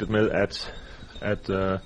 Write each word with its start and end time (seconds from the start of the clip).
udsigtet 0.00 0.10
med, 0.10 0.30
at, 0.30 0.74
at 1.20 1.50
uh, 1.50 1.78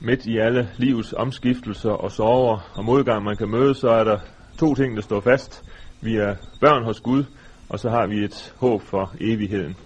midt 0.00 0.26
i 0.26 0.38
alle 0.38 0.68
livets 0.76 1.12
omskiftelser 1.12 1.90
og 1.90 2.12
sorger 2.12 2.72
og 2.74 2.84
modgang, 2.84 3.24
man 3.24 3.36
kan 3.36 3.48
møde, 3.48 3.74
så 3.74 3.88
er 3.88 4.04
der 4.04 4.18
to 4.58 4.74
ting, 4.74 4.96
der 4.96 5.02
står 5.02 5.20
fast. 5.20 5.64
Vi 6.00 6.16
er 6.16 6.36
børn 6.60 6.84
hos 6.84 7.00
Gud, 7.00 7.24
og 7.68 7.78
så 7.78 7.90
har 7.90 8.06
vi 8.06 8.24
et 8.24 8.54
håb 8.56 8.82
for 8.82 9.12
evigheden. 9.20 9.76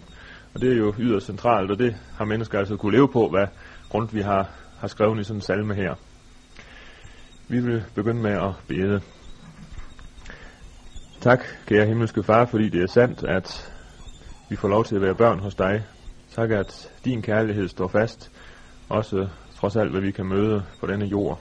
Og 0.55 0.61
det 0.61 0.73
er 0.73 0.77
jo 0.77 0.95
yderst 0.99 1.27
centralt, 1.27 1.71
og 1.71 1.79
det 1.79 1.97
har 2.19 2.25
mennesker 2.25 2.59
altså 2.59 2.77
kunne 2.77 2.93
leve 2.93 3.09
på, 3.09 3.29
hvad 3.29 3.47
grund 3.89 4.09
vi 4.13 4.21
har, 4.21 4.49
har 4.81 4.89
skrevet 4.89 5.21
i 5.21 5.25
sådan 5.25 5.37
en 5.37 5.43
salme 5.43 5.75
her. 5.75 5.95
Vi 7.49 7.61
vil 7.61 7.85
begynde 7.95 8.23
med 8.23 8.31
at 8.31 8.53
bede. 8.69 9.01
Tak, 11.21 11.45
kære 11.67 11.87
himmelske 11.87 12.23
far, 12.23 12.47
fordi 12.47 12.69
det 12.69 12.83
er 12.83 12.87
sandt, 12.87 13.25
at 13.25 13.73
vi 14.51 14.57
får 14.57 14.69
lov 14.69 14.85
til 14.85 14.97
at 14.97 15.03
være 15.03 15.15
børn 15.15 15.39
hos 15.39 15.55
dig. 15.55 15.83
Tak, 16.35 16.51
at 16.51 16.93
din 17.05 17.23
kærlighed 17.23 17.69
står 17.69 17.89
fast, 17.89 18.31
også 18.89 19.29
trods 19.55 19.77
alt, 19.77 19.91
hvad 19.91 20.01
vi 20.01 20.11
kan 20.11 20.27
møde 20.27 20.63
på 20.81 20.87
denne 20.87 21.05
jord. 21.05 21.41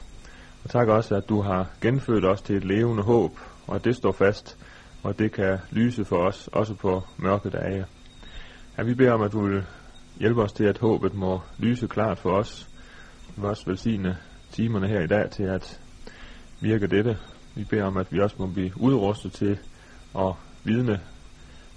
Og 0.64 0.70
tak 0.70 0.88
også, 0.88 1.16
at 1.16 1.30
du 1.30 1.42
har 1.42 1.70
genfødt 1.82 2.26
os 2.26 2.42
til 2.42 2.56
et 2.56 2.64
levende 2.64 3.04
håb, 3.04 3.32
og 3.68 3.76
at 3.76 3.84
det 3.84 3.96
står 3.96 4.12
fast, 4.12 4.58
og 5.04 5.10
at 5.10 5.20
det 5.20 5.32
kan 5.32 5.58
lyse 5.72 6.06
for 6.06 6.18
os, 6.18 6.50
også 6.54 6.74
på 6.74 7.02
mørke 7.18 7.50
dage. 7.50 7.86
Ja, 8.78 8.84
vi 8.84 8.94
beder 8.94 9.12
om, 9.12 9.22
at 9.22 9.32
du 9.32 9.48
vil 9.48 9.64
hjælpe 10.20 10.42
os 10.42 10.54
til, 10.54 10.64
at 10.64 10.78
håbet 10.78 11.14
må 11.14 11.42
lyse 11.58 11.88
klart 11.88 12.20
for 12.20 12.32
os. 12.32 12.70
Du 13.36 13.42
vil 13.42 13.50
også 13.50 13.64
velsigne 13.66 14.18
timerne 14.52 14.88
her 14.88 15.02
i 15.02 15.08
dag 15.08 15.30
til 15.30 15.44
at 15.44 15.82
virke 16.62 16.88
dette. 16.88 17.18
Vi 17.56 17.64
beder 17.64 17.84
om, 17.84 17.98
at 17.98 18.12
vi 18.12 18.20
også 18.20 18.36
må 18.40 18.48
blive 18.48 18.72
udrustet 18.78 19.34
til 19.34 19.60
at 20.18 20.34
vidne 20.64 21.00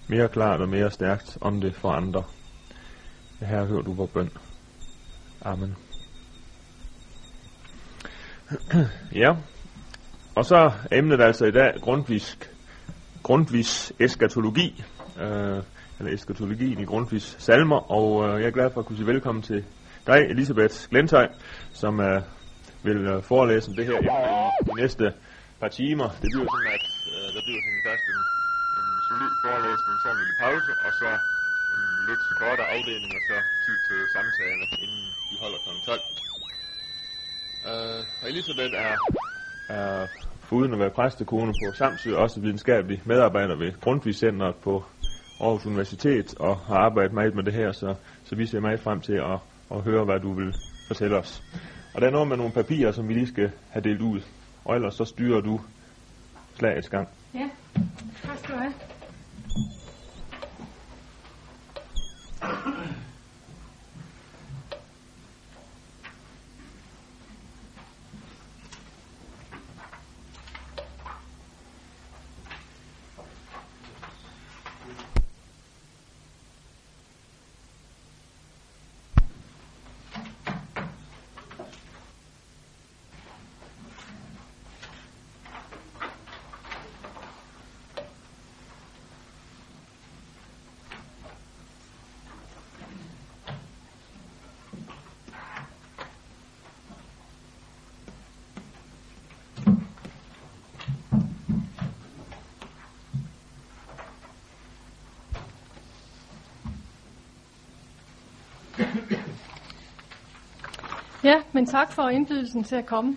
mere 0.09 0.29
klart 0.29 0.61
og 0.61 0.69
mere 0.69 0.91
stærkt 0.91 1.39
om 1.41 1.61
det 1.61 1.75
for 1.75 1.91
andre. 1.91 2.23
Her 3.47 3.65
hører 3.65 3.83
du 3.83 3.93
vores 3.93 4.11
bøn. 4.11 4.31
Amen. 5.45 5.77
ja, 9.23 9.37
og 10.35 10.45
så 10.45 10.57
er 10.91 10.98
emnet 10.98 11.21
altså 11.21 11.45
i 11.45 11.51
dag 11.51 11.81
grundvis, 11.81 12.39
grundvis 13.23 13.93
eskatologi, 13.98 14.85
øh, 15.20 15.63
eller 15.98 16.13
eskatologien 16.13 16.79
i 16.81 16.85
grundvis 16.85 17.37
salmer, 17.39 17.91
og 17.93 18.29
øh, 18.29 18.41
jeg 18.41 18.47
er 18.47 18.51
glad 18.51 18.70
for 18.70 18.81
at 18.81 18.87
kunne 18.87 18.97
sige 18.97 19.07
velkommen 19.07 19.43
til 19.43 19.65
dig, 20.07 20.19
Elisabeth 20.31 20.89
Glentøj, 20.91 21.29
som 21.73 22.01
øh, 22.01 22.23
vil 22.83 22.97
øh, 22.97 23.23
forelæse 23.23 23.69
om 23.69 23.77
det 23.77 23.87
her 23.87 23.98
i 24.01 24.05
de 24.67 24.81
næste 24.81 25.13
par 25.61 25.69
timer. 25.69 26.09
Det 26.23 26.29
bliver 26.33 26.48
sådan, 26.53 26.73
at 26.77 26.85
øh, 27.13 27.29
der 27.35 27.43
bliver 27.47 27.61
sådan 27.65 27.83
først 27.89 28.05
en, 28.13 28.20
en 28.79 28.89
solid 29.09 29.33
forelæsning, 29.45 29.97
så 30.03 30.09
en 30.15 30.19
lille 30.23 30.37
pause, 30.45 30.73
og 30.87 30.93
så 31.01 31.09
lidt 32.08 32.22
kortere 32.41 32.67
afdeling, 32.67 33.12
og 33.14 33.22
så 33.28 33.36
tid 33.67 33.77
til 33.89 33.98
samtalerne, 34.12 34.67
inden 34.83 35.05
vi 35.31 35.36
holder 35.41 35.58
kl. 35.64 35.70
12. 35.86 36.00
Uh, 37.64 38.28
Elisabeth 38.28 38.75
er, 38.75 38.97
er 39.69 40.06
foruden 40.41 40.73
at 40.73 40.78
være 40.78 40.91
præstekone 40.91 41.53
på 41.53 41.73
Samsø, 41.73 42.17
også 42.17 42.41
videnskabelig 42.41 43.03
medarbejder 43.05 43.56
ved 43.56 43.80
Grundtvig 43.80 44.14
Centeret 44.14 44.55
på 44.55 44.84
Aarhus 45.41 45.67
Universitet, 45.67 46.34
og 46.39 46.56
har 46.56 46.77
arbejdet 46.77 47.12
meget 47.12 47.34
med 47.34 47.42
det 47.42 47.53
her, 47.53 47.73
så, 47.73 47.95
så 48.25 48.34
vi 48.36 48.47
ser 48.47 48.61
meget 48.61 48.80
frem 48.80 49.00
til 49.00 49.12
at, 49.12 49.39
at 49.70 49.80
høre, 49.80 50.05
hvad 50.05 50.20
du 50.20 50.33
vil 50.33 50.55
fortælle 50.86 51.17
os. 51.17 51.42
Og 51.95 52.00
der 52.00 52.06
er 52.06 52.11
noget 52.11 52.28
med 52.28 52.36
nogle 52.36 52.53
papirer, 52.53 52.92
som 52.92 53.08
vi 53.08 53.14
lige 53.14 53.27
skal 53.27 53.50
have 53.70 53.84
delt 53.84 54.00
ud, 54.00 54.20
og 54.64 54.75
ellers 54.75 54.95
så 54.95 55.05
styrer 55.05 55.41
du 55.41 55.61
slagets 56.55 56.89
gang. 56.89 57.08
Ja, 57.34 57.50
tak 58.25 58.39
skal 58.39 58.55
du 58.55 58.61
have. 58.61 58.73
Ja, 111.25 111.43
men 111.53 111.67
tak 111.67 111.93
for 111.93 112.09
indbydelsen 112.09 112.65
til 112.65 112.77
at 112.77 112.87
komme 112.87 113.17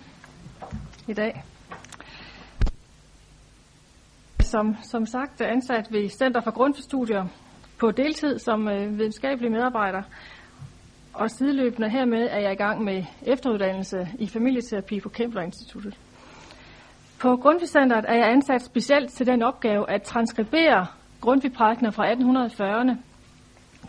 i 1.08 1.12
dag. 1.12 1.42
Som, 4.40 4.76
som 4.82 5.06
sagt 5.06 5.40
er 5.40 5.46
ansat 5.46 5.86
ved 5.90 6.08
Center 6.08 6.40
for 6.40 6.50
Grundforstudier 6.50 7.26
på 7.78 7.90
deltid 7.90 8.38
som 8.38 8.68
øh, 8.68 8.98
videnskabelig 8.98 9.52
medarbejder. 9.52 10.02
Og 11.14 11.30
sideløbende 11.30 11.88
hermed 11.88 12.28
er 12.30 12.38
jeg 12.38 12.52
i 12.52 12.56
gang 12.56 12.84
med 12.84 13.04
efteruddannelse 13.22 14.08
i 14.18 14.26
familieterapi 14.26 15.00
på 15.00 15.08
Kempler 15.08 15.42
Instituttet. 15.42 15.98
På 17.20 17.36
Grundtvigcenteret 17.36 18.04
er 18.08 18.14
jeg 18.14 18.30
ansat 18.30 18.62
specielt 18.62 19.12
til 19.12 19.26
den 19.26 19.42
opgave 19.42 19.90
at 19.90 20.02
transkribere 20.02 20.86
grundtvig 21.20 21.52
fra 21.56 22.12
1840'erne. 22.12 22.96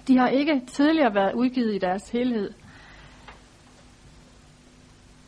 De 0.08 0.18
har 0.18 0.28
ikke 0.28 0.62
tidligere 0.68 1.16
været 1.16 1.34
udgivet 1.34 1.76
i 1.76 1.80
deres 1.80 2.10
helhed– 2.10 2.52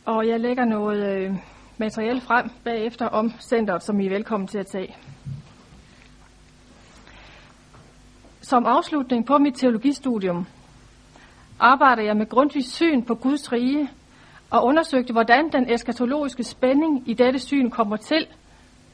og 0.04 0.28
jeg 0.28 0.40
lægger 0.40 0.64
noget 0.64 1.16
øh, 1.16 1.34
materiale 1.78 2.20
frem 2.20 2.50
bagefter 2.64 3.06
om 3.06 3.32
centret, 3.40 3.82
som 3.82 4.00
I 4.00 4.06
er 4.06 4.10
velkommen 4.10 4.46
til 4.46 4.58
at 4.58 4.66
tage. 4.66 4.96
Som 8.40 8.66
afslutning 8.66 9.26
på 9.26 9.38
mit 9.38 9.54
teologistudium 9.54 10.46
arbejder 11.60 12.02
jeg 12.02 12.16
med 12.16 12.28
grundvis 12.28 12.66
syn 12.66 13.02
på 13.02 13.14
Guds 13.14 13.52
rige 13.52 13.90
og 14.50 14.64
undersøgte, 14.64 15.12
hvordan 15.12 15.52
den 15.52 15.72
eskatologiske 15.72 16.44
spænding 16.44 17.08
i 17.08 17.14
dette 17.14 17.38
syn 17.38 17.70
kommer 17.70 17.96
til 17.96 18.26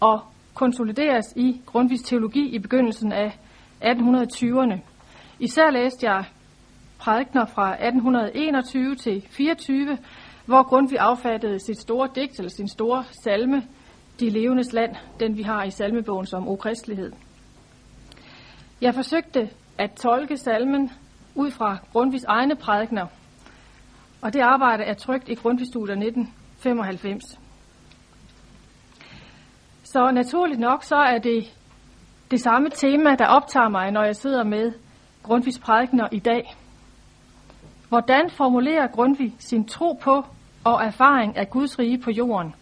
at 0.03 0.21
konsolideres 0.55 1.27
i 1.37 1.61
grundvis 1.67 2.03
teologi 2.03 2.49
i 2.49 2.59
begyndelsen 2.59 3.13
af 3.13 3.39
1820'erne. 3.83 4.79
Især 5.39 5.71
læste 5.71 6.07
jeg 6.07 6.25
prædikner 6.99 7.45
fra 7.45 7.73
1821 7.73 8.95
til 8.95 9.27
24, 9.31 9.99
hvor 10.47 10.63
Grundtvig 10.63 10.99
affattede 10.99 11.59
sit 11.61 11.81
store 11.81 12.09
digt, 12.15 12.39
eller 12.39 12.51
sin 12.51 12.69
store 12.69 13.05
salme, 13.25 13.63
De 14.21 14.31
levendes 14.31 14.73
land, 14.73 14.97
den 15.21 15.37
vi 15.37 15.43
har 15.43 15.65
i 15.65 15.71
salmebogen 15.71 16.27
som 16.27 16.49
okristlighed. 16.49 17.13
Jeg 18.81 18.95
forsøgte 18.95 19.51
at 19.79 19.93
tolke 19.93 20.37
salmen 20.37 20.91
ud 21.35 21.51
fra 21.51 21.77
Grundtvigs 21.93 22.25
egne 22.25 22.57
prædikner, 22.57 23.07
og 24.23 24.33
det 24.33 24.41
arbejde 24.41 24.85
er 24.85 24.95
trygt 24.95 25.29
i 25.29 25.35
Grundtvigstudier 25.35 25.95
1995. 25.95 27.23
Så 29.85 30.11
naturligt 30.11 30.61
nok, 30.61 30.85
så 30.85 30.97
er 30.97 31.19
det 31.19 31.45
det 32.31 32.41
samme 32.41 32.71
tema, 32.71 33.15
der 33.15 33.27
optager 33.27 33.69
mig, 33.69 33.91
når 33.91 34.05
jeg 34.05 34.17
sidder 34.17 34.45
med 34.45 34.73
Grundtvigs 35.23 35.59
prædikner 35.59 36.09
i 36.13 36.19
dag. 36.19 36.57
Hvordan 37.89 38.31
formulerer 38.31 38.87
Grundtvig 38.87 39.35
sin 39.39 39.69
tro 39.69 39.93
på 39.93 40.25
og 40.67 40.85
erfaring 40.85 41.37
af 41.37 41.51
Guds 41.51 41.79
rige 41.79 41.99
på 41.99 42.11
jorden. 42.11 42.55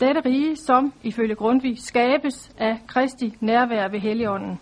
Dette 0.00 0.20
rige, 0.20 0.56
som 0.56 0.92
ifølge 1.02 1.34
Grundtvig 1.34 1.78
skabes 1.82 2.50
af 2.58 2.78
Kristi 2.86 3.36
nærvær 3.40 3.88
ved 3.88 4.00
Helligånden. 4.00 4.58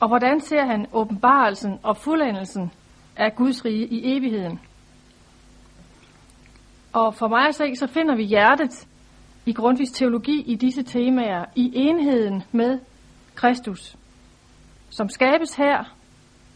Og 0.00 0.08
hvordan 0.08 0.40
ser 0.40 0.64
han 0.64 0.86
åbenbarelsen 0.92 1.78
og 1.82 1.96
fuldendelsen 1.96 2.70
af 3.16 3.36
Guds 3.36 3.64
rige 3.64 3.86
i 3.86 4.16
evigheden? 4.16 4.60
Og 6.92 7.14
for 7.14 7.28
mig 7.28 7.48
at 7.48 7.54
se, 7.54 7.76
så 7.76 7.86
finder 7.86 8.16
vi 8.16 8.24
hjertet 8.24 8.86
i 9.46 9.52
Grundtvigs 9.52 9.92
teologi 9.92 10.42
i 10.42 10.54
disse 10.54 10.82
temaer 10.82 11.44
i 11.54 11.72
enheden 11.74 12.42
med 12.52 12.78
Kristus, 13.34 13.96
som 14.90 15.08
skabes 15.08 15.54
her 15.54 15.84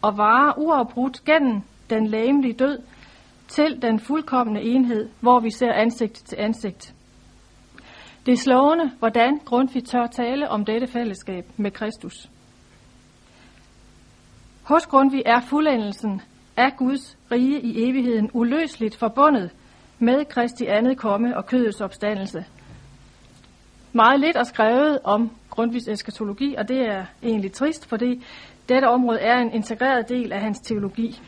og 0.02 0.16
varer 0.16 0.58
uafbrudt 0.58 1.25
gennem 1.25 1.62
den 1.90 2.06
læmelige 2.06 2.55
død 2.55 2.78
til 3.49 3.82
den 3.82 4.00
fuldkommende 4.00 4.62
enhed, 4.62 5.08
hvor 5.20 5.41
vi 5.41 5.50
ser 5.50 5.73
ansigt 5.73 6.14
til 6.14 6.37
ansigt. 6.38 6.94
Det 8.26 8.32
er 8.32 8.37
slående, 8.37 8.91
hvordan 8.99 9.38
Grundtvig 9.44 9.85
tør 9.85 10.06
tale 10.06 10.49
om 10.49 10.64
dette 10.64 10.87
fællesskab 10.87 11.46
med 11.56 11.70
Kristus. 11.70 12.31
Hos 14.62 14.87
Grundtvig 14.87 15.23
er 15.26 15.41
fuldendelsen 15.41 16.20
er 16.56 16.70
Guds 16.70 17.19
rige 17.31 17.61
i 17.61 17.88
evigheden 17.88 18.31
uløseligt 18.32 18.96
forbundet 18.96 19.50
med 19.99 20.25
Kristi 20.25 20.67
andet 20.67 20.99
komme 20.99 21.37
og 21.37 21.47
kødets 21.47 21.81
opstandelse. 21.81 22.44
Meget 23.93 24.20
lidt 24.20 24.37
er 24.37 24.44
skrevet 24.44 24.99
om 25.05 25.31
Grundtvigs 25.50 25.88
eskatologi, 25.88 26.55
og 26.58 26.69
det 26.69 26.81
er 26.81 27.05
egentlig 27.23 27.52
trist, 27.52 27.88
fordi 27.88 28.25
dette 28.69 28.87
område 28.87 29.19
er 29.19 29.38
en 29.38 29.52
integreret 29.52 30.08
del 30.08 30.32
af 30.32 30.40
hans 30.40 30.61
teologi. 30.61 31.20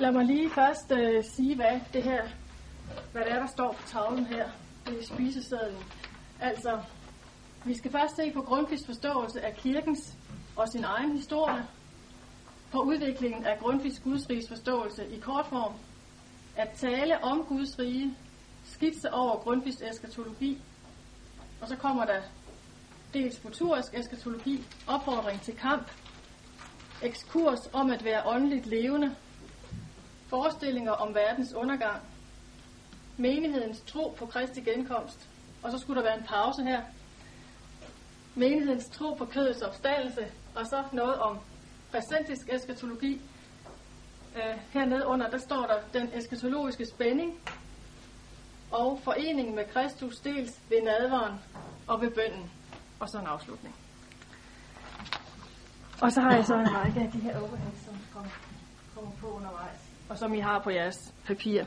Lad 0.00 0.12
mig 0.12 0.24
lige 0.24 0.50
først 0.50 0.92
øh, 0.92 1.24
sige, 1.24 1.56
hvad 1.56 1.80
det 1.92 2.02
her, 2.02 2.22
hvad 3.12 3.22
det 3.22 3.32
er, 3.32 3.38
der 3.38 3.46
står 3.46 3.72
på 3.72 3.88
tavlen 3.88 4.26
her. 4.26 4.48
Det 4.86 5.00
er 5.00 5.04
spisesedlen. 5.04 5.82
Altså, 6.40 6.80
vi 7.64 7.76
skal 7.76 7.90
først 7.90 8.16
se 8.16 8.30
på 8.30 8.42
Grundtvigs 8.42 8.86
forståelse 8.86 9.40
af 9.40 9.56
kirkens 9.56 10.16
og 10.56 10.68
sin 10.68 10.84
egen 10.84 11.16
historie, 11.16 11.66
på 12.72 12.80
udviklingen 12.80 13.44
af 13.44 13.58
Grundtvigs 13.58 14.00
Gudsriges 14.00 14.48
forståelse 14.48 15.06
i 15.08 15.18
kort 15.20 15.46
form, 15.46 15.72
at 16.56 16.68
tale 16.76 17.24
om 17.24 17.44
Guds 17.44 17.78
rige, 17.78 18.14
skitse 18.64 19.12
over 19.12 19.36
Grundtvigs 19.36 19.82
eskatologi, 19.82 20.62
og 21.60 21.68
så 21.68 21.76
kommer 21.76 22.04
der 22.04 22.22
dels 23.14 23.40
futurisk 23.40 23.94
eskatologi, 23.94 24.64
opfordring 24.86 25.40
til 25.40 25.56
kamp, 25.56 25.90
ekskurs 27.02 27.70
om 27.72 27.90
at 27.90 28.04
være 28.04 28.22
åndeligt 28.26 28.66
levende, 28.66 29.14
forestillinger 30.28 30.92
om 30.92 31.14
verdens 31.14 31.52
undergang, 31.52 32.02
menighedens 33.16 33.80
tro 33.80 34.14
på 34.18 34.26
Kristi 34.26 34.60
genkomst, 34.60 35.28
og 35.62 35.70
så 35.70 35.78
skulle 35.78 36.00
der 36.00 36.08
være 36.08 36.18
en 36.18 36.26
pause 36.26 36.62
her, 36.62 36.82
menighedens 38.34 38.88
tro 38.88 39.14
på 39.14 39.24
kødets 39.24 39.62
opstandelse, 39.62 40.26
og 40.54 40.66
så 40.66 40.84
noget 40.92 41.18
om 41.18 41.38
præsentisk 41.90 42.48
eskatologi. 42.52 43.20
Øh, 44.36 44.58
hernede 44.70 45.06
under, 45.06 45.30
der 45.30 45.38
står 45.38 45.66
der 45.66 46.00
den 46.00 46.10
eskatologiske 46.14 46.86
spænding 46.86 47.40
og 48.70 49.00
foreningen 49.04 49.54
med 49.54 49.64
Kristus 49.64 50.16
dels 50.16 50.50
ved 50.70 50.82
nadveren 50.82 51.34
og 51.86 52.00
ved 52.00 52.10
bønden. 52.10 52.50
Og 53.00 53.08
så 53.08 53.18
en 53.18 53.26
afslutning. 53.26 53.74
Og 56.02 56.12
så 56.12 56.20
har 56.20 56.34
jeg 56.34 56.44
så 56.44 56.54
en 56.54 56.74
række 56.74 57.00
af 57.00 57.10
de 57.12 57.18
her 57.18 57.40
overheads, 57.40 57.84
som 57.84 57.96
kommer, 58.12 58.30
kommer 58.94 59.10
på 59.20 59.26
undervejs, 59.26 59.87
og 60.10 60.18
som 60.18 60.34
I 60.34 60.40
har 60.40 60.58
på 60.58 60.70
jeres 60.70 61.14
papir. 61.26 61.64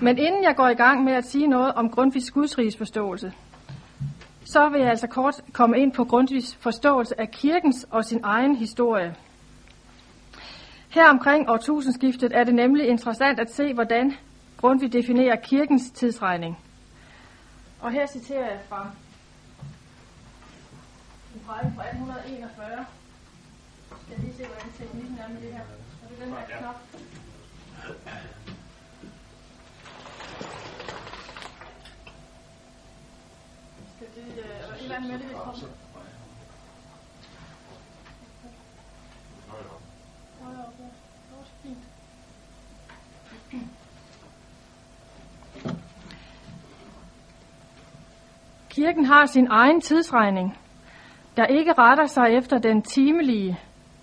Men 0.00 0.18
inden 0.18 0.44
jeg 0.44 0.56
går 0.56 0.68
i 0.68 0.74
gang 0.74 1.04
med 1.04 1.12
at 1.12 1.24
sige 1.24 1.46
noget 1.46 1.72
om 1.72 1.90
Grundtvigs 1.90 2.30
gudsriges 2.30 2.76
forståelse, 2.76 3.32
så 4.44 4.68
vil 4.68 4.80
jeg 4.80 4.90
altså 4.90 5.06
kort 5.06 5.34
komme 5.52 5.78
ind 5.78 5.92
på 5.92 6.04
Grundtvigs 6.04 6.54
forståelse 6.54 7.20
af 7.20 7.30
kirkens 7.30 7.86
og 7.90 8.04
sin 8.04 8.20
egen 8.22 8.56
historie. 8.56 9.14
Her 10.88 11.08
omkring 11.08 11.50
årtusindskiftet 11.50 12.36
er 12.36 12.44
det 12.44 12.54
nemlig 12.54 12.88
interessant 12.88 13.40
at 13.40 13.54
se, 13.54 13.74
hvordan 13.74 14.12
Grundtvig 14.56 14.92
definerer 14.92 15.36
kirkens 15.36 15.90
tidsregning. 15.90 16.58
Og 17.80 17.92
her 17.92 18.06
citerer 18.06 18.50
jeg 18.50 18.60
fra 18.68 18.90
en 21.34 21.40
prædiken 21.46 21.74
fra 21.76 21.82
1841. 21.82 22.68
Jeg 22.70 22.86
skal 24.06 24.18
lige 24.24 24.34
se, 24.36 24.44
hvordan 24.44 24.72
teknikken 24.78 25.18
er 25.24 25.28
med 25.28 25.40
det 25.40 25.52
her. 25.52 25.81
Den 26.22 26.30
her 26.30 26.58
knap. 26.58 26.74
Skal 33.96 34.06
det, 34.14 34.38
øh, 34.38 34.44
er 34.60 34.66
der 34.66 34.74
et 34.74 34.82
eller 34.82 34.96
andet 34.96 35.10
med 35.10 35.18
det, 35.18 35.28
vi 35.28 35.34
kommer? 35.34 35.68
Hold 40.40 40.56
op. 40.56 40.74
Kirken 48.68 49.04
har 49.04 49.26
sin 49.26 49.46
egen 49.50 49.80
tidsregning, 49.80 50.58
der 51.36 51.46
ikke 51.46 51.72
retter 51.72 52.06
sig 52.06 52.26
efter 52.36 52.58
den 52.58 52.82
timelige, 52.82 53.58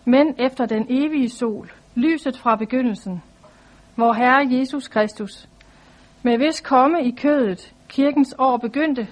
men 0.06 0.36
efter 0.40 0.66
den 0.66 0.86
evige 0.90 1.30
sol, 1.30 1.79
lyset 2.00 2.38
fra 2.38 2.56
begyndelsen, 2.56 3.24
hvor 3.96 4.14
Herre 4.14 4.48
Jesus 4.52 4.88
Kristus, 4.88 5.50
med 6.24 6.38
vis 6.38 6.62
komme 6.62 7.04
i 7.04 7.12
kødet, 7.12 7.74
kirkens 7.88 8.36
år 8.38 8.58
begyndte, 8.58 9.08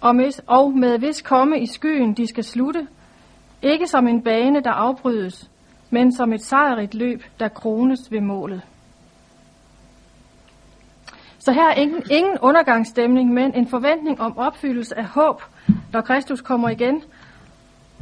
og 0.00 0.16
med, 0.16 0.42
og 0.46 0.72
med 0.72 0.98
vis 0.98 1.22
komme 1.22 1.60
i 1.60 1.66
skyen, 1.66 2.14
de 2.14 2.26
skal 2.26 2.44
slutte, 2.44 2.86
ikke 3.62 3.86
som 3.86 4.08
en 4.08 4.22
bane, 4.22 4.62
der 4.62 4.70
afbrydes, 4.70 5.50
men 5.90 6.12
som 6.12 6.32
et 6.32 6.44
sejrigt 6.44 6.94
løb, 6.94 7.22
der 7.40 7.48
krones 7.48 8.10
ved 8.10 8.20
målet. 8.20 8.62
Så 11.38 11.52
her 11.52 11.68
er 11.68 11.74
ingen, 11.74 12.02
ingen 12.10 12.38
undergangsstemning, 12.38 13.32
men 13.32 13.54
en 13.54 13.66
forventning 13.66 14.20
om 14.20 14.38
opfyldelse 14.38 14.98
af 14.98 15.04
håb, 15.04 15.42
når 15.92 16.00
Kristus 16.00 16.40
kommer 16.40 16.68
igen 16.68 17.02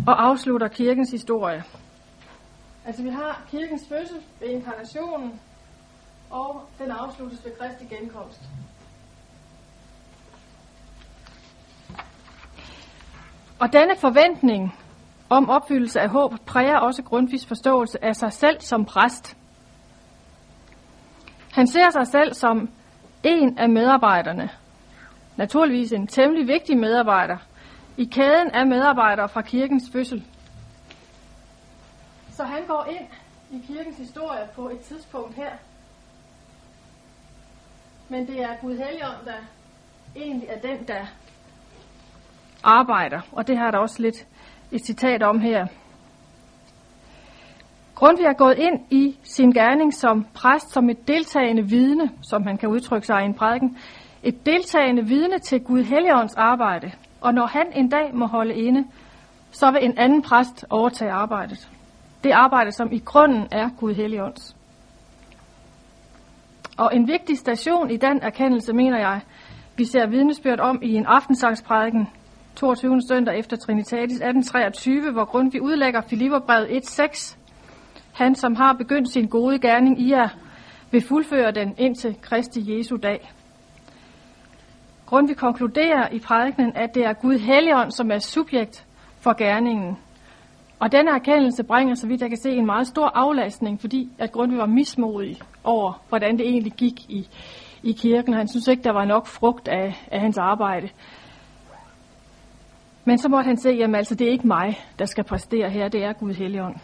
og 0.06 0.26
afslutter 0.26 0.68
kirkens 0.68 1.10
historie. 1.10 1.64
Altså 2.90 3.02
vi 3.02 3.08
har 3.10 3.42
kirkens 3.50 3.88
fødsel 3.88 4.16
ved 4.40 4.48
inkarnationen, 4.48 5.40
og 6.30 6.62
den 6.78 6.90
afsluttes 6.90 7.44
ved 7.44 7.52
Kristi 7.58 7.94
genkomst. 7.94 8.40
Og 13.60 13.72
denne 13.72 13.96
forventning 13.96 14.74
om 15.28 15.50
opfyldelse 15.50 16.00
af 16.00 16.08
håb 16.08 16.32
præger 16.46 16.76
også 16.76 17.02
Grundtvigs 17.02 17.46
forståelse 17.46 18.04
af 18.04 18.16
sig 18.16 18.32
selv 18.32 18.60
som 18.60 18.84
præst. 18.84 19.36
Han 21.52 21.66
ser 21.66 21.90
sig 21.90 22.06
selv 22.06 22.34
som 22.34 22.68
en 23.22 23.58
af 23.58 23.68
medarbejderne, 23.68 24.50
naturligvis 25.36 25.92
en 25.92 26.06
temmelig 26.06 26.48
vigtig 26.48 26.78
medarbejder, 26.78 27.36
i 27.96 28.04
kæden 28.04 28.50
af 28.50 28.66
medarbejdere 28.66 29.28
fra 29.28 29.42
kirkens 29.42 29.90
fødsel. 29.92 30.24
Så 32.40 32.46
han 32.46 32.66
går 32.66 32.86
ind 32.90 33.06
i 33.50 33.66
kirkens 33.66 33.96
historie 33.96 34.48
på 34.54 34.68
et 34.68 34.80
tidspunkt 34.80 35.34
her. 35.34 35.50
Men 38.08 38.26
det 38.26 38.42
er 38.42 38.56
Gud 38.60 38.76
Helligånd, 38.76 39.24
der 39.24 39.34
egentlig 40.16 40.48
er 40.48 40.60
den, 40.60 40.88
der 40.88 41.06
arbejder. 42.62 43.20
Og 43.32 43.46
det 43.46 43.58
har 43.58 43.70
der 43.70 43.78
også 43.78 44.02
lidt 44.02 44.26
et 44.72 44.86
citat 44.86 45.22
om 45.22 45.40
her. 45.40 45.66
Grundtvig 47.94 48.26
er 48.26 48.32
gået 48.32 48.58
ind 48.58 48.80
i 48.90 49.18
sin 49.22 49.52
gerning 49.52 49.94
som 49.94 50.26
præst, 50.34 50.72
som 50.72 50.90
et 50.90 51.08
deltagende 51.08 51.62
vidne, 51.62 52.10
som 52.22 52.46
han 52.46 52.58
kan 52.58 52.68
udtrykke 52.68 53.06
sig 53.06 53.22
i 53.22 53.24
en 53.24 53.34
prædiken, 53.34 53.78
et 54.22 54.46
deltagende 54.46 55.06
vidne 55.06 55.38
til 55.38 55.60
Gud 55.60 55.82
Helligånds 55.82 56.34
arbejde. 56.34 56.92
Og 57.20 57.34
når 57.34 57.46
han 57.46 57.66
en 57.74 57.88
dag 57.88 58.14
må 58.14 58.26
holde 58.26 58.54
inde, 58.54 58.84
så 59.50 59.70
vil 59.70 59.84
en 59.84 59.98
anden 59.98 60.22
præst 60.22 60.64
overtage 60.70 61.12
arbejdet. 61.12 61.70
Det 62.24 62.30
arbejde, 62.30 62.72
som 62.72 62.92
i 62.92 62.98
grunden 62.98 63.48
er 63.50 63.68
Gud 63.78 63.94
Helligånds. 63.94 64.56
Og 66.78 66.96
en 66.96 67.08
vigtig 67.08 67.38
station 67.38 67.90
i 67.90 67.96
den 67.96 68.22
erkendelse, 68.22 68.72
mener 68.72 68.98
jeg, 68.98 69.20
vi 69.76 69.84
ser 69.84 70.06
vidnesbyrd 70.06 70.60
om 70.60 70.78
i 70.82 70.94
en 70.94 71.06
aftensangsprædiken 71.06 72.08
22. 72.56 73.02
søndag 73.08 73.38
efter 73.38 73.56
Trinitatis 73.56 74.16
1823, 74.16 75.12
hvor 75.12 75.24
Grundtvig 75.24 75.62
udlægger 75.62 76.00
Filipperbrevet 76.00 76.66
1.6. 76.66 77.36
Han, 78.12 78.34
som 78.34 78.56
har 78.56 78.72
begyndt 78.72 79.12
sin 79.12 79.26
gode 79.26 79.58
gerning 79.58 80.00
i 80.00 80.10
jer, 80.10 80.28
vil 80.90 81.02
fuldføre 81.08 81.52
den 81.52 81.74
indtil 81.78 82.16
Kristi 82.22 82.78
Jesu 82.78 82.96
dag. 82.96 83.32
Grundtvig 85.06 85.36
konkluderer 85.36 86.08
i 86.08 86.18
prædikenen, 86.18 86.72
at 86.74 86.94
det 86.94 87.04
er 87.04 87.12
Gud 87.12 87.38
Helligånd, 87.38 87.90
som 87.90 88.10
er 88.10 88.18
subjekt 88.18 88.86
for 89.20 89.32
gerningen. 89.38 89.98
Og 90.80 90.92
denne 90.92 91.10
erkendelse 91.10 91.64
bringer, 91.64 91.94
så 91.94 92.06
vidt 92.06 92.20
jeg 92.20 92.28
kan 92.28 92.38
se, 92.38 92.50
en 92.50 92.66
meget 92.66 92.86
stor 92.86 93.06
aflastning, 93.14 93.80
fordi 93.80 94.12
at 94.18 94.32
Grundtvig 94.32 94.58
var 94.58 94.66
mismodig 94.66 95.40
over, 95.64 96.02
hvordan 96.08 96.38
det 96.38 96.48
egentlig 96.48 96.72
gik 96.72 97.10
i, 97.10 97.28
i 97.82 97.92
kirken. 97.92 98.34
Han 98.34 98.48
synes 98.48 98.68
ikke, 98.68 98.82
der 98.82 98.92
var 98.92 99.04
nok 99.04 99.26
frugt 99.26 99.68
af, 99.68 100.06
af 100.10 100.20
hans 100.20 100.38
arbejde. 100.38 100.88
Men 103.04 103.18
så 103.18 103.28
måtte 103.28 103.48
han 103.48 103.56
se, 103.56 103.68
at 103.68 103.94
altså, 103.94 104.14
det 104.14 104.26
er 104.26 104.30
ikke 104.30 104.46
mig, 104.46 104.78
der 104.98 105.04
skal 105.04 105.24
præstere 105.24 105.70
her, 105.70 105.88
det 105.88 106.04
er 106.04 106.12
Gud 106.12 106.34
Helligånd. 106.34 106.76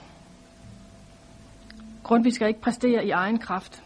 Grundtvig 2.02 2.32
skal 2.32 2.48
ikke 2.48 2.60
præstere 2.60 3.04
i 3.06 3.10
egen 3.10 3.38
kraft. 3.38 3.82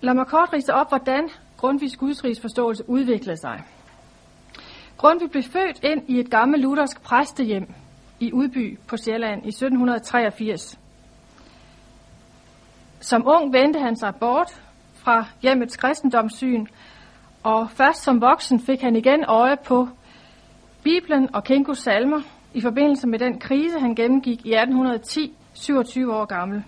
Lad 0.00 0.14
mig 0.14 0.26
kort 0.26 0.52
rise 0.52 0.74
op, 0.74 0.88
hvordan 0.88 1.28
Grundtvigs 1.56 1.96
gudsrigsforståelse 1.96 2.84
udviklede 2.88 3.36
sig. 3.36 3.62
Grundtvig 5.00 5.30
blev 5.30 5.42
født 5.42 5.84
ind 5.84 6.02
i 6.08 6.20
et 6.20 6.30
gammelt 6.30 6.62
luthersk 6.62 7.02
præstehjem 7.02 7.74
i 8.20 8.32
Udby 8.32 8.78
på 8.88 8.96
Sjælland 8.96 9.44
i 9.44 9.48
1783. 9.48 10.78
Som 13.00 13.22
ung 13.26 13.52
vendte 13.52 13.80
han 13.80 13.96
sig 13.96 14.14
bort 14.20 14.62
fra 14.94 15.24
hjemmets 15.42 15.76
kristendomssyn 15.76 16.66
Og 17.42 17.70
først 17.70 18.02
som 18.02 18.20
voksen 18.20 18.60
fik 18.60 18.80
han 18.80 18.96
igen 18.96 19.24
øje 19.28 19.56
på 19.66 19.88
Bibelen 20.82 21.34
og 21.34 21.44
Kinkos 21.44 21.78
salmer 21.78 22.20
i 22.54 22.60
forbindelse 22.60 23.06
med 23.06 23.18
den 23.18 23.38
krise, 23.38 23.80
han 23.80 23.94
gennemgik 23.94 24.46
i 24.46 24.54
1810, 24.54 25.36
27 25.52 26.14
år 26.14 26.24
gammel. 26.24 26.64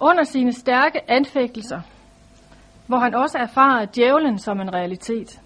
Under 0.00 0.24
sine 0.24 0.52
stærke 0.52 1.10
anfægtelser, 1.10 1.80
hvor 2.86 2.98
han 2.98 3.14
også 3.14 3.38
erfarede 3.38 3.88
djævlen 3.94 4.38
som 4.38 4.60
en 4.60 4.74
realitet. 4.74 5.42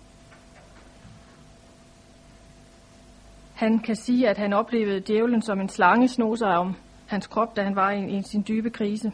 Han 3.56 3.78
kan 3.78 3.96
sige, 3.96 4.28
at 4.28 4.38
han 4.38 4.52
oplevede 4.52 5.00
djævlen 5.00 5.42
som 5.42 5.60
en 5.60 5.68
slange 5.68 6.08
snoser 6.08 6.46
om 6.46 6.74
hans 7.06 7.26
krop, 7.26 7.56
da 7.56 7.62
han 7.62 7.76
var 7.76 7.90
i, 7.90 8.18
i 8.18 8.22
sin 8.22 8.44
dybe 8.48 8.70
krise. 8.70 9.12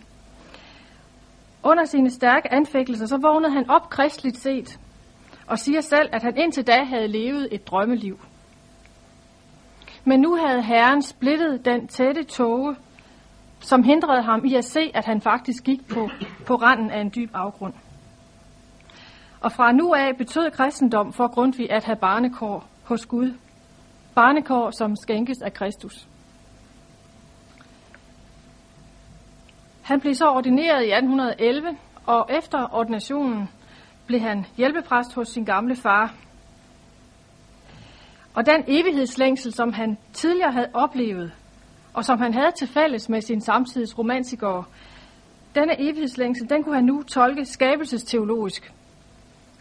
Under 1.62 1.84
sine 1.84 2.10
stærke 2.10 2.52
anfægtelser, 2.52 3.06
så 3.06 3.18
vågnede 3.18 3.52
han 3.52 3.70
op 3.70 3.90
kristligt 3.90 4.36
set, 4.36 4.80
og 5.46 5.58
siger 5.58 5.80
selv, 5.80 6.08
at 6.12 6.22
han 6.22 6.36
indtil 6.36 6.66
da 6.66 6.84
havde 6.84 7.08
levet 7.08 7.48
et 7.50 7.66
drømmeliv. 7.66 8.20
Men 10.04 10.20
nu 10.20 10.36
havde 10.36 10.62
Herren 10.62 11.02
splittet 11.02 11.64
den 11.64 11.86
tætte 11.86 12.22
tåge, 12.22 12.76
som 13.60 13.82
hindrede 13.82 14.22
ham 14.22 14.44
i 14.44 14.54
at 14.54 14.64
se, 14.64 14.90
at 14.94 15.04
han 15.04 15.20
faktisk 15.20 15.64
gik 15.64 15.88
på, 15.88 16.08
på 16.46 16.54
randen 16.54 16.90
af 16.90 17.00
en 17.00 17.12
dyb 17.14 17.30
afgrund. 17.34 17.74
Og 19.40 19.52
fra 19.52 19.72
nu 19.72 19.94
af 19.94 20.16
betød 20.16 20.50
kristendom 20.50 21.12
for 21.12 21.28
Grundtvig 21.34 21.72
at 21.72 21.84
have 21.84 21.96
barnekår 21.96 22.64
hos 22.84 23.06
Gud. 23.06 23.34
Barnekår, 24.14 24.70
som 24.70 24.96
skænkes 24.96 25.42
af 25.42 25.54
Kristus. 25.54 26.08
Han 29.82 30.00
blev 30.00 30.14
så 30.14 30.30
ordineret 30.30 30.84
i 30.84 30.92
1811, 30.92 31.76
og 32.06 32.26
efter 32.30 32.74
ordinationen 32.74 33.48
blev 34.06 34.20
han 34.20 34.46
hjælpepræst 34.56 35.14
hos 35.14 35.28
sin 35.28 35.44
gamle 35.44 35.76
far. 35.76 36.14
Og 38.34 38.46
den 38.46 38.64
evighedslængsel, 38.66 39.52
som 39.52 39.72
han 39.72 39.98
tidligere 40.12 40.52
havde 40.52 40.68
oplevet, 40.74 41.32
og 41.94 42.04
som 42.04 42.18
han 42.18 42.34
havde 42.34 42.52
til 42.58 42.68
fælles 42.68 43.08
med 43.08 43.20
sin 43.20 43.40
samtids 43.40 43.98
romantikere, 43.98 44.64
denne 45.54 45.80
evighedslængsel, 45.80 46.50
den 46.50 46.64
kunne 46.64 46.74
han 46.74 46.84
nu 46.84 47.02
tolke 47.02 47.44
skabelsesteologisk. 47.44 48.72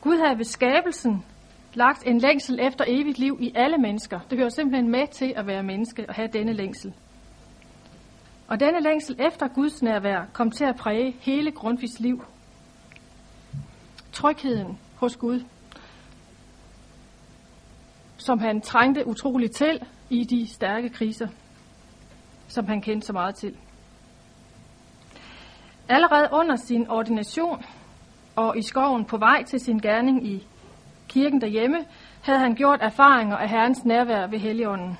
Gud 0.02 0.18
havde 0.18 0.38
ved 0.38 0.46
skabelsen 0.46 1.26
lagt 1.74 2.08
en 2.08 2.18
længsel 2.18 2.60
efter 2.62 2.86
evigt 2.88 3.20
liv 3.20 3.38
i 3.42 3.52
alle 3.56 3.78
mennesker. 3.78 4.20
Det 4.30 4.38
hører 4.38 4.50
simpelthen 4.50 4.92
med 4.92 5.08
til 5.08 5.34
at 5.36 5.48
være 5.48 5.64
menneske 5.64 6.06
og 6.10 6.16
have 6.16 6.28
denne 6.34 6.54
længsel. 6.54 6.94
Og 8.48 8.60
denne 8.60 8.82
længsel 8.82 9.16
efter 9.20 9.48
Guds 9.48 9.82
nærvær 9.82 10.26
kom 10.34 10.52
til 10.52 10.66
at 10.66 10.76
præge 10.76 11.16
hele 11.20 11.52
Grundtvigs 11.52 12.00
liv. 12.00 12.26
Trygheden 14.12 14.80
hos 14.96 15.16
Gud, 15.16 15.44
som 18.18 18.40
han 18.40 18.62
trængte 18.62 19.08
utroligt 19.08 19.56
til 19.56 19.80
i 20.10 20.24
de 20.24 20.54
stærke 20.54 20.90
kriser, 20.90 21.28
som 22.48 22.68
han 22.68 22.82
kendte 22.82 23.08
så 23.08 23.14
meget 23.14 23.36
til. 23.36 23.56
Allerede 25.90 26.30
under 26.32 26.56
sin 26.56 26.90
ordination 26.90 27.66
og 28.36 28.58
i 28.58 28.62
skoven 28.62 29.06
på 29.06 29.18
vej 29.18 29.44
til 29.44 29.60
sin 29.60 29.80
gerning 29.80 30.28
i 30.28 30.48
kirken 31.12 31.42
derhjemme, 31.42 31.78
havde 32.22 32.40
han 32.40 32.56
gjort 32.56 32.80
erfaringer 32.82 33.38
af 33.38 33.50
Herrens 33.50 33.86
nærvær 33.86 34.28
ved 34.28 34.40
Helligånden. 34.40 34.98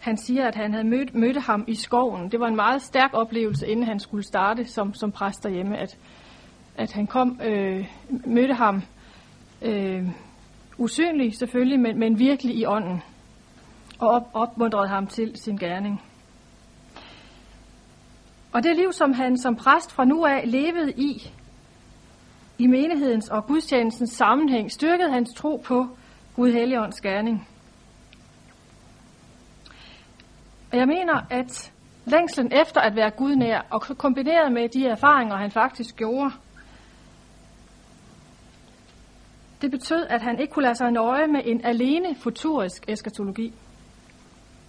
Han 0.00 0.16
siger, 0.16 0.48
at 0.48 0.54
han 0.54 0.72
havde 0.72 0.88
mødt, 0.88 1.14
mødte 1.14 1.40
ham 1.40 1.64
i 1.66 1.74
skoven. 1.74 2.30
Det 2.30 2.40
var 2.40 2.46
en 2.46 2.56
meget 2.56 2.82
stærk 2.82 3.10
oplevelse, 3.12 3.66
inden 3.66 3.86
han 3.86 4.00
skulle 4.00 4.24
starte 4.24 4.64
som, 4.64 4.94
som 4.94 5.12
præst 5.12 5.42
derhjemme, 5.42 5.78
at, 5.78 5.98
at 6.76 6.92
han 6.92 7.06
kom, 7.06 7.40
øh, 7.44 7.88
mødte 8.26 8.54
ham 8.54 8.82
øh, 9.62 10.08
usynlig 10.78 11.34
selvfølgelig, 11.34 11.80
men, 11.80 11.98
men 11.98 12.18
virkelig 12.18 12.56
i 12.56 12.66
ånden, 12.66 13.02
og 13.98 14.08
op, 14.08 14.30
opmuntrede 14.32 14.88
ham 14.88 15.06
til 15.06 15.32
sin 15.34 15.56
gerning. 15.56 16.02
Og 18.52 18.62
det 18.62 18.76
liv, 18.76 18.92
som 18.92 19.12
han 19.12 19.38
som 19.38 19.56
præst 19.56 19.92
fra 19.92 20.04
nu 20.04 20.24
af 20.24 20.42
levede 20.50 20.92
i, 20.92 21.32
i 22.58 22.66
menighedens 22.66 23.28
og 23.28 23.46
gudstjenestens 23.46 24.10
sammenhæng, 24.10 24.72
styrkede 24.72 25.10
hans 25.10 25.34
tro 25.36 25.56
på 25.56 25.86
Gud 26.36 26.52
Helligånds 26.52 27.00
gerning. 27.00 27.48
Og 30.72 30.78
jeg 30.78 30.88
mener, 30.88 31.20
at 31.30 31.72
længslen 32.04 32.52
efter 32.52 32.80
at 32.80 32.96
være 32.96 33.10
Gud 33.10 33.34
nær, 33.36 33.60
og 33.70 33.80
kombineret 33.80 34.52
med 34.52 34.68
de 34.68 34.86
erfaringer, 34.86 35.36
han 35.36 35.50
faktisk 35.50 35.96
gjorde, 35.96 36.30
det 39.62 39.70
betød, 39.70 40.06
at 40.10 40.22
han 40.22 40.40
ikke 40.40 40.52
kunne 40.52 40.62
lade 40.62 40.74
sig 40.74 40.90
nøje 40.90 41.26
med 41.26 41.40
en 41.44 41.64
alene 41.64 42.14
futurisk 42.14 42.84
eskatologi. 42.88 43.52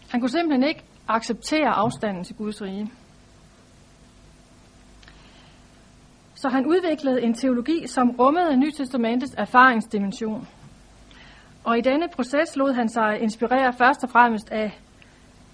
Han 0.10 0.20
kunne 0.20 0.30
simpelthen 0.30 0.64
ikke 0.64 0.84
acceptere 1.08 1.70
afstanden 1.70 2.24
til 2.24 2.36
Guds 2.36 2.62
rige. 2.62 2.92
Så 6.46 6.50
han 6.50 6.66
udviklede 6.66 7.22
en 7.22 7.34
teologi, 7.34 7.88
som 7.88 8.12
rummede 8.12 8.58
Nytestamentets 8.58 9.36
erfaringsdimension. 9.38 10.48
Og 11.64 11.78
i 11.78 11.82
denne 11.82 12.08
proces 12.08 12.56
lod 12.56 12.74
han 12.74 12.90
sig 12.90 13.20
inspirere 13.22 13.74
først 13.74 14.04
og 14.04 14.10
fremmest 14.10 14.52
af 14.52 14.80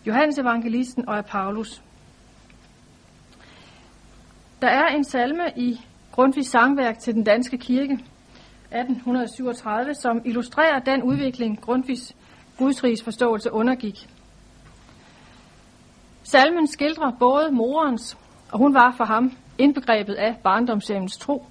Johannes 0.05 0.38
Evangelisten 0.38 1.10
og 1.10 1.17
af 1.17 1.25
Paulus. 1.25 1.81
Der 4.62 4.67
er 4.67 4.88
en 4.88 5.03
salme 5.03 5.43
i 5.55 5.81
Grundtvigs 6.12 6.50
sangværk 6.50 7.00
til 7.00 7.13
den 7.13 7.24
danske 7.24 7.57
kirke, 7.57 7.93
1837, 7.93 9.95
som 9.95 10.21
illustrerer 10.25 10.79
den 10.79 11.03
udvikling, 11.03 11.62
Grundtvigs 11.62 12.15
gudsrigs 12.57 13.03
forståelse 13.03 13.51
undergik. 13.51 14.10
Salmen 16.24 16.67
skildrer 16.67 17.12
både 17.19 17.51
morens, 17.51 18.17
og 18.51 18.60
hun 18.60 18.74
var 18.74 18.93
for 18.98 19.05
ham 19.05 19.31
indbegrebet 19.62 20.13
af 20.13 20.36
barndomshjemmens 20.44 21.18
tro. 21.18 21.46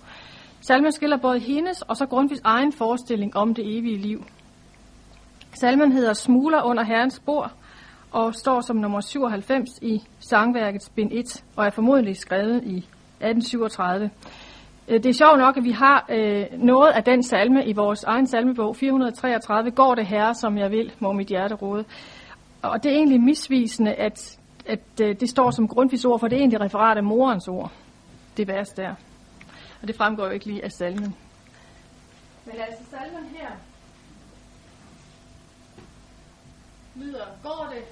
Salmen 0.61 0.93
skiller 0.93 1.17
både 1.17 1.39
hendes 1.39 1.83
og 1.83 1.97
så 1.97 2.07
Grundtvigs 2.07 2.41
egen 2.45 2.73
forestilling 2.73 3.37
om 3.37 3.55
det 3.55 3.79
evige 3.79 3.99
liv. 3.99 4.25
Salmen 5.55 5.93
hedder 5.93 6.13
Smuler 6.13 6.63
under 6.63 6.85
Herrens 6.85 7.21
bord 7.27 7.53
og 8.11 8.35
står 8.35 8.61
som 8.61 8.77
nummer 8.77 9.01
97 9.01 9.69
i 9.83 10.03
sangværkets 10.19 10.89
bind 10.89 11.13
1 11.13 11.45
og 11.57 11.67
er 11.67 11.71
formodentlig 11.71 12.17
skrevet 12.17 12.63
i 12.65 12.77
1837. 12.77 14.11
Øh, 14.89 15.03
det 15.03 15.07
er 15.07 15.13
sjovt 15.13 15.39
nok, 15.39 15.57
at 15.57 15.65
vi 15.65 15.71
har 15.71 16.07
øh, 16.09 16.47
noget 16.59 16.93
af 16.93 17.05
den 17.05 17.23
salme 17.23 17.67
i 17.67 17.73
vores 17.73 18.05
egen 18.05 18.27
salmebog, 18.27 18.77
433, 18.77 19.71
Går 19.71 19.95
det 19.95 20.07
herre, 20.07 20.35
som 20.35 20.59
jeg 20.59 20.71
vil, 20.71 20.93
må 20.99 21.13
mit 21.13 21.29
hjerte 21.29 21.55
råde. 21.55 21.85
Og 22.63 22.83
det 22.83 22.93
er 22.93 22.97
egentlig 22.97 23.21
misvisende, 23.21 23.93
at, 23.93 24.39
at 24.67 24.81
øh, 25.03 25.21
det 25.21 25.29
står 25.29 25.51
som 25.51 25.69
grundvis 25.69 26.05
ord, 26.05 26.21
for 26.21 26.29
det 26.29 26.37
er 26.37 26.41
egentlig 26.41 26.61
referat 26.61 26.97
af 26.97 27.05
morens 27.05 27.49
ord, 27.49 27.73
det 28.37 28.49
vers 28.49 28.69
der. 28.69 28.95
Og 29.83 29.89
det 29.89 29.97
fremgår 29.97 30.25
jo 30.25 30.31
ikke 30.31 30.47
lige 30.47 30.65
af 30.65 30.73
salmen. 30.73 31.17
Men 32.45 32.55
altså 32.61 32.85
salmen 32.91 33.25
her 33.25 33.51
lyder, 36.97 37.27
går 37.43 37.69
det 37.75 37.85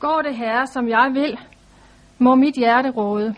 Går 0.00 0.22
det 0.22 0.36
herre, 0.36 0.66
som 0.66 0.88
jeg 0.88 1.10
vil, 1.12 1.38
må 2.18 2.34
mit 2.34 2.54
hjerte 2.54 2.90
råde. 2.90 3.34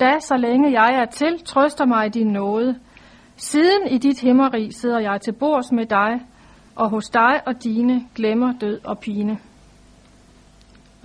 Da, 0.00 0.20
så 0.20 0.36
længe 0.36 0.82
jeg 0.82 0.94
er 0.94 1.04
til, 1.04 1.44
trøster 1.44 1.84
mig 1.84 2.14
din 2.14 2.26
nåde. 2.26 2.80
Siden 3.36 3.88
i 3.88 3.98
dit 3.98 4.20
himmerig 4.20 4.74
sidder 4.74 4.98
jeg 4.98 5.20
til 5.20 5.32
bords 5.32 5.72
med 5.72 5.86
dig, 5.86 6.20
og 6.76 6.90
hos 6.90 7.04
dig 7.04 7.42
og 7.46 7.64
dine 7.64 8.08
glemmer 8.14 8.52
død 8.60 8.80
og 8.84 8.98
pine. 8.98 9.38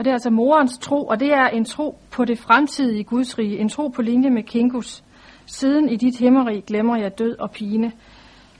Og 0.01 0.05
det 0.05 0.11
er 0.11 0.15
altså 0.15 0.29
morens 0.29 0.77
tro, 0.77 1.05
og 1.05 1.19
det 1.19 1.33
er 1.33 1.47
en 1.47 1.65
tro 1.65 1.97
på 2.11 2.25
det 2.25 2.39
fremtidige 2.39 3.03
Gudsrige, 3.03 3.57
en 3.57 3.69
tro 3.69 3.87
på 3.87 4.01
linje 4.01 4.29
med 4.29 4.43
Kinkus. 4.43 5.03
Siden 5.45 5.89
i 5.89 5.95
dit 5.95 6.17
himmerig 6.19 6.63
glemmer 6.67 6.97
jeg 6.97 7.19
død 7.19 7.37
og 7.39 7.51
pine. 7.51 7.91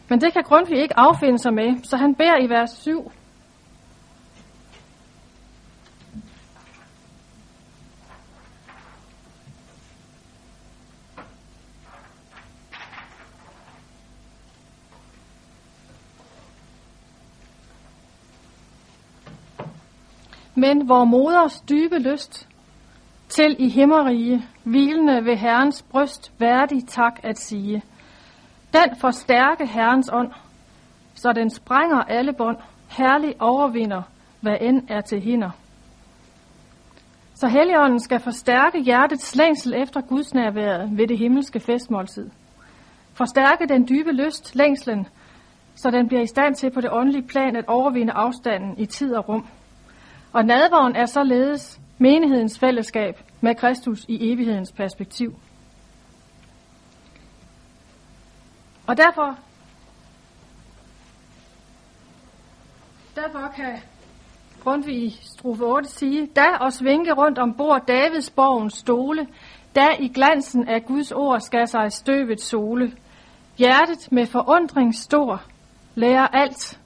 Men 0.10 0.22
det 0.22 0.34
kan 0.34 0.44
Grundtvig 0.44 0.82
ikke 0.82 1.00
affinde 1.00 1.40
sig 1.40 1.54
med, 1.54 1.84
så 1.84 1.98
han 1.98 2.16
beder 2.16 2.38
i 2.42 2.50
vers 2.50 2.72
7, 2.72 3.12
men 20.62 20.90
vor 20.90 21.06
moders 21.06 21.62
dybe 21.70 22.00
lyst 22.00 22.48
til 23.30 23.56
i 23.60 23.70
himmerige, 23.70 24.46
hvilende 24.64 25.26
ved 25.26 25.36
Herrens 25.36 25.82
bryst, 25.82 26.32
værdig 26.40 26.88
tak 26.88 27.20
at 27.24 27.40
sige. 27.40 27.84
Den 28.74 28.96
forstærke 29.02 29.66
Herrens 29.66 30.10
ånd, 30.14 30.32
så 31.14 31.34
den 31.34 31.50
sprænger 31.50 31.98
alle 31.98 32.34
bånd, 32.34 32.58
herlig 32.90 33.36
overvinder, 33.40 34.02
hvad 34.42 34.58
end 34.62 34.82
er 34.90 35.02
til 35.02 35.22
hinder. 35.22 35.50
Så 37.36 37.48
Helligånden 37.48 38.00
skal 38.00 38.20
forstærke 38.20 38.82
hjertets 38.82 39.36
længsel 39.36 39.74
efter 39.74 40.02
Guds 40.02 40.34
nærværet 40.34 40.98
ved 40.98 41.08
det 41.08 41.18
himmelske 41.18 41.60
festmåltid. 41.60 42.30
Forstærke 43.14 43.68
den 43.68 43.88
dybe 43.90 44.12
lyst, 44.12 44.56
længslen, 44.56 45.08
så 45.76 45.92
den 45.92 46.08
bliver 46.08 46.22
i 46.22 46.28
stand 46.28 46.56
til 46.56 46.72
på 46.72 46.82
det 46.82 46.90
åndelige 46.92 47.28
plan 47.28 47.56
at 47.56 47.68
overvinde 47.68 48.14
afstanden 48.14 48.74
i 48.78 48.86
tid 48.86 49.16
og 49.16 49.30
rum. 49.30 49.46
Og 50.34 50.46
nadvåren 50.46 50.96
er 50.96 51.06
således 51.06 51.80
menighedens 51.98 52.60
fællesskab 52.60 53.20
med 53.42 53.56
Kristus 53.56 54.06
i 54.08 54.32
evighedens 54.32 54.72
perspektiv. 54.72 55.36
Og 58.88 58.98
derfor, 58.98 59.38
derfor 63.16 63.52
kan 63.56 63.78
Grundtvig 64.64 65.04
i 65.04 65.20
strofe 65.22 65.64
8 65.64 65.90
sige, 65.90 66.28
da 66.36 66.46
og 66.60 66.74
svinke 66.74 67.14
rundt 67.14 67.40
om 67.40 67.54
bord 67.54 67.86
Davids 67.88 68.30
borgens 68.30 68.74
stole, 68.74 69.28
da 69.76 69.88
i 70.00 70.08
glansen 70.08 70.68
af 70.68 70.86
Guds 70.86 71.12
ord 71.12 71.40
skal 71.40 71.68
sig 71.68 71.92
støvet 71.92 72.42
sole. 72.42 72.94
Hjertet 73.58 74.12
med 74.12 74.26
forundring 74.26 74.96
stor 74.96 75.42
lærer 75.96 76.28
alt, 76.28 76.80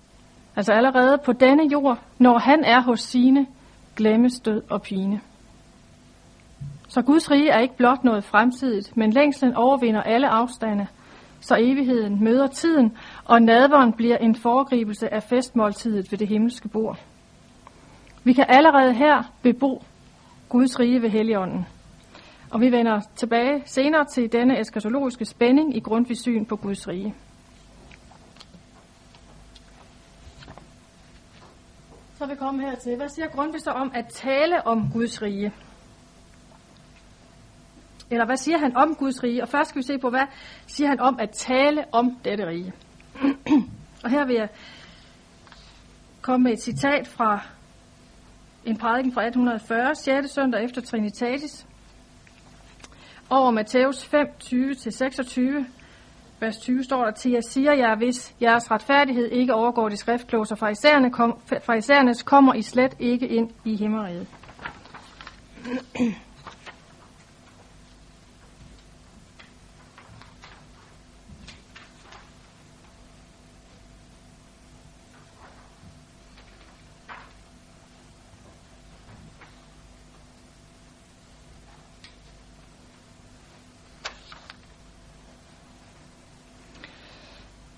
altså 0.55 0.73
allerede 0.73 1.17
på 1.25 1.33
denne 1.33 1.63
jord, 1.71 1.99
når 2.19 2.37
han 2.37 2.63
er 2.63 2.81
hos 2.81 2.99
sine, 2.99 3.47
glemmes 3.95 4.39
død 4.39 4.61
og 4.69 4.81
pine. 4.81 5.21
Så 6.87 7.01
Guds 7.01 7.31
rige 7.31 7.49
er 7.49 7.59
ikke 7.59 7.77
blot 7.77 8.03
noget 8.03 8.23
fremtidigt, 8.23 8.97
men 8.97 9.11
længslen 9.11 9.55
overvinder 9.55 10.01
alle 10.01 10.29
afstande, 10.29 10.87
så 11.39 11.55
evigheden 11.59 12.23
møder 12.23 12.47
tiden, 12.47 12.97
og 13.25 13.41
nadveren 13.41 13.93
bliver 13.93 14.17
en 14.17 14.35
foregribelse 14.35 15.13
af 15.13 15.23
festmåltidet 15.23 16.11
ved 16.11 16.19
det 16.19 16.27
himmelske 16.27 16.67
bord. 16.67 16.99
Vi 18.23 18.33
kan 18.33 18.45
allerede 18.49 18.93
her 18.93 19.23
bebo 19.41 19.83
Guds 20.49 20.79
rige 20.79 21.01
ved 21.01 21.09
Helligånden. 21.09 21.65
Og 22.51 22.61
vi 22.61 22.71
vender 22.71 23.01
tilbage 23.15 23.63
senere 23.65 24.05
til 24.05 24.31
denne 24.31 24.59
eskatologiske 24.59 25.25
spænding 25.25 25.77
i 25.77 25.79
grundvisyn 25.79 26.45
på 26.45 26.55
Guds 26.55 26.87
rige. 26.87 27.15
Så 32.17 32.23
er 32.23 32.27
vi 32.27 32.35
kommet 32.35 32.65
hertil. 32.65 32.95
Hvad 32.95 33.09
siger 33.09 33.27
Grundtvig 33.27 33.61
så 33.61 33.71
om 33.71 33.91
at 33.93 34.05
tale 34.07 34.67
om 34.67 34.89
Guds 34.93 35.21
rige? 35.21 35.53
Eller 38.09 38.25
hvad 38.25 38.37
siger 38.37 38.57
han 38.57 38.75
om 38.75 38.95
Guds 38.95 39.23
rige? 39.23 39.43
Og 39.43 39.49
først 39.49 39.69
skal 39.69 39.79
vi 39.79 39.85
se 39.85 39.97
på, 39.97 40.09
hvad 40.09 40.25
siger 40.67 40.87
han 40.87 40.99
om 40.99 41.19
at 41.19 41.29
tale 41.29 41.85
om 41.91 42.19
dette 42.25 42.47
rige. 42.47 42.73
og 44.03 44.09
her 44.09 44.25
vil 44.25 44.35
jeg 44.35 44.49
komme 46.21 46.43
med 46.43 46.53
et 46.53 46.61
citat 46.61 47.07
fra 47.07 47.39
en 48.65 48.77
prædiken 48.77 49.13
fra 49.13 49.21
1840, 49.21 49.95
6. 49.95 50.33
søndag 50.33 50.63
efter 50.63 50.81
Trinitatis, 50.81 51.67
over 53.29 53.51
Matthæus 53.51 54.05
5, 54.05 54.27
20-26, 54.43 55.65
vers 56.39 56.57
20 56.57 56.83
står 56.83 57.03
der 57.05 57.11
til, 57.11 57.31
jeg 57.31 57.43
siger 57.49 57.73
jer, 57.73 57.95
hvis 57.95 58.35
jeres 58.41 58.71
retfærdighed 58.71 59.31
ikke 59.31 59.53
overgår 59.53 59.89
de 59.89 59.97
skriftkloge, 59.97 60.45
så 60.45 60.55
farisæernes 61.65 62.23
kommer 62.23 62.53
I 62.53 62.61
slet 62.61 62.95
ikke 62.99 63.27
ind 63.27 63.49
i 63.65 63.75
himmeriget. 63.75 64.27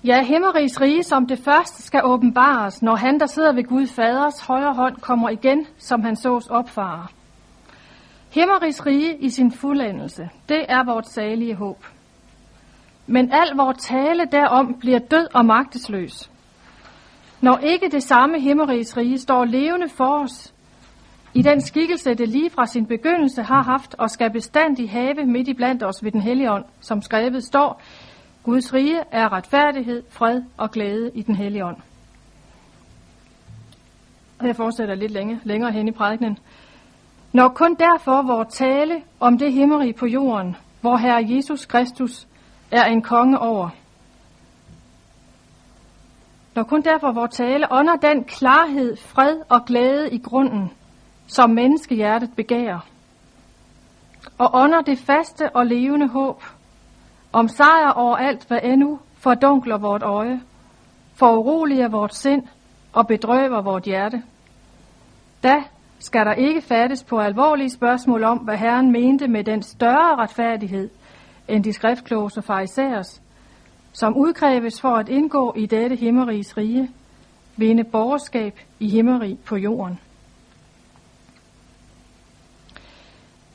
Ja, 0.07 0.23
himmerigs 0.23 0.81
rige 0.81 1.03
som 1.03 1.27
det 1.27 1.39
første 1.39 1.83
skal 1.83 2.01
åbenbares, 2.03 2.81
når 2.81 2.95
han, 2.95 3.19
der 3.19 3.25
sidder 3.25 3.53
ved 3.53 3.63
Gud 3.63 3.87
faders 3.87 4.39
højre 4.39 4.73
hånd, 4.73 4.95
kommer 4.95 5.29
igen, 5.29 5.67
som 5.77 6.01
han 6.01 6.15
sås 6.15 6.47
opfarer. 6.47 7.11
Himmerigs 8.29 8.85
rige 8.85 9.17
i 9.17 9.29
sin 9.29 9.51
fuldendelse, 9.51 10.29
det 10.49 10.65
er 10.69 10.83
vort 10.83 11.07
salige 11.07 11.55
håb. 11.55 11.85
Men 13.07 13.31
al 13.31 13.55
vores 13.55 13.77
tale 13.77 14.25
derom 14.31 14.75
bliver 14.79 14.99
død 14.99 15.27
og 15.33 15.45
magtesløs. 15.45 16.31
Når 17.41 17.57
ikke 17.57 17.89
det 17.91 18.03
samme 18.03 18.39
himmerigs 18.39 18.97
rige 18.97 19.19
står 19.19 19.45
levende 19.45 19.89
for 19.89 20.23
os, 20.23 20.53
i 21.33 21.41
den 21.41 21.61
skikkelse, 21.61 22.13
det 22.13 22.29
lige 22.29 22.49
fra 22.49 22.65
sin 22.65 22.85
begyndelse 22.85 23.43
har 23.43 23.63
haft 23.63 23.95
og 23.97 24.09
skal 24.09 24.31
bestandig 24.31 24.89
have 24.89 25.25
midt 25.25 25.47
i 25.47 25.53
blandt 25.53 25.83
os 25.83 26.03
ved 26.03 26.11
den 26.11 26.21
hellige 26.21 26.51
ånd, 26.51 26.65
som 26.79 27.01
skrevet 27.01 27.43
står, 27.43 27.81
Guds 28.47 28.73
rige 28.73 29.03
er 29.11 29.33
retfærdighed, 29.33 30.03
fred 30.09 30.41
og 30.57 30.71
glæde 30.71 31.11
i 31.13 31.21
den 31.21 31.35
hellige 31.35 31.65
ånd. 31.65 31.77
Og 34.39 34.47
jeg 34.47 34.55
fortsætter 34.55 34.95
lidt 34.95 35.11
længe, 35.11 35.39
længere 35.43 35.71
hen 35.71 35.87
i 35.87 35.91
prædikenen. 35.91 36.37
Når 37.33 37.49
kun 37.49 37.75
derfor 37.75 38.21
vor 38.21 38.43
tale 38.43 39.03
om 39.19 39.37
det 39.37 39.53
himmerige 39.53 39.93
på 39.93 40.05
jorden, 40.05 40.55
hvor 40.81 40.97
Herre 40.97 41.25
Jesus 41.29 41.65
Kristus 41.65 42.27
er 42.71 42.85
en 42.85 43.01
konge 43.01 43.39
over. 43.39 43.69
Når 46.55 46.63
kun 46.63 46.81
derfor 46.81 47.11
vor 47.11 47.27
tale 47.27 47.67
under 47.71 47.95
den 47.95 48.23
klarhed, 48.23 48.97
fred 48.97 49.41
og 49.49 49.65
glæde 49.65 50.11
i 50.11 50.17
grunden, 50.17 50.71
som 51.27 51.49
menneskehjertet 51.49 52.29
begærer. 52.35 52.79
Og 54.37 54.49
under 54.53 54.81
det 54.81 54.99
faste 54.99 55.55
og 55.55 55.65
levende 55.65 56.07
håb, 56.07 56.43
om 57.31 57.47
sejr 57.47 57.89
over 57.89 58.15
alt, 58.15 58.47
hvad 58.47 58.59
endnu 58.63 58.99
fordunkler 59.17 59.77
vort 59.77 60.03
øje, 60.03 60.41
foruroliger 61.15 61.87
vort 61.87 62.15
sind 62.15 62.43
og 62.93 63.07
bedrøver 63.07 63.61
vort 63.61 63.83
hjerte. 63.83 64.23
Da 65.43 65.63
skal 65.99 66.25
der 66.25 66.33
ikke 66.33 66.61
fattes 66.61 67.03
på 67.03 67.19
alvorlige 67.19 67.69
spørgsmål 67.69 68.23
om, 68.23 68.37
hvad 68.37 68.57
Herren 68.57 68.91
mente 68.91 69.27
med 69.27 69.43
den 69.43 69.63
større 69.63 70.15
retfærdighed 70.15 70.89
end 71.47 71.63
de 71.63 71.73
skriftkloge 71.73 72.31
og 72.37 72.43
farisæers, 72.43 73.21
som 73.93 74.17
udkræves 74.17 74.81
for 74.81 74.95
at 74.95 75.09
indgå 75.09 75.53
i 75.57 75.65
dette 75.65 75.95
himmeriges 75.95 76.57
rige, 76.57 76.91
vinde 77.55 77.83
borgerskab 77.83 78.59
i 78.79 78.89
himmerig 78.89 79.39
på 79.45 79.55
jorden. 79.55 79.99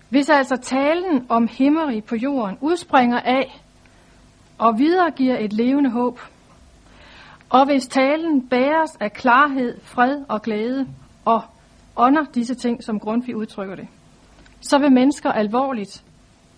Hvis 0.09 0.29
altså 0.29 0.57
talen 0.57 1.27
om 1.29 1.49
himmeri 1.49 2.01
på 2.01 2.17
jorden 2.17 2.59
udspringer 2.61 3.21
af 3.21 3.62
og 4.63 4.79
videregiver 4.79 5.39
et 5.39 5.53
levende 5.53 5.91
håb, 5.91 6.21
og 7.51 7.67
hvis 7.67 7.87
talen 7.87 8.49
bæres 8.49 8.97
af 9.01 9.13
klarhed, 9.13 9.81
fred 9.81 10.25
og 10.29 10.43
glæde, 10.43 10.89
og 11.25 11.43
ånder 11.97 12.25
disse 12.35 12.55
ting, 12.55 12.85
som 12.85 13.01
Grundtvig 13.01 13.37
udtrykker 13.37 13.75
det, 13.75 13.89
så 14.61 14.79
vil 14.79 14.93
mennesker 14.93 15.33
alvorligt 15.33 16.05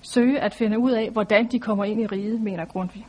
søge 0.02 0.40
at 0.40 0.54
finde 0.54 0.78
ud 0.78 0.90
af, 0.90 1.10
hvordan 1.10 1.46
de 1.46 1.60
kommer 1.60 1.84
ind 1.84 2.00
i 2.00 2.06
riget, 2.06 2.40
mener 2.40 2.64
Grundtvig. 2.64 3.06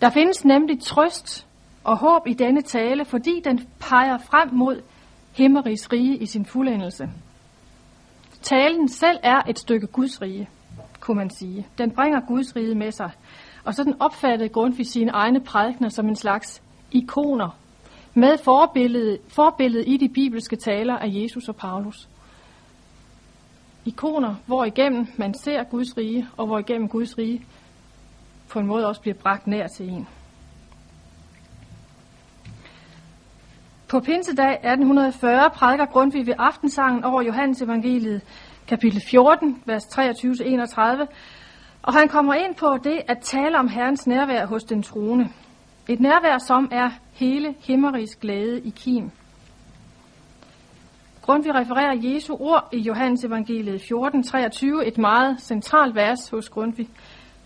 Der 0.00 0.10
findes 0.10 0.44
nemlig 0.44 0.82
trøst 0.82 1.46
og 1.84 1.96
håb 1.96 2.26
i 2.26 2.34
denne 2.34 2.62
tale, 2.62 3.04
fordi 3.04 3.40
den 3.44 3.68
peger 3.80 4.18
frem 4.18 4.48
mod 4.52 4.82
himmerigs 5.32 5.92
rige 5.92 6.16
i 6.16 6.26
sin 6.26 6.44
fuldendelse. 6.44 7.08
Talen 8.42 8.88
selv 8.88 9.18
er 9.22 9.42
et 9.48 9.58
stykke 9.58 9.86
Guds 9.86 10.22
rige, 10.22 10.48
kunne 11.00 11.16
man 11.16 11.30
sige. 11.30 11.66
Den 11.78 11.90
bringer 11.90 12.20
Guds 12.20 12.56
rige 12.56 12.74
med 12.74 12.92
sig. 12.92 13.10
Og 13.64 13.74
så 13.74 13.84
den 13.84 13.94
opfattede 14.00 14.48
Grundtvig 14.48 14.86
sine 14.86 15.10
egne 15.10 15.40
prædikner 15.40 15.88
som 15.88 16.08
en 16.08 16.16
slags 16.16 16.62
ikoner, 16.92 17.50
med 18.14 18.38
forbillede, 18.38 19.18
forbillede 19.28 19.86
i 19.86 19.96
de 19.96 20.08
bibelske 20.08 20.56
taler 20.56 20.98
af 20.98 21.06
Jesus 21.08 21.48
og 21.48 21.56
Paulus. 21.56 22.08
Ikoner, 23.84 24.34
hvor 24.46 24.64
igennem 24.64 25.06
man 25.16 25.34
ser 25.34 25.64
Guds 25.64 25.96
rige, 25.96 26.28
og 26.36 26.46
hvor 26.46 26.58
igennem 26.58 26.88
Guds 26.88 27.18
rige 27.18 27.46
på 28.48 28.58
en 28.58 28.66
måde 28.66 28.86
også 28.86 29.00
bliver 29.00 29.14
bragt 29.14 29.46
nær 29.46 29.66
til 29.66 29.88
en. 29.88 30.08
På 33.88 34.00
Pinsedag 34.00 34.52
1840 34.52 35.50
prædiker 35.50 35.86
Grundtvig 35.86 36.26
ved 36.26 36.34
aftensangen 36.38 37.04
over 37.04 37.22
Johannes 37.22 37.62
evangeliet, 37.62 38.22
kapitel 38.66 39.02
14, 39.10 39.62
vers 39.66 39.84
23-31, 39.84 41.06
og 41.88 41.94
han 41.94 42.08
kommer 42.08 42.34
ind 42.34 42.54
på 42.54 42.78
det 42.84 43.02
at 43.08 43.18
tale 43.18 43.58
om 43.58 43.68
Herrens 43.68 44.06
nærvær 44.06 44.46
hos 44.46 44.64
den 44.64 44.82
troende. 44.82 45.28
Et 45.88 46.00
nærvær, 46.00 46.38
som 46.38 46.68
er 46.72 46.90
hele 47.12 47.54
himmerigs 47.60 48.16
glæde 48.16 48.60
i 48.60 48.70
kim. 48.70 49.10
Grundtvig 51.22 51.54
refererer 51.54 51.92
Jesu 52.02 52.36
ord 52.40 52.68
i 52.72 52.78
Johannes 52.78 53.24
evangeliet 53.24 53.80
14:23, 53.80 54.82
et 54.86 54.98
meget 54.98 55.40
centralt 55.40 55.94
vers 55.94 56.30
hos 56.30 56.48
Grundtvig. 56.48 56.88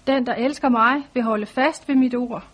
Den, 0.06 0.26
der 0.26 0.34
elsker 0.34 0.68
mig, 0.68 0.94
vil 1.14 1.22
holde 1.22 1.46
fast 1.46 1.88
ved 1.88 1.96
mit 1.96 2.14
ord, 2.14 2.44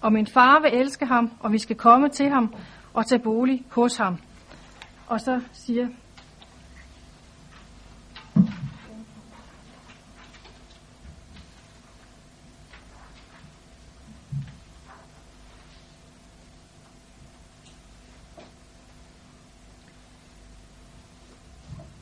og 0.00 0.12
min 0.12 0.26
far 0.26 0.60
vil 0.62 0.80
elske 0.80 1.06
ham, 1.06 1.30
og 1.40 1.52
vi 1.52 1.58
skal 1.58 1.76
komme 1.76 2.08
til 2.08 2.28
ham 2.28 2.54
og 2.94 3.06
tage 3.06 3.22
bolig 3.22 3.64
hos 3.70 3.96
ham. 3.96 4.18
Og 5.06 5.20
så 5.20 5.40
siger 5.52 5.88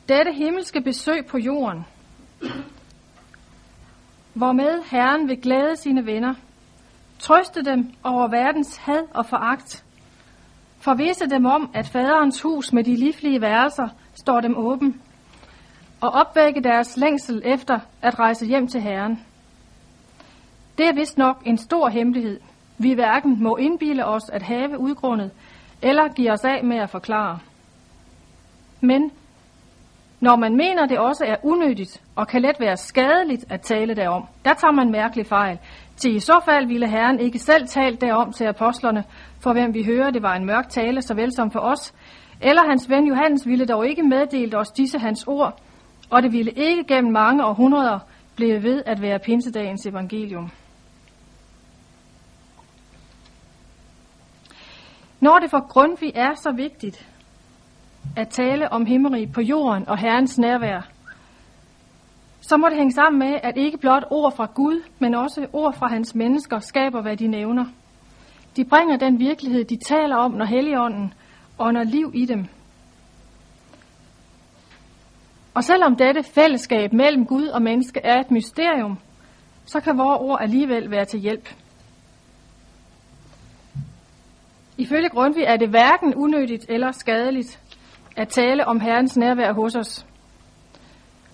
Dette 0.09 0.33
himmelske 0.33 0.81
besøg 0.81 1.25
på 1.25 1.37
jorden, 1.37 1.85
hvormed 4.33 4.83
Herren 4.91 5.27
vil 5.27 5.41
glæde 5.41 5.75
sine 5.77 6.05
venner, 6.05 6.33
trøste 7.19 7.63
dem 7.63 7.93
over 8.03 8.27
verdens 8.27 8.77
had 8.77 9.03
og 9.13 9.25
foragt, 9.25 9.83
forvisse 10.79 11.29
dem 11.29 11.45
om, 11.45 11.71
at 11.73 11.87
faderens 11.87 12.41
hus 12.41 12.73
med 12.73 12.83
de 12.83 12.95
livlige 12.95 13.41
værelser 13.41 13.87
står 14.13 14.41
dem 14.41 14.57
åben, 14.57 15.01
og 16.01 16.09
opvække 16.09 16.61
deres 16.63 16.97
længsel 16.97 17.41
efter 17.45 17.79
at 18.01 18.19
rejse 18.19 18.45
hjem 18.45 18.67
til 18.67 18.81
Herren. 18.81 19.25
Det 20.77 20.87
er 20.87 20.93
vist 20.93 21.17
nok 21.17 21.41
en 21.45 21.57
stor 21.57 21.89
hemmelighed, 21.89 22.39
vi 22.77 22.93
hverken 22.93 23.43
må 23.43 23.57
indbille 23.57 24.05
os 24.05 24.29
at 24.29 24.41
have 24.41 24.79
udgrundet, 24.79 25.31
eller 25.81 26.13
give 26.13 26.31
os 26.31 26.43
af 26.43 26.63
med 26.63 26.77
at 26.77 26.89
forklare. 26.89 27.39
Men 28.81 29.11
når 30.23 30.35
man 30.35 30.55
mener, 30.55 30.85
det 30.85 30.99
også 30.99 31.25
er 31.25 31.35
unødigt 31.43 32.01
og 32.15 32.27
kan 32.27 32.41
let 32.41 32.59
være 32.59 32.77
skadeligt 32.77 33.45
at 33.49 33.61
tale 33.61 33.95
derom, 33.95 34.23
der 34.45 34.53
tager 34.53 34.71
man 34.71 34.91
mærkelig 34.91 35.25
fejl. 35.25 35.59
Til 35.97 36.15
i 36.15 36.19
så 36.19 36.41
fald 36.45 36.67
ville 36.67 36.87
Herren 36.87 37.19
ikke 37.19 37.39
selv 37.39 37.67
talt 37.67 38.01
derom 38.01 38.31
til 38.31 38.45
apostlerne, 38.45 39.03
for 39.39 39.53
hvem 39.53 39.73
vi 39.73 39.83
hører, 39.83 40.11
det 40.11 40.21
var 40.21 40.35
en 40.35 40.45
mørk 40.45 40.69
tale, 40.69 41.01
såvel 41.01 41.31
som 41.31 41.51
for 41.51 41.59
os. 41.59 41.93
Eller 42.41 42.61
hans 42.69 42.89
ven 42.89 43.07
Johannes 43.07 43.47
ville 43.47 43.65
dog 43.65 43.87
ikke 43.87 44.03
meddelt 44.03 44.55
os 44.55 44.71
disse 44.71 44.99
hans 44.99 45.23
ord, 45.27 45.59
og 46.09 46.23
det 46.23 46.31
ville 46.31 46.51
ikke 46.51 46.83
gennem 46.83 47.11
mange 47.11 47.45
århundreder 47.45 47.99
blive 48.35 48.63
ved 48.63 48.83
at 48.85 49.01
være 49.01 49.19
pinsedagens 49.19 49.85
evangelium. 49.85 50.51
Når 55.19 55.39
det 55.39 55.49
for 55.49 55.67
Grundtvig 55.67 56.11
er 56.15 56.33
så 56.35 56.51
vigtigt 56.51 57.12
at 58.15 58.29
tale 58.29 58.71
om 58.71 58.85
himmeri 58.85 59.25
på 59.25 59.41
jorden 59.41 59.89
og 59.89 59.97
Herrens 59.97 60.37
nærvær, 60.37 60.89
så 62.41 62.57
må 62.57 62.69
det 62.69 62.77
hænge 62.77 62.93
sammen 62.93 63.19
med, 63.19 63.39
at 63.43 63.57
ikke 63.57 63.77
blot 63.77 64.03
ord 64.09 64.35
fra 64.35 64.47
Gud, 64.55 64.83
men 64.99 65.15
også 65.15 65.47
ord 65.53 65.73
fra 65.73 65.87
hans 65.87 66.15
mennesker 66.15 66.59
skaber, 66.59 67.01
hvad 67.01 67.17
de 67.17 67.27
nævner. 67.27 67.65
De 68.55 68.65
bringer 68.65 68.97
den 68.97 69.19
virkelighed, 69.19 69.65
de 69.65 69.77
taler 69.77 70.15
om, 70.15 70.31
når 70.31 70.45
Helligånden 70.45 71.13
ånder 71.59 71.83
liv 71.83 72.11
i 72.13 72.25
dem. 72.25 72.45
Og 75.53 75.63
selvom 75.63 75.95
dette 75.95 76.23
fællesskab 76.23 76.93
mellem 76.93 77.25
Gud 77.25 77.47
og 77.47 77.61
menneske 77.61 77.99
er 78.03 78.19
et 78.19 78.31
mysterium, 78.31 78.97
så 79.65 79.79
kan 79.79 79.97
vores 79.97 80.19
ord 80.21 80.41
alligevel 80.41 80.91
være 80.91 81.05
til 81.05 81.19
hjælp. 81.19 81.49
Ifølge 84.77 85.09
Grundtvig 85.09 85.43
er 85.43 85.57
det 85.57 85.69
hverken 85.69 86.15
unødigt 86.15 86.65
eller 86.69 86.91
skadeligt 86.91 87.59
at 88.15 88.27
tale 88.27 88.67
om 88.67 88.79
Herrens 88.79 89.17
nærvær 89.17 89.53
hos 89.53 89.75
os. 89.75 90.05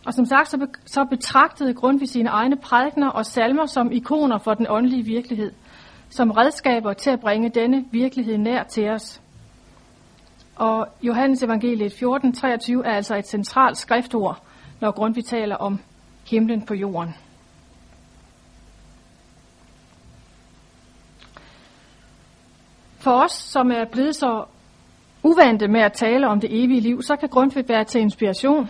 Og 0.06 0.14
som 0.14 0.26
sagt, 0.26 0.50
så, 0.50 0.68
så 0.86 1.06
betragtede 1.06 1.74
Grundtvig 1.74 2.10
sine 2.10 2.30
egne 2.30 2.58
prædikner 2.58 3.10
og 3.10 3.26
salmer 3.26 3.66
som 3.66 3.92
ikoner 3.92 4.38
for 4.38 4.54
den 4.54 4.66
åndelige 4.70 5.04
virkelighed, 5.04 5.52
som 6.10 6.32
redskaber 6.32 6.94
til 6.94 7.10
at 7.10 7.20
bringe 7.20 7.50
denne 7.50 7.86
virkelighed 7.92 8.38
nær 8.38 8.64
til 8.64 8.90
os. 8.90 9.22
Og 10.56 10.88
Johannes 11.02 11.44
evangeliet 11.44 11.94
14:23 11.94 12.82
er 12.86 12.94
altså 12.96 13.16
et 13.16 13.28
centralt 13.28 13.78
skriftord, 13.78 14.44
når 14.80 14.92
Grundtvig 14.92 15.26
taler 15.26 15.56
om 15.56 15.80
himlen 16.30 16.66
på 16.66 16.74
jorden. 16.74 17.16
For 23.00 23.12
os, 23.12 23.32
som 23.32 23.72
er 23.72 23.86
blevet 23.86 24.16
så 24.16 24.46
uvante 25.24 25.68
med 25.68 25.82
at 25.82 25.94
tale 25.94 26.28
om 26.28 26.40
det 26.40 26.64
evige 26.64 26.82
liv, 26.82 27.02
så 27.02 27.16
kan 27.16 27.30
Grundtvig 27.30 27.70
være 27.70 27.84
til 27.84 28.02
inspiration. 28.02 28.70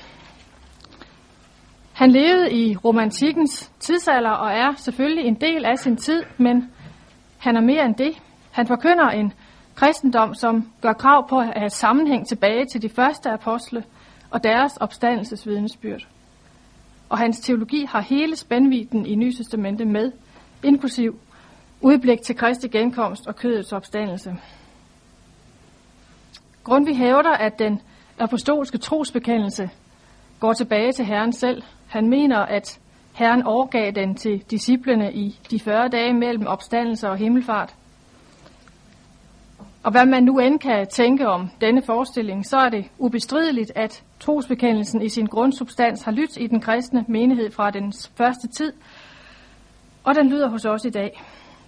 Han 1.93 2.11
levede 2.11 2.51
i 2.51 2.75
romantikkens 2.75 3.71
tidsalder 3.79 4.29
og 4.29 4.51
er 4.51 4.73
selvfølgelig 4.75 5.25
en 5.25 5.35
del 5.35 5.65
af 5.65 5.77
sin 5.77 5.97
tid, 5.97 6.23
men 6.37 6.71
han 7.37 7.55
er 7.55 7.61
mere 7.61 7.85
end 7.85 7.95
det. 7.95 8.11
Han 8.51 8.67
forkynder 8.67 9.09
en 9.09 9.33
kristendom, 9.75 10.33
som 10.33 10.71
gør 10.81 10.93
krav 10.93 11.29
på 11.29 11.39
at 11.39 11.53
have 11.55 11.69
sammenhæng 11.69 12.27
tilbage 12.27 12.65
til 12.65 12.81
de 12.81 12.89
første 12.89 13.29
apostle 13.29 13.83
og 14.31 14.43
deres 14.43 14.77
opstandelsesvidnesbyrd. 14.77 16.07
Og 17.09 17.17
hans 17.17 17.39
teologi 17.39 17.85
har 17.85 18.01
hele 18.01 18.35
spændviden 18.35 19.05
i 19.05 19.15
Nye 19.15 19.33
med, 19.85 20.11
inklusiv 20.63 21.19
udblik 21.81 22.21
til 22.21 22.35
Kristi 22.35 22.67
genkomst 22.67 23.27
og 23.27 23.35
kødets 23.35 23.73
opstandelse. 23.73 24.35
Grundtvig 26.69 26.97
hævder, 26.97 27.29
at 27.29 27.59
den 27.59 27.81
apostolske 28.19 28.77
trosbekendelse 28.77 29.69
går 30.39 30.53
tilbage 30.53 30.91
til 30.91 31.05
Herren 31.05 31.33
selv. 31.33 31.63
Han 31.87 32.09
mener, 32.09 32.37
at 32.37 32.79
Herren 33.13 33.43
overgav 33.43 33.91
den 33.91 34.15
til 34.15 34.43
disciplene 34.51 35.13
i 35.13 35.39
de 35.51 35.59
40 35.59 35.87
dage 35.87 36.13
mellem 36.13 36.47
opstandelse 36.47 37.09
og 37.09 37.17
himmelfart. 37.17 37.75
Og 39.83 39.91
hvad 39.91 40.05
man 40.05 40.23
nu 40.23 40.39
end 40.39 40.59
kan 40.59 40.87
tænke 40.87 41.27
om 41.27 41.49
denne 41.61 41.81
forestilling, 41.81 42.45
så 42.45 42.57
er 42.57 42.69
det 42.69 42.85
ubestrideligt, 42.97 43.71
at 43.75 44.03
trosbekendelsen 44.19 45.01
i 45.01 45.09
sin 45.09 45.25
grundsubstans 45.25 46.03
har 46.03 46.11
lyttet 46.11 46.37
i 46.41 46.47
den 46.47 46.61
kristne 46.61 47.05
menighed 47.07 47.51
fra 47.51 47.71
den 47.71 47.93
første 48.15 48.47
tid, 48.47 48.73
og 50.03 50.15
den 50.15 50.29
lyder 50.29 50.49
hos 50.49 50.65
os 50.65 50.85
i 50.85 50.89
dag. 50.89 51.23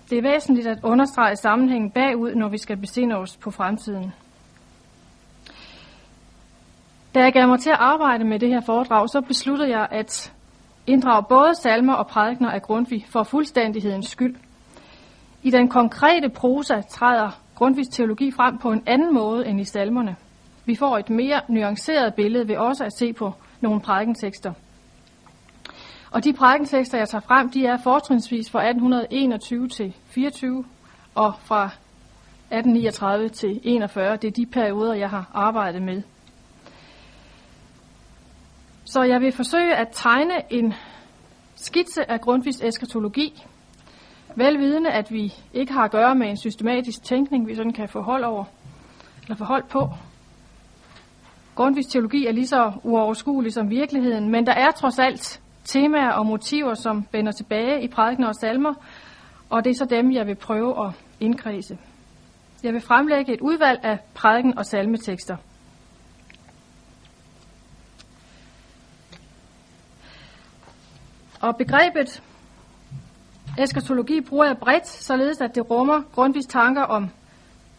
Det 0.10 0.18
er 0.18 0.22
væsentligt 0.22 0.68
at 0.68 0.80
understrege 0.84 1.36
sammenhængen 1.36 1.92
bagud, 1.92 2.36
når 2.36 2.50
vi 2.50 2.58
skal 2.58 2.78
besinde 2.78 3.16
os 3.16 3.38
på 3.38 3.52
fremtiden. 3.52 4.14
Da 7.16 7.20
jeg 7.20 7.34
gav 7.34 7.48
mig 7.48 7.60
til 7.60 7.70
at 7.70 7.78
arbejde 7.80 8.24
med 8.24 8.40
det 8.40 8.50
her 8.50 8.62
foredrag, 8.62 9.10
så 9.10 9.22
besluttede 9.22 9.70
jeg 9.70 9.88
at 9.92 10.34
inddrage 10.88 11.24
både 11.30 11.56
salmer 11.56 11.94
og 11.94 12.08
prædikner 12.08 12.52
af 12.52 12.62
Grundtvig 12.62 13.06
for 13.10 13.24
fuldstændighedens 13.24 14.10
skyld. 14.10 14.36
I 15.44 15.52
den 15.52 15.70
konkrete 15.70 16.30
prosa 16.30 16.82
træder 16.82 17.30
Grundtvigs 17.56 17.90
teologi 17.90 18.32
frem 18.32 18.58
på 18.58 18.72
en 18.72 18.84
anden 18.86 19.14
måde 19.14 19.48
end 19.48 19.62
i 19.62 19.64
salmerne. 19.64 20.16
Vi 20.66 20.76
får 20.76 20.98
et 20.98 21.10
mere 21.10 21.42
nuanceret 21.48 22.14
billede 22.14 22.48
ved 22.48 22.58
også 22.58 22.84
at 22.84 22.98
se 22.98 23.14
på 23.14 23.34
nogle 23.62 23.82
prædikentekster. 23.82 24.54
Og 26.12 26.24
de 26.24 26.34
prædikentekster, 26.34 26.98
jeg 26.98 27.10
tager 27.10 27.22
frem, 27.22 27.50
de 27.50 27.66
er 27.66 27.78
fortrinsvis 27.84 28.52
fra 28.52 28.60
1821 28.60 29.68
til 29.68 29.96
24 30.06 30.66
og 31.16 31.34
fra 31.44 31.66
1839 31.66 33.30
til 33.30 33.60
41. 33.64 34.18
Det 34.18 34.28
er 34.28 34.32
de 34.32 34.46
perioder, 34.46 34.94
jeg 34.94 35.10
har 35.10 35.32
arbejdet 35.34 35.82
med. 35.82 36.02
Så 38.92 39.04
jeg 39.04 39.22
vil 39.22 39.32
forsøge 39.32 39.76
at 39.76 39.88
tegne 39.92 40.34
en 40.50 40.74
skitse 41.56 42.12
af 42.12 42.22
Grundtvigs 42.22 42.62
eskatologi, 42.62 43.44
velvidende, 44.36 44.90
at 44.90 45.12
vi 45.12 45.34
ikke 45.54 45.74
har 45.74 45.84
at 45.84 45.92
gøre 45.92 46.16
med 46.16 46.30
en 46.30 46.38
systematisk 46.38 47.04
tænkning, 47.04 47.48
vi 47.48 47.56
sådan 47.56 47.74
kan 47.74 47.90
få 47.90 48.02
hold 48.02 48.24
over, 48.24 48.44
eller 49.24 49.36
få 49.36 49.44
hold 49.44 49.64
på. 49.64 49.90
Grundtvigs 51.56 51.88
teologi 51.88 52.26
er 52.26 52.32
lige 52.32 52.48
så 52.48 52.72
uoverskuelig 52.84 53.54
som 53.54 53.70
virkeligheden, 53.70 54.30
men 54.30 54.46
der 54.46 54.54
er 54.54 54.72
trods 54.72 55.00
alt 55.00 55.42
temaer 55.64 56.12
og 56.12 56.26
motiver, 56.26 56.74
som 56.74 57.06
vender 57.12 57.32
tilbage 57.32 57.84
i 57.84 57.88
prædikener 57.88 58.28
og 58.28 58.36
salmer, 58.36 58.74
og 59.50 59.64
det 59.64 59.70
er 59.70 59.76
så 59.76 59.86
dem, 59.86 60.12
jeg 60.12 60.28
vil 60.28 60.36
prøve 60.36 60.88
at 60.88 60.94
indkredse. 61.20 61.78
Jeg 62.64 62.74
vil 62.74 62.82
fremlægge 62.82 63.34
et 63.34 63.42
udvalg 63.42 63.80
af 63.84 64.00
prædiken 64.14 64.58
og 64.58 64.66
salmetekster. 64.66 65.38
Og 71.42 71.58
begrebet 71.58 72.24
eskatologi 73.58 74.22
bruger 74.22 74.46
jeg 74.46 74.58
bredt, 74.58 74.88
således 74.88 75.42
at 75.42 75.56
det 75.56 75.70
rummer 75.70 76.02
grundvis 76.14 76.46
tanker 76.46 76.82
om 76.82 77.10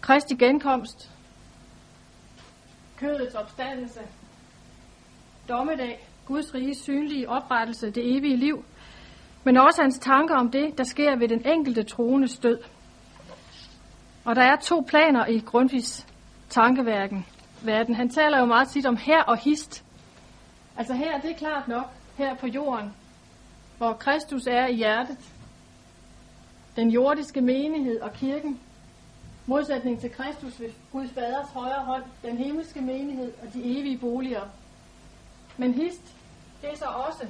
Kristi 0.00 0.34
genkomst, 0.34 1.10
kødets 2.96 3.34
opstandelse, 3.34 4.00
dommedag, 5.48 6.08
Guds 6.26 6.54
rige 6.54 6.74
synlige 6.74 7.28
oprettelse, 7.28 7.90
det 7.90 8.16
evige 8.16 8.36
liv, 8.36 8.64
men 9.44 9.56
også 9.56 9.82
hans 9.82 9.98
tanker 9.98 10.36
om 10.36 10.50
det, 10.50 10.78
der 10.78 10.84
sker 10.84 11.16
ved 11.16 11.28
den 11.28 11.46
enkelte 11.46 11.82
troende 11.82 12.28
død. 12.28 12.58
Og 14.24 14.36
der 14.36 14.42
er 14.42 14.56
to 14.56 14.84
planer 14.88 15.26
i 15.26 15.38
Grundtvigs 15.38 16.06
tankeværken. 16.48 17.26
Verden. 17.64 17.94
Han 17.94 18.08
taler 18.08 18.38
jo 18.38 18.44
meget 18.44 18.68
tit 18.68 18.86
om 18.86 18.96
her 18.96 19.22
og 19.22 19.36
hist. 19.36 19.84
Altså 20.76 20.94
her, 20.94 21.20
det 21.20 21.30
er 21.30 21.34
klart 21.34 21.68
nok, 21.68 21.86
her 22.16 22.34
på 22.34 22.46
jorden, 22.46 22.92
hvor 23.82 23.92
Kristus 23.92 24.46
er 24.46 24.66
i 24.66 24.74
hjertet. 24.74 25.18
Den 26.76 26.90
jordiske 26.90 27.40
menighed 27.40 28.00
og 28.00 28.12
kirken, 28.12 28.60
modsætning 29.46 30.00
til 30.00 30.10
Kristus 30.10 30.60
ved 30.60 30.70
Guds 30.92 31.10
faders 31.10 31.48
højre 31.48 31.84
hånd, 31.84 32.02
den 32.22 32.36
himmelske 32.36 32.80
menighed 32.80 33.32
og 33.42 33.52
de 33.52 33.78
evige 33.78 33.98
boliger. 33.98 34.42
Men 35.56 35.74
hist, 35.74 36.02
det 36.60 36.70
er 36.72 36.76
så 36.76 36.84
også, 36.84 37.26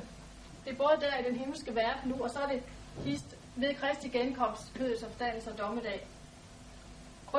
det 0.65 0.73
er 0.73 0.77
både 0.77 0.97
der 1.01 1.19
i 1.19 1.31
den 1.31 1.38
himmelske 1.38 1.75
verden 1.75 2.11
nu, 2.11 2.23
og 2.25 2.31
så 2.31 2.38
er 2.38 2.49
det 2.49 2.62
hist 3.05 3.37
ved 3.57 3.75
Kristi 3.75 4.09
genkomst, 4.09 4.75
kødets 4.75 5.03
opstandelse 5.03 5.51
og 5.51 5.59
dommedag. 5.59 6.07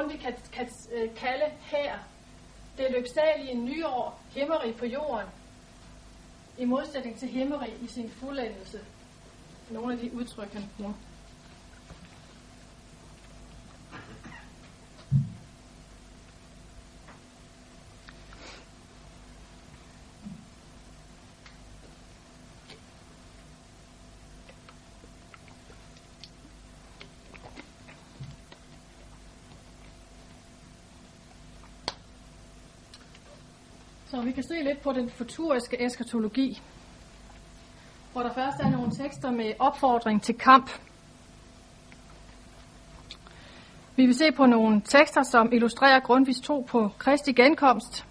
vi 0.10 0.18
kan, 0.18 0.34
kan 0.54 0.70
øh, 0.94 1.16
kalde 1.16 1.46
her 1.62 1.98
det 2.78 2.86
lyksalige 2.98 3.56
nyår, 3.56 4.22
himmerig 4.32 4.76
på 4.76 4.86
jorden, 4.86 5.28
i 6.58 6.66
modsætning 6.66 7.20
til 7.20 7.28
himmerig 7.28 7.74
i 7.82 7.88
sin 7.88 8.10
fuldendelse. 8.10 8.80
Nogle 9.72 9.94
af 9.94 10.00
de 10.00 10.14
udtryk, 10.14 10.54
han 10.54 10.64
bruger. 10.78 10.94
Så 34.14 34.22
vi 34.22 34.32
kan 34.32 34.44
se 34.44 34.64
lidt 34.64 34.82
på 34.82 34.92
den 34.92 35.10
futuriske 35.10 35.86
eskatologi, 35.86 36.62
hvor 38.14 38.24
der 38.24 38.34
først 38.34 38.60
er 38.60 38.70
nogle 38.70 38.92
tekster 38.92 39.32
med 39.32 39.54
opfordring 39.60 40.22
til 40.22 40.36
kamp. 40.36 40.72
Vi 43.96 44.06
vil 44.06 44.16
se 44.16 44.32
på 44.32 44.46
nogle 44.46 44.82
tekster, 44.86 45.24
som 45.24 45.54
illustrerer 45.54 46.00
grundvis 46.00 46.40
tro 46.40 46.62
på 46.62 46.92
Kristi 46.98 47.34
genkomst. 47.34 48.06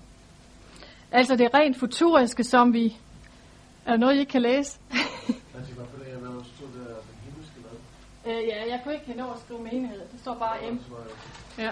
Altså 1.12 1.36
det 1.36 1.54
rent 1.54 1.78
futuriske, 1.78 2.44
som 2.44 2.72
vi... 2.72 2.96
Er 3.86 3.90
der 3.90 3.98
noget, 3.98 4.14
I 4.14 4.18
ikke 4.18 4.32
kan 4.32 4.42
læse? 4.42 4.78
Øh, 8.26 8.32
ja, 8.48 8.70
jeg 8.70 8.80
kunne 8.84 8.94
ikke 8.94 9.14
nå 9.16 9.30
at 9.30 9.40
skrive 9.40 9.62
menighed. 9.62 10.00
Det 10.12 10.20
står 10.20 10.34
bare 10.34 10.70
M. 10.70 10.80
Ja. 11.58 11.70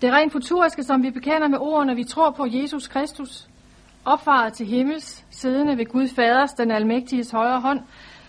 Det 0.00 0.12
rent 0.12 0.32
futuriske, 0.32 0.82
som 0.82 1.02
vi 1.02 1.10
bekender 1.10 1.48
med 1.48 1.58
ordene, 1.58 1.94
vi 1.94 2.04
tror 2.04 2.30
på 2.30 2.46
Jesus 2.46 2.88
Kristus, 2.88 3.48
opfaret 4.06 4.52
til 4.52 4.66
himmels, 4.66 5.24
siddende 5.30 5.78
ved 5.78 5.86
Gud 5.86 6.08
Faders, 6.08 6.52
den 6.52 6.70
almægtiges 6.70 7.30
højre 7.30 7.60
hånd, 7.60 7.80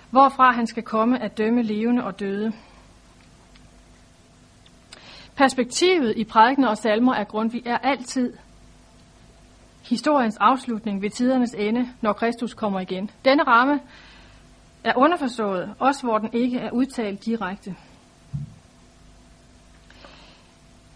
hvorfra 0.10 0.52
han 0.52 0.68
skal 0.68 0.84
komme 0.84 1.24
at 1.24 1.38
dømme 1.38 1.62
levende 1.62 2.04
og 2.04 2.20
døde. 2.20 2.54
Perspektivet 5.36 6.14
i 6.18 6.24
prædikener 6.24 6.68
og 6.68 6.78
salmer 6.78 7.14
af 7.14 7.28
Grundtvig 7.28 7.64
er 7.66 7.78
altid 7.78 8.34
historiens 9.82 10.38
afslutning 10.38 11.02
ved 11.02 11.10
tidernes 11.10 11.54
ende, 11.54 11.90
når 12.02 12.14
Kristus 12.14 12.54
kommer 12.54 12.80
igen. 12.80 13.12
Denne 13.26 13.44
ramme 13.44 13.80
er 14.84 14.94
underforstået, 14.96 15.74
også 15.80 16.04
hvor 16.04 16.18
den 16.18 16.30
ikke 16.34 16.60
er 16.60 16.72
udtalt 16.72 17.26
direkte. 17.26 17.76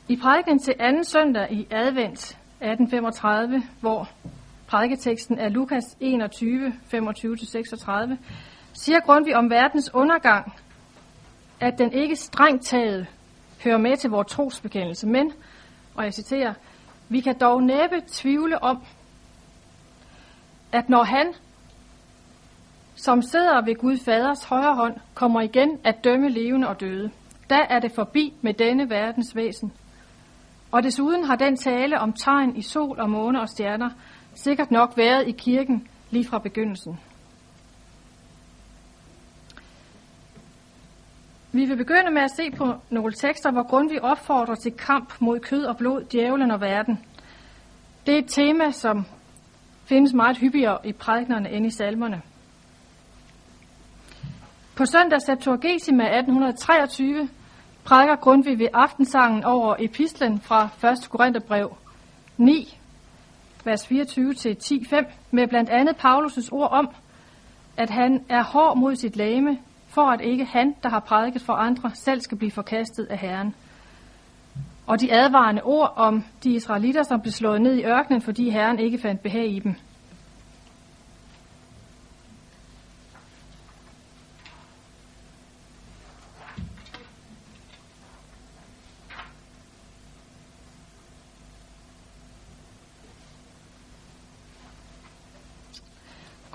I 0.08 0.16
prædiken 0.16 0.60
til 0.60 0.74
anden 0.80 1.04
søndag 1.04 1.52
i 1.52 1.68
advent 1.72 2.38
1835, 2.62 3.64
hvor 3.82 4.10
prædiketeksten 4.72 5.40
er 5.40 5.50
Lukas 5.50 5.98
21, 6.00 6.74
25-36, 6.94 8.18
siger 8.74 9.00
Grundtvig 9.00 9.36
om 9.36 9.50
verdens 9.50 9.94
undergang, 9.94 10.54
at 11.60 11.78
den 11.78 11.94
ikke 11.94 12.16
strengt 12.16 12.66
taget 12.66 13.08
hører 13.64 13.78
med 13.78 13.98
til 13.98 14.10
vores 14.10 14.28
trosbekendelse, 14.28 15.08
men, 15.08 15.34
og 15.96 16.04
jeg 16.04 16.14
citerer, 16.14 16.54
vi 17.10 17.20
kan 17.20 17.40
dog 17.40 17.64
næppe 17.64 18.02
tvivle 18.08 18.64
om, 18.64 18.84
at 20.72 20.90
når 20.90 21.04
han, 21.04 21.34
som 22.96 23.22
sidder 23.22 23.66
ved 23.66 23.76
Gud 23.76 23.98
Faders 23.98 24.44
højre 24.44 24.76
hånd, 24.76 24.96
kommer 25.14 25.42
igen 25.42 25.80
at 25.84 26.04
dømme 26.04 26.30
levende 26.30 26.68
og 26.68 26.80
døde, 26.80 27.12
da 27.50 27.60
er 27.70 27.80
det 27.80 27.92
forbi 27.92 28.34
med 28.42 28.54
denne 28.54 28.90
verdens 28.90 29.36
væsen. 29.36 29.74
Og 30.72 30.84
desuden 30.84 31.24
har 31.24 31.36
den 31.36 31.58
tale 31.58 32.00
om 32.00 32.14
tegn 32.14 32.56
i 32.56 32.62
sol 32.62 33.00
og 33.00 33.10
måne 33.10 33.42
og 33.42 33.50
stjerner 33.50 33.90
sikkert 34.36 34.72
nok 34.72 34.98
været 34.98 35.28
i 35.28 35.32
kirken 35.32 35.88
lige 36.10 36.26
fra 36.26 36.40
begyndelsen. 36.40 37.00
Vi 41.52 41.66
vil 41.66 41.78
begynde 41.78 42.12
med 42.12 42.22
at 42.22 42.32
se 42.32 42.52
på 42.52 42.74
nogle 42.90 43.14
tekster, 43.14 43.52
hvor 43.52 43.64
Grundtvig 43.64 44.04
opfordrer 44.04 44.56
til 44.56 44.72
kamp 44.72 45.14
mod 45.20 45.40
kød 45.40 45.64
og 45.64 45.78
blod, 45.78 46.04
djævlen 46.04 46.52
og 46.52 46.62
verden. 46.62 47.00
Det 48.06 48.14
er 48.14 48.20
et 48.20 48.30
tema, 48.30 48.72
som 48.72 49.06
findes 49.86 50.14
meget 50.14 50.38
hyppigere 50.38 50.78
i 50.84 50.92
prædiknerne 50.92 51.52
end 51.52 51.66
i 51.66 51.70
salmerne. 51.70 52.22
På 54.76 54.86
søndag 54.86 55.22
Septuagesima 55.22 56.04
1823 56.04 57.30
prædiker 57.84 58.16
Grundtvig 58.16 58.60
ved 58.60 58.68
aftensangen 58.74 59.44
over 59.44 59.76
epistlen 59.80 60.42
fra 60.42 60.70
1. 60.92 61.10
Korintherbrev 61.10 61.76
9, 62.38 62.81
vers 63.66 63.88
24 63.88 64.34
til 64.34 64.58
10.5, 64.64 65.12
med 65.32 65.48
blandt 65.48 65.70
andet 65.70 65.96
Paulus' 65.96 66.50
ord 66.52 66.72
om, 66.72 66.90
at 67.78 67.90
han 67.90 68.26
er 68.30 68.44
hård 68.44 68.78
mod 68.78 68.96
sit 68.96 69.16
lame, 69.16 69.58
for 69.88 70.02
at 70.02 70.22
ikke 70.22 70.46
han, 70.46 70.76
der 70.84 70.90
har 70.90 71.00
prædiket 71.00 71.42
for 71.42 71.54
andre, 71.54 71.92
selv 71.94 72.22
skal 72.22 72.38
blive 72.38 72.52
forkastet 72.52 73.06
af 73.06 73.18
Herren. 73.18 73.56
Og 74.88 75.02
de 75.02 75.14
advarende 75.14 75.62
ord 75.64 75.94
om 75.96 76.24
de 76.44 76.50
israelitter, 76.50 77.04
som 77.04 77.22
blev 77.22 77.32
slået 77.32 77.62
ned 77.62 77.76
i 77.76 77.84
ørkenen, 77.84 78.22
fordi 78.22 78.50
Herren 78.50 78.80
ikke 78.80 78.98
fandt 78.98 79.22
behag 79.22 79.48
i 79.48 79.60
dem. 79.60 79.76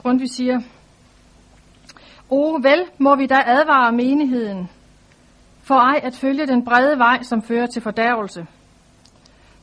Grundtvig 0.07 0.31
siger, 0.31 0.61
O, 2.31 2.59
vel 2.63 2.85
må 2.99 3.15
vi 3.17 3.27
da 3.27 3.43
advare 3.47 3.93
menigheden, 3.93 4.71
for 5.63 5.75
ej 5.75 6.01
at 6.03 6.15
følge 6.15 6.47
den 6.47 6.65
brede 6.65 6.99
vej, 6.99 7.23
som 7.23 7.43
fører 7.43 7.67
til 7.67 7.83
fordærvelse. 7.83 8.47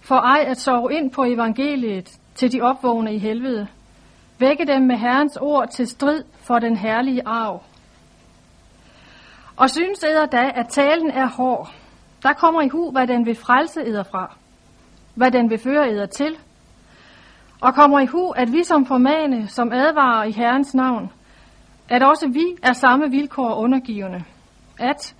For 0.01 0.15
ej 0.15 0.45
at 0.47 0.57
sove 0.57 0.93
ind 0.93 1.11
på 1.11 1.23
evangeliet 1.23 2.09
til 2.35 2.51
de 2.51 2.61
opvågne 2.61 3.15
i 3.15 3.17
helvede. 3.17 3.67
Vække 4.39 4.65
dem 4.65 4.81
med 4.81 4.95
Herrens 4.95 5.37
ord 5.37 5.69
til 5.69 5.87
strid 5.87 6.23
for 6.41 6.59
den 6.59 6.77
herlige 6.77 7.21
arv. 7.25 7.63
Og 9.55 9.69
synes 9.69 10.03
eder 10.03 10.25
da, 10.25 10.51
at 10.55 10.67
talen 10.69 11.11
er 11.11 11.27
hård. 11.27 11.73
Der 12.23 12.33
kommer 12.33 12.61
i 12.61 12.67
hu, 12.67 12.91
hvad 12.91 13.07
den 13.07 13.25
vil 13.25 13.35
frelse 13.35 13.81
eder 13.85 14.03
fra. 14.03 14.35
Hvad 15.15 15.31
den 15.31 15.49
vil 15.49 15.59
føre 15.59 15.91
eder 15.91 16.05
til– 16.05 16.37
og 17.63 17.75
kommer 17.75 17.99
i 17.99 18.05
hu, 18.05 18.29
at 18.29 18.51
vi 18.51 18.63
som 18.63 18.85
formane, 18.85 19.47
som 19.47 19.71
advarer 19.73 20.23
i 20.23 20.31
Herrens 20.31 20.75
navn, 20.75 21.11
at 21.89 22.03
også 22.03 22.27
vi 22.27 22.45
er 22.63 22.73
samme 22.73 23.11
vilkår 23.11 23.55
undergivende. 23.55 24.23
At, 24.79 25.15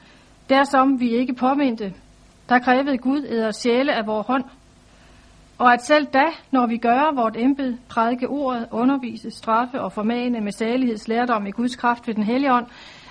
dersom 0.50 1.00
vi 1.00 1.10
ikke 1.10 1.34
påmindte, 1.34 1.94
der 2.50 2.60
krævede 2.60 2.98
Gud 2.98 3.26
æder 3.30 3.52
sjæle 3.52 3.94
af 3.94 4.08
vor 4.08 4.22
hånd, 4.22 4.44
og 5.58 5.74
at 5.74 5.86
selv 5.86 6.06
da, 6.06 6.24
når 6.52 6.68
vi 6.68 6.78
gør 6.78 7.16
vort 7.16 7.38
embed, 7.38 7.74
prædike 7.90 8.28
ordet, 8.28 8.68
undervise, 8.72 9.32
straffe 9.32 9.82
og 9.82 9.92
formane 9.92 10.42
med 10.42 10.52
salighedslærdom 10.52 11.46
i 11.46 11.52
Guds 11.52 11.76
kraft 11.76 12.08
ved 12.08 12.16
den 12.16 12.24
hellige 12.24 12.54
ånd, 12.54 12.66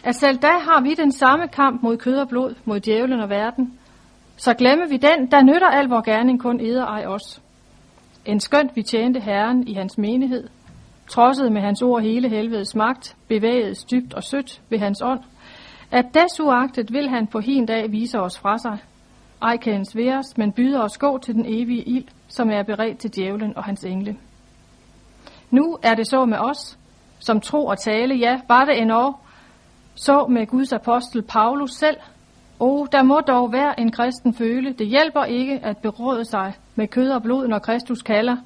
at 0.05 0.14
selv 0.14 0.38
da 0.38 0.53
har 0.68 0.81
vi 0.83 0.95
den 0.95 1.12
samme 1.12 1.49
kamp 1.49 1.83
mod 1.83 1.97
kød 1.97 2.16
og 2.16 2.29
blod, 2.29 2.55
mod 2.64 2.81
djævlen 2.81 3.21
og 3.21 3.31
verden, 3.31 3.79
så 4.37 4.55
glemmer 4.55 4.87
vi 4.88 4.97
den, 4.97 5.31
der 5.31 5.42
nytter 5.42 5.68
al 5.68 5.88
vor 5.88 6.01
gerning 6.01 6.40
kun 6.40 6.61
eder 6.61 6.87
ej 6.87 7.07
os. 7.07 7.40
End 8.26 8.40
skønt 8.40 8.76
vi 8.76 8.82
tjente 8.82 9.20
Herren 9.20 9.68
i 9.68 9.74
hans 9.74 9.98
menighed, 9.98 10.48
trodsede 11.08 11.50
med 11.50 11.62
hans 11.62 11.82
ord 11.82 12.02
hele 12.02 12.28
helvedes 12.28 12.74
magt, 12.74 13.16
bevæget 13.28 13.90
dybt 13.90 14.14
og 14.14 14.22
sødt 14.22 14.61
ved 14.68 14.78
hans 14.78 15.02
ånd, 15.02 15.20
at 15.90 16.04
desuagtet 16.14 16.92
vil 16.92 17.08
han 17.08 17.26
på 17.26 17.40
hin 17.40 17.66
dag 17.66 17.92
vise 17.92 18.20
os 18.20 18.38
fra 18.38 18.58
sig. 18.58 18.78
Ej 19.42 19.56
kendes 19.56 19.96
ved 19.96 20.12
os, 20.12 20.38
men 20.38 20.52
byder 20.52 20.80
os 20.80 20.98
gå 20.98 21.18
til 21.18 21.35
den 21.35 21.44
evige 21.46 21.82
ild, 21.82 22.08
som 22.28 22.50
er 22.50 22.62
beredt 22.62 22.98
til 22.98 23.11
djævlen 23.11 23.56
og 23.56 23.64
hans 23.64 23.85
engle. 23.85 24.16
Nu 25.50 25.78
er 25.82 25.94
det 25.94 26.08
så 26.08 26.24
med 26.24 26.38
os, 26.38 26.78
som 27.18 27.40
tro 27.40 27.66
og 27.66 27.78
tale, 27.78 28.14
ja, 28.14 28.40
var 28.48 28.64
det 28.64 28.80
endnu, 28.80 29.14
så 29.94 30.26
med 30.26 30.46
Guds 30.46 30.72
apostel 30.72 31.22
Paulus 31.22 31.70
selv, 31.70 31.96
oh, 32.62 32.87
der 32.92 33.03
må 33.03 33.20
dog 33.20 33.53
være 33.53 33.81
en 33.81 33.90
kristen 33.90 34.35
føle, 34.35 34.72
det 34.72 34.87
hjælper 34.87 35.25
ikke 35.25 35.61
at 35.62 35.79
beråde 35.79 36.25
sig 36.25 36.53
med 36.75 36.88
kød 36.88 37.11
og 37.11 37.22
blod, 37.22 37.48
når 37.48 37.59
Kristus 37.59 38.03
kalder. 38.03 38.37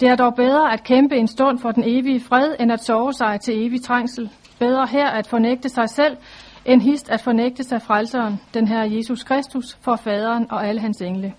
Det 0.00 0.08
er 0.08 0.16
dog 0.16 0.34
bedre 0.34 0.72
at 0.72 0.84
kæmpe 0.84 1.16
en 1.16 1.28
stund 1.28 1.58
for 1.58 1.70
den 1.70 1.84
evige 1.86 2.20
fred, 2.20 2.54
end 2.60 2.72
at 2.72 2.84
sove 2.84 3.12
sig 3.12 3.40
til 3.40 3.66
evig 3.66 3.82
trængsel. 3.82 4.30
Bedre 4.58 4.86
her 4.86 5.08
at 5.08 5.26
fornægte 5.26 5.68
sig 5.68 5.88
selv, 5.88 6.16
end 6.64 6.82
hist 6.82 7.10
at 7.10 7.20
fornægte 7.20 7.64
sig 7.64 7.82
frelseren, 7.82 8.40
den 8.54 8.68
her 8.68 8.82
Jesus 8.82 9.22
Kristus, 9.22 9.78
for 9.80 9.96
faderen 9.96 10.46
og 10.50 10.66
alle 10.66 10.80
hans 10.80 11.00
engle. 11.00 11.34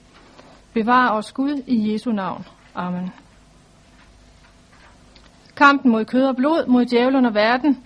Bevar 0.73 1.10
os 1.10 1.32
Gud 1.32 1.62
i 1.67 1.93
Jesu 1.93 2.12
navn. 2.12 2.45
Amen. 2.75 3.13
Kampen 5.56 5.91
mod 5.91 6.06
kød 6.06 6.23
og 6.23 6.36
blod, 6.36 6.67
mod 6.67 6.86
djævlen 6.86 7.25
og 7.25 7.34
verden, 7.34 7.84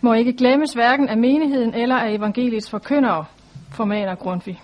må 0.00 0.12
ikke 0.12 0.32
glemmes 0.32 0.72
hverken 0.72 1.08
af 1.08 1.16
menigheden 1.16 1.74
eller 1.74 1.96
af 1.96 2.12
evangeliets 2.12 2.70
forkyndere, 2.70 3.24
formaner 3.70 4.14
Grundtvig. 4.14 4.60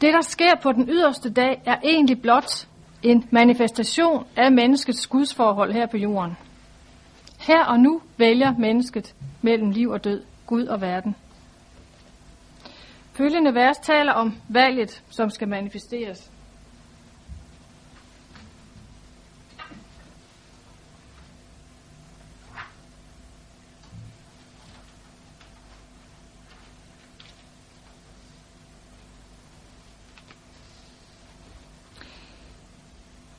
Det, 0.00 0.14
der 0.14 0.20
sker 0.20 0.54
på 0.62 0.72
den 0.72 0.88
yderste 0.88 1.30
dag, 1.30 1.62
er 1.66 1.76
egentlig 1.84 2.22
blot 2.22 2.68
en 3.02 3.28
manifestation 3.30 4.24
af 4.36 4.52
menneskets 4.52 5.06
gudsforhold 5.06 5.72
her 5.72 5.86
på 5.86 5.96
jorden. 5.96 6.36
Her 7.38 7.64
og 7.64 7.80
nu 7.80 8.00
vælger 8.16 8.52
mennesket 8.58 9.14
mellem 9.42 9.70
liv 9.70 9.90
og 9.90 10.04
død, 10.04 10.22
Gud 10.46 10.66
og 10.66 10.80
verden. 10.80 11.16
Følgende 13.12 13.54
vers 13.54 13.78
taler 13.78 14.12
om 14.12 14.34
valget, 14.48 15.02
som 15.10 15.30
skal 15.30 15.48
manifesteres. 15.48 16.30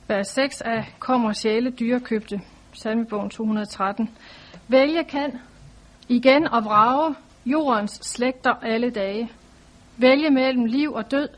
Vers 0.10 0.28
6 0.28 0.62
af 0.62 0.96
Kommer 1.00 1.34
sjæle 1.34 1.70
dyrekøbte, 1.72 2.42
salmebogen 2.74 3.30
213. 3.30 4.10
Vælge 4.68 5.04
kan 5.04 5.40
igen 6.08 6.48
og 6.48 6.66
vrage 6.66 7.16
jordens 7.46 7.92
slægter 7.92 8.54
alle 8.54 8.90
dage. 8.90 9.32
Vælge 9.98 10.30
mellem 10.30 10.66
liv 10.66 10.94
og 10.94 11.12
død, 11.12 11.30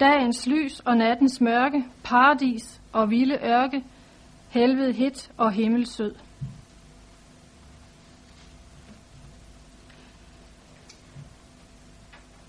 dagens 0.00 0.46
lys 0.46 0.80
og 0.80 0.96
nattens 0.96 1.40
mørke, 1.40 1.84
paradis 2.04 2.80
og 2.92 3.10
vilde 3.10 3.38
ørke, 3.44 3.84
helvede 4.48 4.92
hit 4.92 5.30
og 5.36 5.52
himmelsød. 5.52 6.14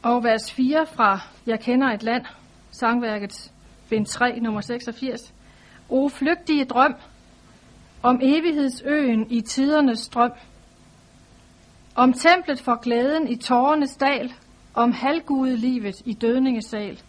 Og 0.04 0.24
vers 0.24 0.52
4 0.52 0.86
fra 0.86 1.20
Jeg 1.48 1.60
kender 1.60 1.88
et 1.88 2.04
land, 2.04 2.26
sangværkets 2.72 3.54
bind 3.90 4.06
3, 4.06 4.40
nummer 4.40 4.62
86. 4.62 5.34
O 5.92 6.10
flygtige 6.10 6.66
drøm 6.66 6.96
om 8.04 8.20
evighedsøen 8.22 9.32
i 9.32 9.42
tidernes 9.42 10.00
strøm, 10.00 10.32
om 11.96 12.14
templet 12.14 12.62
for 12.62 12.76
glæden 12.82 13.28
i 13.28 13.36
tårernes 13.36 13.96
dal, 13.96 14.34
om 14.74 14.92
halvgudelivet 14.92 16.02
i 16.06 16.14
dødningesal. 16.14 17.02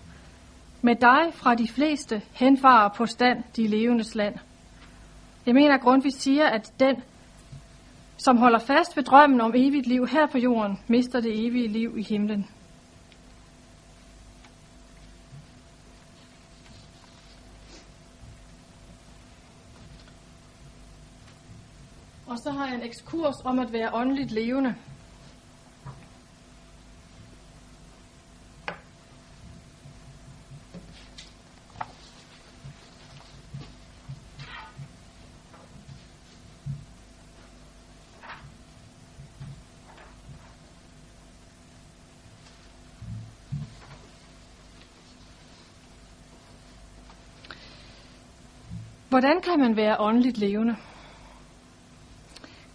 Med 0.82 0.96
dig 0.96 1.34
fra 1.34 1.54
de 1.54 1.68
fleste 1.68 2.22
henfarer 2.32 2.88
på 2.88 3.06
stand 3.06 3.42
de 3.56 3.66
levendes 3.66 4.14
land. 4.14 4.34
Jeg 5.46 5.54
mener, 5.54 5.78
grund, 5.78 5.82
Grundtvig 5.82 6.12
siger, 6.12 6.46
at 6.46 6.72
den, 6.80 6.96
som 8.16 8.36
holder 8.36 8.58
fast 8.58 8.96
ved 8.96 9.04
drømmen 9.04 9.40
om 9.40 9.52
evigt 9.54 9.86
liv 9.86 10.06
her 10.06 10.26
på 10.26 10.38
jorden, 10.38 10.78
mister 10.86 11.20
det 11.20 11.46
evige 11.46 11.68
liv 11.68 11.98
i 11.98 12.02
himlen. 12.02 12.46
Og 22.32 22.38
så 22.38 22.50
har 22.50 22.66
jeg 22.66 22.74
en 22.74 22.82
ekskurs 22.82 23.34
om 23.44 23.58
at 23.58 23.72
være 23.72 23.94
åndeligt 23.94 24.30
levende. 24.30 24.74
Hvordan 49.08 49.40
kan 49.40 49.58
man 49.58 49.76
være 49.76 50.00
åndeligt 50.00 50.38
levende? 50.38 50.76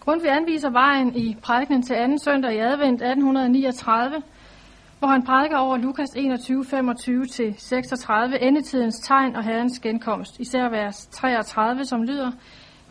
Grundtvig 0.08 0.32
anviser 0.32 0.70
vejen 0.70 1.16
i 1.16 1.36
prædikenen 1.42 1.82
til 1.82 1.94
anden 1.94 2.18
søndag 2.18 2.54
i 2.54 2.58
advent 2.58 3.02
1839, 3.02 4.22
hvor 4.98 5.08
han 5.08 5.22
prædiker 5.22 5.56
over 5.56 5.76
Lukas 5.76 6.08
21, 6.16 6.64
25-36, 6.64 8.44
endetidens 8.44 9.00
tegn 9.00 9.36
og 9.36 9.44
herrens 9.44 9.78
genkomst, 9.78 10.40
især 10.40 10.68
vers 10.68 11.06
33, 11.06 11.84
som 11.84 12.02
lyder, 12.02 12.30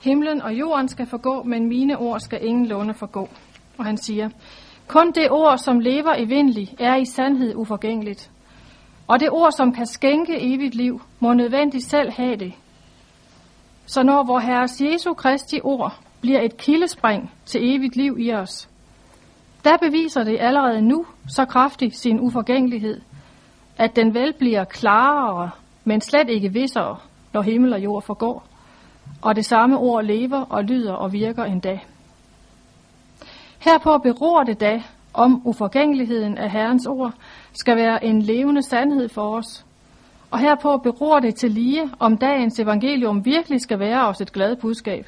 Himlen 0.03 0.41
og 0.41 0.53
jorden 0.53 0.88
skal 0.88 1.06
forgå, 1.06 1.43
men 1.43 1.67
mine 1.67 1.97
ord 1.97 2.19
skal 2.19 2.45
ingen 2.45 2.65
lunde 2.65 2.93
forgå. 2.93 3.30
Og 3.77 3.86
han 3.86 3.97
siger, 3.97 4.30
kun 4.88 5.12
det 5.12 5.32
ord, 5.32 5.58
som 5.58 5.80
lever 5.80 6.13
evindeligt, 6.17 6.73
er 6.80 6.95
i 6.95 7.06
sandhed 7.06 7.56
uforgængeligt. 7.56 8.32
Og 9.08 9.19
det 9.19 9.30
ord, 9.30 9.51
som 9.51 9.73
kan 9.73 9.86
skænke 9.86 10.53
evigt 10.53 10.75
liv, 10.75 11.01
må 11.19 11.34
nødvendigt 11.34 11.89
selv 11.89 12.12
have 12.12 12.36
det. 12.36 12.53
Så 13.86 14.03
når 14.03 14.23
vor 14.23 14.39
Herres 14.39 14.82
Jesu 14.82 15.13
Kristi 15.13 15.60
ord 15.63 16.07
bliver 16.21 16.41
et 16.41 16.58
kildespring 16.58 17.32
til 17.45 17.75
evigt 17.75 17.95
liv 17.95 18.17
i 18.19 18.34
os. 18.34 18.69
Der 19.63 19.77
beviser 19.77 20.23
det 20.23 20.38
allerede 20.39 20.82
nu 20.82 21.06
så 21.27 21.45
kraftigt 21.45 21.97
sin 21.97 22.19
uforgængelighed, 22.19 23.01
at 23.77 23.95
den 23.95 24.13
vel 24.13 24.34
bliver 24.34 24.63
klarere, 24.63 25.49
men 25.84 26.01
slet 26.01 26.30
ikke 26.30 26.53
vissere, 26.53 26.97
når 27.34 27.41
himmel 27.41 27.73
og 27.73 27.84
jord 27.84 28.03
forgår, 28.03 28.47
og 29.21 29.36
det 29.36 29.45
samme 29.45 29.77
ord 29.77 30.03
lever 30.03 30.41
og 30.41 30.63
lyder 30.63 30.93
og 30.93 31.13
virker 31.13 31.43
en 31.43 31.60
dag. 31.60 31.86
Herpå 33.60 33.97
beror 33.97 34.43
det 34.43 34.60
da, 34.60 34.84
om 35.13 35.41
uforgængeligheden 35.45 36.38
af 36.38 36.51
Herrens 36.51 36.86
ord 36.86 37.13
skal 37.53 37.75
være 37.77 38.06
en 38.06 38.21
levende 38.21 38.63
sandhed 38.63 39.10
for 39.10 39.38
os, 39.38 39.65
og 40.32 40.39
herpå 40.39 40.77
beror 40.77 41.19
det 41.19 41.36
til 41.36 41.51
lige, 41.51 41.89
om 41.99 42.17
dagens 42.17 42.60
evangelium 42.60 43.25
virkelig 43.25 43.62
skal 43.62 43.80
være 43.80 44.08
os 44.08 44.21
et 44.21 44.32
glad 44.32 44.56
budskab. 44.56 45.08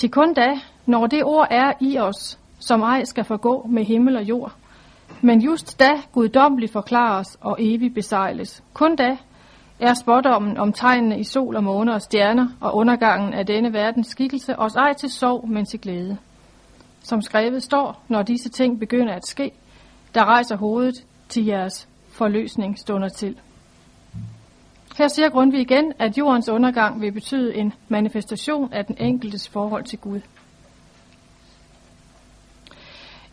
Til 0.00 0.10
kun 0.10 0.34
da, 0.34 0.60
når 0.86 1.06
det 1.06 1.24
ord 1.24 1.46
er 1.50 1.72
i 1.80 1.98
os, 1.98 2.38
som 2.58 2.82
ej 2.82 3.04
skal 3.04 3.24
forgå 3.24 3.66
med 3.68 3.84
himmel 3.84 4.16
og 4.16 4.22
jord. 4.22 4.52
Men 5.20 5.40
just 5.40 5.80
da 5.80 5.90
guddommeligt 6.12 6.72
forklares 6.72 7.38
og 7.40 7.56
evigt 7.58 7.94
besejles. 7.94 8.62
Kun 8.72 8.96
da 8.96 9.16
er 9.80 9.94
spådommen 9.94 10.56
om 10.56 10.72
tegnene 10.72 11.20
i 11.20 11.24
sol 11.24 11.56
og 11.56 11.64
måne 11.64 11.94
og 11.94 12.02
stjerner 12.02 12.48
og 12.60 12.74
undergangen 12.76 13.34
af 13.34 13.46
denne 13.46 13.72
verdens 13.72 14.06
skikkelse 14.06 14.58
os 14.58 14.76
ej 14.76 14.92
til 14.92 15.10
sorg, 15.10 15.48
men 15.48 15.64
til 15.64 15.80
glæde. 15.80 16.16
Som 17.02 17.22
skrevet 17.22 17.62
står, 17.62 18.02
når 18.08 18.22
disse 18.22 18.48
ting 18.48 18.80
begynder 18.80 19.14
at 19.14 19.26
ske, 19.26 19.52
der 20.14 20.24
rejser 20.24 20.56
hovedet 20.56 21.04
til 21.28 21.44
jeres 21.44 21.88
forløsning 22.12 22.78
stunder 22.78 23.08
til. 23.08 23.36
Her 24.98 25.08
siger 25.08 25.28
Grundtvig 25.28 25.60
igen, 25.60 25.92
at 25.98 26.18
jordens 26.18 26.48
undergang 26.48 27.00
vil 27.00 27.12
betyde 27.12 27.54
en 27.54 27.72
manifestation 27.88 28.72
af 28.72 28.84
den 28.84 28.96
enkeltes 28.98 29.48
forhold 29.48 29.84
til 29.84 29.98
Gud. 29.98 30.20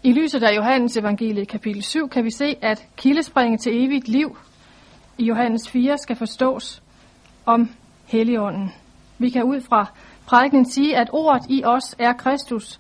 I 0.04 0.12
lyset 0.12 0.44
af 0.44 0.56
Johannes 0.56 0.98
evangeliet 0.98 1.48
kapitel 1.48 1.84
7 1.84 2.10
kan 2.10 2.24
vi 2.24 2.32
se, 2.32 2.58
at 2.62 2.86
kildespringet 2.96 3.60
til 3.60 3.86
evigt 3.86 4.08
liv 4.08 4.38
i 5.18 5.26
Johannes 5.26 5.70
4 5.70 5.98
skal 5.98 6.16
forstås 6.16 6.84
om 7.46 7.70
Helligånden. 8.06 8.74
Vi 9.18 9.30
kan 9.30 9.44
ud 9.44 9.62
fra 9.62 9.86
prædiken 10.26 10.66
sige, 10.66 10.98
at 10.98 11.10
ordet 11.12 11.46
i 11.50 11.64
os 11.66 11.96
er 12.00 12.14
Kristus, 12.14 12.80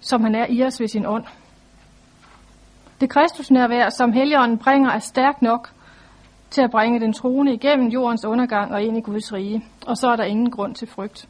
som 0.00 0.22
han 0.22 0.34
er 0.34 0.46
i 0.48 0.62
os 0.62 0.80
ved 0.80 0.88
sin 0.88 1.06
ånd. 1.06 1.24
Det 3.00 3.10
kristusnærvær, 3.10 3.88
som 3.88 4.12
Helligånden 4.12 4.58
bringer, 4.58 4.90
er 4.90 4.98
stærkt 4.98 5.42
nok 5.42 5.68
til 6.52 6.62
at 6.62 6.70
bringe 6.70 7.00
den 7.00 7.12
troende 7.12 7.54
igennem 7.54 7.88
jordens 7.88 8.24
undergang 8.24 8.74
og 8.74 8.82
ind 8.82 8.98
i 8.98 9.00
Guds 9.00 9.32
rige. 9.32 9.64
Og 9.86 9.96
så 9.96 10.08
er 10.08 10.16
der 10.16 10.24
ingen 10.24 10.50
grund 10.50 10.74
til 10.74 10.88
frygt. 10.88 11.28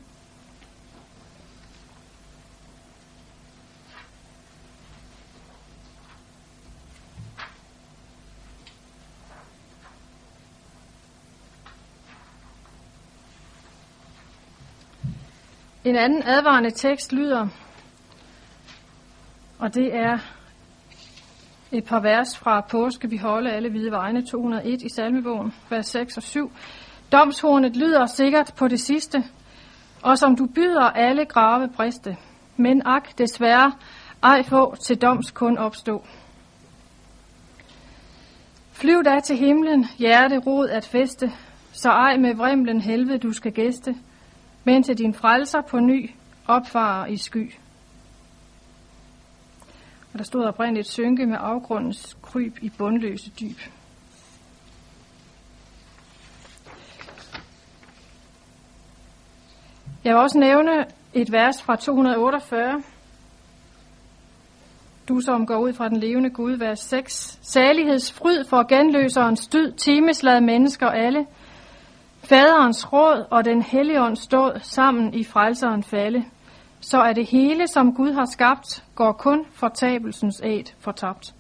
En 15.85 15.97
anden 15.97 16.23
advarende 16.27 16.71
tekst 16.71 17.13
lyder, 17.13 17.49
og 19.59 19.75
det 19.75 19.95
er 19.95 20.19
et 21.73 21.85
par 21.85 22.01
vers 22.01 22.39
fra 22.39 22.61
påske, 22.61 23.11
vi 23.11 23.17
holde 23.17 23.51
alle 23.51 23.71
hvide 23.71 23.91
vegne, 23.91 24.27
201 24.27 24.83
i 24.83 24.89
salmebogen, 24.89 25.53
vers 25.71 25.87
6 25.87 26.17
og 26.17 26.23
7. 26.23 26.51
Domshornet 27.13 27.77
lyder 27.77 28.07
sikkert 28.07 28.55
på 28.57 28.69
det 28.69 28.81
sidste, 28.81 29.25
og 30.03 30.19
som 30.19 30.37
du 30.37 30.47
byder 30.47 30.91
alle 30.91 31.25
grave 31.25 31.69
briste, 31.69 32.17
men 32.57 32.83
ak, 32.85 33.19
desværre, 33.19 33.73
ej 34.23 34.43
få 34.43 34.77
til 34.77 34.97
doms 34.97 35.31
kun 35.31 35.59
opstå. 35.59 36.05
Flyv 38.73 39.05
da 39.05 39.21
til 39.21 39.37
himlen, 39.37 39.87
hjerte 39.99 40.39
rod 40.39 40.69
at 40.69 40.87
feste, 40.87 41.33
så 41.73 41.91
ej 41.91 42.17
med 42.17 42.35
vrimlen 42.35 42.81
helvede 42.81 43.19
du 43.19 43.33
skal 43.33 43.53
gæste, 43.53 43.95
men 44.65 44.83
til 44.83 44.99
din 44.99 45.15
frelser 45.15 45.61
på 45.61 45.81
ny 45.81 46.11
opfarer 46.47 47.07
i 47.07 47.17
sky 47.17 47.53
og 50.13 50.19
der 50.19 50.25
stod 50.25 50.45
oprindeligt 50.45 50.89
synke 50.89 51.27
med 51.27 51.37
afgrundens 51.41 52.17
kryb 52.23 52.59
i 52.63 52.71
bundløse 52.79 53.31
dyb. 53.31 53.59
Jeg 60.05 60.15
vil 60.15 60.23
også 60.23 60.39
nævne 60.39 60.87
et 61.15 61.33
vers 61.33 61.63
fra 61.63 61.77
248. 61.77 62.83
Du 65.09 65.21
som 65.21 65.47
går 65.47 65.57
ud 65.57 65.73
fra 65.73 65.89
den 65.89 65.97
levende 65.97 66.31
Gud, 66.31 66.53
vers 66.53 66.81
6. 66.81 67.39
Særlighedsfryd 67.43 68.45
for 68.45 68.69
genløserens 68.69 69.41
stød, 69.41 69.73
timeslad 69.73 70.41
mennesker 70.41 70.87
alle. 70.87 71.27
Faderens 72.25 72.93
råd 72.93 73.27
og 73.31 73.45
den 73.45 73.63
hellige 73.63 74.03
ånds 74.03 74.21
ståd 74.21 74.61
sammen 74.63 75.15
i 75.15 75.25
frelserens 75.25 75.87
falde. 75.87 76.25
Så 76.85 76.99
er 76.99 77.13
det 77.13 77.27
hele, 77.27 77.69
som 77.69 77.95
Gud 77.95 78.13
har 78.13 78.25
skabt, 78.25 78.85
går 78.95 79.13
kun 79.13 79.45
fortabelsens 79.53 80.41
æt 80.45 80.75
fortabt. 80.81 81.35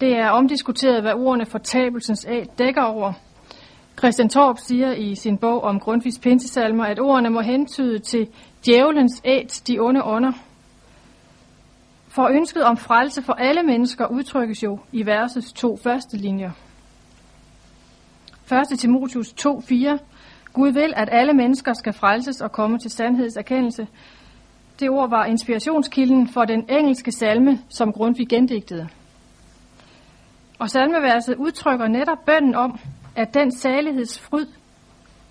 Det 0.00 0.16
er 0.16 0.30
omdiskuteret, 0.30 1.02
hvad 1.02 1.14
ordene 1.14 1.46
fortabelsens 1.46 2.26
æt 2.28 2.58
dækker 2.58 2.82
over. 2.82 3.12
Christian 3.98 4.28
Torp 4.28 4.58
siger 4.58 4.92
i 4.92 5.14
sin 5.14 5.38
bog 5.38 5.62
om 5.62 5.80
Grundtvigs 5.80 6.18
pinsesalmer, 6.18 6.84
at 6.84 7.00
ordene 7.00 7.30
må 7.30 7.40
hentyde 7.40 7.98
til 7.98 8.28
djævelens 8.66 9.20
æt, 9.24 9.62
de 9.66 9.78
onde 9.78 10.04
ånder. 10.04 10.32
For 12.08 12.28
ønsket 12.28 12.62
om 12.62 12.76
frelse 12.76 13.22
for 13.22 13.32
alle 13.32 13.62
mennesker 13.62 14.06
udtrykkes 14.06 14.62
jo 14.62 14.78
i 14.92 15.06
versets 15.06 15.52
to 15.52 15.76
første 15.76 16.16
linjer. 16.16 16.50
1. 18.72 18.78
Timotius 18.78 19.28
2:4 19.28 19.98
Gud 20.58 20.72
vil, 20.72 20.92
at 20.96 21.08
alle 21.12 21.32
mennesker 21.32 21.72
skal 21.72 21.92
frelses 21.92 22.40
og 22.40 22.52
komme 22.52 22.78
til 22.78 22.90
sandhedserkendelse. 22.90 23.86
Det 24.80 24.90
ord 24.90 25.10
var 25.10 25.24
inspirationskilden 25.24 26.28
for 26.28 26.44
den 26.44 26.64
engelske 26.70 27.12
salme, 27.12 27.58
som 27.68 27.92
Grundtvig 27.92 28.28
gendigtede. 28.28 28.88
Og 30.58 30.70
salmeverset 30.70 31.34
udtrykker 31.34 31.88
netop 31.88 32.24
bønden 32.26 32.54
om, 32.54 32.78
at 33.16 33.34
den 33.34 33.52
salighedsfryd, 33.52 34.46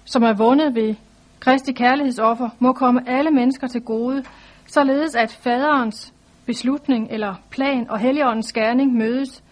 som 0.05 0.23
er 0.23 0.33
vundet 0.33 0.75
ved 0.75 0.95
Kristi 1.39 1.71
kærlighedsoffer, 1.71 2.49
må 2.59 2.73
komme 2.73 3.09
alle 3.09 3.31
mennesker 3.31 3.67
til 3.67 3.81
gode, 3.81 4.23
således 4.67 5.15
at 5.15 5.31
faderens 5.31 6.13
beslutning 6.45 7.07
eller 7.11 7.35
plan 7.49 7.89
og 7.89 7.99
helligåndens 7.99 8.53
gerning 8.53 8.93
mødes 8.93 9.43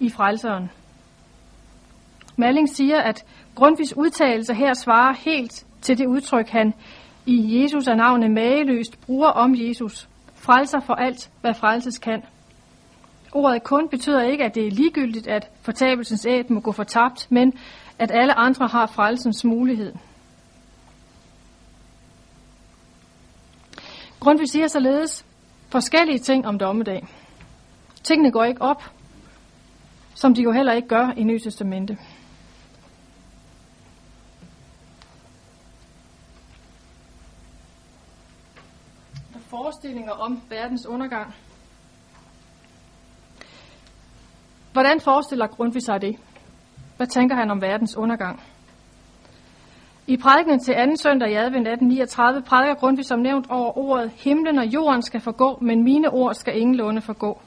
i 0.00 0.10
frelseren. 0.10 0.70
Malling 2.36 2.68
siger, 2.68 3.00
at 3.00 3.24
Grundtvigs 3.58 3.96
udtalelse 3.96 4.54
her 4.54 4.74
svarer 4.74 5.14
helt 5.14 5.66
til 5.82 5.98
det 5.98 6.06
udtryk, 6.06 6.48
han 6.48 6.74
i 7.26 7.62
Jesus 7.62 7.86
er 7.86 7.94
navnet 7.94 8.30
mageløst 8.30 9.00
bruger 9.00 9.28
om 9.28 9.54
Jesus. 9.56 10.08
Frelser 10.34 10.80
for 10.80 10.94
alt, 10.94 11.30
hvad 11.40 11.54
frelses 11.54 11.98
kan. 11.98 12.22
Ordet 13.32 13.62
kun 13.62 13.88
betyder 13.88 14.22
ikke, 14.22 14.44
at 14.44 14.54
det 14.54 14.66
er 14.66 14.70
ligegyldigt, 14.70 15.26
at 15.26 15.50
fortabelsens 15.62 16.26
æd 16.26 16.44
må 16.48 16.60
gå 16.60 16.72
fortabt, 16.72 17.26
men 17.30 17.58
at 17.98 18.10
alle 18.10 18.34
andre 18.34 18.66
har 18.66 18.86
frelsens 18.86 19.44
mulighed. 19.44 19.94
Grundtvig 24.20 24.48
siger 24.48 24.68
således 24.68 25.24
forskellige 25.68 26.18
ting 26.18 26.46
om 26.46 26.58
dommedag. 26.58 27.06
Tingene 28.02 28.30
går 28.30 28.44
ikke 28.44 28.62
op, 28.62 28.82
som 30.14 30.34
de 30.34 30.42
jo 30.42 30.52
heller 30.52 30.72
ikke 30.72 30.88
gør 30.88 31.12
i 31.16 31.24
Nye 31.24 31.40
Testamente. 31.40 31.98
Forestillinger 39.50 40.12
om 40.12 40.42
verdens 40.48 40.86
undergang. 40.86 41.34
Hvordan 44.72 45.00
forestiller 45.00 45.46
Grundtvig 45.46 45.82
sig 45.82 46.02
det? 46.02 46.16
Hvad 46.96 47.06
tænker 47.06 47.36
han 47.36 47.50
om 47.50 47.62
verdens 47.62 47.96
undergang? 47.96 48.42
I 50.06 50.16
prædikenen 50.16 50.60
til 50.60 50.72
anden 50.72 50.96
søndag 50.96 51.30
i 51.30 51.34
advent 51.34 51.68
1839 51.68 52.42
prædiker 52.42 52.74
Grundtvig 52.74 53.06
som 53.06 53.20
nævnt 53.20 53.50
over 53.50 53.78
ordet, 53.78 54.10
himlen 54.10 54.58
og 54.58 54.66
jorden 54.66 55.02
skal 55.02 55.20
forgå, 55.20 55.58
men 55.60 55.82
mine 55.84 56.10
ord 56.10 56.34
skal 56.34 56.60
ingenlunde 56.60 57.00
forgå. 57.00 57.40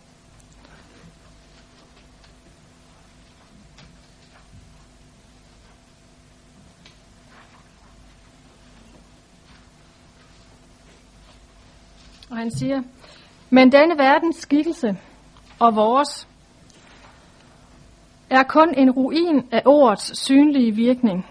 Han 12.41 12.51
siger, 12.51 12.81
men 13.49 13.71
denne 13.71 13.97
verdens 13.97 14.35
skikkelse 14.35 14.97
og 15.59 15.75
vores 15.75 16.27
er 18.29 18.43
kun 18.43 18.73
en 18.77 18.91
ruin 18.91 19.43
af 19.51 19.61
ordets 19.65 20.19
synlige 20.19 20.75
virkning. 20.75 21.25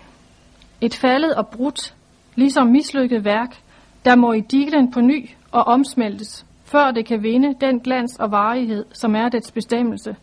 Et 0.80 0.94
faldet 0.94 1.34
og 1.34 1.48
brudt, 1.48 1.94
ligesom 2.34 2.66
mislykket 2.66 3.24
værk, 3.24 3.62
der 4.04 4.16
må 4.16 4.32
i 4.32 4.40
diglen 4.40 4.92
på 4.92 5.00
ny 5.00 5.30
og 5.52 5.64
omsmeltes, 5.64 6.46
før 6.64 6.90
det 6.90 7.06
kan 7.06 7.22
vinde 7.22 7.54
den 7.60 7.80
glans 7.80 8.16
og 8.20 8.30
varighed, 8.30 8.84
som 8.92 9.14
er 9.14 9.28
dets 9.28 9.52
bestemmelse, 9.52 10.16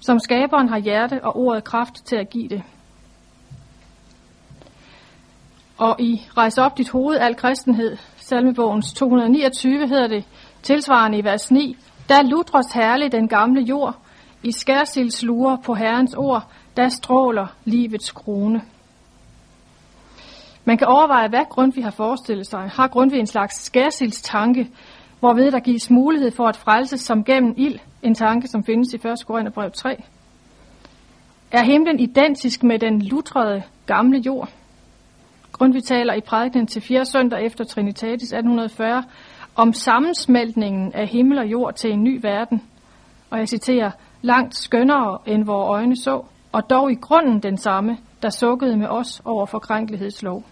som 0.00 0.18
skaberen 0.18 0.68
har 0.68 0.78
hjerte 0.78 1.24
og 1.24 1.36
ordet 1.36 1.64
kraft 1.64 2.04
til 2.04 2.16
at 2.16 2.30
give 2.30 2.48
det. 2.48 2.62
Og 5.78 6.00
i 6.00 6.26
Rejs 6.36 6.58
op 6.58 6.78
dit 6.78 6.90
hoved, 6.90 7.16
al 7.16 7.36
kristenhed, 7.36 7.96
salmebogens 8.24 8.92
229 8.92 9.88
hedder 9.88 10.06
det, 10.06 10.24
tilsvarende 10.62 11.18
i 11.18 11.24
vers 11.24 11.50
9, 11.50 11.76
Da 12.08 12.22
lutres 12.22 12.72
herlig 12.72 13.12
den 13.12 13.28
gamle 13.28 13.62
jord, 13.62 13.96
i 14.42 14.52
skærsils 14.52 15.22
lurer 15.22 15.56
på 15.56 15.74
Herrens 15.74 16.14
ord, 16.14 16.50
der 16.76 16.88
stråler 16.88 17.46
livets 17.64 18.10
krone. 18.10 18.62
Man 20.64 20.78
kan 20.78 20.86
overveje, 20.86 21.28
hvad 21.28 21.44
Grundtvig 21.50 21.84
har 21.84 21.90
forestillet 21.90 22.46
sig. 22.46 22.70
Har 22.74 22.88
Grundtvig 22.88 23.20
en 23.20 23.26
slags 23.26 23.64
skærsildstanke, 23.64 24.70
hvorved 25.20 25.52
der 25.52 25.60
gives 25.60 25.90
mulighed 25.90 26.30
for 26.30 26.46
at 26.46 26.56
frelse 26.56 26.98
som 26.98 27.24
gennem 27.24 27.54
ild, 27.56 27.78
en 28.02 28.14
tanke, 28.14 28.48
som 28.48 28.64
findes 28.64 28.92
i 28.92 28.96
1. 28.96 29.26
Korintherbrev 29.26 29.70
3? 29.70 30.02
Er 31.52 31.64
himlen 31.64 32.00
identisk 32.00 32.62
med 32.62 32.78
den 32.78 33.02
lutrede 33.02 33.62
gamle 33.86 34.18
jord? 34.18 34.48
Grundtvig 35.58 35.84
taler 35.84 36.14
i 36.14 36.20
prædikenen 36.20 36.66
til 36.66 36.82
4. 36.82 37.04
søndag 37.04 37.44
efter 37.44 37.64
Trinitatis 37.64 38.32
1840 38.32 39.04
om 39.54 39.72
sammensmeltningen 39.72 40.92
af 40.92 41.06
himmel 41.06 41.38
og 41.38 41.46
jord 41.46 41.74
til 41.74 41.92
en 41.92 42.02
ny 42.02 42.20
verden. 42.22 42.62
Og 43.30 43.38
jeg 43.38 43.48
citerer, 43.48 43.90
langt 44.22 44.56
skønnere 44.56 45.18
end 45.26 45.44
vores 45.44 45.68
øjne 45.68 45.96
så, 45.96 46.22
og 46.52 46.70
dog 46.70 46.92
i 46.92 46.94
grunden 46.94 47.42
den 47.42 47.56
samme, 47.56 47.98
der 48.22 48.30
sukkede 48.30 48.76
med 48.76 48.86
os 48.88 49.22
over 49.24 49.46
for 49.46 50.24
lov. 50.24 50.42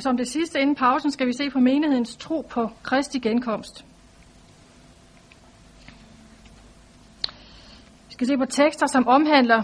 Og 0.00 0.04
som 0.04 0.16
det 0.16 0.28
sidste 0.28 0.60
inden 0.60 0.76
pausen 0.76 1.10
skal 1.10 1.26
vi 1.26 1.32
se 1.32 1.50
på 1.50 1.60
menighedens 1.60 2.16
tro 2.16 2.46
på 2.50 2.70
Kristi 2.82 3.18
genkomst. 3.18 3.84
Vi 8.08 8.12
skal 8.12 8.26
se 8.26 8.36
på 8.36 8.44
tekster, 8.44 8.86
som 8.86 9.08
omhandler 9.08 9.62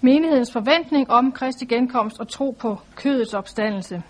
menighedens 0.00 0.52
forventning 0.52 1.10
om 1.10 1.32
Kristi 1.32 1.64
genkomst 1.64 2.20
og 2.20 2.28
tro 2.28 2.50
på 2.50 2.78
kødets 2.96 3.34
opstandelse. 3.34 4.02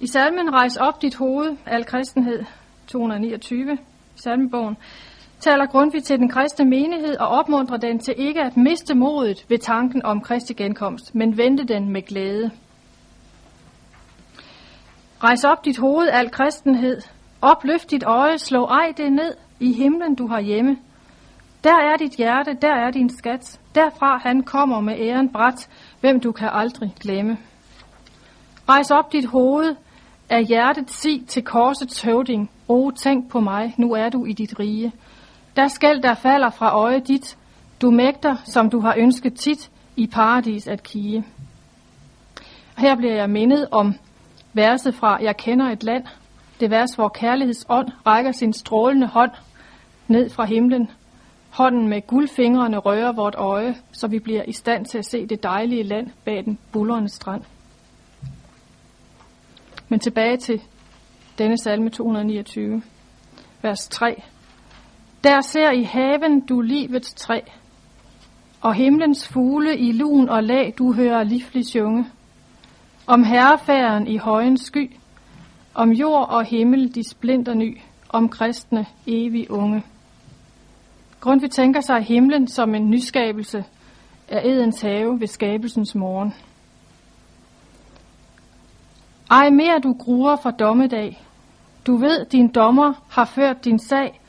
I 0.00 0.06
salmen 0.06 0.54
Rejs 0.54 0.76
op 0.76 1.02
dit 1.02 1.14
hoved, 1.14 1.56
al 1.66 1.84
kristenhed, 1.84 2.44
229, 2.86 3.78
salmebogen, 4.16 4.76
taler 5.40 5.66
Grundtvig 5.66 6.04
til 6.04 6.18
den 6.18 6.28
kristne 6.28 6.64
menighed 6.64 7.16
og 7.16 7.28
opmuntrer 7.28 7.76
den 7.76 7.98
til 7.98 8.14
ikke 8.18 8.42
at 8.42 8.56
miste 8.56 8.94
modet 8.94 9.44
ved 9.48 9.58
tanken 9.58 10.04
om 10.04 10.20
Kristi 10.20 10.52
genkomst, 10.52 11.14
men 11.14 11.36
vente 11.36 11.64
den 11.64 11.88
med 11.92 12.02
glæde. 12.02 12.50
Rejs 15.24 15.44
op 15.44 15.64
dit 15.64 15.78
hoved, 15.78 16.08
al 16.08 16.30
kristenhed. 16.30 17.02
Opløft 17.42 17.90
dit 17.90 18.04
øje, 18.04 18.38
slå 18.38 18.66
ej 18.66 18.92
det 18.96 19.12
ned 19.12 19.34
i 19.60 19.72
himlen, 19.72 20.14
du 20.14 20.26
har 20.26 20.40
hjemme. 20.40 20.76
Der 21.64 21.74
er 21.74 21.96
dit 21.96 22.12
hjerte, 22.12 22.56
der 22.62 22.74
er 22.74 22.90
din 22.90 23.10
skat. 23.18 23.60
Derfra 23.74 24.18
han 24.18 24.42
kommer 24.42 24.80
med 24.80 24.94
æren 24.98 25.28
bræt, 25.32 25.68
hvem 26.00 26.20
du 26.20 26.32
kan 26.32 26.48
aldrig 26.52 26.94
glemme. 27.00 27.38
Rejs 28.68 28.90
op 28.90 29.12
dit 29.12 29.26
hoved, 29.26 29.76
af 30.28 30.44
hjertet 30.44 30.90
sig 30.90 31.26
til 31.28 31.44
korsets 31.44 32.02
høvding. 32.02 32.50
O, 32.68 32.90
tænk 32.90 33.30
på 33.30 33.40
mig, 33.40 33.74
nu 33.78 33.92
er 33.92 34.08
du 34.08 34.24
i 34.24 34.32
dit 34.32 34.58
rige. 34.58 34.92
Der 35.56 35.68
skal 35.68 36.02
der 36.02 36.14
falder 36.14 36.50
fra 36.50 36.74
øje 36.74 37.00
dit, 37.00 37.38
du 37.82 37.90
mægter, 37.90 38.36
som 38.44 38.70
du 38.70 38.80
har 38.80 38.94
ønsket 38.98 39.34
tit, 39.34 39.70
i 39.96 40.06
paradis 40.06 40.68
at 40.68 40.82
kige. 40.82 41.24
Her 42.78 42.96
bliver 42.96 43.14
jeg 43.14 43.30
mindet 43.30 43.68
om 43.70 43.94
verset 44.58 44.94
fra 44.94 45.22
Jeg 45.22 45.36
kender 45.36 45.66
et 45.70 45.82
land. 45.82 46.04
Det 46.60 46.70
vers, 46.70 46.94
hvor 46.94 47.08
kærlighedsånd 47.08 47.88
rækker 48.06 48.32
sin 48.32 48.52
strålende 48.52 49.06
hånd 49.06 49.30
ned 50.08 50.30
fra 50.30 50.44
himlen. 50.44 50.90
Hånden 51.50 51.88
med 51.88 52.06
guldfingrene 52.06 52.78
rører 52.78 53.12
vort 53.12 53.34
øje, 53.34 53.74
så 53.92 54.06
vi 54.06 54.18
bliver 54.18 54.42
i 54.42 54.52
stand 54.52 54.86
til 54.86 54.98
at 54.98 55.06
se 55.06 55.26
det 55.26 55.42
dejlige 55.42 55.82
land 55.82 56.10
bag 56.24 56.44
den 56.44 56.58
bullerende 56.72 57.08
strand. 57.08 57.42
Men 59.88 60.00
tilbage 60.00 60.36
til 60.36 60.62
denne 61.38 61.58
salme 61.58 61.90
229, 61.90 62.82
vers 63.62 63.88
3. 63.88 64.22
Der 65.24 65.40
ser 65.40 65.70
i 65.70 65.82
haven 65.82 66.40
du 66.40 66.60
livets 66.60 67.14
træ, 67.14 67.40
og 68.60 68.74
himlens 68.74 69.28
fugle 69.28 69.78
i 69.78 69.92
lun 69.92 70.28
og 70.28 70.44
lag 70.44 70.74
du 70.78 70.92
hører 70.92 71.24
livlig 71.24 71.66
sjunge. 71.66 72.06
Om 73.08 73.24
herrefæren 73.24 74.06
i 74.06 74.16
højens 74.16 74.60
sky, 74.60 74.96
om 75.74 75.90
jord 75.90 76.28
og 76.28 76.44
himmel 76.44 76.94
de 76.94 77.08
splinter 77.08 77.54
ny, 77.54 77.80
om 78.08 78.28
kristne 78.28 78.86
evig 79.06 79.50
unge. 79.50 79.82
vi 81.40 81.48
tænker 81.48 81.80
sig 81.80 82.02
himlen 82.02 82.48
som 82.48 82.74
en 82.74 82.90
nyskabelse 82.90 83.64
af 84.28 84.42
Edens 84.44 84.80
have 84.80 85.20
ved 85.20 85.26
skabelsens 85.26 85.94
morgen. 85.94 86.34
Ej 89.30 89.50
mere 89.50 89.78
du 89.78 89.92
gruer 89.92 90.36
for 90.36 90.50
dommedag. 90.50 91.24
Du 91.86 91.96
ved, 91.96 92.24
din 92.24 92.48
dommer 92.48 92.92
har 93.10 93.24
ført 93.24 93.64
din 93.64 93.78
sag, 93.78 94.20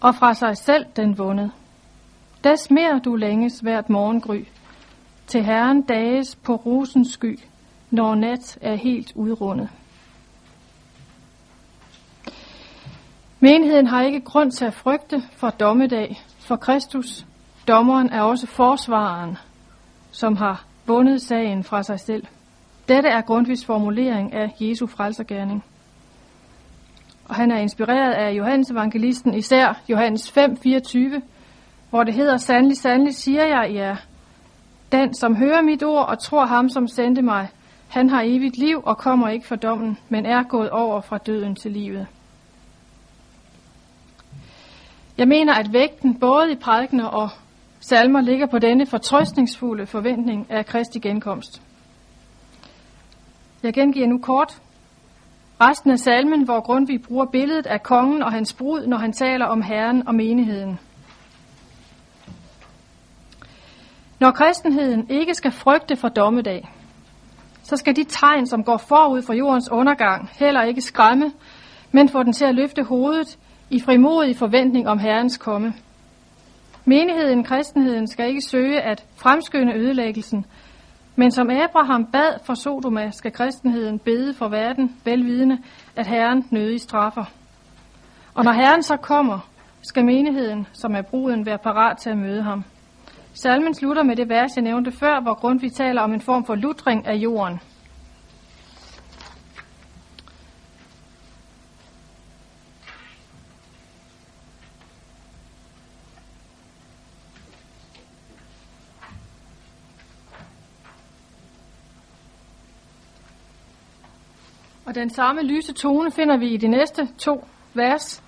og 0.00 0.14
fra 0.14 0.34
sig 0.34 0.56
selv 0.56 0.84
den 0.96 1.18
vundet. 1.18 1.50
Des 2.44 2.70
mere 2.70 3.00
du 3.04 3.16
længes 3.16 3.60
hvert 3.60 3.90
morgengry, 3.90 4.44
til 5.26 5.44
Herren 5.44 5.82
dages 5.82 6.36
på 6.36 6.56
rosens 6.56 7.12
sky, 7.12 7.38
når 7.90 8.14
nat 8.14 8.58
er 8.60 8.74
helt 8.74 9.12
udrundet. 9.14 9.68
Menigheden 13.40 13.86
har 13.86 14.02
ikke 14.02 14.20
grund 14.20 14.52
til 14.52 14.64
at 14.64 14.74
frygte 14.74 15.22
for 15.32 15.50
dommedag, 15.50 16.22
for 16.38 16.56
Kristus, 16.56 17.26
dommeren, 17.68 18.10
er 18.10 18.22
også 18.22 18.46
forsvareren, 18.46 19.38
som 20.10 20.36
har 20.36 20.64
vundet 20.86 21.22
sagen 21.22 21.64
fra 21.64 21.82
sig 21.82 22.00
selv. 22.00 22.26
Dette 22.88 23.08
er 23.08 23.20
Grundtvigs 23.20 23.64
formulering 23.64 24.32
af 24.32 24.54
Jesu 24.60 24.86
frelsergærning. 24.86 25.64
Og 27.28 27.34
han 27.34 27.50
er 27.50 27.58
inspireret 27.58 28.12
af 28.12 28.32
Johannes 28.32 28.70
evangelisten, 28.70 29.34
især 29.34 29.80
Johannes 29.88 30.28
5:24, 30.38 31.20
hvor 31.90 32.04
det 32.04 32.14
hedder, 32.14 32.36
sandelig, 32.36 32.76
sandelig 32.76 33.14
siger 33.14 33.46
jeg 33.46 33.74
jer, 33.74 33.96
den 34.92 35.14
som 35.14 35.36
hører 35.36 35.62
mit 35.62 35.82
ord 35.82 36.08
og 36.08 36.18
tror 36.18 36.46
ham, 36.46 36.68
som 36.68 36.88
sendte 36.88 37.22
mig, 37.22 37.48
han 37.88 38.10
har 38.10 38.22
evigt 38.24 38.58
liv 38.58 38.82
og 38.84 38.98
kommer 38.98 39.28
ikke 39.28 39.46
for 39.46 39.56
dommen, 39.56 39.98
men 40.08 40.26
er 40.26 40.42
gået 40.42 40.70
over 40.70 41.00
fra 41.00 41.18
døden 41.18 41.54
til 41.54 41.70
livet. 41.70 42.06
Jeg 45.18 45.28
mener, 45.28 45.54
at 45.54 45.72
vægten 45.72 46.20
både 46.20 46.52
i 46.52 46.56
prædikener 46.56 47.06
og 47.06 47.30
salmer 47.80 48.20
ligger 48.20 48.46
på 48.46 48.58
denne 48.58 48.86
fortrøstningsfulde 48.86 49.86
forventning 49.86 50.46
af 50.50 50.66
Kristi 50.66 50.98
genkomst. 50.98 51.62
Jeg 53.62 53.74
gengiver 53.74 54.06
nu 54.06 54.18
kort 54.18 54.62
resten 55.60 55.90
af 55.90 55.98
salmen, 55.98 56.44
hvor 56.44 56.60
Grundtvig 56.60 57.02
bruger 57.02 57.24
billedet 57.24 57.66
af 57.66 57.82
kongen 57.82 58.22
og 58.22 58.32
hans 58.32 58.54
brud, 58.54 58.86
når 58.86 58.96
han 58.96 59.12
taler 59.12 59.46
om 59.46 59.62
Herren 59.62 60.08
og 60.08 60.14
menigheden. 60.14 60.78
Når 64.20 64.30
kristenheden 64.30 65.10
ikke 65.10 65.34
skal 65.34 65.52
frygte 65.52 65.96
for 65.96 66.08
dommedag, 66.08 66.68
så 67.68 67.76
skal 67.76 67.96
de 67.96 68.04
tegn, 68.04 68.46
som 68.46 68.64
går 68.64 68.76
forud 68.76 69.22
for 69.22 69.32
jordens 69.32 69.70
undergang, 69.70 70.30
heller 70.38 70.62
ikke 70.62 70.80
skræmme, 70.80 71.32
men 71.92 72.08
få 72.08 72.22
den 72.22 72.32
til 72.32 72.44
at 72.44 72.54
løfte 72.54 72.82
hovedet 72.82 73.38
i 73.70 73.80
frimodig 73.80 74.36
forventning 74.36 74.88
om 74.88 74.98
Herrens 74.98 75.36
komme. 75.36 75.74
Menigheden, 76.84 77.44
kristenheden, 77.44 78.06
skal 78.06 78.28
ikke 78.28 78.40
søge 78.40 78.80
at 78.80 79.04
fremskynde 79.16 79.74
ødelæggelsen, 79.74 80.46
men 81.16 81.30
som 81.30 81.50
Abraham 81.50 82.06
bad 82.06 82.38
for 82.44 82.54
Sodoma, 82.54 83.10
skal 83.10 83.32
kristenheden 83.32 83.98
bede 83.98 84.34
for 84.34 84.48
verden, 84.48 84.96
velvidende, 85.04 85.58
at 85.96 86.06
Herren 86.06 86.44
nødig 86.50 86.80
straffer. 86.80 87.24
Og 88.34 88.44
når 88.44 88.52
Herren 88.52 88.82
så 88.82 88.96
kommer, 88.96 89.48
skal 89.82 90.04
menigheden, 90.04 90.66
som 90.72 90.94
er 90.94 91.02
bruden, 91.02 91.46
være 91.46 91.58
parat 91.58 91.98
til 91.98 92.10
at 92.10 92.18
møde 92.18 92.42
ham. 92.42 92.64
Salmen 93.42 93.74
slutter 93.74 94.02
med 94.02 94.16
det 94.16 94.28
vers, 94.28 94.56
jeg 94.56 94.64
nævnte 94.64 94.92
før, 94.92 95.20
hvor 95.20 95.34
Grundtvig 95.34 95.72
taler 95.72 96.02
om 96.02 96.12
en 96.12 96.20
form 96.20 96.44
for 96.44 96.54
lutring 96.54 97.06
af 97.06 97.14
jorden. 97.14 97.60
Og 114.86 114.94
den 114.94 115.10
samme 115.10 115.42
lyse 115.42 115.72
tone 115.72 116.10
finder 116.10 116.36
vi 116.36 116.48
i 116.48 116.56
de 116.56 116.68
næste 116.68 117.08
to 117.18 117.44
vers. 117.74 118.22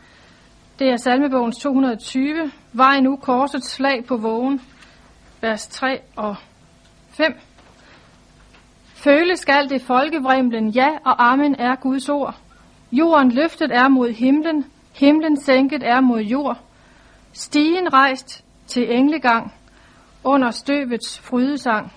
Det 0.78 0.88
er 0.88 0.96
salmebogens 0.96 1.56
220. 1.56 2.52
Vej 2.72 3.00
nu 3.00 3.16
korsets 3.16 3.70
slag 3.70 4.04
på 4.04 4.16
vågen. 4.16 4.60
Vers 5.40 5.66
3 5.66 6.00
og 6.16 6.36
5. 7.10 7.38
Føle 8.94 9.36
skal 9.36 9.68
det 9.68 9.82
folkevrimlen, 9.82 10.68
ja 10.70 10.88
og 11.04 11.32
amen 11.32 11.54
er 11.58 11.76
Guds 11.76 12.08
ord. 12.08 12.34
Jorden 12.92 13.32
løftet 13.32 13.72
er 13.72 13.88
mod 13.88 14.10
himlen, 14.10 14.66
himlen 14.92 15.40
sænket 15.40 15.82
er 15.82 16.00
mod 16.00 16.20
jord. 16.20 16.58
Stigen 17.32 17.92
rejst 17.92 18.44
til 18.66 18.92
englegang, 18.92 19.52
under 20.24 20.50
støvets 20.50 21.18
frydesang. 21.18 21.92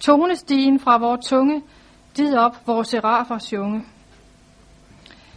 Tonestigen 0.00 0.80
fra 0.80 0.98
vor 0.98 1.16
tunge, 1.16 1.62
did 2.16 2.36
op 2.36 2.66
vor 2.66 2.82
serafers 2.82 3.52
junge. 3.52 3.84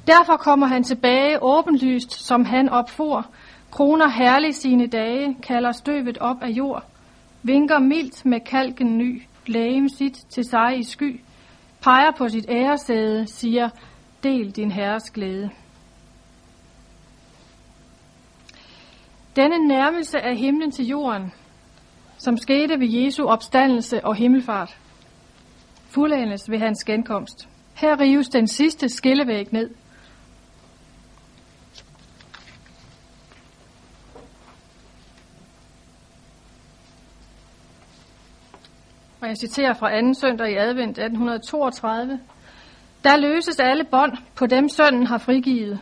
Derfor 0.07 0.37
kommer 0.37 0.67
han 0.67 0.83
tilbage 0.83 1.43
åbenlyst, 1.43 2.25
som 2.25 2.45
han 2.45 2.69
opfor, 2.69 3.25
kroner 3.71 4.07
herlig 4.07 4.55
sine 4.55 4.87
dage, 4.87 5.37
kalder 5.43 5.71
støvet 5.71 6.17
op 6.17 6.37
af 6.41 6.49
jord, 6.49 6.83
vinker 7.43 7.79
mildt 7.79 8.25
med 8.25 8.39
kalken 8.39 8.97
ny, 8.97 9.21
lægem 9.47 9.89
sit 9.89 10.17
til 10.29 10.43
sig 10.45 10.79
i 10.79 10.83
sky, 10.83 11.21
peger 11.81 12.11
på 12.17 12.29
sit 12.29 12.45
æresæde, 12.49 13.27
siger, 13.27 13.69
del 14.23 14.51
din 14.51 14.71
herres 14.71 15.11
glæde. 15.11 15.49
Denne 19.35 19.67
nærmelse 19.67 20.21
af 20.21 20.37
himlen 20.37 20.71
til 20.71 20.85
jorden, 20.85 21.31
som 22.17 22.37
skete 22.37 22.79
ved 22.79 22.87
Jesu 22.87 23.25
opstandelse 23.25 24.05
og 24.05 24.15
himmelfart, 24.15 24.77
fuldendes 25.89 26.51
ved 26.51 26.59
hans 26.59 26.83
genkomst. 26.83 27.47
Her 27.73 27.99
rives 27.99 28.29
den 28.29 28.47
sidste 28.47 28.89
skillevæg 28.89 29.53
ned. 29.53 29.69
Og 39.21 39.27
jeg 39.27 39.37
citerer 39.37 39.73
fra 39.73 39.91
anden 39.97 40.15
søndag 40.15 40.51
i 40.51 40.55
advent 40.55 40.97
1832, 40.97 42.19
der 43.03 43.17
løses 43.17 43.59
alle 43.59 43.83
bånd 43.83 44.17
på 44.35 44.45
dem 44.45 44.69
sønnen 44.69 45.07
har 45.07 45.17
frigivet. 45.17 45.79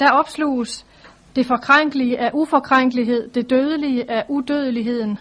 Der 0.00 0.10
opsluges 0.10 0.86
det 1.36 1.46
forkrænkelige 1.46 2.18
af 2.18 2.30
uforkrænkelighed, 2.34 3.28
det 3.28 3.50
dødelige 3.50 4.10
af 4.10 4.24
udødeligheden. 4.28 5.18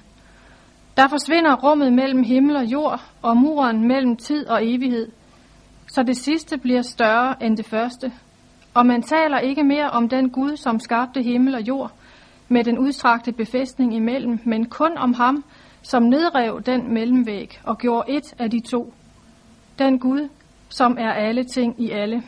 Der 0.98 1.08
forsvinder 1.08 1.56
rummet 1.56 1.94
mellem 1.94 2.24
himmel 2.24 2.56
og 2.56 2.66
jord, 2.66 3.02
og 3.22 3.38
muren 3.38 3.88
mellem 3.88 4.18
tid 4.18 4.48
og 4.48 4.68
evighed, 4.68 5.12
så 5.88 6.04
det 6.04 6.18
sidste 6.18 6.58
bliver 6.58 6.82
større 6.82 7.44
end 7.44 7.58
det 7.58 7.66
første. 7.66 8.12
Og 8.74 8.86
man 8.86 9.02
taler 9.02 9.40
ikke 9.40 9.64
mere 9.64 9.90
om 9.90 10.10
den 10.10 10.30
Gud, 10.30 10.58
som 10.58 10.80
skabte 10.80 11.22
himmel 11.22 11.56
og 11.56 11.62
jord, 11.62 11.92
med 12.48 12.64
den 12.64 12.78
udstrakte 12.78 13.32
befæstning 13.32 13.96
imellem, 13.96 14.40
men 14.46 14.66
kun 14.66 14.98
om 14.98 15.14
ham, 15.14 15.44
som 15.82 16.04
nedrev 16.04 16.62
den 16.62 16.94
mellemvæg 16.94 17.60
og 17.64 17.78
gjorde 17.78 18.12
et 18.12 18.34
af 18.40 18.52
de 18.52 18.60
to. 18.60 18.94
Den 19.80 20.00
Gud, 20.00 20.30
som 20.70 20.98
er 21.00 21.12
alle 21.12 21.44
ting 21.44 21.82
i 21.82 21.92
alle. 21.92 22.24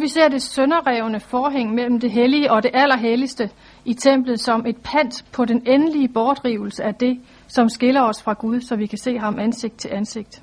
vi 0.00 0.08
ser 0.08 0.28
det 0.28 0.42
sønderrevne 0.42 1.20
forhæng 1.20 1.74
mellem 1.74 2.00
det 2.00 2.10
hellige 2.10 2.52
og 2.52 2.62
det 2.62 2.70
allerhelligste 2.74 3.50
i 3.84 3.94
templet 3.94 4.40
som 4.40 4.66
et 4.66 4.76
pant 4.76 5.24
på 5.32 5.44
den 5.44 5.62
endelige 5.66 6.08
bortrivelse 6.08 6.84
af 6.84 6.94
det, 6.94 7.20
som 7.46 7.68
skiller 7.68 8.02
os 8.02 8.22
fra 8.22 8.32
Gud, 8.32 8.60
så 8.60 8.76
vi 8.76 8.86
kan 8.86 8.98
se 8.98 9.18
ham 9.18 9.38
ansigt 9.38 9.76
til 9.76 9.88
ansigt. 9.92 10.42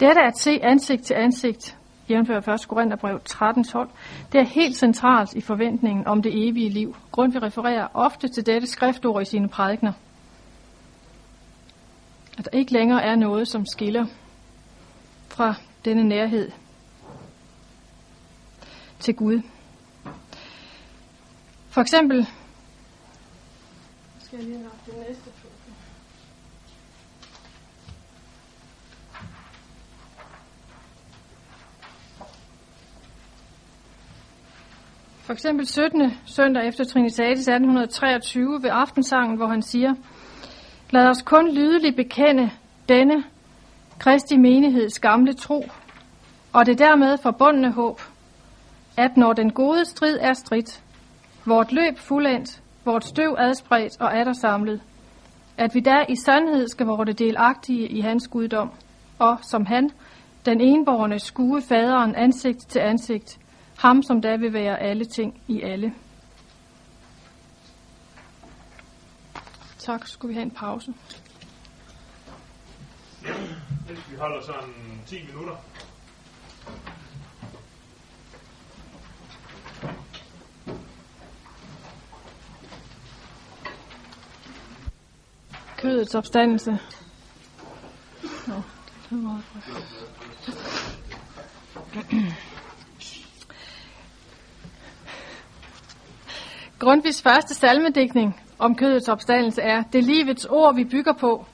Dette 0.00 0.20
at 0.20 0.38
se 0.38 0.60
ansigt 0.62 1.04
til 1.04 1.14
ansigt 1.14 1.77
jævnfører 2.10 2.48
1. 2.48 2.68
Korintherbrev 2.68 3.20
13.12, 3.30 3.88
det 4.32 4.40
er 4.40 4.44
helt 4.44 4.76
centralt 4.76 5.34
i 5.34 5.40
forventningen 5.40 6.06
om 6.06 6.22
det 6.22 6.48
evige 6.48 6.68
liv. 6.68 6.96
vi 7.16 7.38
refererer 7.38 7.88
ofte 7.94 8.28
til 8.28 8.46
dette 8.46 8.66
skriftord 8.66 9.22
i 9.22 9.24
sine 9.24 9.48
prædikner. 9.48 9.92
At 12.38 12.44
der 12.44 12.58
ikke 12.58 12.72
længere 12.72 13.02
er 13.02 13.16
noget, 13.16 13.48
som 13.48 13.66
skiller 13.66 14.06
fra 15.28 15.54
denne 15.84 16.04
nærhed 16.04 16.50
til 18.98 19.14
Gud. 19.14 19.42
For 21.68 21.80
eksempel 21.80 22.26
skal 24.20 24.38
jeg 24.38 24.46
lige 24.46 24.58
have 24.58 24.70
det 24.86 25.08
næste 25.08 25.30
For 35.28 35.32
eksempel 35.32 35.66
17. 35.66 36.12
søndag 36.26 36.66
efter 36.66 36.84
Trinitatis 36.84 37.48
1823 37.48 38.62
ved 38.62 38.70
aftensangen, 38.72 39.36
hvor 39.36 39.46
han 39.46 39.62
siger, 39.62 39.94
Lad 40.90 41.06
os 41.06 41.22
kun 41.22 41.54
lydeligt 41.54 41.96
bekende 41.96 42.50
denne 42.88 43.24
Kristi 43.98 44.36
menigheds 44.36 44.98
gamle 44.98 45.32
tro, 45.32 45.64
og 46.52 46.66
det 46.66 46.78
dermed 46.78 47.18
forbundne 47.18 47.72
håb, 47.72 48.00
at 48.96 49.16
når 49.16 49.32
den 49.32 49.52
gode 49.52 49.84
strid 49.84 50.18
er 50.20 50.32
stridt, 50.32 50.82
vort 51.44 51.72
løb 51.72 51.98
fuldendt, 51.98 52.62
vort 52.84 53.04
støv 53.04 53.34
adspredt 53.38 54.00
og 54.00 54.16
atter 54.16 54.32
samlet, 54.32 54.80
at 55.56 55.74
vi 55.74 55.80
der 55.80 56.04
i 56.08 56.16
sandhed 56.16 56.68
skal 56.68 56.86
være 56.86 57.12
delagtige 57.12 57.88
i 57.88 58.00
hans 58.00 58.28
guddom, 58.28 58.70
og 59.18 59.38
som 59.42 59.66
han, 59.66 59.90
den 60.46 60.60
enborgne 60.60 61.18
skue 61.18 61.62
faderen 61.62 62.14
ansigt 62.14 62.68
til 62.68 62.78
ansigt, 62.78 63.38
ham 63.78 64.02
som 64.02 64.22
der 64.22 64.36
vil 64.36 64.52
være 64.52 64.80
alle 64.80 65.04
ting 65.04 65.42
i 65.48 65.62
alle. 65.62 65.94
Tak, 69.78 70.06
skulle 70.06 70.28
vi 70.28 70.34
have 70.34 70.44
en 70.44 70.50
pause. 70.50 70.94
Vi 74.10 74.16
holder 74.18 74.42
sådan 74.42 75.02
10 75.06 75.26
minutter. 75.26 75.56
Kødets 85.76 86.14
opstandelse. 86.14 86.78
Nå, 88.46 88.54
det 89.10 89.12
er 89.12 89.14
meget 89.14 89.44
Grundtvigs 96.78 97.22
første 97.22 97.54
salmedækning 97.54 98.40
om 98.58 98.74
kødets 98.74 99.08
opstandelse 99.08 99.62
er 99.62 99.82
det 99.92 100.04
livets 100.04 100.44
ord, 100.44 100.74
vi 100.74 100.84
bygger 100.84 101.12
på. 101.12 101.46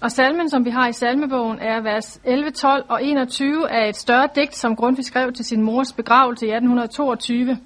Og 0.00 0.12
salmen, 0.12 0.50
som 0.50 0.64
vi 0.64 0.70
har 0.70 0.88
i 0.88 0.92
salmebogen, 0.92 1.58
er 1.58 1.80
vers 1.80 2.20
11, 2.24 2.50
12 2.50 2.84
og 2.88 3.04
21 3.04 3.70
af 3.70 3.88
et 3.88 3.96
større 3.96 4.28
digt, 4.34 4.56
som 4.56 4.76
Grundtvig 4.76 5.04
skrev 5.04 5.32
til 5.32 5.44
sin 5.44 5.62
mors 5.62 5.92
begravelse 5.92 6.46
i 6.46 6.50
1822. 6.50 7.58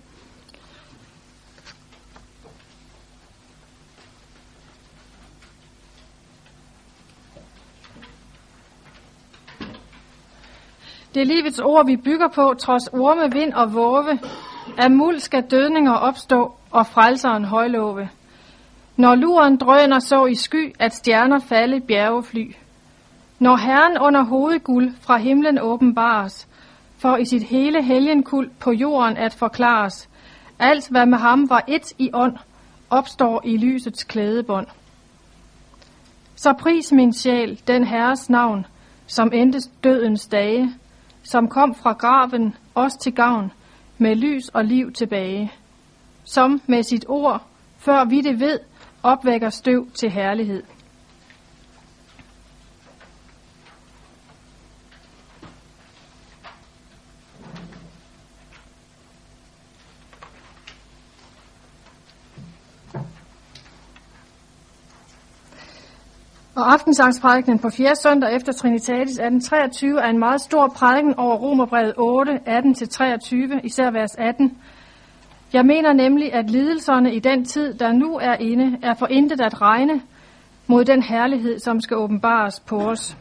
Det 11.14 11.20
er 11.20 11.24
livets 11.24 11.61
ord, 11.61 11.86
vi 11.86 11.96
bygger 11.96 12.28
på, 12.28 12.54
trods 12.58 12.86
orme, 12.86 13.32
vind 13.32 13.52
og 13.52 13.74
våve. 13.74 14.18
Af 14.78 14.90
muld 14.90 15.18
skal 15.18 15.42
dødninger 15.42 15.92
opstå, 15.92 16.54
og 16.70 16.86
frelseren 16.86 17.44
højlove. 17.44 18.08
Når 18.96 19.14
luren 19.14 19.56
drøner 19.56 19.98
så 19.98 20.26
i 20.26 20.34
sky, 20.34 20.74
at 20.78 20.94
stjerner 20.94 21.38
falde 21.38 21.80
bjerge 21.80 22.22
fly. 22.22 22.54
Når 23.38 23.56
Herren 23.56 23.98
under 23.98 24.22
hovedguld 24.22 24.92
fra 25.00 25.16
himlen 25.16 25.58
åbenbares, 25.58 26.48
for 26.98 27.16
i 27.16 27.24
sit 27.24 27.42
hele 27.42 27.82
helgenkuld 27.82 28.50
på 28.60 28.72
jorden 28.72 29.16
at 29.16 29.34
forklares, 29.34 30.08
alt 30.58 30.88
hvad 30.88 31.06
med 31.06 31.18
ham 31.18 31.50
var 31.50 31.64
et 31.68 31.92
i 31.98 32.10
ånd, 32.14 32.36
opstår 32.90 33.40
i 33.44 33.56
lysets 33.56 34.04
klædebånd. 34.04 34.66
Så 36.36 36.52
pris 36.52 36.92
min 36.92 37.12
sjæl, 37.12 37.60
den 37.66 37.84
herres 37.84 38.30
navn, 38.30 38.66
som 39.06 39.30
endte 39.32 39.60
dødens 39.84 40.26
dage, 40.26 40.74
som 41.22 41.48
kom 41.48 41.74
fra 41.74 41.92
graven, 41.92 42.56
os 42.74 42.92
til 42.92 43.12
gavn, 43.14 43.52
med 44.01 44.16
lys 44.16 44.48
og 44.48 44.64
liv 44.64 44.92
tilbage, 44.92 45.53
som 46.24 46.62
med 46.66 46.82
sit 46.82 47.05
ord, 47.09 47.46
før 47.78 48.05
vi 48.05 48.20
det 48.20 48.40
ved, 48.40 48.59
opvækker 49.03 49.51
støv 49.51 49.90
til 49.90 50.11
herlighed. 50.11 50.62
Og 66.61 66.72
aftensangsprædikenen 66.72 67.58
på 67.58 67.70
4. 67.70 67.96
søndag 67.96 68.34
efter 68.34 68.52
Trinitatis 68.52 69.18
1823 69.18 70.00
er 70.00 70.08
en 70.08 70.18
meget 70.18 70.40
stor 70.40 70.68
prædiken 70.68 71.14
over 71.14 71.36
Romerbrevet 71.36 71.94
8, 71.96 72.40
18-23, 72.46 73.61
især 73.62 73.90
vers 73.90 74.14
18. 74.18 74.58
Jeg 75.52 75.66
mener 75.66 75.92
nemlig, 75.92 76.34
at 76.34 76.50
lidelserne 76.50 77.14
i 77.14 77.18
den 77.18 77.44
tid, 77.44 77.74
der 77.74 77.92
nu 77.92 78.18
er 78.18 78.34
inde, 78.34 78.78
er 78.82 78.94
for 78.94 79.06
intet 79.06 79.40
at 79.40 79.61
regne 79.61 80.02
mod 80.66 80.84
den 80.84 81.02
herlighed, 81.02 81.58
som 81.58 81.80
skal 81.80 81.96
åbenbares 81.96 82.61
på 82.61 82.76
os. 82.76 83.16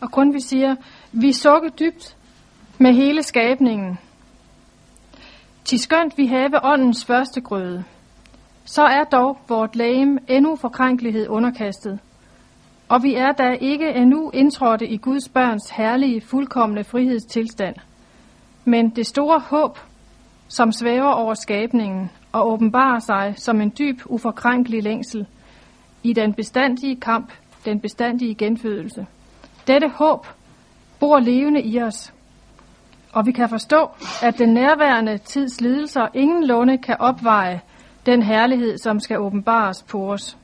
Og 0.00 0.12
kun 0.12 0.34
vi 0.34 0.40
siger, 0.40 0.76
vi 1.12 1.32
sukker 1.32 1.68
dybt 1.68 2.16
med 2.78 2.92
hele 2.92 3.22
skabningen. 3.22 3.98
Til 5.64 5.78
skønt 5.78 6.18
vi 6.18 6.26
have 6.26 6.64
åndens 6.64 7.04
første 7.04 7.40
grøde, 7.40 7.84
så 8.64 8.82
er 8.82 9.04
dog 9.04 9.38
vort 9.48 9.76
lægem 9.76 10.18
endnu 10.28 10.56
forkrænkelighed 10.56 11.28
underkastet– 11.28 11.98
og 12.92 13.02
vi 13.02 13.14
er 13.14 13.32
da 13.32 13.56
ikke 13.60 13.94
endnu 13.94 14.30
indtrådte 14.30 14.88
i 14.88 14.96
Guds 14.96 15.28
børns 15.28 15.70
herlige, 15.70 16.20
fuldkommende 16.20 16.84
frihedstilstand. 16.84 17.74
Men 18.64 18.90
det 18.90 19.06
store 19.06 19.38
håb, 19.38 19.78
som 20.48 20.72
svæver 20.72 21.10
over 21.10 21.34
skabningen 21.34 22.10
og 22.32 22.52
åbenbarer 22.52 22.98
sig 22.98 23.34
som 23.36 23.60
en 23.60 23.72
dyb, 23.78 24.00
uforkrænkelig 24.06 24.82
længsel 24.82 25.26
i 26.02 26.12
den 26.12 26.34
bestandige 26.34 26.96
kamp, 26.96 27.32
den 27.64 27.80
bestandige 27.80 28.34
genfødelse. 28.34 29.06
Dette 29.66 29.88
håb 29.88 30.26
bor 31.00 31.18
levende 31.18 31.62
i 31.62 31.82
os, 31.82 32.12
og 33.12 33.26
vi 33.26 33.32
kan 33.32 33.48
forstå, 33.48 33.88
at 34.22 34.38
den 34.38 34.48
nærværende 34.48 35.18
tids 35.18 35.60
lidelser 35.60 36.06
ingenlunde 36.14 36.78
kan 36.78 36.96
opveje 36.98 37.60
den 38.06 38.22
herlighed, 38.22 38.78
som 38.78 39.00
skal 39.00 39.18
åbenbares 39.20 39.82
på 39.82 40.12
os. 40.12 40.36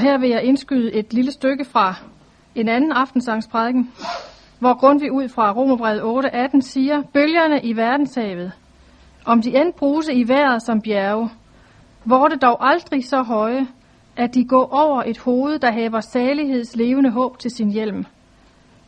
Og 0.00 0.04
her 0.04 0.18
vil 0.18 0.30
jeg 0.30 0.42
indskyde 0.42 0.92
et 0.92 1.12
lille 1.12 1.32
stykke 1.32 1.64
fra 1.64 1.94
en 2.54 2.68
anden 2.68 2.92
aftensangsprædiken, 2.92 3.90
hvor 4.58 4.78
Grundtvig 4.78 5.12
ud 5.12 5.28
fra 5.28 5.52
Romerbrevet 5.52 6.24
8.18 6.24 6.60
siger, 6.60 7.02
Bølgerne 7.12 7.62
i 7.62 7.76
verdenshavet, 7.76 8.52
om 9.24 9.42
de 9.42 9.60
end 9.60 9.72
bruse 9.72 10.14
i 10.14 10.28
vejret 10.28 10.62
som 10.62 10.80
bjerge, 10.80 11.30
hvor 12.04 12.28
det 12.28 12.42
dog 12.42 12.68
aldrig 12.70 13.04
så 13.04 13.22
høje, 13.22 13.66
at 14.16 14.34
de 14.34 14.44
går 14.44 14.68
over 14.72 15.02
et 15.02 15.18
hoved, 15.18 15.58
der 15.58 15.72
haver 15.72 16.00
saligheds 16.00 16.76
levende 16.76 17.10
håb 17.10 17.38
til 17.38 17.50
sin 17.50 17.70
hjelm. 17.70 18.04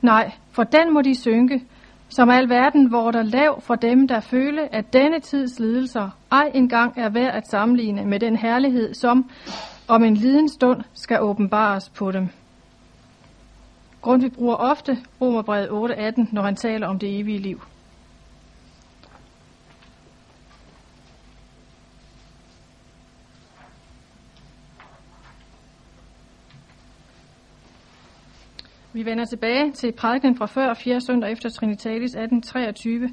Nej, 0.03 0.33
for 0.53 0.63
den 0.65 0.95
må 0.95 1.03
de 1.03 1.21
synke, 1.21 1.63
som 2.09 2.31
al 2.31 2.49
verden, 2.49 2.89
hvor 2.89 3.11
der 3.11 3.23
lav 3.23 3.61
for 3.61 3.75
dem, 3.75 4.09
der 4.09 4.21
føle, 4.21 4.75
at 4.75 4.93
denne 4.93 5.21
tids 5.21 5.61
lidelser 5.61 6.11
ej 6.31 6.51
engang 6.55 6.93
er 6.97 7.09
værd 7.09 7.35
at 7.35 7.49
sammenligne 7.49 8.05
med 8.05 8.21
den 8.21 8.37
herlighed, 8.37 8.95
som 8.95 9.31
om 9.89 10.05
en 10.05 10.15
liden 10.15 10.49
stund 10.49 10.81
skal 10.95 11.23
åbenbares 11.23 11.89
på 11.89 12.13
dem. 12.13 12.29
Grundtvig 14.01 14.33
bruger 14.33 14.57
ofte 14.57 14.99
Romerbrevet 15.21 15.69
8.18, 15.69 16.25
når 16.33 16.43
han 16.43 16.57
taler 16.57 16.87
om 16.87 16.99
det 16.99 17.19
evige 17.21 17.39
liv. 17.39 17.63
Vi 28.95 29.05
vender 29.05 29.25
tilbage 29.25 29.73
til 29.73 29.93
prædiken 29.93 30.37
fra 30.37 30.47
før, 30.47 30.75
4. 30.75 31.01
søndag 31.01 31.33
efter 31.33 31.49
Trinitatis 31.49 32.11
1823. 32.11 33.11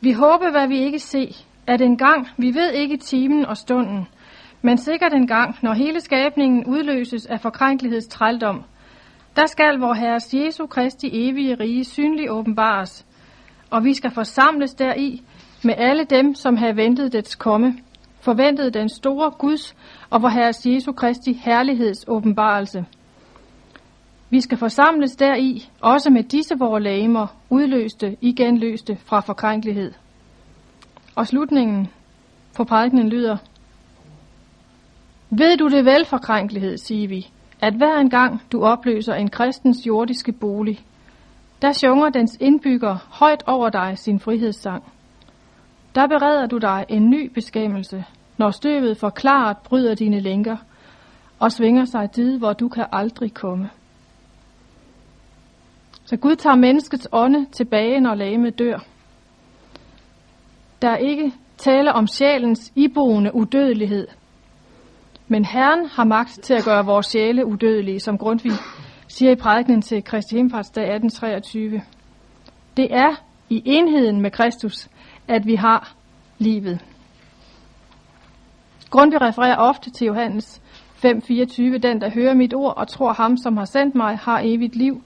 Vi 0.00 0.12
håber, 0.12 0.50
hvad 0.50 0.68
vi 0.68 0.78
ikke 0.78 0.98
se, 0.98 1.34
at 1.66 1.80
en 1.80 1.96
gang, 1.96 2.28
vi 2.36 2.54
ved 2.54 2.72
ikke 2.72 2.96
timen 2.96 3.46
og 3.46 3.56
stunden, 3.56 4.08
men 4.62 4.78
sikkert 4.78 5.12
en 5.12 5.26
gang, 5.26 5.56
når 5.62 5.72
hele 5.72 6.00
skabningen 6.00 6.64
udløses 6.66 7.26
af 7.26 7.40
forkrænkeligheds 7.40 8.06
trældom, 8.06 8.64
der 9.36 9.46
skal 9.46 9.78
vor 9.78 9.94
Herres 9.94 10.34
Jesu 10.34 10.66
Kristi 10.66 11.28
evige 11.28 11.54
rige 11.54 11.84
synlig 11.84 12.30
åbenbares, 12.30 13.06
og 13.70 13.84
vi 13.84 13.94
skal 13.94 14.10
forsamles 14.10 14.74
deri 14.74 15.22
med 15.64 15.74
alle 15.76 16.04
dem, 16.04 16.34
som 16.34 16.56
har 16.56 16.72
ventet 16.72 17.12
dets 17.12 17.34
komme, 17.34 17.74
forventet 18.20 18.74
den 18.74 18.88
store 18.88 19.30
Guds 19.30 19.76
og 20.10 20.22
vor 20.22 20.28
Herres 20.28 20.66
Jesu 20.66 20.92
Kristi 20.92 21.32
herligheds 21.32 22.04
åbenbarelse. 22.08 22.84
Vi 24.30 24.40
skal 24.40 24.58
forsamles 24.58 25.16
deri, 25.16 25.70
også 25.80 26.10
med 26.10 26.22
disse 26.22 26.58
vore 26.58 26.82
lamer, 26.82 27.26
udløste, 27.50 28.16
igenløste 28.20 28.98
fra 29.04 29.20
forkrænkelighed. 29.20 29.92
Og 31.16 31.26
slutningen 31.26 31.88
på 32.56 32.64
prædikenen 32.64 33.08
lyder, 33.08 33.36
ved 35.30 35.56
du 35.56 35.68
det 35.68 35.84
vel, 35.84 36.04
forkrænkelighed, 36.04 36.76
siger 36.76 37.08
vi, 37.08 37.30
at 37.60 37.74
hver 37.74 37.98
en 37.98 38.10
gang 38.10 38.42
du 38.52 38.64
opløser 38.64 39.14
en 39.14 39.30
kristens 39.30 39.86
jordiske 39.86 40.32
bolig, 40.32 40.80
der 41.62 41.72
sjunger 41.72 42.10
dens 42.10 42.36
indbygger 42.40 43.06
højt 43.10 43.42
over 43.46 43.68
dig 43.68 43.98
sin 43.98 44.20
frihedssang. 44.20 44.84
Der 45.94 46.06
bereder 46.06 46.46
du 46.46 46.58
dig 46.58 46.84
en 46.88 47.10
ny 47.10 47.32
beskæmmelse, 47.32 48.04
når 48.36 48.50
støvet 48.50 48.96
forklaret 48.96 49.56
bryder 49.58 49.94
dine 49.94 50.20
lænker 50.20 50.56
og 51.38 51.52
svinger 51.52 51.84
sig 51.84 52.16
dit, 52.16 52.38
hvor 52.38 52.52
du 52.52 52.68
kan 52.68 52.86
aldrig 52.92 53.34
komme. 53.34 53.70
Så 56.04 56.16
Gud 56.16 56.36
tager 56.36 56.56
menneskets 56.56 57.08
ånde 57.12 57.46
tilbage, 57.52 58.00
når 58.00 58.14
lame 58.14 58.50
dør. 58.50 58.78
Der 60.82 60.88
er 60.88 60.96
ikke 60.96 61.32
tale 61.56 61.92
om 61.92 62.06
sjælens 62.06 62.72
iboende 62.74 63.34
udødelighed, 63.34 64.08
men 65.28 65.44
Herren 65.44 65.86
har 65.86 66.04
magt 66.04 66.38
til 66.42 66.54
at 66.54 66.64
gøre 66.64 66.84
vores 66.84 67.06
sjæle 67.06 67.46
udødelige, 67.46 68.00
som 68.00 68.18
Grundtvig 68.18 68.52
siger 69.08 69.32
i 69.32 69.36
prædikenen 69.36 69.82
til 69.82 70.04
Kristi 70.04 70.36
Himmelfartsdag 70.36 70.82
1823. 70.82 71.82
Det 72.76 72.88
er 72.90 73.14
i 73.48 73.62
enheden 73.64 74.20
med 74.20 74.30
Kristus, 74.30 74.88
at 75.28 75.46
vi 75.46 75.54
har 75.54 75.94
livet. 76.38 76.80
Grundtvig 78.90 79.20
refererer 79.20 79.56
ofte 79.56 79.90
til 79.90 80.06
Johannes 80.06 80.62
5:24, 81.04 81.78
den 81.78 82.00
der 82.00 82.10
hører 82.10 82.34
mit 82.34 82.54
ord 82.54 82.76
og 82.76 82.88
tror 82.88 83.12
ham, 83.12 83.36
som 83.36 83.56
har 83.56 83.64
sendt 83.64 83.94
mig, 83.94 84.18
har 84.18 84.40
evigt 84.44 84.76
liv 84.76 85.02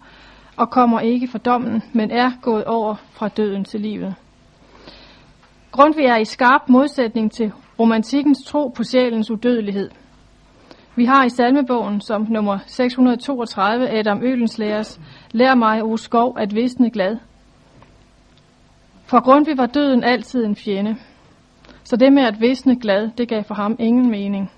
og 0.56 0.70
kommer 0.70 1.00
ikke 1.00 1.28
fra 1.28 1.38
dommen, 1.38 1.82
men 1.92 2.10
er 2.10 2.30
gået 2.42 2.64
over 2.64 2.94
fra 3.12 3.28
døden 3.28 3.64
til 3.64 3.80
livet. 3.80 4.14
Grundtvig 5.70 6.04
er 6.04 6.16
i 6.16 6.24
skarp 6.24 6.68
modsætning 6.68 7.32
til 7.32 7.52
romantikkens 7.78 8.38
tro 8.46 8.68
på 8.68 8.84
sjælens 8.84 9.30
udødelighed. 9.30 9.90
Vi 10.96 11.04
har 11.04 11.24
i 11.24 11.28
salmebogen 11.28 12.00
som 12.00 12.26
nummer 12.30 12.58
632 12.66 13.88
Adam 13.88 14.22
Ølens 14.22 14.58
Lær 15.32 15.54
mig, 15.54 15.82
o 15.82 15.96
skov, 15.96 16.36
at 16.38 16.54
visne 16.54 16.90
glad. 16.90 17.16
For 19.06 19.20
Grundtvig 19.20 19.58
var 19.58 19.66
døden 19.66 20.04
altid 20.04 20.44
en 20.44 20.56
fjende. 20.56 20.96
Så 21.84 21.96
det 21.96 22.12
med 22.12 22.22
at 22.22 22.40
visne 22.40 22.80
glad, 22.80 23.10
det 23.18 23.28
gav 23.28 23.44
for 23.44 23.54
ham 23.54 23.76
ingen 23.78 24.10
mening. 24.10 24.50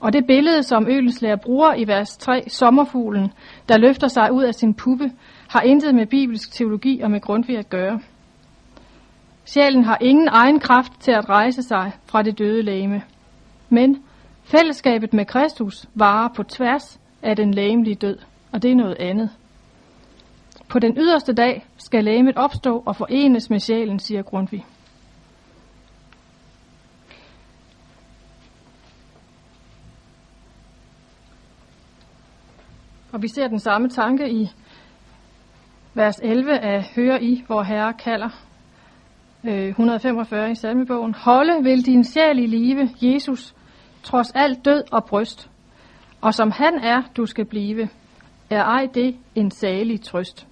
Og 0.00 0.12
det 0.12 0.26
billede, 0.26 0.62
som 0.62 0.86
Ølenslæger 0.88 1.36
bruger 1.36 1.74
i 1.74 1.88
vers 1.88 2.16
3, 2.16 2.44
sommerfuglen, 2.48 3.32
der 3.68 3.78
løfter 3.78 4.08
sig 4.08 4.32
ud 4.32 4.42
af 4.42 4.54
sin 4.54 4.74
puppe, 4.74 5.12
har 5.48 5.60
intet 5.60 5.94
med 5.94 6.06
bibelsk 6.06 6.52
teologi 6.52 7.00
og 7.00 7.10
med 7.10 7.20
Grundtvig 7.20 7.58
at 7.58 7.70
gøre. 7.70 8.00
Sjælen 9.44 9.84
har 9.84 9.98
ingen 10.00 10.28
egen 10.28 10.60
kraft 10.60 10.92
til 11.00 11.12
at 11.12 11.28
rejse 11.28 11.62
sig 11.62 11.92
fra 12.06 12.22
det 12.22 12.38
døde 12.38 12.62
læme. 12.62 13.02
Men 13.68 14.02
fællesskabet 14.50 15.12
med 15.12 15.24
Kristus 15.24 15.86
varer 15.94 16.28
på 16.36 16.42
tværs 16.42 17.00
af 17.22 17.36
den 17.36 17.54
læmelige 17.54 17.94
død, 17.94 18.18
og 18.52 18.62
det 18.62 18.70
er 18.70 18.74
noget 18.74 18.96
andet. 19.00 19.30
På 20.68 20.78
den 20.78 20.96
yderste 20.98 21.32
dag 21.32 21.66
skal 21.76 22.04
lægemet 22.04 22.36
opstå 22.36 22.82
og 22.86 22.96
forenes 22.96 23.50
med 23.50 23.58
sjælen, 23.58 23.98
siger 23.98 24.22
Grundtvig. 24.22 24.66
Og 33.12 33.22
vi 33.22 33.28
ser 33.28 33.48
den 33.48 33.58
samme 33.58 33.88
tanke 33.88 34.30
i 34.30 34.50
vers 35.94 36.20
11 36.22 36.58
af 36.58 36.92
Hører 36.96 37.18
I, 37.18 37.44
hvor 37.46 37.62
Herre 37.62 37.92
kalder 37.92 38.28
øh, 39.44 39.68
145 39.68 40.50
i 40.50 40.54
salmebogen. 40.54 41.14
Holde 41.14 41.62
vil 41.62 41.86
din 41.86 42.04
sjæl 42.04 42.38
i 42.38 42.46
live, 42.46 42.90
Jesus, 43.02 43.54
trods 44.02 44.30
alt 44.34 44.64
død 44.64 44.82
og 44.92 45.04
bryst. 45.04 45.50
Og 46.20 46.34
som 46.34 46.50
han 46.50 46.78
er, 46.78 47.02
du 47.16 47.26
skal 47.26 47.44
blive, 47.44 47.88
er 48.50 48.64
ej 48.64 48.88
det 48.94 49.16
en 49.34 49.50
salig 49.50 50.02
trøst. 50.02 50.46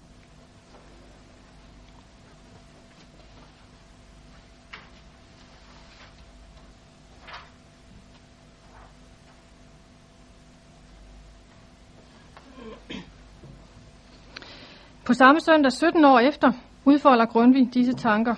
På 15.08 15.14
samme 15.14 15.40
søndag, 15.40 15.72
17 15.72 16.04
år 16.04 16.18
efter, 16.18 16.52
udfolder 16.84 17.26
Grundtvig 17.26 17.74
disse 17.74 17.92
tanker. 17.92 18.34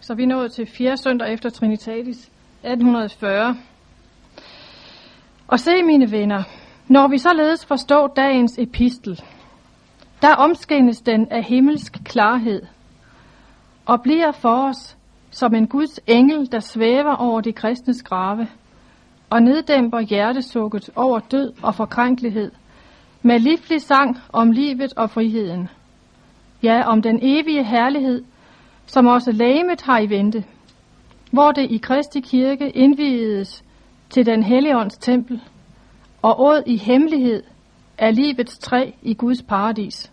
Så 0.00 0.14
vi 0.14 0.26
nåede 0.26 0.48
til 0.48 0.66
fjerde 0.66 1.02
søndag 1.02 1.32
efter 1.32 1.50
Trinitatis 1.50 2.16
1840. 2.16 3.56
Og 5.48 5.60
se, 5.60 5.82
mine 5.82 6.10
venner, 6.10 6.42
når 6.88 7.08
vi 7.08 7.18
således 7.18 7.66
forstår 7.66 8.06
dagens 8.06 8.58
epistel, 8.58 9.22
der 10.22 10.34
omskændes 10.34 11.00
den 11.00 11.28
af 11.30 11.44
himmelsk 11.44 11.96
klarhed, 12.04 12.62
og 13.86 14.02
bliver 14.02 14.32
for 14.32 14.68
os 14.68 14.96
som 15.30 15.54
en 15.54 15.66
Guds 15.66 16.00
engel, 16.06 16.52
der 16.52 16.60
svæver 16.60 17.14
over 17.14 17.40
de 17.40 17.52
kristnes 17.52 18.02
grave, 18.02 18.48
og 19.30 19.42
neddæmper 19.42 20.00
hjertesukket 20.00 20.90
over 20.96 21.18
død 21.18 21.52
og 21.62 21.74
forkrænkelighed, 21.74 22.50
med 23.22 23.38
livlig 23.38 23.82
sang 23.82 24.18
om 24.32 24.50
livet 24.50 24.92
og 24.96 25.10
friheden. 25.10 25.68
Ja, 26.62 26.82
om 26.86 27.02
den 27.02 27.18
evige 27.22 27.64
herlighed, 27.64 28.24
som 28.86 29.06
også 29.06 29.32
lægemet 29.32 29.82
har 29.82 29.98
i 29.98 30.10
vente, 30.10 30.44
hvor 31.30 31.52
det 31.52 31.70
i 31.70 31.78
Kristi 31.78 32.20
kirke 32.20 32.70
indvides 32.70 33.64
til 34.12 34.26
den 34.26 34.42
helligånds 34.42 34.98
tempel, 34.98 35.40
og 36.22 36.40
åd 36.40 36.62
i 36.66 36.76
hemmelighed 36.76 37.42
af 37.98 38.14
livets 38.14 38.58
træ 38.58 38.90
i 39.02 39.14
Guds 39.14 39.42
paradis. 39.42 40.12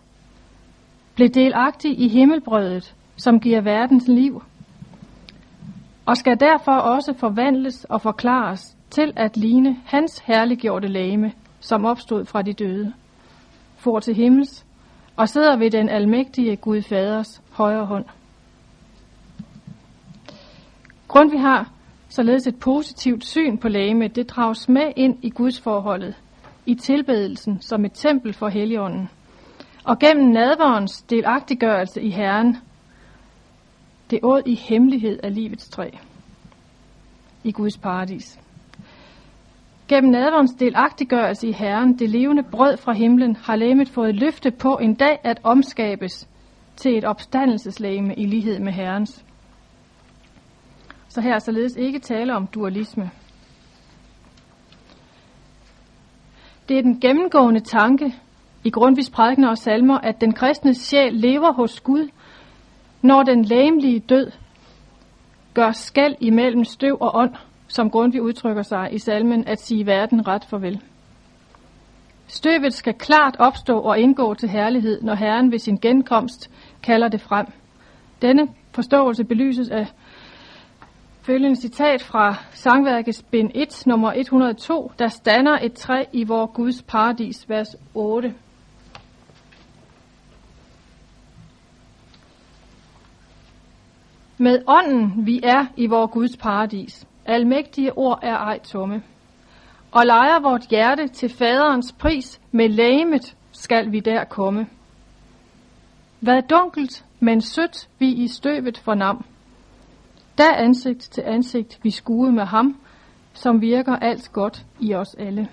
Blev 1.14 1.28
delagtig 1.28 2.00
i 2.00 2.08
himmelbrødet, 2.08 2.94
som 3.16 3.40
giver 3.40 3.60
verdens 3.60 4.08
liv, 4.08 4.42
og 6.06 6.16
skal 6.16 6.40
derfor 6.40 6.72
også 6.72 7.14
forvandles 7.14 7.84
og 7.84 8.00
forklares 8.00 8.76
til 8.90 9.12
at 9.16 9.36
ligne 9.36 9.76
hans 9.84 10.18
herliggjorte 10.18 10.88
læme, 10.88 11.32
som 11.60 11.84
opstod 11.84 12.24
fra 12.24 12.42
de 12.42 12.52
døde 12.52 12.92
for 13.76 14.00
til 14.00 14.14
himmels 14.14 14.66
og 15.16 15.28
sidder 15.28 15.56
ved 15.56 15.70
den 15.70 15.88
almægtige 15.88 16.56
Gud 16.56 16.82
Faders 16.82 17.42
højre 17.50 17.86
hånd. 17.86 18.04
Grund 21.08 21.30
vi 21.30 21.36
har 21.36 21.70
således 22.10 22.46
et 22.46 22.58
positivt 22.60 23.24
syn 23.24 23.58
på 23.58 23.68
lægemet, 23.68 24.16
det 24.16 24.30
drages 24.30 24.68
med 24.68 24.92
ind 24.96 25.18
i 25.22 25.30
Guds 25.30 25.60
forholdet, 25.60 26.14
i 26.66 26.74
tilbedelsen 26.74 27.62
som 27.62 27.84
et 27.84 27.92
tempel 27.94 28.32
for 28.32 28.48
Helligånden, 28.48 29.08
og 29.84 29.98
gennem 29.98 30.30
nadverens 30.30 31.02
delagtiggørelse 31.02 32.02
i 32.02 32.10
Herren, 32.10 32.56
det 34.10 34.18
åd 34.22 34.42
i 34.46 34.54
hemmelighed 34.54 35.20
af 35.22 35.34
livets 35.34 35.68
træ 35.68 35.90
i 37.44 37.52
Guds 37.52 37.78
paradis. 37.78 38.40
Gennem 39.88 40.10
nadverens 40.10 40.52
delagtiggørelse 40.52 41.48
i 41.48 41.52
Herren, 41.52 41.98
det 41.98 42.10
levende 42.10 42.42
brød 42.42 42.76
fra 42.76 42.92
himlen, 42.92 43.36
har 43.36 43.56
lægemet 43.56 43.88
fået 43.88 44.14
løfte 44.14 44.50
på 44.50 44.78
en 44.82 44.94
dag 44.94 45.18
at 45.24 45.40
omskabes 45.42 46.28
til 46.76 46.98
et 46.98 47.04
opstandelseslægeme 47.04 48.14
i 48.14 48.26
lighed 48.26 48.58
med 48.58 48.72
Herrens. 48.72 49.24
Så 51.10 51.20
her 51.20 51.34
er 51.34 51.38
således 51.38 51.76
ikke 51.76 51.98
tale 51.98 52.36
om 52.36 52.46
dualisme. 52.46 53.10
Det 56.68 56.78
er 56.78 56.82
den 56.82 57.00
gennemgående 57.00 57.60
tanke 57.60 58.14
i 58.64 58.70
Grundtvigs 58.70 59.10
prædikener 59.10 59.48
og 59.48 59.58
salmer, 59.58 59.98
at 59.98 60.20
den 60.20 60.32
kristne 60.32 60.74
sjæl 60.74 61.12
lever 61.12 61.52
hos 61.52 61.80
Gud, 61.80 62.08
når 63.02 63.22
den 63.22 63.44
læmelige 63.44 64.00
død 64.00 64.30
gør 65.54 65.72
skæld 65.72 66.14
imellem 66.20 66.64
støv 66.64 66.96
og 67.00 67.16
ånd, 67.16 67.34
som 67.68 67.90
Grundtvig 67.90 68.22
udtrykker 68.22 68.62
sig 68.62 68.88
i 68.92 68.98
salmen, 68.98 69.48
at 69.48 69.60
sige 69.60 69.86
verden 69.86 70.28
ret 70.28 70.44
farvel. 70.44 70.80
Støvet 72.26 72.74
skal 72.74 72.94
klart 72.94 73.36
opstå 73.38 73.78
og 73.78 73.98
indgå 73.98 74.34
til 74.34 74.48
herlighed, 74.48 75.02
når 75.02 75.14
Herren 75.14 75.52
ved 75.52 75.58
sin 75.58 75.76
genkomst 75.76 76.50
kalder 76.82 77.08
det 77.08 77.20
frem. 77.20 77.46
Denne 78.22 78.48
forståelse 78.72 79.24
belyses 79.24 79.68
af 79.68 79.86
følgende 81.22 81.56
citat 81.56 82.02
fra 82.02 82.34
sangværkets 82.52 83.22
bind 83.22 83.50
1, 83.54 83.86
nummer 83.86 84.12
102, 84.12 84.92
der 84.98 85.08
stander 85.08 85.58
et 85.62 85.72
træ 85.72 86.04
i 86.12 86.24
vor 86.24 86.46
Guds 86.46 86.82
paradis, 86.82 87.48
vers 87.48 87.76
8. 87.94 88.34
Med 94.38 94.62
ånden 94.66 95.26
vi 95.26 95.40
er 95.42 95.66
i 95.76 95.86
vor 95.86 96.06
Guds 96.06 96.36
paradis. 96.36 97.06
Almægtige 97.24 97.98
ord 97.98 98.18
er 98.22 98.36
ej 98.36 98.58
tomme. 98.58 99.02
Og 99.92 100.06
leger 100.06 100.40
vort 100.40 100.66
hjerte 100.70 101.08
til 101.08 101.28
faderens 101.28 101.92
pris, 101.92 102.40
med 102.52 102.68
lægemet 102.68 103.36
skal 103.52 103.92
vi 103.92 104.00
der 104.00 104.24
komme. 104.24 104.66
Hvad 106.20 106.42
dunkelt, 106.42 107.04
men 107.20 107.40
sødt 107.40 107.88
vi 107.98 108.08
i 108.08 108.28
støvet 108.28 108.78
fornam. 108.78 109.24
Da 110.40 110.52
ansigt 110.56 111.00
til 111.00 111.22
ansigt 111.26 111.78
vi 111.82 111.90
skue 111.90 112.32
med 112.32 112.44
ham, 112.44 112.76
som 113.32 113.60
virker 113.60 113.96
alt 113.96 114.32
godt 114.32 114.66
i 114.80 114.94
os 114.94 115.14
alle. 115.14 115.48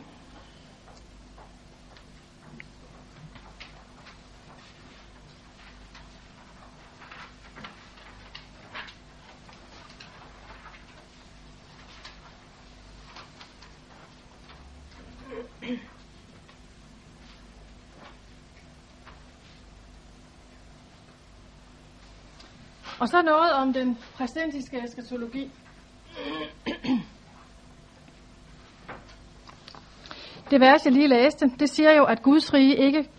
Og 23.00 23.08
så 23.08 23.22
noget 23.22 23.52
om 23.54 23.74
den 23.74 23.98
præsentiske 24.16 24.84
eskatologi. 24.84 25.52
Det 30.52 30.62
vers, 30.62 30.86
jeg 30.86 30.94
lige 30.94 31.08
læste, 31.08 31.52
det 31.60 31.70
siger 31.70 31.92
jo, 31.92 32.04
at 32.04 32.22
Guds 32.22 32.54
rige 32.54 32.76
ikke 32.76 33.10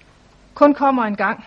kun 0.55 0.75
kommer 0.75 1.03
en 1.03 1.17
gang. 1.17 1.45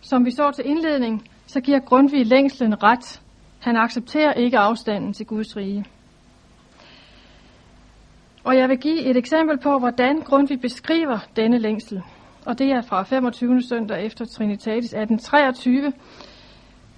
Som 0.00 0.24
vi 0.24 0.30
så 0.30 0.50
til 0.50 0.66
indledning, 0.66 1.28
så 1.46 1.60
giver 1.60 1.80
Grundtvig 1.80 2.26
længslen 2.26 2.82
ret. 2.82 3.22
Han 3.60 3.76
accepterer 3.76 4.32
ikke 4.32 4.58
afstanden 4.58 5.12
til 5.12 5.26
Guds 5.26 5.56
rige. 5.56 5.84
Og 8.44 8.56
jeg 8.56 8.68
vil 8.68 8.78
give 8.78 9.00
et 9.04 9.16
eksempel 9.16 9.58
på, 9.58 9.78
hvordan 9.78 10.20
Grundtvig 10.20 10.60
beskriver 10.60 11.18
denne 11.36 11.58
længsel 11.58 12.02
og 12.46 12.58
det 12.58 12.70
er 12.70 12.82
fra 12.82 13.02
25. 13.02 13.62
søndag 13.62 14.04
efter 14.06 14.24
Trinitatis 14.24 14.92
1823, 14.92 15.92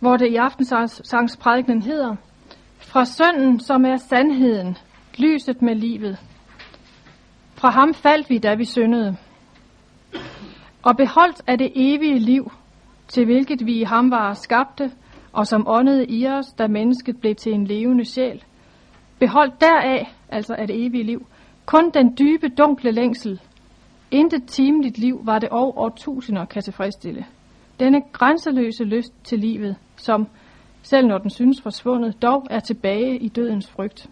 hvor 0.00 0.16
det 0.16 0.30
i 0.30 0.36
aftensangs 0.36 1.38
hedder, 1.84 2.16
Fra 2.78 3.04
sønnen, 3.04 3.60
som 3.60 3.84
er 3.84 3.96
sandheden, 3.96 4.76
lyset 5.18 5.62
med 5.62 5.74
livet. 5.74 6.18
Fra 7.54 7.70
ham 7.70 7.94
faldt 7.94 8.30
vi, 8.30 8.38
da 8.38 8.54
vi 8.54 8.64
syndede. 8.64 9.16
Og 10.82 10.96
beholdt 10.96 11.42
af 11.46 11.58
det 11.58 11.72
evige 11.74 12.18
liv, 12.18 12.52
til 13.08 13.24
hvilket 13.24 13.66
vi 13.66 13.80
i 13.80 13.84
ham 13.84 14.10
var 14.10 14.34
skabte, 14.34 14.90
og 15.32 15.46
som 15.46 15.68
åndede 15.68 16.06
i 16.06 16.26
os, 16.26 16.46
da 16.58 16.66
mennesket 16.66 17.20
blev 17.20 17.34
til 17.34 17.52
en 17.52 17.66
levende 17.66 18.04
sjæl. 18.04 18.44
Beholdt 19.18 19.60
deraf, 19.60 20.14
altså 20.28 20.54
af 20.54 20.66
det 20.66 20.86
evige 20.86 21.04
liv, 21.04 21.26
kun 21.66 21.90
den 21.90 22.16
dybe, 22.18 22.48
dunkle 22.48 22.90
længsel 22.90 23.40
Intet 24.10 24.46
timeligt 24.46 24.98
liv 24.98 25.20
var 25.22 25.38
det 25.38 25.48
over 25.48 25.78
årtusinder 25.78 26.44
kan 26.44 26.62
tilfredsstille. 26.62 27.26
Denne 27.80 28.02
grænseløse 28.12 28.84
lyst 28.84 29.12
til 29.24 29.38
livet, 29.38 29.76
som, 29.96 30.26
selv 30.82 31.06
når 31.06 31.18
den 31.18 31.30
synes 31.30 31.62
forsvundet, 31.62 32.22
dog 32.22 32.46
er 32.50 32.60
tilbage 32.60 33.18
i 33.18 33.28
dødens 33.28 33.70
frygt. 33.70 34.10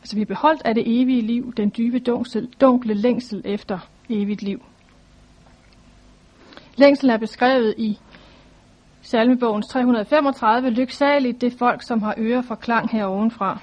Altså 0.00 0.16
vi 0.16 0.22
er 0.22 0.26
beholdt 0.26 0.62
af 0.64 0.74
det 0.74 1.00
evige 1.02 1.20
liv, 1.20 1.52
den 1.56 1.72
dybe 1.76 1.98
dunkle, 1.98 2.48
dunkle 2.60 2.94
længsel 2.94 3.42
efter 3.44 3.78
evigt 4.08 4.42
liv. 4.42 4.62
Længsel 6.76 7.10
er 7.10 7.16
beskrevet 7.16 7.74
i 7.78 7.98
salmebogens 9.02 9.66
335, 9.66 10.70
lyksaligt 10.70 11.40
det 11.40 11.52
folk, 11.58 11.82
som 11.82 12.02
har 12.02 12.14
ører 12.18 12.42
for 12.42 12.54
klang 12.54 12.90
herovenfra. 12.90 13.60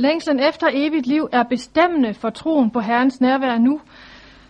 Længslen 0.00 0.40
efter 0.40 0.66
evigt 0.72 1.06
liv 1.06 1.28
er 1.32 1.42
bestemmende 1.42 2.14
for 2.14 2.30
troen 2.30 2.70
på 2.70 2.80
Herrens 2.80 3.20
nærvær 3.20 3.58
nu, 3.58 3.80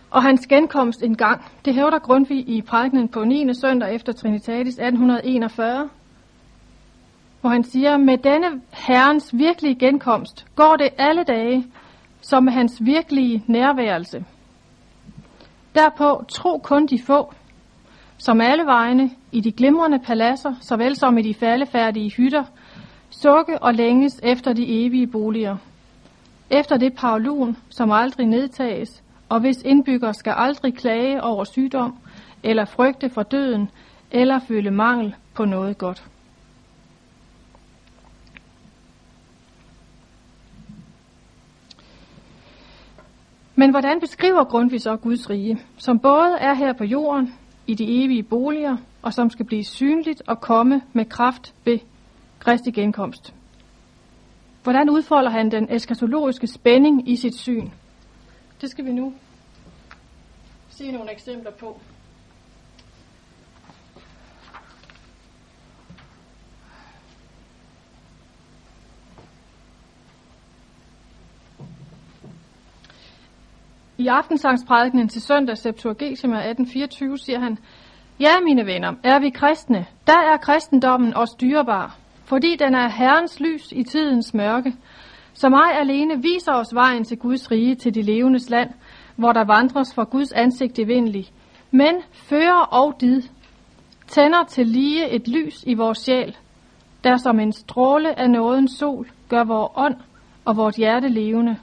og 0.09 0.23
hans 0.23 0.47
genkomst 0.47 1.03
en 1.03 1.17
gang. 1.17 1.45
Det 1.65 1.73
hævder 1.73 1.99
Grundtvig 1.99 2.49
i 2.49 2.61
prædikenen 2.61 3.07
på 3.07 3.23
9. 3.23 3.53
søndag 3.53 3.95
efter 3.95 4.13
Trinitatis 4.13 4.73
1841, 4.73 5.89
hvor 7.41 7.49
han 7.49 7.63
siger, 7.63 7.97
med 7.97 8.17
denne 8.17 8.61
Herrens 8.73 9.29
virkelige 9.33 9.75
genkomst 9.75 10.45
går 10.55 10.75
det 10.75 10.89
alle 10.97 11.23
dage, 11.23 11.65
som 12.21 12.43
med 12.43 12.53
hans 12.53 12.73
virkelige 12.81 13.43
nærværelse. 13.47 14.25
Derpå 15.75 16.23
tro 16.29 16.57
kun 16.57 16.85
de 16.85 16.99
få, 17.05 17.33
som 18.17 18.41
alle 18.41 18.65
vegne, 18.65 19.11
i 19.31 19.41
de 19.41 19.51
glimrende 19.51 19.99
paladser, 19.99 20.53
såvel 20.61 20.95
som 20.95 21.17
i 21.17 21.21
de 21.21 21.33
faldefærdige 21.33 22.09
hytter, 22.09 22.43
sukke 23.21 23.59
og 23.59 23.73
længes 23.73 24.19
efter 24.23 24.53
de 24.53 24.85
evige 24.85 25.07
boliger. 25.07 25.57
Efter 26.49 26.77
det 26.77 26.93
parlun, 26.93 27.57
som 27.69 27.91
aldrig 27.91 28.25
nedtages, 28.25 29.03
og 29.29 29.39
hvis 29.39 29.61
indbygger 29.61 30.11
skal 30.11 30.33
aldrig 30.37 30.73
klage 30.73 31.23
over 31.23 31.43
sygdom, 31.43 31.97
eller 32.43 32.65
frygte 32.65 33.09
for 33.09 33.23
døden, 33.23 33.69
eller 34.11 34.39
føle 34.47 34.71
mangel 34.71 35.15
på 35.33 35.45
noget 35.45 35.77
godt. 35.77 36.03
Men 43.55 43.69
hvordan 43.71 43.99
beskriver 43.99 44.43
Grundtvig 44.43 44.81
så 44.81 44.95
Guds 44.95 45.29
rige, 45.29 45.59
som 45.77 45.99
både 45.99 46.37
er 46.39 46.53
her 46.53 46.73
på 46.73 46.83
jorden, 46.83 47.33
i 47.67 47.73
de 47.73 48.03
evige 48.03 48.23
boliger, 48.23 48.77
og 49.01 49.13
som 49.13 49.29
skal 49.29 49.45
blive 49.45 49.63
synligt 49.63 50.21
og 50.27 50.41
komme 50.41 50.81
med 50.93 51.05
kraft 51.05 51.53
ved 51.65 51.79
Kristi 52.39 52.71
genkomst. 52.71 53.33
Hvordan 54.63 54.89
udfolder 54.89 55.29
han 55.29 55.51
den 55.51 55.71
eskatologiske 55.71 56.47
spænding 56.47 57.09
i 57.09 57.15
sit 57.15 57.35
syn? 57.35 57.69
Det 58.61 58.69
skal 58.69 58.85
vi 58.85 58.91
nu 58.91 59.13
se 60.69 60.91
nogle 60.91 61.11
eksempler 61.11 61.51
på. 61.51 61.79
I 73.97 74.07
aftensangsprædikenen 74.07 75.09
til 75.09 75.21
søndag 75.21 75.57
Septuagesima 75.57 76.35
1824 76.35 77.17
siger 77.17 77.39
han, 77.39 77.57
Ja, 78.19 78.39
mine 78.39 78.65
venner, 78.65 78.93
er 79.03 79.19
vi 79.19 79.29
kristne, 79.29 79.85
der 80.07 80.19
er 80.33 80.37
kristendommen 80.37 81.13
os 81.15 81.29
dyrebar, 81.41 81.97
fordi 82.29 82.55
den 82.55 82.75
er 82.75 82.87
Herrens 82.89 83.39
lys 83.39 83.71
i 83.71 83.83
tidens 83.83 84.33
mørke, 84.33 84.73
som 85.33 85.53
ej 85.53 85.71
alene 85.79 86.21
viser 86.21 86.53
os 86.53 86.73
vejen 86.73 87.03
til 87.03 87.17
Guds 87.17 87.51
rige, 87.51 87.75
til 87.75 87.95
de 87.95 88.01
levendes 88.01 88.49
land, 88.49 88.69
hvor 89.15 89.31
der 89.31 89.43
vandres 89.43 89.93
for 89.93 90.03
Guds 90.03 90.31
ansigt 90.31 90.79
evindelig, 90.79 91.31
men 91.71 91.95
fører 92.13 92.61
og 92.61 92.95
did, 93.01 93.21
tænder 94.07 94.43
til 94.43 94.67
lige 94.67 95.09
et 95.09 95.27
lys 95.27 95.63
i 95.67 95.73
vores 95.73 95.97
sjæl, 95.97 96.37
der 97.03 97.17
som 97.17 97.39
en 97.39 97.51
stråle 97.51 98.19
af 98.19 98.29
nådens 98.29 98.71
sol 98.71 99.09
gør 99.29 99.43
vores 99.43 99.71
ånd 99.75 99.95
og 100.45 100.57
vort 100.57 100.75
hjerte 100.75 101.07
levende, 101.07 101.57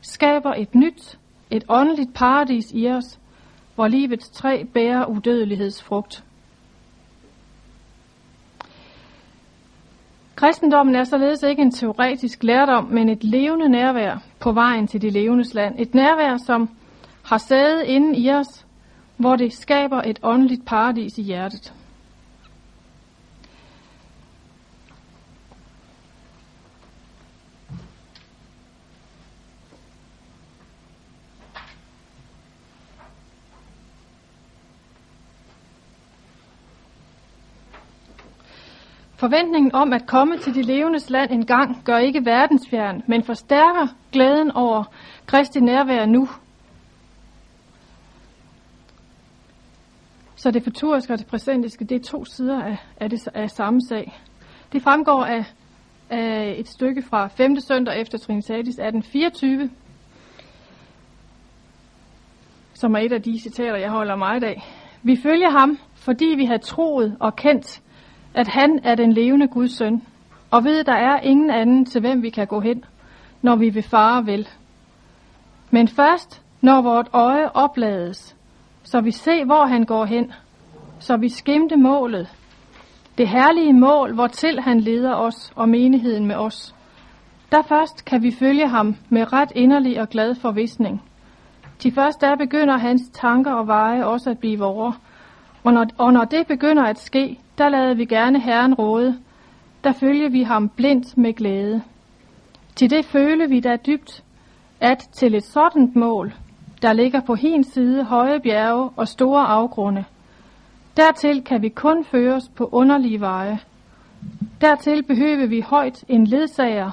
skaber 0.00 0.54
et 0.54 0.74
nyt, 0.74 1.18
et 1.50 1.64
åndeligt 1.68 2.14
paradis 2.14 2.72
i 2.74 2.88
os, 2.88 3.18
hvor 3.74 3.88
livets 3.88 4.28
træ 4.28 4.64
bærer 4.74 5.06
udødelighedsfrugt. 5.06 6.24
Kristendommen 10.38 10.94
er 10.94 11.04
således 11.04 11.42
ikke 11.42 11.62
en 11.62 11.70
teoretisk 11.70 12.42
lærdom, 12.42 12.84
men 12.84 13.08
et 13.08 13.24
levende 13.24 13.68
nærvær 13.68 14.22
på 14.40 14.52
vejen 14.52 14.86
til 14.86 15.02
det 15.02 15.12
levendes 15.12 15.54
land. 15.54 15.74
Et 15.78 15.94
nærvær, 15.94 16.36
som 16.46 16.70
har 17.24 17.38
sæde 17.38 17.86
inden 17.86 18.14
i 18.14 18.30
os, 18.30 18.66
hvor 19.16 19.36
det 19.36 19.52
skaber 19.52 20.02
et 20.02 20.18
åndeligt 20.22 20.66
paradis 20.66 21.18
i 21.18 21.22
hjertet. 21.22 21.72
Forventningen 39.18 39.74
om 39.74 39.92
at 39.92 40.06
komme 40.06 40.38
til 40.38 40.54
de 40.54 40.62
levendes 40.62 41.10
land 41.10 41.30
en 41.30 41.46
gang 41.46 41.84
gør 41.84 41.98
ikke 41.98 42.24
verdensfjern, 42.24 43.02
men 43.06 43.24
forstærker 43.24 43.86
glæden 44.12 44.50
over 44.50 44.84
Kristi 45.26 45.60
nærvær 45.60 46.06
nu. 46.06 46.28
Så 50.36 50.50
det 50.50 50.64
futuriske 50.64 51.12
og 51.12 51.18
det 51.18 51.26
præsentiske, 51.26 51.84
det 51.84 51.94
er 51.94 52.04
to 52.04 52.24
sider 52.24 52.62
af, 52.62 52.76
af, 53.00 53.10
det, 53.10 53.28
af 53.34 53.50
samme 53.50 53.80
sag. 53.88 54.20
Det 54.72 54.82
fremgår 54.82 55.24
af, 55.24 55.44
af 56.10 56.54
et 56.58 56.68
stykke 56.68 57.02
fra 57.02 57.26
5. 57.26 57.60
søndag 57.60 58.00
efter 58.00 58.18
Trinitatis 58.18 58.78
1824, 58.78 59.70
som 62.74 62.94
er 62.94 62.98
et 62.98 63.12
af 63.12 63.22
de 63.22 63.40
citater, 63.40 63.76
jeg 63.76 63.90
holder 63.90 64.16
mig 64.16 64.36
i 64.36 64.40
dag. 64.40 64.62
Vi 65.02 65.16
følger 65.22 65.50
ham, 65.50 65.78
fordi 65.94 66.34
vi 66.36 66.44
har 66.44 66.58
troet 66.58 67.16
og 67.20 67.36
kendt, 67.36 67.82
at 68.38 68.48
han 68.48 68.80
er 68.82 68.94
den 68.94 69.12
levende 69.12 69.48
Guds 69.48 69.76
søn, 69.76 70.02
og 70.50 70.64
ved, 70.64 70.80
at 70.80 70.86
der 70.86 70.92
er 70.92 71.20
ingen 71.20 71.50
anden 71.50 71.84
til 71.84 72.00
hvem 72.00 72.22
vi 72.22 72.30
kan 72.30 72.46
gå 72.46 72.60
hen, 72.60 72.84
når 73.42 73.56
vi 73.56 73.68
vil 73.68 73.82
fare 73.82 74.26
vel. 74.26 74.48
Men 75.70 75.88
først, 75.88 76.42
når 76.60 76.82
vort 76.82 77.08
øje 77.12 77.48
oplades, 77.54 78.36
så 78.82 79.00
vi 79.00 79.10
ser, 79.10 79.44
hvor 79.44 79.64
han 79.64 79.84
går 79.84 80.04
hen, 80.04 80.32
så 80.98 81.16
vi 81.16 81.28
skimte 81.28 81.76
målet, 81.76 82.28
det 83.18 83.28
herlige 83.28 83.72
mål, 83.72 84.14
hvortil 84.14 84.60
han 84.60 84.80
leder 84.80 85.14
os 85.14 85.52
og 85.56 85.68
menigheden 85.68 86.26
med 86.26 86.36
os. 86.36 86.74
Der 87.52 87.62
først 87.62 88.04
kan 88.04 88.22
vi 88.22 88.30
følge 88.30 88.68
ham 88.68 88.96
med 89.08 89.32
ret 89.32 89.52
inderlig 89.54 90.00
og 90.00 90.08
glad 90.08 90.34
forvisning. 90.34 91.02
Til 91.78 91.94
først 91.94 92.20
der 92.20 92.36
begynder 92.36 92.76
hans 92.76 93.02
tanker 93.12 93.52
og 93.52 93.66
veje 93.66 94.04
også 94.04 94.30
at 94.30 94.38
blive 94.38 94.58
vore, 94.58 94.94
og 95.64 95.72
når, 95.72 95.86
og 95.98 96.12
når 96.12 96.24
det 96.24 96.46
begynder 96.46 96.82
at 96.82 96.98
ske, 96.98 97.38
der 97.58 97.68
lader 97.68 97.94
vi 97.94 98.04
gerne 98.04 98.40
Herren 98.40 98.74
råde. 98.74 99.18
Der 99.84 99.92
følger 99.92 100.28
vi 100.28 100.42
ham 100.42 100.68
blindt 100.68 101.16
med 101.16 101.32
glæde. 101.32 101.82
Til 102.76 102.90
det 102.90 103.04
føler 103.04 103.48
vi 103.48 103.60
da 103.60 103.76
dybt, 103.76 104.24
at 104.80 105.08
til 105.12 105.34
et 105.34 105.44
sådan 105.44 105.92
mål, 105.94 106.34
der 106.82 106.92
ligger 106.92 107.20
på 107.20 107.34
hin 107.34 107.64
side 107.64 108.04
høje 108.04 108.40
bjerge 108.40 108.90
og 108.96 109.08
store 109.08 109.46
afgrunde, 109.46 110.04
dertil 110.96 111.44
kan 111.44 111.62
vi 111.62 111.68
kun 111.68 112.04
føres 112.04 112.48
på 112.48 112.68
underlige 112.72 113.20
veje. 113.20 113.58
Dertil 114.60 115.02
behøver 115.02 115.46
vi 115.46 115.60
højt 115.60 116.04
en 116.08 116.26
ledsager, 116.26 116.90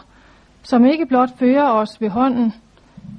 som 0.64 0.86
ikke 0.86 1.06
blot 1.06 1.30
fører 1.40 1.70
os 1.70 2.02
ved 2.02 2.10
hånden, 2.10 2.54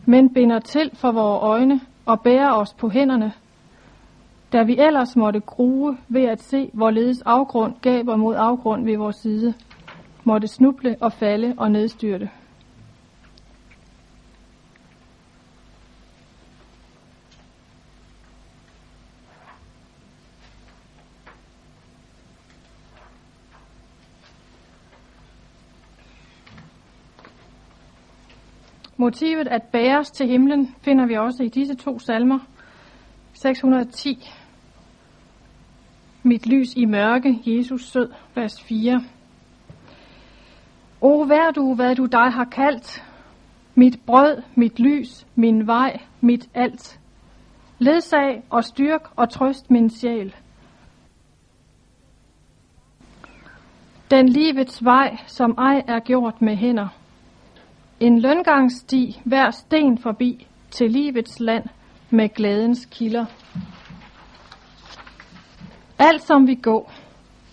men 0.06 0.34
binder 0.34 0.58
til 0.58 0.90
for 0.94 1.12
vores 1.12 1.42
øjne 1.42 1.80
og 2.06 2.20
bærer 2.20 2.52
os 2.52 2.74
på 2.74 2.88
hænderne 2.88 3.32
da 4.56 4.62
vi 4.62 4.78
ellers 4.78 5.16
måtte 5.16 5.40
grue 5.40 5.98
ved 6.08 6.22
at 6.22 6.42
se, 6.42 6.70
hvorledes 6.72 7.22
afgrund 7.22 7.74
gaber 7.82 8.16
mod 8.16 8.34
afgrund 8.34 8.84
ved 8.84 8.96
vores 8.96 9.16
side, 9.16 9.54
måtte 10.24 10.46
snuble 10.48 10.96
og 11.00 11.12
falde 11.12 11.54
og 11.58 11.70
nedstyrte. 11.70 12.30
Motivet 28.96 29.48
at 29.48 29.62
bæres 29.62 30.10
til 30.10 30.26
himlen 30.26 30.74
finder 30.82 31.06
vi 31.06 31.14
også 31.14 31.42
i 31.42 31.48
disse 31.48 31.74
to 31.74 31.98
salmer– 31.98 32.38
610. 33.42 34.45
Mit 36.26 36.46
lys 36.46 36.74
i 36.76 36.84
mørke, 36.84 37.40
Jesus 37.46 37.82
sød, 37.90 38.12
vers 38.34 38.62
4. 38.62 39.04
O, 41.00 41.22
vær 41.22 41.50
du, 41.50 41.74
hvad 41.74 41.94
du 41.94 42.06
dig 42.06 42.32
har 42.32 42.44
kaldt, 42.44 43.04
mit 43.74 44.00
brød, 44.06 44.42
mit 44.54 44.80
lys, 44.80 45.26
min 45.34 45.66
vej, 45.66 46.00
mit 46.20 46.48
alt. 46.54 47.00
Ledsag 47.78 48.42
og 48.50 48.64
styrk 48.64 49.10
og 49.16 49.30
trøst 49.30 49.70
min 49.70 49.90
sjæl. 49.90 50.34
Den 54.10 54.28
livets 54.28 54.84
vej, 54.84 55.16
som 55.26 55.54
ej 55.58 55.82
er 55.88 56.00
gjort 56.00 56.42
med 56.42 56.56
hænder. 56.56 56.88
En 58.00 58.18
løngangssti 58.18 59.20
hver 59.24 59.50
sten 59.50 59.98
forbi 59.98 60.46
til 60.70 60.90
livets 60.90 61.40
land– 61.40 61.64
med 62.10 62.28
glædens 62.28 62.88
kilder. 62.90 63.24
Alt 65.98 66.22
som 66.22 66.46
vi 66.46 66.54
går, 66.54 66.92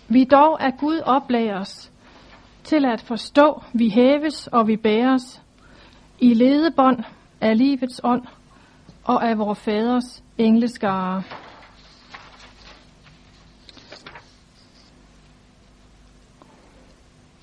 vi 0.08 0.24
dog 0.24 0.64
af 0.64 0.76
Gud 0.78 1.00
oplærer 1.06 1.60
os 1.60 1.92
til 2.64 2.84
at 2.84 3.00
forstå, 3.00 3.62
vi 3.72 3.90
hæves 3.90 4.46
og 4.46 4.66
vi 4.66 4.76
bæres 4.76 5.42
i 6.18 6.34
ledebånd 6.34 7.04
af 7.40 7.58
livets 7.58 8.00
ånd 8.04 8.22
og 9.04 9.28
af 9.28 9.38
vores 9.38 9.58
faders 9.58 10.22
engleskare. 10.38 11.22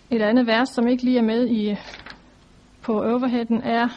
Et 0.10 0.22
andet 0.22 0.48
vers, 0.48 0.70
som 0.70 0.88
ikke 0.88 1.04
lige 1.04 1.18
er 1.18 1.24
med 1.24 1.48
i 1.48 1.76
på 2.82 3.04
overheaden, 3.04 3.64
er 3.64 3.88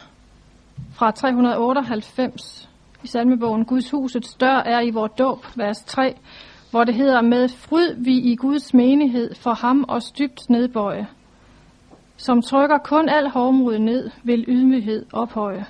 fra 0.93 1.11
398 1.11 2.69
i 3.03 3.07
salmebogen, 3.07 3.65
Guds 3.65 3.91
husets 3.91 4.33
dør 4.33 4.57
er 4.57 4.81
i 4.81 4.89
vor 4.89 5.07
dåb, 5.07 5.45
vers 5.55 5.83
3, 5.83 6.15
hvor 6.75 6.83
det 6.83 6.95
hedder, 6.95 7.21
med 7.21 7.49
fryd 7.49 7.95
vi 7.97 8.17
i 8.17 8.35
Guds 8.35 8.73
menighed 8.73 9.35
for 9.35 9.53
ham 9.53 9.85
og 9.87 10.01
dybt 10.19 10.49
nedbøje, 10.49 11.07
som 12.17 12.41
trykker 12.41 12.77
kun 12.77 13.09
al 13.09 13.29
hårdmod 13.29 13.79
ned, 13.79 14.09
vil 14.23 14.45
ydmyghed 14.47 15.05
ophøje. 15.13 15.65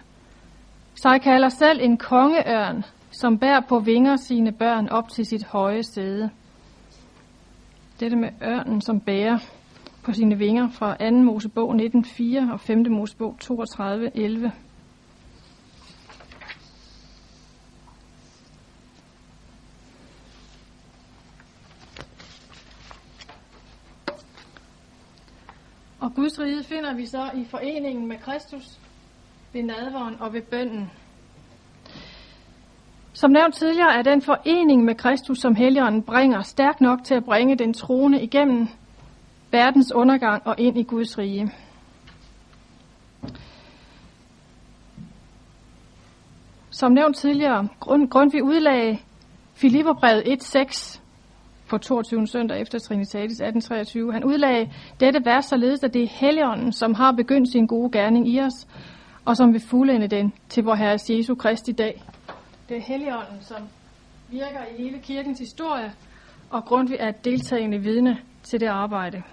Sig 0.95 1.21
kalder 1.21 1.49
selv 1.49 1.79
en 1.81 1.97
kongeørn, 1.97 2.85
som 3.11 3.39
bærer 3.39 3.59
på 3.59 3.79
vinger 3.79 4.15
sine 4.15 4.51
børn 4.51 4.89
op 4.89 5.09
til 5.09 5.25
sit 5.25 5.45
høje 5.45 5.83
sæde. 5.83 6.29
Dette 7.99 8.17
med 8.17 8.29
ørnen, 8.43 8.81
som 8.81 8.99
bærer 8.99 9.37
på 10.03 10.13
sine 10.13 10.37
vinger 10.37 10.69
fra 10.69 11.09
2. 11.09 11.15
Mosebog 11.15 11.75
19.4 11.75 12.51
og 12.51 12.59
5. 12.59 12.85
Mosebog 12.89 13.37
32.11. 13.43 14.49
Og 26.05 26.13
Guds 26.15 26.39
rige 26.39 26.63
finder 26.63 26.93
vi 26.93 27.05
så 27.05 27.29
i 27.35 27.45
foreningen 27.45 28.07
med 28.07 28.17
Kristus 28.17 28.79
ved 29.53 29.63
nadveren 29.63 30.15
og 30.19 30.33
ved 30.33 30.41
bønden. 30.41 30.91
Som 33.13 33.31
nævnt 33.31 33.55
tidligere 33.55 33.95
er 33.95 34.01
den 34.01 34.21
forening 34.21 34.83
med 34.83 34.95
Kristus, 34.95 35.39
som 35.39 35.55
Helligånden 35.55 36.03
bringer, 36.03 36.41
stærk 36.41 36.81
nok 36.81 37.03
til 37.03 37.13
at 37.13 37.25
bringe 37.25 37.55
den 37.55 37.73
trone 37.73 38.23
igennem 38.23 38.67
verdens 39.51 39.91
undergang 39.91 40.47
og 40.47 40.55
ind 40.57 40.77
i 40.77 40.83
Guds 40.83 41.17
rige. 41.17 41.51
Som 46.69 46.91
nævnt 46.91 47.17
tidligere, 47.17 47.67
grund, 47.79 48.09
grund 48.09 48.31
vi 48.31 48.41
udlagde 48.41 48.97
Filipperbrevet 49.53 50.21
1.6 50.21 50.99
på 51.69 51.77
22. 51.77 52.27
søndag 52.27 52.61
efter 52.61 52.79
Trinitatis 52.79 53.39
1823. 53.39 54.13
Han 54.13 54.23
udlagde 54.23 54.71
dette 54.99 55.25
vers 55.25 55.45
således, 55.45 55.83
at 55.83 55.93
det 55.93 56.03
er 56.03 56.07
Helligånden, 56.07 56.73
som 56.73 56.93
har 56.93 57.11
begyndt 57.11 57.51
sin 57.51 57.67
gode 57.67 57.91
gerning 57.91 58.27
i 58.29 58.41
os, 58.41 58.67
og 59.25 59.37
som 59.37 59.53
vil 59.53 59.61
fuldende 59.61 60.07
den 60.07 60.33
til 60.49 60.63
vor 60.63 60.75
Herre 60.75 60.99
Jesu 61.09 61.35
Kristi 61.35 61.71
dag. 61.71 62.03
Det 62.69 62.77
er 62.77 62.81
Helligånden, 62.81 63.37
som 63.41 63.57
virker 64.29 64.59
i 64.77 64.83
hele 64.83 64.99
kirkens 64.99 65.39
historie, 65.39 65.93
og 66.49 66.65
Grundtvig 66.65 66.97
er 66.99 67.09
et 67.09 67.25
deltagende 67.25 67.77
vidne 67.77 68.17
til 68.43 68.59
det 68.59 68.67
arbejde. 68.67 69.23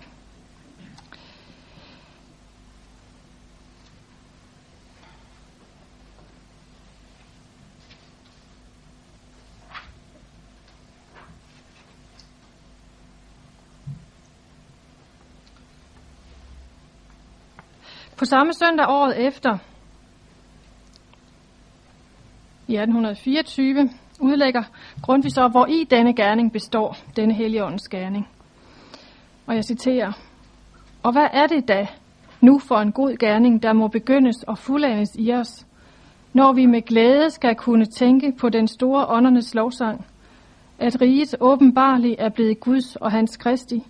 På 18.22 18.26
samme 18.26 18.52
søndag 18.52 18.86
året 18.88 19.26
efter, 19.26 19.58
i 22.68 22.76
1824, 22.76 23.90
udlægger 24.20 24.62
Grundtvig 25.02 25.32
så, 25.32 25.48
hvor 25.48 25.66
i 25.66 25.84
denne 25.90 26.14
gerning 26.14 26.52
består, 26.52 26.96
denne 27.16 27.34
helligåndens 27.34 27.88
gerning. 27.88 28.28
Og 29.46 29.54
jeg 29.54 29.64
citerer, 29.64 30.12
Og 31.02 31.12
hvad 31.12 31.26
er 31.32 31.46
det 31.46 31.68
da 31.68 31.86
nu 32.40 32.58
for 32.58 32.76
en 32.76 32.92
god 32.92 33.16
gerning, 33.16 33.62
der 33.62 33.72
må 33.72 33.88
begyndes 33.88 34.42
og 34.42 34.58
fuldendes 34.58 35.10
i 35.18 35.32
os, 35.32 35.66
når 36.32 36.52
vi 36.52 36.66
med 36.66 36.82
glæde 36.82 37.30
skal 37.30 37.54
kunne 37.54 37.84
tænke 37.84 38.32
på 38.40 38.48
den 38.48 38.68
store 38.68 39.06
åndernes 39.06 39.54
lovsang, 39.54 40.06
at 40.78 41.00
riget 41.00 41.34
åbenbarligt 41.40 42.20
er 42.20 42.28
blevet 42.28 42.60
Guds 42.60 42.96
og 42.96 43.10
hans 43.12 43.36
Kristi, 43.36 43.82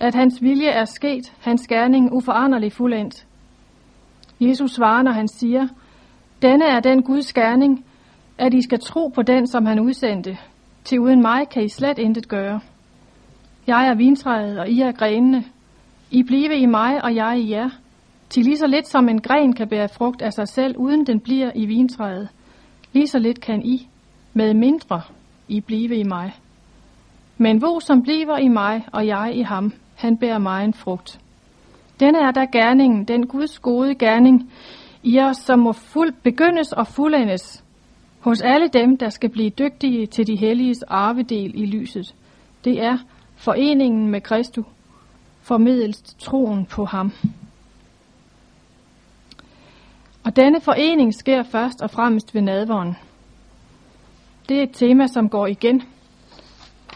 at 0.00 0.14
hans 0.14 0.42
vilje 0.42 0.68
er 0.68 0.84
sket, 0.84 1.32
hans 1.40 1.66
gerning 1.68 2.12
uforanderlig 2.12 2.72
fuldendt. 2.72 3.26
Jesus 4.48 4.70
svarer, 4.70 5.02
når 5.02 5.12
han 5.12 5.28
siger, 5.28 5.68
denne 6.42 6.64
er 6.64 6.80
den 6.80 7.02
Guds 7.02 7.32
gerning, 7.32 7.84
at 8.38 8.54
I 8.54 8.62
skal 8.62 8.80
tro 8.80 9.08
på 9.08 9.22
den, 9.22 9.46
som 9.46 9.66
han 9.66 9.80
udsendte. 9.80 10.38
Til 10.84 11.00
uden 11.00 11.22
mig 11.22 11.48
kan 11.48 11.64
I 11.64 11.68
slet 11.68 11.98
intet 11.98 12.28
gøre. 12.28 12.60
Jeg 13.66 13.88
er 13.88 13.94
vintræet, 13.94 14.58
og 14.58 14.68
I 14.68 14.80
er 14.80 14.92
grenene. 14.92 15.44
I 16.10 16.22
blive 16.22 16.56
i 16.56 16.66
mig, 16.66 17.04
og 17.04 17.14
jeg 17.14 17.38
i 17.38 17.50
jer. 17.50 17.70
Til 18.30 18.44
lige 18.44 18.58
så 18.58 18.66
lidt 18.66 18.88
som 18.88 19.08
en 19.08 19.20
gren 19.20 19.52
kan 19.52 19.68
bære 19.68 19.88
frugt 19.88 20.22
af 20.22 20.32
sig 20.32 20.48
selv, 20.48 20.76
uden 20.76 21.06
den 21.06 21.20
bliver 21.20 21.50
i 21.54 21.66
vintræet, 21.66 22.28
lige 22.92 23.06
så 23.06 23.18
lidt 23.18 23.40
kan 23.40 23.62
I, 23.62 23.88
med 24.32 24.54
mindre, 24.54 25.02
I 25.48 25.60
blive 25.60 25.96
i 25.96 26.02
mig. 26.02 26.32
Men 27.38 27.58
hvor 27.58 27.78
som 27.78 28.02
bliver 28.02 28.38
i 28.38 28.48
mig, 28.48 28.84
og 28.92 29.06
jeg 29.06 29.30
i 29.34 29.42
ham, 29.42 29.72
han 29.94 30.16
bærer 30.16 30.38
mig 30.38 30.64
en 30.64 30.74
frugt. 30.74 31.20
Denne 32.00 32.18
er 32.18 32.30
der 32.30 32.46
gerningen, 32.46 33.04
den 33.04 33.26
Guds 33.26 33.58
gode 33.58 33.94
gerning, 33.94 34.52
i 35.02 35.20
os, 35.20 35.36
som 35.36 35.58
må 35.58 35.72
fuld, 35.72 36.12
begyndes 36.22 36.72
og 36.72 36.86
fuldendes 36.86 37.64
hos 38.20 38.40
alle 38.40 38.68
dem, 38.68 38.96
der 38.96 39.08
skal 39.08 39.30
blive 39.30 39.50
dygtige 39.50 40.06
til 40.06 40.26
de 40.26 40.36
helliges 40.36 40.82
arvedel 40.82 41.62
i 41.62 41.66
lyset. 41.66 42.14
Det 42.64 42.82
er 42.82 42.98
foreningen 43.36 44.08
med 44.08 44.20
Kristus, 44.20 44.64
formidlet 45.42 46.14
troen 46.18 46.66
på 46.66 46.84
ham. 46.84 47.12
Og 50.24 50.36
denne 50.36 50.60
forening 50.60 51.14
sker 51.14 51.42
først 51.42 51.82
og 51.82 51.90
fremmest 51.90 52.34
ved 52.34 52.42
nadvåren. 52.42 52.96
Det 54.48 54.58
er 54.58 54.62
et 54.62 54.72
tema, 54.72 55.06
som 55.06 55.28
går 55.28 55.46
igen 55.46 55.82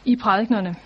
i 0.05 0.17
prædiknerne. 0.17 0.77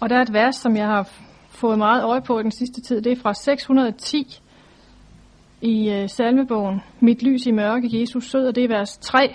Og 0.00 0.10
der 0.10 0.16
er 0.16 0.22
et 0.22 0.32
vers, 0.32 0.56
som 0.56 0.76
jeg 0.76 0.86
har 0.86 1.08
fået 1.48 1.78
meget 1.78 2.04
øje 2.04 2.20
på 2.20 2.42
den 2.42 2.50
sidste 2.50 2.80
tid. 2.80 3.02
Det 3.02 3.12
er 3.12 3.22
fra 3.22 3.34
610 3.34 4.40
i 5.60 5.90
øh, 5.90 6.08
salmebogen. 6.08 6.80
Mit 7.00 7.22
lys 7.22 7.46
i 7.46 7.50
mørke, 7.50 8.00
Jesus 8.00 8.30
sød, 8.30 8.46
og 8.46 8.54
det 8.54 8.64
er 8.64 8.68
vers 8.68 8.98
3. 8.98 9.34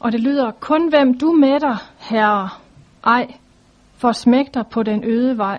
Og 0.00 0.12
det 0.12 0.20
lyder, 0.20 0.50
kun 0.50 0.88
hvem 0.88 1.18
du 1.18 1.32
mætter, 1.32 1.90
herre, 1.98 2.48
ej, 3.04 3.34
for 3.96 4.12
smægter 4.12 4.62
på 4.62 4.82
den 4.82 5.04
øde 5.04 5.38
vej. 5.38 5.58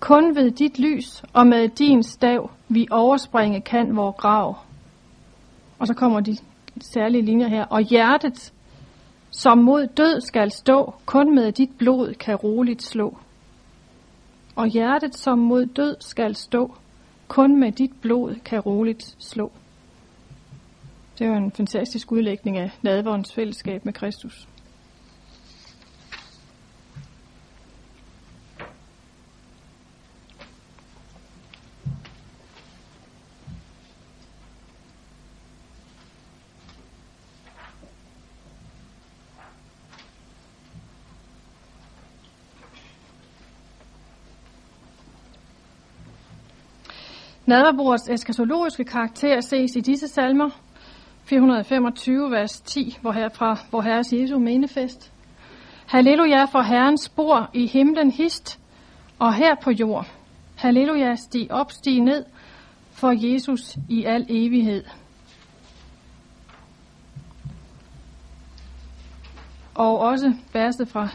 Kun 0.00 0.36
ved 0.36 0.50
dit 0.50 0.78
lys 0.78 1.22
og 1.32 1.46
med 1.46 1.68
din 1.68 2.02
stav, 2.02 2.50
vi 2.68 2.88
overspringe 2.90 3.60
kan 3.60 3.96
vor 3.96 4.10
grav. 4.10 4.58
Og 5.78 5.86
så 5.86 5.94
kommer 5.94 6.20
de 6.20 6.36
særlige 6.80 7.22
linjer 7.22 7.48
her. 7.48 7.64
Og 7.64 7.80
hjertet, 7.80 8.52
som 9.30 9.58
mod 9.58 9.86
død 9.86 10.20
skal 10.20 10.50
stå, 10.50 10.94
kun 11.06 11.34
med 11.34 11.52
dit 11.52 11.70
blod 11.78 12.14
kan 12.14 12.36
roligt 12.36 12.82
slå. 12.82 13.18
Og 14.56 14.66
hjertet, 14.66 15.16
som 15.16 15.38
mod 15.38 15.66
død 15.66 15.96
skal 16.00 16.34
stå, 16.36 16.74
kun 17.28 17.60
med 17.60 17.72
dit 17.72 17.92
blod 18.02 18.34
kan 18.44 18.60
roligt 18.60 19.16
slå. 19.18 19.52
Det 21.18 21.26
er 21.26 21.36
en 21.36 21.52
fantastisk 21.52 22.12
udlægning 22.12 22.58
af 22.58 22.70
nadvårens 22.82 23.34
fællesskab 23.34 23.84
med 23.84 23.92
Kristus. 23.92 24.48
Nadverbordets 47.50 48.08
eskatologiske 48.08 48.84
karakter 48.84 49.40
ses 49.40 49.76
i 49.76 49.80
disse 49.80 50.08
salmer. 50.08 50.50
425, 51.24 52.30
vers 52.30 52.60
10, 52.60 52.98
hvor 53.00 53.12
herfra, 53.12 53.58
hvor 53.70 53.80
Herres 53.80 54.12
Jesu 54.12 54.38
menefest. 54.38 55.12
Halleluja 55.86 56.44
for 56.44 56.60
Herrens 56.60 57.00
spor 57.00 57.50
i 57.54 57.66
himlen 57.66 58.10
hist, 58.10 58.60
og 59.18 59.34
her 59.34 59.54
på 59.62 59.70
jord. 59.70 60.06
Halleluja, 60.56 61.14
stig 61.16 61.52
op, 61.52 61.72
stig 61.72 62.00
ned, 62.00 62.24
for 62.90 63.32
Jesus 63.32 63.76
i 63.88 64.04
al 64.04 64.26
evighed. 64.28 64.84
Og 69.74 69.98
også 69.98 70.34
verset 70.52 70.88
fra 70.88 71.08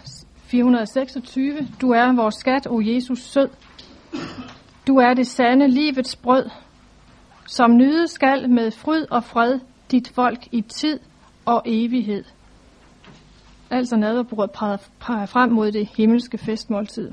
426. 0.45 1.68
Du 1.81 1.91
er 1.91 2.15
vores 2.15 2.35
skat, 2.35 2.68
o 2.68 2.81
Jesus 2.81 3.19
sød. 3.19 3.49
Du 4.88 4.98
er 4.98 5.14
det 5.14 5.28
sande 5.28 5.68
livets 5.68 6.16
brød, 6.16 6.49
som 7.48 7.78
nyde 7.78 8.07
skal 8.07 8.49
med 8.49 8.72
fryd 8.72 9.06
og 9.12 9.24
fred 9.24 9.60
dit 9.91 10.10
folk 10.10 10.48
i 10.52 10.62
tid 10.62 10.99
og 11.45 11.62
evighed. 11.66 12.24
Altså 13.70 13.95
nadverbordet 13.98 14.52
peger 14.99 15.26
frem 15.26 15.52
mod 15.52 15.72
det 15.72 15.88
himmelske 15.98 16.38
festmåltid. 16.38 17.12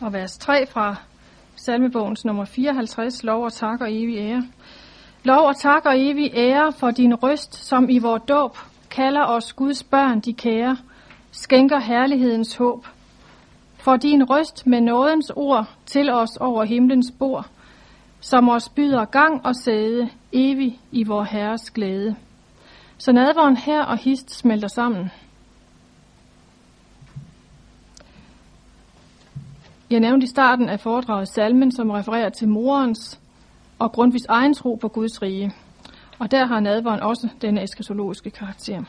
Og 0.00 0.12
vers 0.12 0.38
3 0.38 0.66
fra 0.66 0.96
salmebogens 1.56 2.24
nummer 2.24 2.44
54, 2.44 3.24
lov 3.24 3.44
og 3.44 3.52
tak 3.52 3.80
og 3.80 3.88
evig 3.90 4.18
ære. 4.18 4.42
Lov 5.24 5.46
og 5.46 5.56
tak 5.56 5.86
og 5.86 6.00
evig 6.00 6.30
ære 6.34 6.72
for 6.72 6.90
din 6.90 7.14
røst, 7.14 7.54
som 7.54 7.88
i 7.88 7.98
vor 7.98 8.18
dåb 8.18 8.56
kalder 8.90 9.24
os 9.24 9.52
Guds 9.52 9.82
børn, 9.82 10.20
de 10.20 10.32
kære, 10.32 10.76
skænker 11.30 11.78
herlighedens 11.78 12.56
håb. 12.56 12.86
For 13.78 13.96
din 13.96 14.24
røst 14.24 14.66
med 14.66 14.80
nådens 14.80 15.30
ord 15.36 15.66
til 15.86 16.10
os 16.10 16.36
over 16.36 16.64
himlens 16.64 17.12
bord, 17.18 17.46
som 18.20 18.48
os 18.48 18.68
byder 18.68 19.04
gang 19.04 19.46
og 19.46 19.56
sæde 19.56 20.10
evig 20.32 20.80
i 20.92 21.04
vor 21.04 21.22
Herres 21.22 21.70
glæde. 21.70 22.16
Så 22.98 23.12
nadvåren 23.12 23.56
her 23.56 23.82
og 23.84 23.98
hist 23.98 24.38
smelter 24.38 24.68
sammen. 24.68 25.10
Jeg 29.90 30.00
nævnte 30.00 30.24
i 30.24 30.28
starten 30.28 30.68
af 30.68 30.80
foredraget 30.80 31.28
salmen, 31.28 31.72
som 31.72 31.90
refererer 31.90 32.28
til 32.28 32.48
morens 32.48 33.20
og 33.78 33.92
Grundtvigs 33.92 34.26
egen 34.26 34.54
tro 34.54 34.74
på 34.74 34.88
Guds 34.88 35.22
rige. 35.22 35.52
Og 36.20 36.30
der 36.30 36.46
har 36.46 36.60
nadveren 36.60 37.00
også 37.00 37.28
denne 37.40 37.62
eskatologiske 37.62 38.30
karakter. 38.30 38.84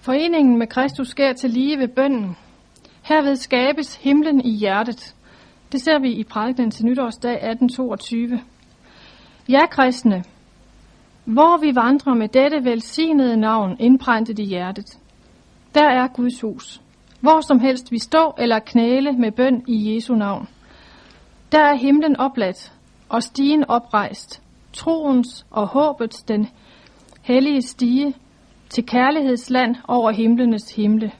Foreningen 0.00 0.58
med 0.58 0.66
Kristus 0.66 1.08
sker 1.08 1.32
til 1.32 1.50
lige 1.50 1.78
ved 1.78 1.88
bønden. 1.88 2.36
Herved 3.02 3.36
skabes 3.36 3.96
himlen 3.96 4.40
i 4.40 4.50
hjertet. 4.50 5.14
Det 5.72 5.80
ser 5.80 5.98
vi 5.98 6.12
i 6.12 6.24
prædikenen 6.24 6.70
til 6.70 6.84
nytårsdag 6.84 7.32
1822. 7.32 8.40
Ja, 9.48 9.66
kristne, 9.66 10.24
hvor 11.24 11.60
vi 11.60 11.74
vandrer 11.74 12.14
med 12.14 12.28
dette 12.28 12.64
velsignede 12.64 13.36
navn 13.36 13.76
indprintet 13.80 14.38
i 14.38 14.44
hjertet, 14.44 14.98
der 15.74 15.88
er 15.88 16.08
Guds 16.08 16.40
hus. 16.40 16.80
Hvor 17.20 17.40
som 17.40 17.60
helst 17.60 17.92
vi 17.92 17.98
står 17.98 18.34
eller 18.38 18.58
knæle 18.58 19.12
med 19.12 19.32
bøn 19.32 19.64
i 19.66 19.94
Jesu 19.94 20.14
navn. 20.14 20.48
Der 21.52 21.60
er 21.60 21.74
himlen 21.74 22.16
opladt 22.16 22.72
og 23.08 23.22
stigen 23.22 23.64
oprejst, 23.70 24.42
troens 24.72 25.46
og 25.50 25.66
håbets 25.66 26.22
den 26.22 26.48
hellige 27.22 27.62
stige 27.62 28.14
til 28.68 28.86
kærlighedsland 28.86 29.76
over 29.88 30.10
himlenes 30.10 30.74
himle. 30.74 31.12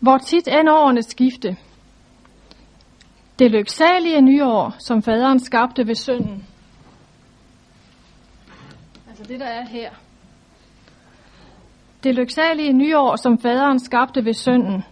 Hvor 0.00 0.18
tit 0.18 0.48
end 0.48 0.68
årene 0.68 1.02
skifte, 1.02 1.56
det 3.38 3.50
lyksalige 3.50 4.20
nyår, 4.20 4.74
som 4.78 5.02
faderen 5.02 5.40
skabte 5.40 5.86
ved 5.86 5.94
synden. 5.94 6.46
Altså 9.08 9.24
det, 9.24 9.40
der 9.40 9.46
er 9.46 9.64
her. 9.66 9.90
Det 12.04 12.14
lyksalige 12.14 12.72
nyår, 12.72 13.16
som 13.16 13.38
faderen 13.38 13.78
skabte 13.78 14.24
ved 14.24 14.34
synden, 14.34 14.84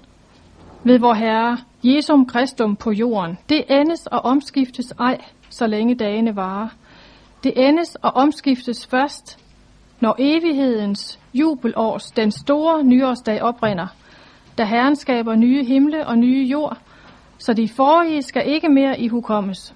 ved 0.85 0.99
vor 0.99 1.15
Herre, 1.15 1.59
Jesum 1.85 2.27
Kristum 2.27 2.77
på 2.77 2.93
jorden, 2.93 3.39
det 3.49 3.65
endes 3.71 4.07
og 4.07 4.21
omskiftes 4.21 4.93
ej, 4.99 5.19
så 5.51 5.67
længe 5.67 5.95
dagene 5.95 6.37
varer. 6.37 6.69
Det 7.45 7.69
endes 7.69 7.95
og 7.95 8.11
omskiftes 8.11 8.87
først, 8.87 9.39
når 10.01 10.17
evighedens 10.19 11.21
jubelårs, 11.35 12.11
den 12.11 12.31
store 12.31 12.85
nyårsdag 12.85 13.43
oprinder, 13.43 13.87
da 14.59 14.65
Herren 14.65 14.97
skaber 14.97 15.35
nye 15.35 15.65
himle 15.65 16.07
og 16.07 16.19
nye 16.19 16.45
jord, 16.45 16.79
så 17.39 17.53
de 17.53 17.69
forrige 17.69 18.23
skal 18.23 18.49
ikke 18.49 18.69
mere 18.69 19.01
i 19.01 19.09
hukommes. 19.09 19.75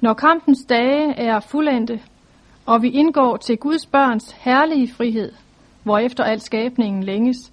Når 0.00 0.14
kampens 0.14 0.64
dage 0.68 1.12
er 1.12 1.40
fuldendte, 1.40 2.00
og 2.66 2.82
vi 2.82 2.90
indgår 2.90 3.36
til 3.36 3.56
Guds 3.56 3.86
børns 3.86 4.36
herlige 4.38 4.92
frihed, 4.92 5.32
hvorefter 5.82 6.24
al 6.24 6.40
skabningen 6.40 7.02
længes, 7.02 7.52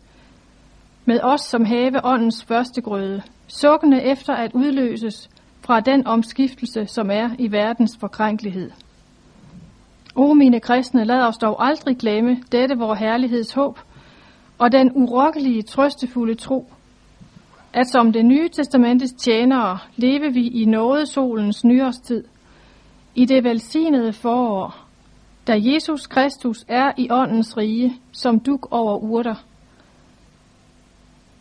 med 1.05 1.19
os 1.23 1.41
som 1.41 1.65
have 1.65 2.05
åndens 2.05 2.43
første 2.43 2.81
grøde, 2.81 3.21
sukkende 3.47 4.03
efter 4.03 4.33
at 4.33 4.51
udløses 4.53 5.29
fra 5.61 5.79
den 5.79 6.07
omskiftelse, 6.07 6.85
som 6.85 7.11
er 7.11 7.29
i 7.39 7.51
verdens 7.51 7.97
forkrænkelighed. 7.99 8.71
O 10.15 10.33
mine 10.33 10.59
kristne, 10.59 11.03
lad 11.03 11.21
os 11.21 11.37
dog 11.37 11.65
aldrig 11.65 11.97
glemme 11.97 12.37
dette 12.51 12.77
vor 12.77 12.93
herligheds 12.93 13.53
håb, 13.53 13.79
og 14.57 14.71
den 14.71 14.91
urokkelige, 14.95 15.61
trøstefulde 15.61 16.35
tro, 16.35 16.71
at 17.73 17.87
som 17.87 18.11
det 18.11 18.25
nye 18.25 18.49
testamentes 18.49 19.11
tjenere 19.11 19.79
leve 19.95 20.33
vi 20.33 20.47
i 20.47 20.65
nådesolens 20.65 21.63
nyårstid, 21.63 22.23
i 23.15 23.25
det 23.25 23.43
velsignede 23.43 24.13
forår, 24.13 24.87
da 25.47 25.53
Jesus 25.57 26.07
Kristus 26.07 26.65
er 26.67 26.91
i 26.97 27.07
åndens 27.11 27.57
rige, 27.57 27.97
som 28.11 28.39
duk 28.39 28.67
over 28.71 28.97
urter. 28.97 29.35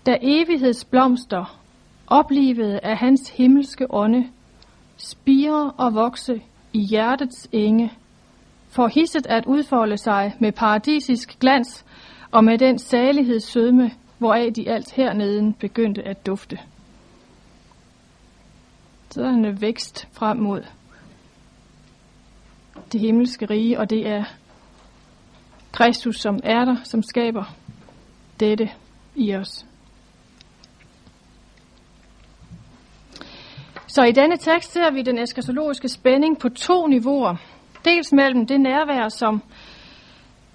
Da 0.06 0.16
evighedsblomster, 0.22 1.58
oplivet 2.06 2.80
af 2.82 2.96
hans 2.96 3.30
himmelske 3.30 3.94
ånde, 3.94 4.26
spirer 4.96 5.68
og 5.78 5.94
vokse 5.94 6.42
i 6.72 6.80
hjertets 6.80 7.48
enge, 7.52 7.92
for 8.68 8.86
hisset 8.86 9.26
at 9.26 9.46
udfolde 9.46 9.98
sig 9.98 10.34
med 10.38 10.52
paradisisk 10.52 11.38
glans 11.40 11.84
og 12.30 12.44
med 12.44 12.58
den 12.58 12.78
salighedssødme, 12.78 13.90
hvoraf 14.18 14.52
de 14.52 14.70
alt 14.70 14.92
hernede 14.92 15.52
begyndte 15.60 16.02
at 16.02 16.26
dufte. 16.26 16.58
Så 19.10 19.22
er 19.22 19.28
en 19.28 19.60
vækst 19.60 20.08
frem 20.12 20.36
mod 20.36 20.62
det 22.92 23.00
himmelske 23.00 23.46
rige, 23.46 23.78
og 23.78 23.90
det 23.90 24.08
er 24.08 24.24
Kristus, 25.72 26.20
som 26.20 26.40
er 26.44 26.64
der, 26.64 26.76
som 26.84 27.02
skaber 27.02 27.44
dette 28.40 28.70
i 29.14 29.34
os. 29.34 29.66
Så 33.86 34.04
i 34.04 34.12
denne 34.12 34.36
tekst 34.36 34.72
ser 34.72 34.90
vi 34.90 35.02
den 35.02 35.18
eskatologiske 35.18 35.88
spænding 35.88 36.38
på 36.38 36.48
to 36.48 36.86
niveauer. 36.86 37.36
Dels 37.84 38.12
mellem 38.12 38.46
det 38.46 38.60
nærvær, 38.60 39.08
som 39.08 39.42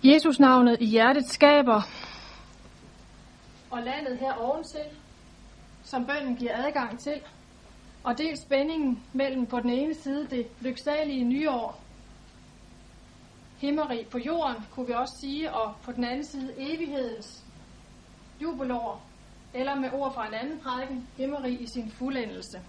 Jesus 0.03 0.39
navnet 0.39 0.77
i 0.79 0.85
hjertet 0.85 1.29
skaber, 1.29 1.81
og 3.71 3.81
landet 3.81 4.17
her 4.17 4.33
oventil, 4.33 4.85
som 5.83 6.05
bønden 6.05 6.35
giver 6.35 6.65
adgang 6.65 6.99
til, 6.99 7.21
og 8.03 8.17
dels 8.17 8.41
spændingen 8.41 9.03
mellem 9.13 9.45
på 9.45 9.59
den 9.59 9.69
ene 9.69 9.95
side 9.95 10.27
det 10.29 10.47
lyksalige 10.61 11.23
nyår, 11.23 11.81
himmeri 13.57 14.05
på 14.11 14.17
jorden, 14.17 14.55
kunne 14.71 14.87
vi 14.87 14.93
også 14.93 15.13
sige, 15.21 15.53
og 15.53 15.75
på 15.83 15.91
den 15.91 16.03
anden 16.03 16.25
side 16.25 16.53
evighedens 16.57 17.43
jubelår, 18.41 19.01
eller 19.53 19.75
med 19.75 19.89
ord 19.93 20.13
fra 20.13 20.27
en 20.27 20.33
anden 20.33 20.59
prædiken, 20.59 21.07
himmeri 21.17 21.53
i 21.53 21.67
sin 21.67 21.91
fuldendelse. 21.91 22.61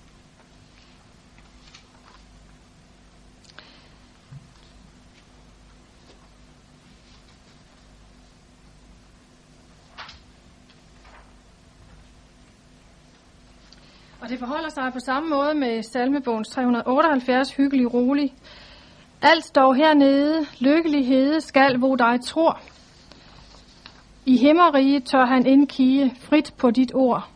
Forholder 14.46 14.68
sig 14.68 14.92
på 14.92 14.98
samme 15.00 15.28
måde 15.28 15.54
med 15.54 15.82
salmebogens 15.82 16.48
378, 16.48 17.54
hyggelig 17.54 17.94
rolig. 17.94 18.34
Alt 19.22 19.44
står 19.44 19.74
hernede, 19.74 20.46
lykkelighed 20.58 21.40
skal, 21.40 21.78
hvor 21.78 21.96
dig 21.96 22.20
tror. 22.24 22.60
I 24.26 24.36
himmerige 24.36 25.00
tør 25.00 25.24
han 25.24 25.46
indkige 25.46 26.14
frit 26.20 26.54
på 26.58 26.70
dit 26.70 26.94
ord. 26.94 27.28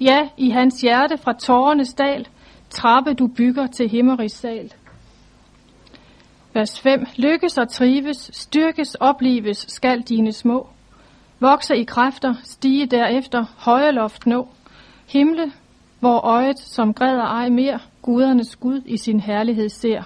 Ja, 0.00 0.28
i 0.36 0.50
hans 0.50 0.80
hjerte 0.80 1.18
fra 1.18 1.32
tårernes 1.32 1.94
dal, 1.94 2.28
trappe 2.70 3.14
du 3.14 3.26
bygger 3.26 3.66
til 3.66 3.88
himmerigs 3.88 4.34
sal. 4.34 4.72
Vers 6.52 6.80
5. 6.80 7.06
Lykkes 7.16 7.58
og 7.58 7.68
trives, 7.68 8.30
styrkes, 8.32 8.94
oplives, 8.94 9.66
skal 9.68 10.00
dine 10.00 10.32
små. 10.32 10.68
Vokse 11.40 11.76
i 11.76 11.84
kræfter, 11.84 12.34
stige 12.44 12.86
derefter, 12.86 13.44
høje 13.56 13.92
loft 13.92 14.26
nå. 14.26 14.48
Himle, 15.06 15.52
hvor 16.02 16.18
øjet, 16.18 16.58
som 16.58 16.94
græder 16.94 17.22
ej 17.22 17.48
mere, 17.48 17.78
gudernes 18.02 18.56
Gud 18.56 18.80
i 18.86 18.96
sin 18.96 19.20
herlighed 19.20 19.68
ser. 19.68 20.02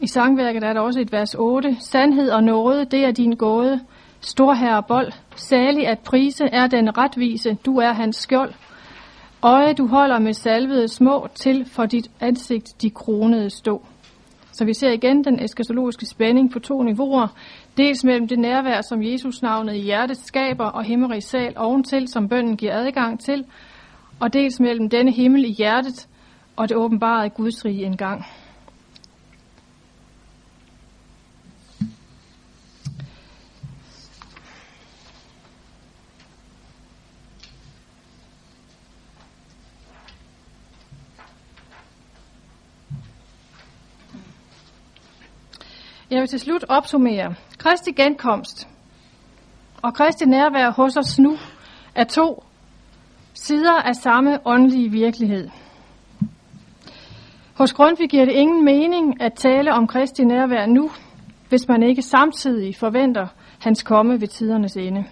I 0.00 0.06
sangværket 0.06 0.64
er 0.64 0.72
der 0.72 0.80
også 0.80 1.00
et 1.00 1.12
vers 1.12 1.34
8. 1.34 1.76
Sandhed 1.80 2.30
og 2.30 2.44
nåde, 2.44 2.84
det 2.84 3.04
er 3.04 3.10
din 3.10 3.32
gåde. 3.32 3.80
Storherre 4.20 4.82
bold, 4.82 5.12
salig 5.36 5.86
at 5.86 5.98
prise 5.98 6.44
er 6.44 6.66
den 6.66 6.98
retvise, 6.98 7.58
du 7.66 7.78
er 7.78 7.92
hans 7.92 8.16
skjold. 8.16 8.52
Øje 9.42 9.72
du 9.72 9.86
holder 9.86 10.18
med 10.18 10.32
salvede 10.32 10.88
små, 10.88 11.28
til 11.34 11.64
for 11.64 11.86
dit 11.86 12.10
ansigt 12.20 12.82
de 12.82 12.90
kronede 12.90 13.50
stå. 13.50 13.82
Så 14.52 14.64
vi 14.64 14.74
ser 14.74 14.90
igen 14.90 15.24
den 15.24 15.44
eskatologiske 15.44 16.06
spænding 16.06 16.52
på 16.52 16.58
to 16.58 16.82
niveauer. 16.82 17.28
Dels 17.80 18.04
mellem 18.04 18.28
det 18.28 18.38
nærvær, 18.38 18.80
som 18.80 19.02
Jesus 19.02 19.42
navnet 19.42 19.74
i 19.74 19.80
hjertet 19.80 20.16
skaber, 20.16 20.64
og 20.64 20.84
himmerig 20.84 21.22
sal 21.22 21.54
oventil, 21.56 22.08
som 22.08 22.28
bønden 22.28 22.56
giver 22.56 22.74
adgang 22.74 23.20
til, 23.20 23.44
og 24.20 24.32
dels 24.32 24.60
mellem 24.60 24.90
denne 24.90 25.12
himmel 25.12 25.44
i 25.44 25.52
hjertet 25.52 26.08
og 26.56 26.68
det 26.68 26.76
åbenbarede 26.76 27.30
Guds 27.30 27.64
rige 27.64 27.86
engang. 27.86 28.24
Jeg 46.10 46.20
vil 46.20 46.28
til 46.28 46.40
slut 46.40 46.64
opsummere. 46.68 47.34
Kristi 47.60 47.92
genkomst 47.92 48.68
og 49.82 49.94
Kristi 49.94 50.24
nærvær 50.24 50.70
hos 50.70 50.96
os 50.96 51.18
nu 51.18 51.36
er 51.94 52.04
to 52.04 52.44
sider 53.34 53.72
af 53.72 53.94
samme 53.94 54.46
åndelige 54.46 54.90
virkelighed. 54.90 55.48
Hos 57.54 57.72
Grundtvig 57.72 58.10
giver 58.10 58.24
det 58.24 58.32
ingen 58.32 58.64
mening 58.64 59.22
at 59.22 59.34
tale 59.34 59.72
om 59.72 59.86
Kristi 59.86 60.24
nærvær 60.24 60.66
nu, 60.66 60.90
hvis 61.48 61.68
man 61.68 61.82
ikke 61.82 62.02
samtidig 62.02 62.76
forventer 62.76 63.26
hans 63.58 63.82
komme 63.82 64.20
ved 64.20 64.28
tidernes 64.28 64.76
ende. 64.76 65.04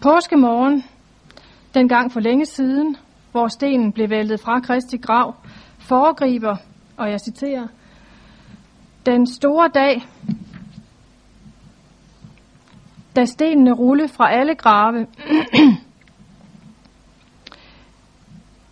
Påskemorgen, 0.00 0.84
dengang 1.74 2.12
for 2.12 2.20
længe 2.20 2.46
siden, 2.46 2.96
hvor 3.32 3.48
stenen 3.48 3.92
blev 3.92 4.10
væltet 4.10 4.40
fra 4.40 4.60
Kristi 4.60 4.96
grav, 4.96 5.34
foregriber, 5.78 6.56
og 6.96 7.10
jeg 7.10 7.20
citerer, 7.20 7.66
den 9.06 9.26
store 9.26 9.68
dag, 9.68 10.02
da 13.16 13.24
stenene 13.24 13.72
rulle 13.72 14.08
fra 14.08 14.32
alle 14.32 14.54
grave, 14.54 15.06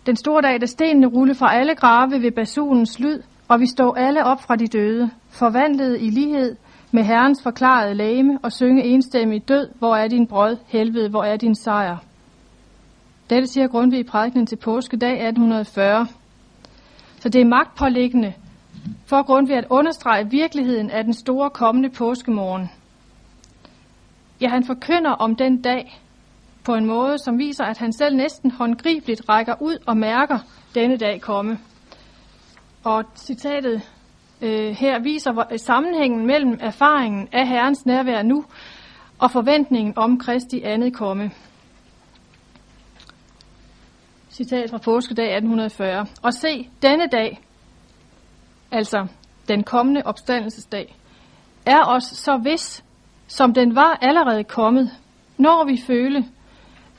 den 0.05 0.15
store 0.15 0.41
dag, 0.41 0.61
da 0.61 0.65
stenene 0.65 1.07
rulle 1.07 1.35
fra 1.35 1.55
alle 1.55 1.75
grave 1.75 2.21
ved 2.21 2.31
basunens 2.31 2.99
lyd, 2.99 3.21
og 3.47 3.59
vi 3.59 3.65
står 3.65 3.95
alle 3.95 4.25
op 4.25 4.41
fra 4.41 4.55
de 4.55 4.67
døde, 4.67 5.09
forvandlet 5.29 6.01
i 6.01 6.09
lighed 6.09 6.55
med 6.91 7.03
Herrens 7.03 7.43
forklarede 7.43 7.93
lame 7.93 8.39
og 8.43 8.51
synge 8.51 8.83
enstemmigt 8.83 9.49
død, 9.49 9.69
hvor 9.79 9.95
er 9.95 10.07
din 10.07 10.27
brød, 10.27 10.57
helvede, 10.67 11.09
hvor 11.09 11.23
er 11.23 11.37
din 11.37 11.55
sejr. 11.55 11.97
Dette 13.29 13.47
siger 13.47 13.67
Grundtvig 13.67 13.99
i 13.99 14.03
prædikenen 14.03 14.45
til 14.45 14.55
påskedag 14.55 15.11
1840. 15.11 16.07
Så 17.19 17.29
det 17.29 17.41
er 17.41 17.45
magtpåliggende 17.45 18.33
for 19.05 19.23
Grundtvig 19.23 19.57
at 19.57 19.67
understrege 19.69 20.29
virkeligheden 20.29 20.89
af 20.89 21.03
den 21.03 21.13
store 21.13 21.49
kommende 21.49 21.89
påskemorgen. 21.89 22.69
Ja, 24.43 24.47
han 24.47 24.63
forkynder 24.63 25.11
om 25.11 25.35
den 25.35 25.61
dag, 25.61 26.01
på 26.63 26.75
en 26.75 26.85
måde, 26.85 27.17
som 27.19 27.39
viser, 27.39 27.63
at 27.63 27.77
han 27.77 27.93
selv 27.93 28.15
næsten 28.15 28.51
håndgribeligt 28.51 29.29
rækker 29.29 29.55
ud 29.61 29.77
og 29.85 29.97
mærker 29.97 30.39
denne 30.75 30.97
dag 30.97 31.21
komme. 31.21 31.59
Og 32.83 33.03
citatet 33.15 33.81
øh, 34.41 34.71
her 34.71 34.99
viser 34.99 35.31
hvor, 35.31 35.57
sammenhængen 35.57 36.25
mellem 36.25 36.57
erfaringen 36.61 37.27
af 37.31 37.47
Herrens 37.47 37.85
nærvær 37.85 38.21
nu 38.21 38.45
og 39.19 39.31
forventningen 39.31 39.97
om 39.97 40.19
Kristi 40.19 40.61
andet 40.61 40.93
komme. 40.93 41.31
Citat 44.29 44.69
fra 44.69 44.77
påskedag 44.77 45.35
1840. 45.35 46.05
Og 46.21 46.33
se, 46.33 46.69
denne 46.81 47.07
dag, 47.07 47.41
altså 48.71 49.07
den 49.47 49.63
kommende 49.63 50.01
opstandelsesdag, 50.05 50.95
er 51.65 51.85
os 51.85 52.03
så 52.03 52.37
vis, 52.37 52.83
som 53.33 53.53
den 53.53 53.75
var 53.75 53.97
allerede 54.01 54.43
kommet, 54.43 54.91
når 55.37 55.65
vi 55.65 55.81
føle, 55.87 56.25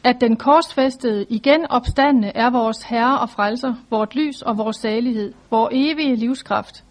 at 0.05 0.21
den 0.21 0.37
korsfæstede 0.37 1.27
igen 1.29 1.67
opstandende 1.71 2.33
er 2.35 2.51
vores 2.51 2.83
Herre 2.83 3.19
og 3.19 3.31
Frelser, 3.31 3.75
vort 3.91 4.15
lys 4.15 4.43
og 4.43 4.59
vores 4.59 4.77
salighed, 4.77 5.33
vores 5.51 5.73
evige 5.75 6.17
livskraft. 6.17 6.85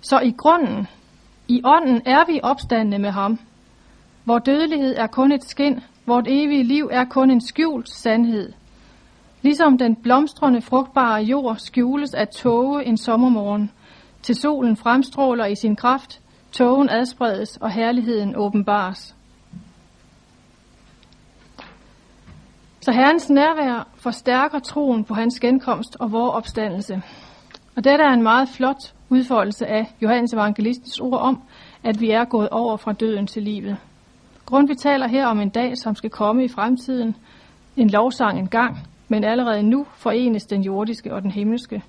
Så 0.00 0.20
i 0.20 0.30
grunden, 0.30 0.86
i 1.48 1.60
ånden 1.64 2.02
er 2.06 2.26
vi 2.26 2.40
opstandende 2.42 2.98
med 2.98 3.10
ham. 3.10 3.38
Vor 4.24 4.38
dødelighed 4.38 4.94
er 4.96 5.06
kun 5.06 5.32
et 5.32 5.44
skin, 5.44 5.80
vort 6.06 6.28
evige 6.28 6.62
liv 6.62 6.88
er 6.92 7.04
kun 7.04 7.30
en 7.30 7.40
skjult 7.40 7.90
sandhed. 7.90 8.52
Ligesom 9.42 9.78
den 9.78 9.96
blomstrende, 9.96 10.62
frugtbare 10.62 11.22
jord 11.22 11.56
skjules 11.56 12.14
af 12.14 12.28
tåge 12.28 12.84
en 12.84 12.96
sommermorgen, 12.96 13.70
til 14.22 14.34
solen 14.34 14.76
fremstråler 14.76 15.46
i 15.46 15.54
sin 15.54 15.76
kraft, 15.76 16.20
Togen 16.56 16.88
adspredes 16.88 17.56
og 17.56 17.70
herligheden 17.70 18.36
åbenbares. 18.36 19.16
Så 22.80 22.92
Herrens 22.92 23.30
nærvær 23.30 23.88
forstærker 23.94 24.58
troen 24.58 25.04
på 25.04 25.14
hans 25.14 25.40
genkomst 25.40 25.96
og 26.00 26.12
vor 26.12 26.30
opstandelse. 26.30 27.02
Og 27.76 27.84
dette 27.84 28.04
er 28.04 28.12
en 28.12 28.22
meget 28.22 28.48
flot 28.48 28.94
udfoldelse 29.08 29.66
af 29.66 29.94
Johannes 30.02 30.32
Evangelistens 30.32 31.00
ord 31.00 31.20
om, 31.20 31.42
at 31.82 32.00
vi 32.00 32.10
er 32.10 32.24
gået 32.24 32.48
over 32.48 32.76
fra 32.76 32.92
døden 32.92 33.26
til 33.26 33.42
livet. 33.42 33.76
Grund 34.46 34.68
vi 34.68 34.74
taler 34.74 35.08
her 35.08 35.26
om 35.26 35.40
en 35.40 35.50
dag, 35.50 35.76
som 35.78 35.94
skal 35.94 36.10
komme 36.10 36.44
i 36.44 36.48
fremtiden, 36.48 37.16
en 37.76 37.90
lovsang 37.90 38.38
en 38.38 38.48
gang, 38.48 38.78
men 39.08 39.24
allerede 39.24 39.62
nu 39.62 39.86
forenes 39.94 40.46
den 40.46 40.62
jordiske 40.62 41.14
og 41.14 41.22
den 41.22 41.30
himmelske 41.30 41.82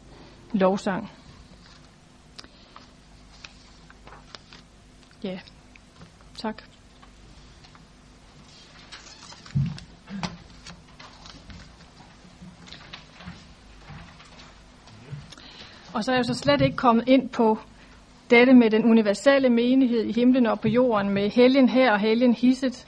lovsang. 0.53 1.09
Ja, 5.27 5.39
tak. 6.35 6.63
Og 15.93 16.03
så 16.03 16.11
er 16.11 16.15
jeg 16.15 16.25
så 16.25 16.33
slet 16.33 16.61
ikke 16.61 16.77
kommet 16.77 17.09
ind 17.09 17.29
på 17.29 17.57
dette 18.29 18.53
med 18.53 18.69
den 18.69 18.85
universelle 18.85 19.49
menighed 19.49 20.03
i 20.03 20.11
himlen 20.11 20.45
og 20.45 20.59
på 20.59 20.67
jorden, 20.67 21.09
med 21.09 21.29
helgen 21.29 21.69
her 21.69 21.91
og 21.91 21.99
helgen 21.99 22.33
hisset, 22.33 22.87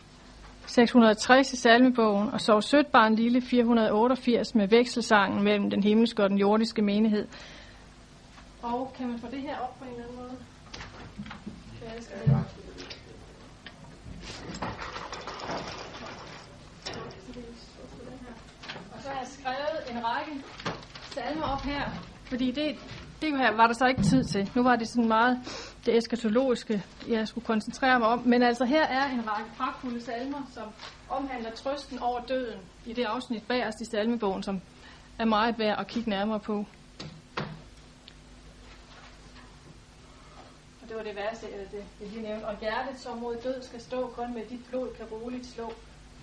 660 0.65 1.53
i 1.53 1.55
salmebogen, 1.55 2.29
og 2.29 2.41
så 2.41 2.61
sødt 2.61 2.87
barn 2.87 3.15
lille 3.15 3.41
488 3.41 4.55
med 4.55 4.67
vekselsangen 4.67 5.43
mellem 5.43 5.69
den 5.69 5.83
himmelske 5.83 6.23
og 6.23 6.29
den 6.29 6.37
jordiske 6.37 6.81
menighed. 6.81 7.27
Og 8.61 8.93
kan 8.97 9.07
man 9.07 9.19
få 9.19 9.27
det 9.31 9.41
her 9.41 9.57
op 9.57 9.79
på 9.79 9.85
en 9.85 9.91
eller 9.91 10.03
anden 10.03 10.17
måde? 10.17 10.48
Og 18.93 19.01
så 19.01 19.09
har 19.09 19.19
jeg 19.19 19.27
skrevet 19.27 19.97
en 19.97 20.05
række 20.05 20.43
salmer 21.11 21.47
op 21.47 21.61
her, 21.61 21.89
fordi 22.25 22.51
det, 22.51 22.75
det 23.21 23.37
her 23.37 23.55
var 23.55 23.67
der 23.67 23.73
så 23.73 23.87
ikke 23.87 24.01
tid 24.01 24.23
til. 24.23 24.51
Nu 24.55 24.63
var 24.63 24.75
det 24.75 24.87
sådan 24.87 25.07
meget 25.07 25.39
det 25.85 25.97
eskatologiske, 25.97 26.83
jeg 27.09 27.27
skulle 27.27 27.45
koncentrere 27.45 27.99
mig 27.99 28.07
om. 28.07 28.19
Men 28.27 28.43
altså 28.43 28.65
her 28.65 28.83
er 28.83 29.05
en 29.09 29.29
række 29.29 29.51
pragtfulde 29.57 30.01
salmer, 30.01 30.41
som 30.53 30.63
omhandler 31.09 31.51
trøsten 31.51 31.99
over 31.99 32.19
døden 32.27 32.59
i 32.85 32.93
det 32.93 33.03
afsnit 33.03 33.43
bagerst 33.47 33.81
i 33.81 33.85
salmebogen, 33.85 34.43
som 34.43 34.61
er 35.19 35.25
meget 35.25 35.59
værd 35.59 35.79
at 35.79 35.87
kigge 35.87 36.09
nærmere 36.09 36.39
på. 36.39 36.65
Det 40.89 40.97
var 40.97 41.03
det 41.03 41.15
værste, 41.15 41.51
eller 41.51 41.69
det, 41.69 41.85
det 41.99 42.07
lige 42.07 42.21
nævnte. 42.21 42.45
Og 42.45 42.59
hjertet 42.59 42.99
som 42.99 43.17
mod 43.17 43.37
død 43.43 43.63
skal 43.63 43.81
stå 43.81 44.07
kun 44.07 44.33
med 44.33 44.45
dit 44.45 44.65
blod 44.69 44.93
kan 44.95 45.05
roligt 45.05 45.45
slå 45.45 45.73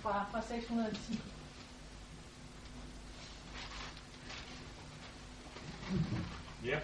fra, 0.01 0.25
fra 0.31 0.41
610. 0.41 1.21
Ja, 6.65 6.79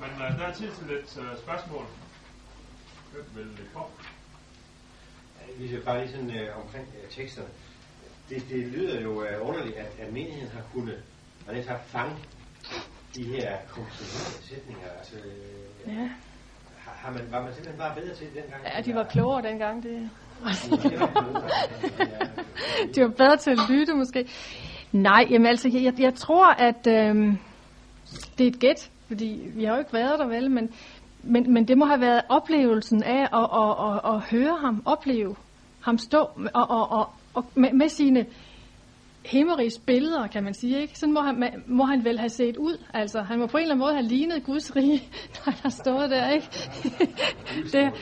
men 0.00 0.10
uh, 0.10 0.38
der 0.38 0.46
er 0.46 0.54
tid 0.54 0.72
til 0.72 0.86
lidt 0.86 1.16
uh, 1.16 1.38
spørgsmål. 1.38 1.86
Hvem 3.12 3.24
vil 3.34 3.56
det 3.56 3.70
på? 3.74 3.90
Hvis 5.56 5.72
jeg 5.72 5.82
bare 5.82 6.00
lige 6.00 6.10
sådan 6.10 6.48
uh, 6.48 6.64
omkring 6.64 6.88
uh, 6.88 7.10
teksterne. 7.10 7.48
Det, 8.28 8.42
det 8.48 8.66
lyder 8.66 9.00
jo 9.00 9.10
uh, 9.10 9.48
underligt, 9.48 9.76
at, 9.76 9.92
at 9.98 10.12
menigheden 10.12 10.50
har 10.50 10.62
kunnet 10.72 11.02
og 11.48 11.54
det 11.54 11.66
har 11.66 11.80
fange 11.86 12.16
de 13.14 13.24
her 13.24 13.58
komplicerede 13.68 14.42
sætninger. 14.42 14.90
Altså, 14.98 15.16
uh, 15.16 15.94
Ja. 15.94 16.10
Har, 16.96 17.12
man, 17.12 17.22
var 17.30 17.42
man 17.42 17.52
simpelthen 17.52 17.78
bare 17.78 17.94
bedre 17.94 18.14
til 18.14 18.26
dengang? 18.26 18.62
ja, 18.76 18.82
de 18.82 18.94
var 18.94 19.04
klogere 19.04 19.42
dengang. 19.42 19.82
Det. 19.82 20.10
De 22.94 23.02
var 23.02 23.08
bedre 23.08 23.36
til 23.36 23.50
at 23.50 23.58
lytte 23.68 23.94
måske. 23.94 24.28
Nej, 24.92 25.26
jamen 25.30 25.46
altså, 25.46 25.68
jeg, 25.68 26.00
jeg, 26.00 26.14
tror, 26.14 26.46
at 26.46 26.86
øhm, 26.86 27.38
det 28.38 28.46
er 28.46 28.50
et 28.50 28.58
gæt, 28.58 28.90
fordi 29.06 29.50
vi 29.54 29.64
har 29.64 29.72
jo 29.72 29.78
ikke 29.78 29.92
været 29.92 30.18
der 30.18 30.26
vel, 30.26 30.50
men, 30.50 30.70
men, 31.22 31.52
men 31.52 31.68
det 31.68 31.78
må 31.78 31.84
have 31.84 32.00
været 32.00 32.22
oplevelsen 32.28 33.02
af 33.02 33.22
at, 33.22 33.28
at, 33.32 33.76
at, 33.86 34.00
at 34.14 34.20
høre 34.20 34.56
ham, 34.60 34.82
opleve 34.84 35.36
ham 35.80 35.98
stå 35.98 36.18
og, 36.54 36.70
og, 36.70 36.92
og, 36.92 37.08
og 37.34 37.44
med, 37.54 37.72
med 37.72 37.88
sine 37.88 38.26
himmerigs 39.24 39.78
billeder, 39.78 40.26
kan 40.26 40.44
man 40.44 40.54
sige. 40.54 40.80
Ikke? 40.80 40.98
Sådan 40.98 41.12
må 41.12 41.20
han, 41.20 41.62
må 41.66 41.84
han 41.84 42.04
vel 42.04 42.18
have 42.18 42.28
set 42.28 42.56
ud. 42.56 42.84
Altså, 42.94 43.22
han 43.22 43.38
må 43.38 43.46
på 43.46 43.56
en 43.56 43.62
eller 43.62 43.74
anden 43.74 43.86
måde 43.86 43.94
have 43.94 44.06
lignet 44.06 44.44
Guds 44.44 44.76
rige, 44.76 45.02
når 45.34 45.44
han 45.44 45.54
har 45.62 45.70
stået 45.70 46.10
der. 46.10 46.30
Ikke? 46.30 46.46
det, 47.72 47.92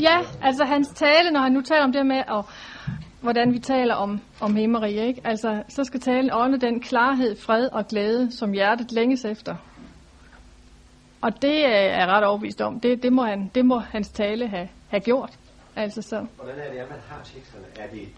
ja, 0.00 0.18
altså 0.42 0.64
hans 0.64 0.88
tale, 0.88 1.30
når 1.30 1.40
han 1.40 1.52
nu 1.52 1.60
taler 1.60 1.84
om 1.84 1.92
det 1.92 2.06
med, 2.06 2.22
og, 2.28 2.44
hvordan 3.22 3.52
vi 3.52 3.58
taler 3.58 3.94
om, 3.94 4.20
om 4.40 4.56
himmeri, 4.56 5.00
ikke? 5.00 5.20
Altså, 5.24 5.62
så 5.68 5.84
skal 5.84 6.00
talen 6.00 6.30
ånde 6.32 6.60
den 6.60 6.80
klarhed, 6.80 7.36
fred 7.36 7.68
og 7.72 7.86
glæde, 7.86 8.32
som 8.32 8.52
hjertet 8.52 8.92
længes 8.92 9.24
efter. 9.24 9.56
Og 11.20 11.42
det 11.42 11.66
er 11.66 11.98
jeg 11.98 12.08
ret 12.08 12.24
overbevist 12.24 12.60
om. 12.60 12.80
Det, 12.80 13.02
det, 13.02 13.12
må, 13.12 13.22
han, 13.24 13.50
det 13.54 13.66
må 13.66 13.78
hans 13.78 14.08
tale 14.08 14.48
have, 14.48 14.68
have 14.88 15.00
gjort. 15.00 15.38
Altså 15.76 16.02
så. 16.02 16.26
Hvordan 16.36 16.58
er 16.58 16.70
det, 16.70 16.78
at 16.78 16.90
man 16.90 16.98
har 17.08 17.20
teksterne? 17.24 17.64
Er 17.78 17.86
det 17.86 18.08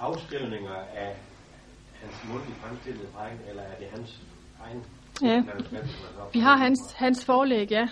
afskrivninger 0.00 0.74
af 0.94 1.16
hans 2.02 2.24
mundtlige 2.30 2.56
fremstillede 2.56 3.06
prædiken, 3.06 3.48
eller 3.48 3.62
er 3.62 3.78
det 3.78 3.86
hans 3.90 4.20
egen 4.64 4.84
Ja. 5.22 5.42
Vi 6.32 6.38
har 6.38 6.56
hans, 6.56 6.80
hans 6.96 7.24
forlæg, 7.24 7.70
ja. 7.70 7.88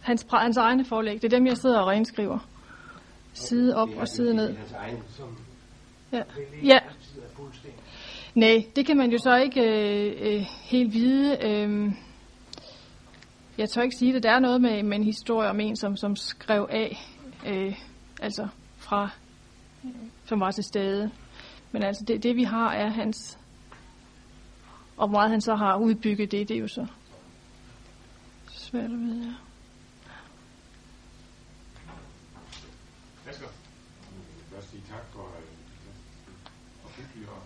Hans, 0.00 0.26
hans 0.30 0.56
egne 0.56 0.84
forlæg. 0.84 1.22
Det 1.22 1.24
er 1.32 1.36
dem, 1.36 1.46
jeg 1.46 1.56
sidder 1.56 1.80
og 1.80 1.86
renskriver. 1.86 2.38
Side 3.32 3.76
op 3.76 3.88
og 3.96 4.08
side 4.08 4.34
ned. 4.34 4.56
Hans 4.56 4.72
egen, 4.72 5.02
som 5.08 5.38
Ja. 6.12 6.22
ja. 6.64 6.78
Nej, 8.34 8.64
det 8.76 8.86
kan 8.86 8.96
man 8.96 9.10
jo 9.10 9.18
så 9.18 9.36
ikke 9.36 9.60
øh, 9.60 10.34
øh, 10.34 10.46
helt 10.62 10.92
vide. 10.92 11.38
Øh, 11.46 11.92
jeg 13.58 13.68
tør 13.70 13.82
ikke 13.82 13.96
sige 13.98 14.12
det. 14.12 14.22
Der 14.22 14.30
er 14.30 14.38
noget 14.38 14.60
med, 14.60 14.82
med 14.82 14.96
en 14.96 15.04
historie 15.04 15.50
om 15.50 15.60
en, 15.60 15.76
som, 15.76 15.96
som 15.96 16.16
skrev 16.16 16.68
af, 16.70 16.96
øh, 17.46 17.74
altså 18.20 18.48
fra, 18.78 19.08
som 20.24 20.40
var 20.40 20.50
til 20.50 20.64
stede. 20.64 21.10
Men 21.74 21.82
altså 21.82 22.04
det, 22.04 22.22
det 22.22 22.36
vi 22.36 22.44
har 22.44 22.70
er 22.72 22.88
hans, 22.88 23.38
og 24.96 25.08
hvor 25.08 25.18
meget 25.18 25.30
han 25.30 25.40
så 25.40 25.54
har 25.54 25.76
udbygget 25.76 26.30
det, 26.30 26.48
det 26.48 26.56
er 26.56 26.60
jo 26.60 26.68
så 26.68 26.86
svært 28.48 28.90
at 28.96 29.00
vide. 29.04 29.24
Ja. 29.26 29.32
Asger? 33.30 33.50
Jeg 34.14 34.22
vil 34.36 34.46
først 34.52 34.68
sige 34.70 34.82
tak 34.92 35.04
for 35.12 35.24
øh, 35.40 36.84
og 36.84 36.90
hyggelig 36.96 37.28
og. 37.28 37.42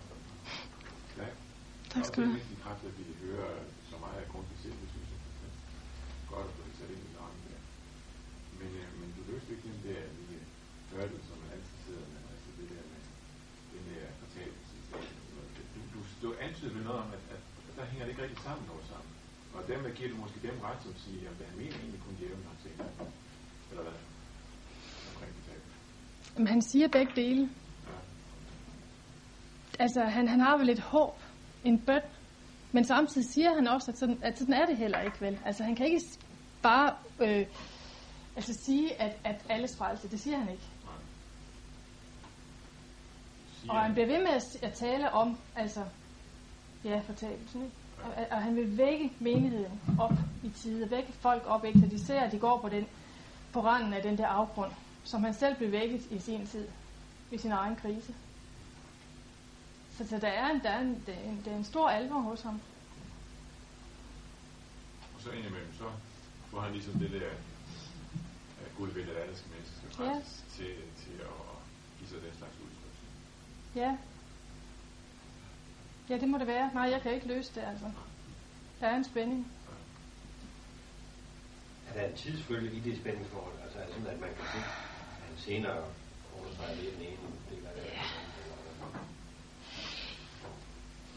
Tak 1.89 2.05
skal 2.05 2.23
du 2.23 2.27
have. 2.29 2.39
Det 2.49 2.57
er 2.57 2.63
kraft, 2.63 2.83
at 2.89 2.93
vi 2.99 3.03
hører 3.25 3.51
så 3.89 3.95
meget 4.03 4.17
af 4.23 4.27
grund 4.31 4.45
til 4.49 4.57
selv, 4.63 4.77
det 4.81 4.89
synes 4.93 5.09
jeg. 5.13 5.19
Det 5.41 5.47
er 6.23 6.29
godt 6.33 6.45
at 6.49 6.53
få 6.57 6.61
det 6.67 6.75
sat 6.79 6.89
ind 6.95 7.03
i 7.09 7.11
nakken 7.19 7.41
der. 7.49 7.61
Men, 8.59 8.69
øh, 8.81 8.89
men 8.99 9.07
du 9.15 9.21
løste 9.31 9.49
ikke 9.53 9.65
den 9.71 9.79
der 9.87 10.01
lille 10.17 10.39
hørtel, 10.93 11.19
som 11.27 11.35
man 11.43 11.49
altid 11.55 11.77
sidder 11.85 12.05
med, 12.13 12.21
altså 12.33 12.49
det 12.59 12.67
der 12.73 12.83
med 12.93 13.01
den 13.73 13.83
der 13.91 14.05
fortalelse. 14.21 14.73
Du, 15.93 15.99
du, 16.21 16.27
du 16.61 16.65
antyder 16.65 16.77
vel 16.77 16.87
noget 16.87 17.01
om, 17.03 17.07
at, 17.17 17.23
at, 17.35 17.41
der 17.77 17.85
hænger 17.85 18.05
det 18.05 18.11
ikke 18.11 18.23
rigtig 18.23 18.43
sammen 18.43 18.67
noget 18.67 18.85
sammen. 18.91 19.11
Og 19.53 19.61
dermed 19.67 19.95
giver 19.95 20.09
du 20.09 20.15
måske 20.15 20.39
dem 20.47 20.59
ret, 20.63 20.83
som 20.83 20.93
siger, 20.97 21.29
at 21.29 21.35
han 21.49 21.57
mener 21.57 21.75
egentlig 21.75 22.01
kun 22.05 22.15
djævlen 22.19 22.45
har 22.49 22.57
ting. 22.63 22.75
Eller 23.69 23.83
hvad? 23.83 23.97
Omkring 25.11 25.33
fortalelse. 25.39 25.69
Men 26.37 26.47
han 26.47 26.61
siger 26.61 26.87
begge 26.87 27.13
dele. 27.15 27.49
Ja. 27.87 27.97
altså, 29.83 30.01
han, 30.03 30.27
han 30.27 30.39
har 30.39 30.57
vel 30.57 30.69
et 30.69 30.79
håb, 30.79 31.15
en 31.63 31.79
bøn, 31.79 32.01
men 32.71 32.85
samtidig 32.85 33.27
siger 33.33 33.53
han 33.55 33.67
også, 33.67 33.91
at 33.91 33.97
sådan, 33.99 34.19
at 34.21 34.39
sådan 34.39 34.53
er 34.53 34.65
det 34.65 34.77
heller 34.77 35.01
ikke, 35.01 35.21
vel? 35.21 35.39
Altså, 35.45 35.63
han 35.63 35.75
kan 35.75 35.85
ikke 35.85 36.01
bare 36.61 36.95
øh, 37.19 37.45
altså 38.35 38.53
sige, 38.65 39.01
at, 39.01 39.17
at 39.23 39.45
alles 39.49 39.77
frelse, 39.77 40.09
det 40.09 40.19
siger 40.19 40.37
han 40.37 40.49
ikke. 40.51 40.63
Siger, 43.61 43.73
Og 43.73 43.81
han 43.81 43.93
bliver 43.93 44.07
ved 44.07 44.19
med 44.19 44.33
at, 44.39 44.43
at 44.61 44.73
tale 44.73 45.11
om, 45.11 45.37
altså, 45.55 45.85
ja, 46.83 46.99
fortabelsen, 46.99 47.61
ikke? 47.63 47.75
Og, 48.03 48.25
og 48.31 48.41
han 48.43 48.55
vil 48.55 48.77
vække 48.77 49.11
menigheden 49.19 49.81
op 49.99 50.13
i 50.43 50.49
tide, 50.49 50.91
vække 50.91 51.11
folk 51.13 51.43
op, 51.45 51.65
ikke? 51.65 51.79
Så 51.79 51.85
de 51.85 52.05
ser, 52.05 52.19
at 52.21 52.31
de 52.31 52.39
går 52.39 52.59
på, 52.61 52.69
den, 52.69 52.87
på 53.53 53.61
randen 53.61 53.93
af 53.93 54.01
den 54.03 54.17
der 54.17 54.27
afgrund, 54.27 54.71
som 55.03 55.23
han 55.23 55.33
selv 55.33 55.55
blev 55.55 55.71
vækket 55.71 56.07
i 56.11 56.19
sin 56.19 56.47
tid, 56.47 56.67
i 57.31 57.37
sin 57.37 57.51
egen 57.51 57.75
krise. 57.75 58.15
Så, 59.97 60.07
så 60.07 60.17
der, 60.19 60.27
er 60.27 60.49
en, 60.49 60.59
der, 60.63 60.69
er 60.69 60.79
en, 60.79 61.03
der, 61.05 61.13
er 61.13 61.29
en, 61.29 61.41
der 61.45 61.51
er 61.51 61.55
en 61.57 61.63
stor 61.63 61.89
alvor 61.89 62.19
hos 62.19 62.41
ham. 62.41 62.61
Og 65.15 65.21
så 65.21 65.31
indimellem, 65.31 65.73
så 65.77 65.83
får 66.51 66.61
han 66.61 66.71
ligesom 66.71 66.93
det 66.93 67.11
der, 67.11 67.29
at 68.65 68.75
Gud 68.77 68.87
vil, 68.87 69.01
at 69.01 69.17
alle 69.23 69.37
skal 69.37 69.51
mennesker 69.51 69.75
skal 69.91 70.05
Yes. 70.05 70.43
til, 70.55 70.65
til 71.03 71.11
at 71.21 71.35
give 71.99 72.09
sig 72.09 72.17
den 72.21 72.37
slags 72.37 72.53
udtryk. 72.63 72.95
Ja. 73.75 73.97
Ja, 76.09 76.17
det 76.17 76.29
må 76.29 76.37
det 76.37 76.47
være. 76.47 76.69
Nej, 76.73 76.83
jeg 76.83 77.01
kan 77.01 77.13
ikke 77.13 77.27
løse 77.27 77.51
det, 77.55 77.61
altså. 77.71 77.85
Der 78.81 78.87
er 78.87 78.95
en 78.95 79.03
spænding. 79.03 79.47
Er 81.89 82.01
der 82.01 82.07
en 82.09 82.15
tidsfølge 82.15 82.71
i 82.75 82.79
det 82.79 82.97
spændingsforhold? 82.97 83.53
Altså 83.63 83.79
er 83.79 83.85
det 83.85 83.93
sådan, 83.93 84.07
at 84.07 84.19
man 84.21 84.29
kan 84.29 84.45
se, 84.53 84.57
at 84.57 84.63
han 85.27 85.37
senere 85.37 85.77
understreger 86.39 86.75
mere 86.75 86.91
den 86.91 87.01
ene 87.01 87.17
del 87.49 87.65
af 87.67 87.71
det? 87.75 87.83
eller- 87.83 87.99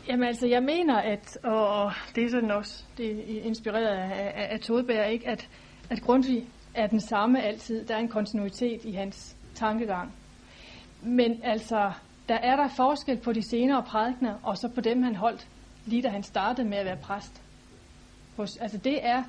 Jamen 0.08 0.26
altså, 0.28 0.46
jeg 0.46 0.62
mener, 0.62 0.98
at, 0.98 1.36
og 1.44 1.92
det 2.14 2.24
er 2.24 2.30
sådan 2.30 2.50
også, 2.50 2.84
det 2.96 3.36
er 3.38 3.42
inspireret 3.42 3.86
af, 3.86 4.32
af, 4.36 4.48
af 4.54 4.60
Todberg, 4.60 5.10
ikke? 5.12 5.28
At, 5.28 5.48
at 5.90 6.00
Grundtvig 6.02 6.48
er 6.74 6.86
den 6.86 7.00
samme 7.00 7.42
altid. 7.42 7.86
Der 7.86 7.94
er 7.94 7.98
en 7.98 8.08
kontinuitet 8.08 8.84
i 8.84 8.92
hans 8.92 9.36
tankegang. 9.54 10.12
Men 11.02 11.40
altså, 11.44 11.92
der 12.32 12.38
er 12.38 12.56
der 12.56 12.68
forskel 12.68 13.16
på 13.16 13.32
de 13.32 13.42
senere 13.42 13.82
prædikner, 13.82 14.34
og 14.42 14.58
så 14.58 14.68
på 14.68 14.80
dem, 14.80 15.02
han 15.02 15.16
holdt, 15.16 15.48
lige 15.86 16.02
da 16.02 16.08
han 16.08 16.22
startede 16.22 16.68
med 16.68 16.78
at 16.78 16.84
være 16.84 16.96
præst. 16.96 17.42
Hos, 18.36 18.56
altså 18.56 18.78
det 18.78 19.06
er, 19.06 19.22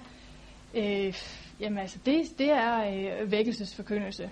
øh, 0.73 1.13
jamen 1.59 1.77
altså, 1.79 1.99
det, 2.05 2.21
det 2.37 2.49
er 2.49 2.83
øh, 3.21 3.31
vækkelsesforkyndelse 3.31 4.29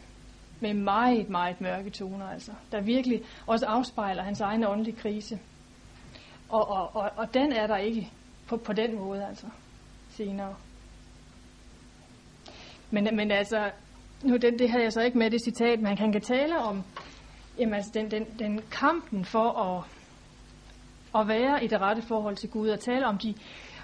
med 0.60 0.74
meget, 0.74 1.30
meget 1.30 1.62
mørke 1.62 1.90
toner, 1.90 2.30
altså, 2.30 2.52
der 2.72 2.82
virkelig 2.82 3.22
også 3.48 3.66
afspejler 3.66 4.24
hans 4.24 4.42
egen 4.42 4.64
åndelige 4.64 4.96
krise. 4.96 5.40
Og, 6.50 6.68
og, 6.68 6.96
og, 6.96 7.12
og 7.16 7.34
den 7.34 7.52
er 7.52 7.68
der 7.68 7.78
ikke 7.78 8.10
på, 8.48 8.58
på 8.58 8.74
den 8.74 8.96
måde, 8.96 9.26
altså, 9.26 9.48
senere. 10.10 10.56
Men, 12.92 13.16
men 13.16 13.32
altså, 13.32 13.72
nu 14.24 14.38
den, 14.38 14.60
det 14.60 14.70
havde 14.70 14.84
jeg 14.84 14.94
så 14.94 15.02
ikke 15.02 15.18
med 15.18 15.32
det 15.32 15.44
citat, 15.44 15.80
men 15.80 15.98
han 15.98 16.12
kan 16.12 16.22
tale 16.22 16.60
om 16.60 16.84
jamen, 17.62 17.74
altså, 17.76 17.92
den, 17.94 18.12
den, 18.12 18.26
den 18.40 18.62
kampen 18.72 19.26
for 19.26 19.50
at, 19.50 19.84
at 21.22 21.28
være 21.28 21.64
i 21.64 21.68
det 21.68 21.82
rette 21.82 22.02
forhold 22.02 22.36
til 22.36 22.50
Gud, 22.50 22.70
og 22.70 22.80
tale 22.80 23.06
om, 23.08 23.18
de, 23.18 23.34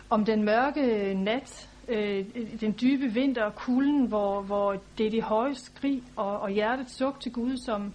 om 0.10 0.26
den 0.26 0.44
mørke 0.44 1.14
nat, 1.14 1.70
øh, 1.88 2.26
den 2.62 2.76
dybe 2.82 3.14
vinter 3.14 3.44
og 3.44 3.56
kulden, 3.56 4.06
hvor, 4.06 4.42
hvor 4.42 4.76
det 4.98 5.06
er 5.06 5.12
det 5.12 5.24
høje 5.24 5.56
skrig 5.56 6.04
og, 6.16 6.40
og 6.40 6.50
hjertets 6.50 6.98
suk 6.98 7.20
til 7.20 7.32
Gud, 7.32 7.58
som, 7.66 7.94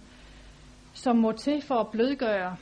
som 0.93 1.17
må 1.17 1.31
til 1.31 1.61
for 1.61 1.75
at 1.75 1.87
blødgøre 1.87 2.55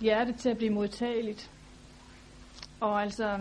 hjertet 0.00 0.36
til 0.36 0.48
at 0.48 0.56
blive 0.56 0.72
modtageligt. 0.72 1.50
Og 2.80 3.02
altså, 3.02 3.34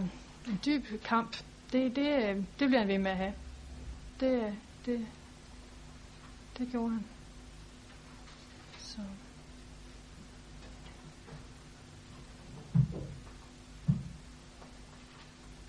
en 0.47 0.59
dyb 0.65 0.85
kamp, 1.03 1.37
det, 1.71 1.95
det, 1.95 2.07
øh, 2.07 2.35
det 2.35 2.67
bliver 2.67 2.79
han 2.79 2.87
ved 2.87 2.97
med 2.97 3.11
at 3.11 3.17
have. 3.17 3.33
Det, 4.19 4.43
øh, 4.43 4.53
det, 4.85 5.07
det 6.57 6.67
gjorde 6.71 6.89
han. 6.89 7.03
Så. 8.79 8.99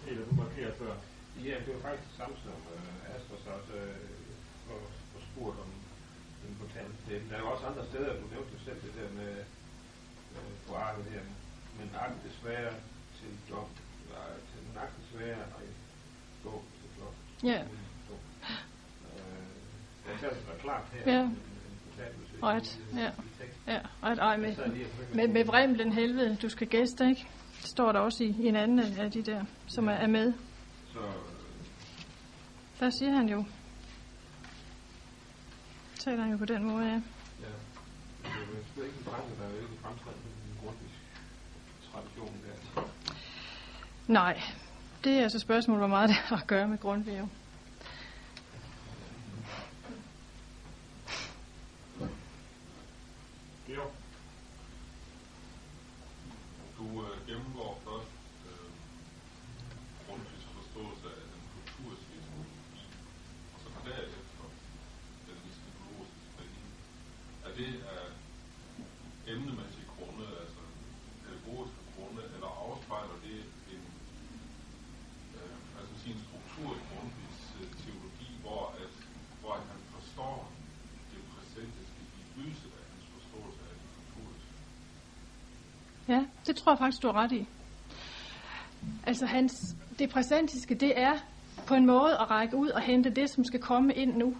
Peter, 0.04 0.24
du 0.30 0.34
markerer 0.34 0.74
før. 0.74 0.94
Ja, 1.44 1.54
det 1.64 1.70
var 1.74 1.80
faktisk 1.88 2.12
samme 2.16 2.36
som 2.44 2.58
uh, 2.74 3.14
Astros 3.14 3.44
også 3.56 3.72
uh, 3.72 4.72
og, 4.72 4.82
og 5.14 5.20
spurgt 5.28 5.58
om 5.64 5.70
den 6.42 6.52
potente 6.60 6.94
stemme. 7.04 7.28
Der 7.30 7.36
er 7.36 7.42
jo 7.44 7.50
også 7.54 7.66
andre 7.66 7.84
steder, 7.90 8.12
du 8.20 8.26
nævnte 8.34 8.50
jo 8.56 8.60
selv 8.66 8.78
det 8.86 8.92
der 8.98 9.10
med 9.20 9.34
uh, 10.36 10.52
på 10.66 10.74
arket 10.74 11.04
her, 11.14 11.22
men 11.78 11.86
arket 12.02 12.20
desværre 12.28 12.72
til 13.18 13.30
dom, 13.50 13.68
eller 14.04 14.22
til 14.50 14.58
den 14.66 14.74
arket 14.82 14.96
desværre, 15.02 15.42
og 15.56 15.62
gå 16.44 16.54
til 16.78 16.88
flot. 16.96 17.16
Ja. 17.50 17.60
Uh, 18.12 18.18
det 20.04 20.24
er 20.24 20.28
altså 20.28 20.46
været 20.48 20.60
klart 20.60 20.84
her. 20.92 21.12
Ja. 21.12 21.28
Right, 22.42 22.78
ja. 22.96 23.10
Ja, 23.66 23.80
ej, 24.02 24.12
ej 24.12 24.36
med, 24.36 24.54
forsøgte 24.54 24.86
med, 25.14 25.28
med 25.28 25.44
vremlen 25.44 25.92
helvede, 25.92 26.36
du 26.42 26.48
skal 26.48 26.66
gæste, 26.66 27.08
ikke? 27.08 27.26
Det 27.60 27.68
står 27.70 27.92
der 27.92 28.00
også 28.00 28.24
i, 28.24 28.26
i 28.26 28.46
en 28.46 28.56
anden 28.56 28.78
af 28.78 29.04
af 29.04 29.12
de 29.12 29.22
der, 29.22 29.44
som 29.66 29.88
er, 29.88 29.92
er 29.92 30.06
med. 30.06 30.32
Så 30.98 32.84
Der 32.84 32.90
siger 32.90 33.12
han 33.12 33.28
jo. 33.28 33.44
Taler 35.98 36.22
han 36.22 36.32
jo 36.32 36.38
på 36.38 36.44
den 36.44 36.64
måde, 36.64 36.84
ja. 36.86 36.92
Ja, 36.92 37.00
men 38.24 38.64
det 38.74 38.82
er 38.82 38.86
ikke 38.86 38.98
en 38.98 39.04
tanke, 39.04 39.28
der 39.40 39.44
er 39.46 39.50
jo 39.50 39.56
ikke 39.56 39.82
fremtrædende 39.82 40.28
i 40.50 40.64
grundige 40.64 40.90
tradition 41.92 42.34
der. 42.44 42.82
Nej, 44.06 44.42
det 45.04 45.12
er 45.12 45.22
altså 45.22 45.38
spørgsmålet, 45.38 45.80
hvor 45.80 45.88
meget 45.88 46.08
det 46.08 46.16
har 46.16 46.36
at 46.36 46.46
gøre 46.46 46.68
med 46.68 46.78
Grundtvig. 46.78 47.18
jo. 47.18 47.28
Georg, 53.66 53.92
du 56.78 56.84
øh, 57.06 57.26
gennemgår 57.28 57.72
først 57.84 58.12
øh, 58.50 58.68
Grundtvigs 60.06 60.46
forståelse 60.58 61.06
af 61.20 61.24
den 61.32 61.42
kulturiske 61.54 62.12
etymologi, 62.18 62.84
og 63.54 63.58
så 63.62 63.68
derefter 63.88 64.46
den 65.26 65.36
epistemologiske 65.40 66.20
spænding. 66.30 66.66
Er 67.46 67.52
det 67.60 67.72
af 67.96 68.04
emnemæssige 69.34 69.88
grunde, 69.96 70.26
altså 70.42 70.62
pædagogiske 71.24 71.82
grunde, 71.96 72.22
eller 72.34 72.50
afspejler 72.64 73.16
det 73.26 73.38
en, 73.74 73.84
øh, 75.38 75.56
altså 75.80 75.94
sin 76.04 76.16
struktur 76.26 76.68
i 76.80 76.82
Grundtvigs 76.90 77.40
øh, 77.60 77.68
teologi, 77.82 78.30
hvor, 78.44 78.62
at, 78.84 78.92
hvor 79.40 79.52
at 79.60 79.64
han 79.72 79.80
forstår 79.94 80.36
det 81.12 81.20
præsentiske 81.32 82.00
i 82.20 82.22
lyset 82.40 82.72
af 82.80 82.84
hans 82.92 83.06
forståelse 83.16 83.60
af 83.70 83.74
det 83.82 83.88
kulturiske? 83.96 84.52
Ja, 86.12 86.20
det 86.48 86.56
tror 86.56 86.72
jeg 86.72 86.78
faktisk, 86.78 87.02
du 87.02 87.06
har 87.06 87.22
ret 87.22 87.32
i. 87.32 87.46
Altså 89.06 89.26
hans, 89.26 89.52
det 89.98 90.10
præsentiske, 90.10 90.74
det 90.74 91.00
er 91.00 91.12
på 91.66 91.74
en 91.74 91.86
måde 91.86 92.12
at 92.20 92.30
række 92.30 92.56
ud 92.56 92.68
og 92.68 92.80
hente 92.80 93.10
det, 93.10 93.30
som 93.30 93.44
skal 93.44 93.60
komme 93.60 93.94
ind 93.94 94.16
nu. 94.16 94.36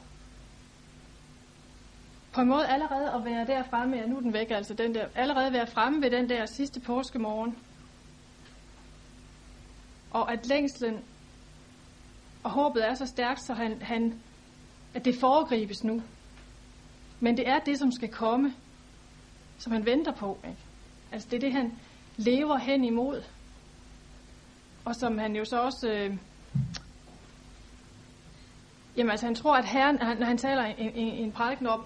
På 2.33 2.41
en 2.41 2.49
måde 2.49 2.67
allerede 2.67 3.13
at 3.13 3.25
være 3.25 3.47
der 3.47 3.63
fremme, 3.63 3.97
ja 3.97 4.07
nu 4.07 4.17
er 4.17 4.21
den 4.21 4.33
væk, 4.33 4.51
altså 4.51 4.75
den 4.75 4.95
der, 4.95 5.07
allerede 5.15 5.53
være 5.53 5.67
fremme 5.67 6.03
ved 6.03 6.11
den 6.11 6.29
der 6.29 6.47
sidste 6.47 6.81
påskemorgen. 6.81 7.57
Og 10.11 10.33
at 10.33 10.47
længslen 10.47 10.99
og 12.43 12.51
håbet 12.51 12.89
er 12.89 12.95
så 12.95 13.07
stærkt, 13.07 13.41
så 13.41 13.55
han, 13.55 13.83
han, 13.83 14.21
at 14.95 15.05
det 15.05 15.15
foregribes 15.21 15.85
nu. 15.85 16.03
Men 17.21 17.37
det 17.37 17.49
er 17.49 17.59
det, 17.59 17.79
som 17.79 17.93
skal 17.93 18.09
komme, 18.09 18.55
som 19.59 19.73
han 19.73 19.87
venter 19.87 20.13
på. 20.13 20.39
Ikke? 20.45 20.59
Altså 21.13 21.29
det 21.31 21.37
er 21.37 21.41
det, 21.41 21.53
han 21.53 21.73
lever 22.19 22.59
hen 22.59 22.85
imod. 22.85 23.23
Og 24.85 24.95
som 24.95 25.19
han 25.19 25.37
jo 25.37 25.45
så 25.45 25.61
også... 25.61 25.89
Øh, 25.89 26.17
jamen 28.97 29.11
altså 29.11 29.27
han 29.27 29.35
tror, 29.35 29.57
at 29.57 29.65
Herren, 29.65 29.99
han, 29.99 30.19
når 30.19 30.27
han 30.27 30.39
taler 30.39 30.65
en, 30.65 30.91
en, 30.95 31.13
en 31.13 31.33
prædiken 31.33 31.67
om, 31.67 31.85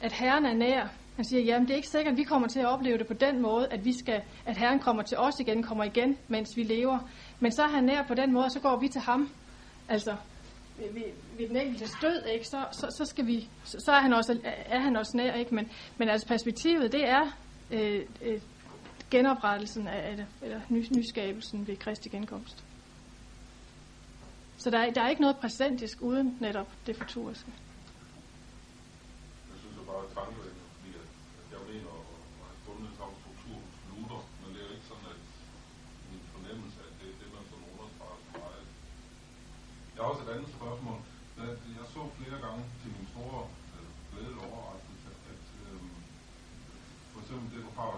at 0.00 0.12
Herren 0.12 0.46
er 0.46 0.54
nær, 0.54 0.88
han 1.16 1.24
siger, 1.24 1.42
jamen 1.42 1.68
det 1.68 1.72
er 1.72 1.76
ikke 1.76 1.88
sikkert, 1.88 2.12
at 2.12 2.18
vi 2.18 2.22
kommer 2.22 2.48
til 2.48 2.60
at 2.60 2.66
opleve 2.66 2.98
det 2.98 3.06
på 3.06 3.14
den 3.14 3.42
måde, 3.42 3.68
at, 3.70 3.84
vi 3.84 3.98
skal, 3.98 4.22
at 4.46 4.56
Herren 4.56 4.78
kommer 4.78 5.02
til 5.02 5.18
os 5.18 5.40
igen, 5.40 5.62
kommer 5.62 5.84
igen, 5.84 6.18
mens 6.28 6.56
vi 6.56 6.62
lever. 6.62 6.98
Men 7.40 7.52
så 7.52 7.62
er 7.62 7.68
han 7.68 7.84
nær 7.84 8.02
på 8.02 8.14
den 8.14 8.32
måde, 8.32 8.44
og 8.44 8.50
så 8.50 8.60
går 8.60 8.76
vi 8.76 8.88
til 8.88 9.00
ham. 9.00 9.30
Altså, 9.88 10.16
ved, 10.78 10.92
ved, 10.92 11.02
ved 11.38 11.48
den 11.48 11.56
enkelte 11.56 11.88
stød, 11.88 12.24
ikke, 12.34 12.46
så, 12.46 12.64
så, 12.72 12.86
så, 12.98 13.04
skal 13.04 13.26
vi, 13.26 13.48
så, 13.64 13.80
så 13.84 13.92
er, 13.92 14.00
han 14.00 14.12
også, 14.12 14.38
er 14.44 14.80
han 14.80 14.96
også 14.96 15.16
nær. 15.16 15.34
Ikke? 15.34 15.54
Men, 15.54 15.70
men 15.98 16.08
altså 16.08 16.26
perspektivet, 16.26 16.92
det 16.92 17.08
er 17.08 17.38
øh, 17.70 18.00
øh, 18.22 18.40
genoprettelsen 19.10 19.86
af, 19.88 20.16
det, 20.16 20.26
eller 20.42 20.60
nyskabelsen 20.70 21.66
ved 21.66 21.76
Kristi 21.76 22.08
genkomst. 22.08 22.64
Så 24.62 24.70
der 24.70 24.78
er, 24.78 24.90
der 24.96 25.02
er 25.02 25.08
ikke 25.08 25.24
noget 25.26 25.38
præsentisk 25.44 25.96
uden 26.08 26.28
netop 26.40 26.70
det 26.86 26.94
futuriske. 26.96 27.50
Jeg 29.50 29.58
synes 29.62 29.76
jo 29.80 29.84
bare, 29.90 30.02
at 30.06 30.10
tanken 30.16 30.36
fordi 30.74 30.90
jeg 31.54 31.62
mener, 31.70 31.90
at 32.00 32.04
have 32.48 32.58
fundet 32.66 32.90
samme 33.00 33.14
struktur 33.22 33.56
hos 33.66 33.76
Luther, 33.88 34.20
men 34.40 34.48
det 34.54 34.60
er 34.66 34.70
ikke 34.76 34.88
sådan, 34.92 35.08
at 35.14 35.22
min 36.10 36.22
fornemmelse 36.34 36.78
af 36.86 36.92
det, 37.00 37.10
det 37.20 37.28
man 37.36 37.44
som 37.50 37.60
understreger 37.72 38.18
for 38.26 38.38
mig. 38.44 38.58
Jeg 39.94 40.00
har 40.02 40.08
også 40.12 40.22
et 40.26 40.32
andet 40.34 40.50
spørgsmål. 40.58 40.98
Jeg 41.78 41.86
så 41.96 42.02
flere 42.18 42.38
gange 42.46 42.62
til 42.80 42.90
min 42.96 43.06
store 43.14 43.40
øh, 43.74 43.88
glæde 44.10 44.36
overraskelse, 44.46 45.08
at 45.32 45.44
øh, 45.66 45.80
for 47.12 47.20
eksempel 47.22 47.46
det, 47.54 47.60
du 47.68 47.72
har 47.80 47.92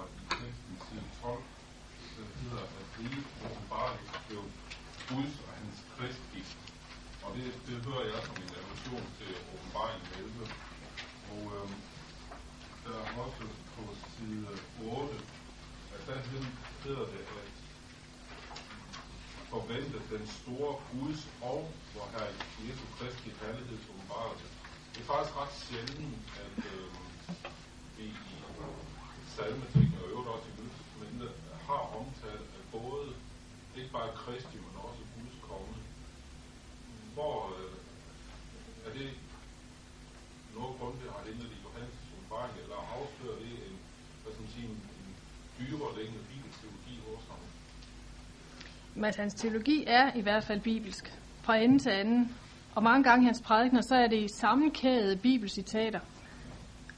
Guds 5.12 5.34
og 5.46 5.50
hans 5.58 5.78
Kristi. 5.94 6.42
Og 7.24 7.28
det, 7.34 7.44
det 7.66 7.76
hører 7.86 8.04
jeg 8.12 8.20
som 8.26 8.36
en 8.44 8.54
allusion 8.60 9.06
til 9.18 9.30
åbenbaringen 9.52 10.08
11. 10.18 10.46
Og 11.32 11.42
øhm, 11.56 11.78
der 12.84 12.96
er 13.02 13.22
også 13.24 13.44
på 13.74 13.82
side 14.12 14.48
8, 14.80 15.14
at 15.94 16.02
der 16.08 16.18
hedder 16.84 17.06
det, 17.14 17.24
at 17.40 17.52
forvente 19.54 19.98
den 20.14 20.24
store 20.38 20.72
Guds 20.92 21.22
og 21.50 21.60
hvor 21.92 22.06
her 22.14 22.26
Jesu 22.66 22.84
Kristi 22.96 23.30
herlighed 23.40 23.78
åbenbarelse. 23.90 24.46
Det 24.92 25.00
er 25.02 25.08
faktisk 25.12 25.34
ret 25.40 25.54
sjældent, 25.64 26.18
at 26.44 26.58
øh, 26.72 26.88
vi 27.96 28.04
i 28.04 28.38
salmetekten 29.36 29.98
og 30.02 30.08
øvrigt 30.10 30.28
også 30.34 30.46
i 30.50 30.54
Nytestamentet 30.60 31.32
har 31.68 31.82
omtalt 32.00 32.48
af 32.58 32.64
både, 32.72 33.08
ikke 33.76 33.92
bare 33.92 34.10
Kristi, 34.22 34.56
men. 34.56 34.71
Hvor 37.14 37.36
øh, 37.58 37.72
er 38.86 38.92
det 38.98 39.10
noget 40.56 40.72
grund 40.78 40.94
det 41.02 41.10
har 41.14 41.22
hentet 41.28 41.48
i 41.56 41.58
Johannes 41.64 41.96
erfaring, 42.22 42.54
eller 42.62 42.78
afslører 42.96 43.38
det 43.38 43.52
en, 43.68 43.76
hvad 44.22 44.32
skal 44.32 44.42
man 44.42 44.52
sige, 44.56 44.66
en, 44.66 44.76
en 44.98 45.08
dybere 45.58 45.90
liggende 45.98 46.22
bibelteologi 46.30 46.94
hos 47.06 47.22
ham? 47.30 47.40
Men 48.94 49.12
hans 49.18 49.34
teologi 49.34 49.84
er 49.86 50.06
i 50.14 50.20
hvert 50.20 50.44
fald 50.44 50.60
bibelsk, 50.60 51.12
fra 51.42 51.56
ende 51.56 51.78
til 51.78 51.90
anden. 51.90 52.36
Og 52.74 52.82
mange 52.82 53.04
gange 53.04 53.22
i 53.24 53.26
hans 53.26 53.42
prædikner, 53.44 53.80
så 53.80 53.94
er 53.94 54.06
det 54.06 54.20
i 54.24 54.28
sammenkædede 54.40 55.16
bibelcitater. 55.16 56.00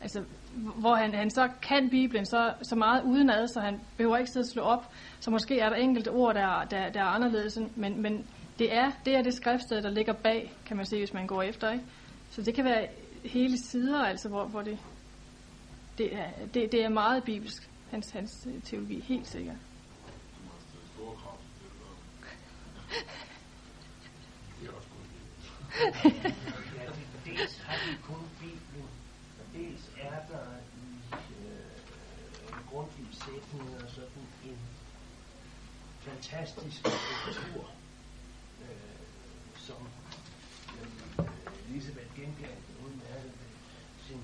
Altså, 0.01 0.25
hvor 0.55 0.95
han, 0.95 1.15
han 1.15 1.31
så 1.31 1.49
kan 1.63 1.91
Bibelen 1.91 2.27
så, 2.27 2.55
så 2.63 2.77
meget 2.77 3.03
udenad, 3.03 3.49
så 3.49 3.61
han 3.61 3.81
behøver 3.97 4.17
ikke 4.17 4.31
sidde 4.31 4.45
og 4.45 4.49
slå 4.49 4.63
op. 4.63 4.93
Så 5.21 5.31
måske 5.31 5.61
er 5.61 5.69
der 5.69 5.77
enkelte 5.77 6.09
ord, 6.09 6.35
der, 6.35 6.65
der, 6.65 6.91
der 6.91 7.01
er 7.01 7.05
anderledes. 7.05 7.59
Men, 7.77 8.03
men 8.03 8.27
det 8.59 8.75
er 8.75 8.93
det 9.05 9.17
er 9.17 9.23
det 9.23 9.35
skriftsted, 9.35 9.83
der 9.83 9.91
ligger 9.91 10.13
bag, 10.13 10.53
kan 10.67 10.77
man 10.77 10.87
se, 10.87 10.99
hvis 10.99 11.13
man 11.13 11.27
går 11.27 11.43
efter. 11.43 11.73
Ikke? 11.73 11.85
Så 12.31 12.43
det 12.43 12.55
kan 12.55 12.65
være 12.65 12.89
hele 13.25 13.59
sider, 13.59 14.05
altså, 14.05 14.29
hvor, 14.29 14.45
hvor 14.45 14.63
det, 14.63 14.79
det, 15.99 16.17
er, 16.17 16.31
det, 16.55 16.73
det 16.73 16.85
er 16.85 16.89
meget 16.89 17.25
bibelsk, 17.25 17.71
hans, 17.91 18.11
hans 18.11 18.47
øh, 18.47 18.63
teologi, 18.63 19.01
helt 19.01 19.27
sikkert. 19.27 19.57
Det 24.61 24.69
er 24.69 24.73
også 24.77 24.89
dels 27.25 27.59
har 27.59 27.77
de 27.77 27.97
kun 28.03 28.29
Bibelen, 28.41 28.89
og 29.41 29.45
dels 29.55 29.91
er 30.01 30.19
der 30.31 30.47
i 30.77 31.17
øh, 31.23 32.49
en 32.49 32.65
grundig 32.71 33.07
og 33.85 33.91
sådan 33.91 34.27
en 34.45 34.59
fantastisk 36.01 36.79
struktur, 36.79 37.74
som 39.69 39.83
øh, 41.19 41.27
Elisabeth 41.69 42.19
uden 42.19 42.35
udmærket 42.85 43.35
øh, 43.45 43.53
sin, 44.07 44.21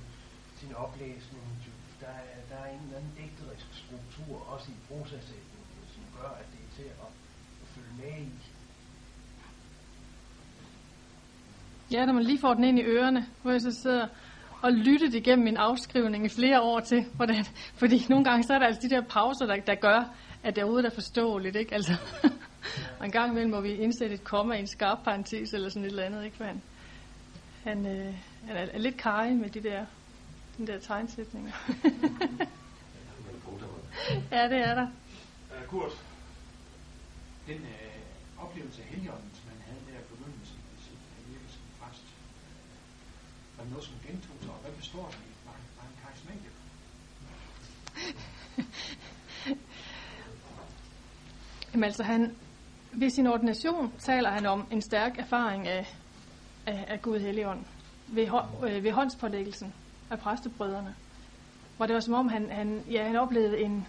sin 0.61 0.75
oplæsning. 0.75 1.45
Der 2.01 2.07
er, 2.07 2.41
der 2.51 2.57
er 2.65 2.71
en 2.75 2.81
eller 2.85 2.97
anden 2.99 3.13
digterisk 3.21 3.67
struktur, 3.83 4.53
også 4.53 4.71
i 4.71 4.79
prosasætningen, 4.89 5.83
som 5.95 6.03
gør, 6.17 6.29
at 6.41 6.47
det 6.53 6.61
er 6.67 6.71
til 6.77 6.89
at, 7.05 7.11
at 7.63 7.69
følge 7.75 7.95
med 8.01 8.27
i. 8.27 8.33
Ja, 11.93 12.05
når 12.07 12.13
man 12.13 12.25
lige 12.25 12.41
får 12.41 12.55
den 12.55 12.65
ind 12.65 12.79
i 12.79 12.83
ørerne, 12.83 13.27
hvor 13.43 13.51
jeg 13.51 13.61
så 13.61 13.73
sidder 13.83 14.07
og 14.63 14.73
lytter 14.73 15.09
igennem 15.15 15.45
min 15.45 15.57
afskrivning 15.57 16.25
i 16.25 16.29
flere 16.29 16.61
år 16.61 16.81
til, 16.81 17.05
hvordan, 17.15 17.45
fordi 17.75 18.07
nogle 18.09 18.25
gange 18.25 18.43
så 18.43 18.55
er 18.55 18.59
der 18.59 18.67
altså 18.67 18.83
de 18.83 18.91
der 18.91 19.01
pauser, 19.01 19.47
der, 19.47 19.57
der 19.67 19.75
gør, 19.75 20.15
at 20.43 20.57
det 20.57 20.65
overhovedet 20.65 20.91
er 20.91 20.95
forståeligt, 20.95 21.57
ikke? 21.57 21.75
Altså, 21.75 21.93
og 22.99 23.07
en 23.07 23.13
gang 23.13 23.31
imellem 23.31 23.51
må 23.51 23.61
vi 23.61 23.75
indsætte 23.75 24.15
et 24.15 24.25
komma 24.25 24.55
i 24.55 24.61
en 24.61 24.67
skarp 24.67 24.99
parentes 25.05 25.53
eller 25.53 25.69
sådan 25.69 25.85
et 25.85 25.91
eller 25.91 26.05
andet, 26.05 26.25
ikke? 26.25 26.37
For 26.37 26.45
han, 26.45 26.63
han, 27.65 27.87
øh, 27.87 28.15
han 28.47 28.57
er, 28.57 28.61
er 28.61 28.79
lidt 28.79 28.97
kaj 28.97 29.31
med 29.31 29.51
de 29.51 29.63
der, 29.63 29.87
de 30.59 30.67
der 30.67 30.79
tegnsætninger. 30.79 31.53
ja, 34.37 34.49
det 34.49 34.59
er 34.69 34.75
der. 34.75 34.89
Uh, 35.51 35.67
Kurt, 35.67 35.93
den 37.47 37.57
uh, 37.57 38.45
oplevelse 38.45 38.83
af 38.83 38.89
Helligånden, 38.89 39.31
som 39.35 39.45
han 39.51 39.59
havde 39.67 39.81
der 39.93 39.99
i 40.01 40.03
begyndelsen 40.13 40.59
af 40.77 40.83
sit 40.85 40.99
virke 41.29 41.49
som 41.49 41.63
præst, 41.81 42.05
var 43.57 43.63
det 43.65 43.73
noget, 43.73 43.87
som 43.87 43.95
gentog 44.07 44.37
sig, 44.41 44.51
og 44.51 44.59
hvad 44.63 44.73
består 44.73 45.07
det 45.11 45.17
i? 45.17 45.19
Var, 45.47 45.55
var 45.77 45.83
han 45.89 45.95
karismatiker? 46.03 46.51
Jamen 51.73 51.85
altså, 51.85 52.03
han, 52.03 52.37
ved 52.93 53.11
sin 53.11 53.27
ordination 53.27 53.93
taler 53.99 54.31
han 54.31 54.47
om 54.47 54.67
en 54.71 54.83
stærk 54.83 55.19
erfaring 55.19 55.69
af, 55.69 55.97
af, 56.67 56.85
af 56.89 57.03
Gud 57.03 57.19
Helligånd 57.19 57.65
ved, 58.09 58.29
øh, 58.69 58.85
ved 58.85 58.93
håndspålæggelsen 58.93 59.73
af 60.11 60.19
præstebrødrene. 60.19 60.95
Hvor 61.77 61.87
det 61.87 61.95
var 61.95 62.01
som 62.01 62.15
om, 62.15 62.29
han, 62.29 62.51
han, 62.51 62.83
ja, 62.91 63.07
han 63.07 63.17
oplevede 63.17 63.61
en, 63.61 63.87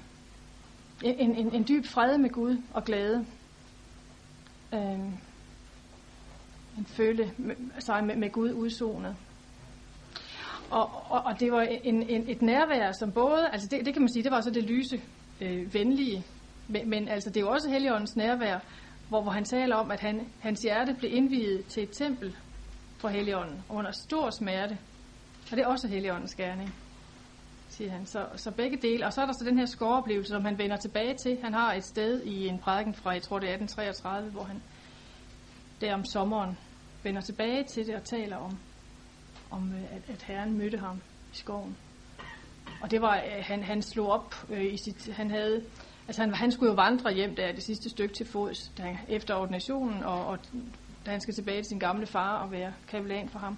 en, 1.04 1.36
en, 1.36 1.54
en 1.54 1.66
dyb 1.68 1.86
fred 1.86 2.18
med 2.18 2.30
Gud 2.30 2.58
og 2.74 2.84
glæde. 2.84 3.26
Øhm, 4.74 5.12
han 6.76 6.86
følte 6.86 7.32
sig 7.80 8.04
med, 8.04 8.16
med 8.16 8.32
Gud 8.32 8.54
udsonet. 8.54 9.16
Og, 10.70 10.90
og, 11.10 11.22
og 11.22 11.40
det 11.40 11.52
var 11.52 11.62
en, 11.62 12.10
en, 12.10 12.30
et 12.30 12.42
nærvær, 12.42 12.92
som 12.92 13.12
både, 13.12 13.50
altså 13.50 13.68
det, 13.68 13.86
det 13.86 13.94
kan 13.94 14.02
man 14.02 14.10
sige, 14.10 14.24
det 14.24 14.32
var 14.32 14.42
så 14.42 14.50
det 14.50 14.64
lyse, 14.64 15.02
øh, 15.42 15.74
venlige, 15.74 16.24
men, 16.68 16.90
men 16.90 17.08
altså 17.08 17.30
det 17.30 17.38
er 17.38 17.42
jo 17.42 17.52
også 17.52 17.70
Helligåndens 17.70 18.16
nærvær, 18.16 18.60
hvor, 19.12 19.22
hvor 19.22 19.32
han 19.32 19.46
taler 19.46 19.76
om, 19.76 19.92
at 19.92 20.00
han, 20.00 20.28
hans 20.40 20.62
hjerte 20.62 20.94
blev 20.94 21.14
indviet 21.14 21.66
til 21.66 21.84
et 21.84 21.90
tempel 21.92 22.36
for 22.98 23.08
Helligånden 23.08 23.64
under 23.70 23.92
stor 23.92 24.30
smerte. 24.30 24.78
Og 25.52 25.58
det 25.58 25.60
er 25.60 25.68
også 25.68 25.88
Helligåndens 25.88 26.36
gerning, 26.36 26.76
siger 27.70 27.92
han. 27.92 28.06
Så, 28.06 28.26
så 28.36 28.52
begge 28.52 28.78
dele. 28.78 29.06
Og 29.06 29.14
så 29.14 29.22
er 29.22 29.26
der 29.26 29.34
så 29.34 29.46
den 29.46 29.58
her 29.58 29.66
skåreoplevelse, 29.66 30.30
som 30.30 30.46
han 30.46 30.58
vender 30.58 30.78
tilbage 30.78 31.16
til. 31.24 31.38
Han 31.44 31.54
har 31.54 31.74
et 31.74 31.84
sted 31.84 32.24
i 32.24 32.48
en 32.48 32.60
prædiken 32.60 32.94
fra, 32.94 33.10
jeg 33.12 33.22
tror 33.22 33.40
det 33.40 33.50
er 33.50 33.54
1833, 33.54 34.32
hvor 34.32 34.44
han 34.44 34.62
der 35.82 35.94
om 35.94 36.06
sommeren 36.06 36.58
vender 37.04 37.22
tilbage 37.22 37.64
til 37.64 37.88
det 37.88 37.96
og 37.96 38.04
taler 38.04 38.38
om, 38.38 38.58
om 39.50 39.74
øh, 39.74 39.96
at, 39.96 40.02
at 40.14 40.24
Herren 40.24 40.58
mødte 40.58 40.78
ham 40.78 41.02
i 41.34 41.36
skoven. 41.36 41.78
Og 42.82 42.92
det 42.92 43.02
var, 43.02 43.16
øh, 43.16 43.44
han, 43.44 43.64
han 43.64 43.82
slog 43.82 44.12
op 44.12 44.36
øh, 44.50 44.74
i 44.74 44.78
sit, 44.78 45.14
han 45.14 45.32
havde, 45.32 45.66
altså 46.12 46.22
han, 46.22 46.34
han 46.34 46.52
skulle 46.52 46.70
jo 46.70 46.76
vandre 46.76 47.14
hjem 47.14 47.36
der 47.36 47.52
det 47.52 47.64
sidste 47.64 47.90
stykke 47.90 48.14
til 48.14 48.26
fods, 48.26 48.72
da, 48.78 48.98
efter 49.08 49.36
ordinationen, 49.36 50.04
og, 50.04 50.26
og 50.26 50.40
da 51.06 51.12
han 51.12 51.22
skal 51.22 51.34
tilbage 51.34 51.58
til 51.58 51.66
sin 51.66 51.80
gamle 51.80 52.06
far 52.06 52.38
og 52.38 52.52
være 52.52 52.74
kapellan 52.88 53.30
for 53.30 53.40
ham. 53.40 53.58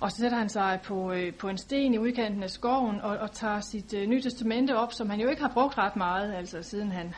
Og 0.00 0.10
så 0.10 0.16
sætter 0.16 0.38
han 0.38 0.48
sig 0.48 0.80
på, 0.84 1.12
øh, 1.12 1.34
på 1.34 1.48
en 1.48 1.58
sten 1.58 1.94
i 1.94 1.98
udkanten 1.98 2.42
af 2.42 2.50
skoven 2.50 3.00
og, 3.00 3.18
og 3.18 3.32
tager 3.32 3.60
sit 3.60 3.94
øh, 3.94 4.06
nye 4.06 4.22
testamente 4.22 4.76
op, 4.76 4.92
som 4.92 5.10
han 5.10 5.20
jo 5.20 5.28
ikke 5.28 5.42
har 5.42 5.52
brugt 5.52 5.78
ret 5.78 5.96
meget, 5.96 6.34
altså 6.34 6.62
siden 6.62 6.92
han 6.92 7.14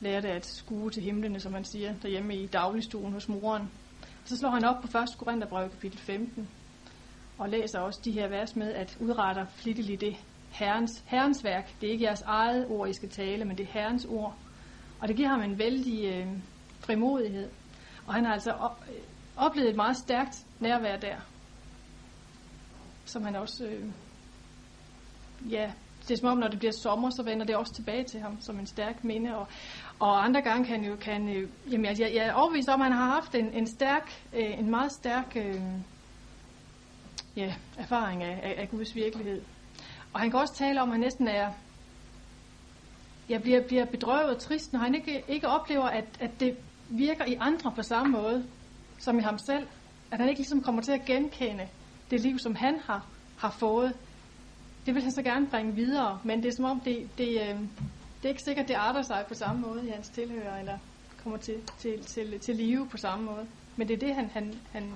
lærte 0.00 0.28
at 0.28 0.46
skue 0.46 0.90
til 0.90 1.02
himlene, 1.02 1.40
som 1.40 1.52
man 1.52 1.64
siger, 1.64 1.94
derhjemme 2.02 2.36
i 2.36 2.46
dagligstuen 2.46 3.12
hos 3.12 3.28
moren. 3.28 3.70
Så 4.24 4.36
slår 4.36 4.50
han 4.50 4.64
op 4.64 4.82
på 4.82 4.98
1. 4.98 5.08
Korintherbrev 5.18 5.70
kapitel 5.70 5.98
15 5.98 6.48
og 7.38 7.48
læser 7.48 7.78
også 7.78 8.00
de 8.04 8.12
her 8.12 8.28
vers 8.28 8.56
med, 8.56 8.72
at 8.72 8.96
udretter 9.00 9.46
flittigt 9.46 10.00
det 10.00 10.16
herrens, 10.50 11.04
herrens 11.06 11.44
værk. 11.44 11.80
Det 11.80 11.86
er 11.86 11.92
ikke 11.92 12.04
jeres 12.04 12.22
eget 12.22 12.66
ord, 12.68 12.88
I 12.88 12.92
skal 12.92 13.08
tale, 13.08 13.44
men 13.44 13.58
det 13.58 13.62
er 13.62 13.72
herrens 13.72 14.04
ord. 14.04 14.34
Og 15.00 15.08
det 15.08 15.16
giver 15.16 15.28
ham 15.28 15.42
en 15.42 15.58
vældig 15.58 16.04
øh, 16.04 16.26
frimodighed. 16.80 17.50
Og 18.06 18.14
han 18.14 18.24
har 18.24 18.32
altså 18.32 18.50
op, 18.50 18.84
øh, 18.88 19.02
oplevet 19.36 19.70
et 19.70 19.76
meget 19.76 19.96
stærkt 19.96 20.46
nærvær 20.60 20.96
der, 20.96 21.16
som 23.04 23.24
han 23.24 23.36
også, 23.36 23.64
øh, 23.64 23.84
ja, 25.50 25.72
det 26.08 26.10
er 26.10 26.18
som 26.18 26.28
om, 26.28 26.38
når 26.38 26.48
det 26.48 26.58
bliver 26.58 26.72
sommer, 26.72 27.10
så 27.10 27.22
vender 27.22 27.46
det 27.46 27.56
også 27.56 27.74
tilbage 27.74 28.04
til 28.04 28.20
ham 28.20 28.40
som 28.40 28.58
en 28.58 28.66
stærk 28.66 29.04
minde. 29.04 29.36
Og, 29.36 29.46
og 29.98 30.24
andre 30.24 30.42
gange 30.42 30.64
kan 30.64 30.84
jo, 30.84 30.96
kan, 30.96 31.28
øh, 31.28 31.48
jamen, 31.70 31.86
jeg, 31.86 32.00
jeg 32.00 32.26
er 32.26 32.32
overbevist 32.32 32.68
om, 32.68 32.80
at 32.80 32.86
han 32.86 32.96
har 32.96 33.10
haft 33.10 33.34
en, 33.34 33.52
en 33.52 33.66
stærk, 33.66 34.12
øh, 34.32 34.58
en 34.58 34.70
meget 34.70 34.92
stærk 34.92 35.36
øh, 35.36 35.62
ja, 37.36 37.54
erfaring 37.78 38.22
af, 38.22 38.40
af, 38.42 38.54
af 38.62 38.70
Guds 38.70 38.94
virkelighed. 38.94 39.42
Og 40.12 40.20
han 40.20 40.30
kan 40.30 40.40
også 40.40 40.54
tale 40.54 40.82
om, 40.82 40.88
at 40.88 40.92
han 40.92 41.00
næsten 41.00 41.28
er, 41.28 41.52
jeg 43.28 43.42
bliver, 43.42 43.62
bliver 43.66 43.84
bedrøvet 43.84 44.36
og 44.36 44.38
trist, 44.38 44.72
når 44.72 44.80
han 44.80 44.94
ikke, 44.94 45.24
ikke 45.28 45.48
oplever, 45.48 45.84
at, 45.84 46.04
at 46.20 46.30
det 46.40 46.56
virker 46.88 47.24
i 47.24 47.36
andre 47.40 47.72
på 47.76 47.82
samme 47.82 48.12
måde, 48.12 48.44
som 48.98 49.18
i 49.18 49.22
ham 49.22 49.38
selv. 49.38 49.66
At 50.10 50.18
han 50.18 50.28
ikke 50.28 50.40
ligesom 50.40 50.62
kommer 50.62 50.82
til 50.82 50.92
at 50.92 51.04
genkende 51.04 51.68
det 52.10 52.20
liv, 52.20 52.38
som 52.38 52.54
han 52.54 52.78
har, 52.84 53.06
har 53.38 53.50
fået. 53.50 53.92
Det 54.86 54.94
vil 54.94 55.02
han 55.02 55.12
så 55.12 55.22
gerne 55.22 55.46
bringe 55.46 55.74
videre, 55.74 56.20
men 56.24 56.42
det 56.42 56.48
er 56.48 56.56
som 56.56 56.64
om, 56.64 56.80
det, 56.80 57.08
det, 57.18 57.28
øh, 57.28 57.58
det 58.22 58.24
er 58.24 58.28
ikke 58.28 58.42
sikkert, 58.42 58.68
det 58.68 58.74
arter 58.74 59.02
sig 59.02 59.24
på 59.28 59.34
samme 59.34 59.60
måde 59.60 59.86
i 59.86 59.90
hans 59.90 60.08
tilhører, 60.08 60.58
eller 60.58 60.78
kommer 61.22 61.38
til, 61.38 61.54
til, 61.78 62.04
til, 62.04 62.40
til 62.40 62.56
live 62.56 62.88
på 62.88 62.96
samme 62.96 63.24
måde. 63.24 63.46
men 63.76 63.88
det 63.88 63.94
er 63.94 64.06
det, 64.06 64.14
han, 64.14 64.30
han, 64.32 64.54
han, 64.72 64.92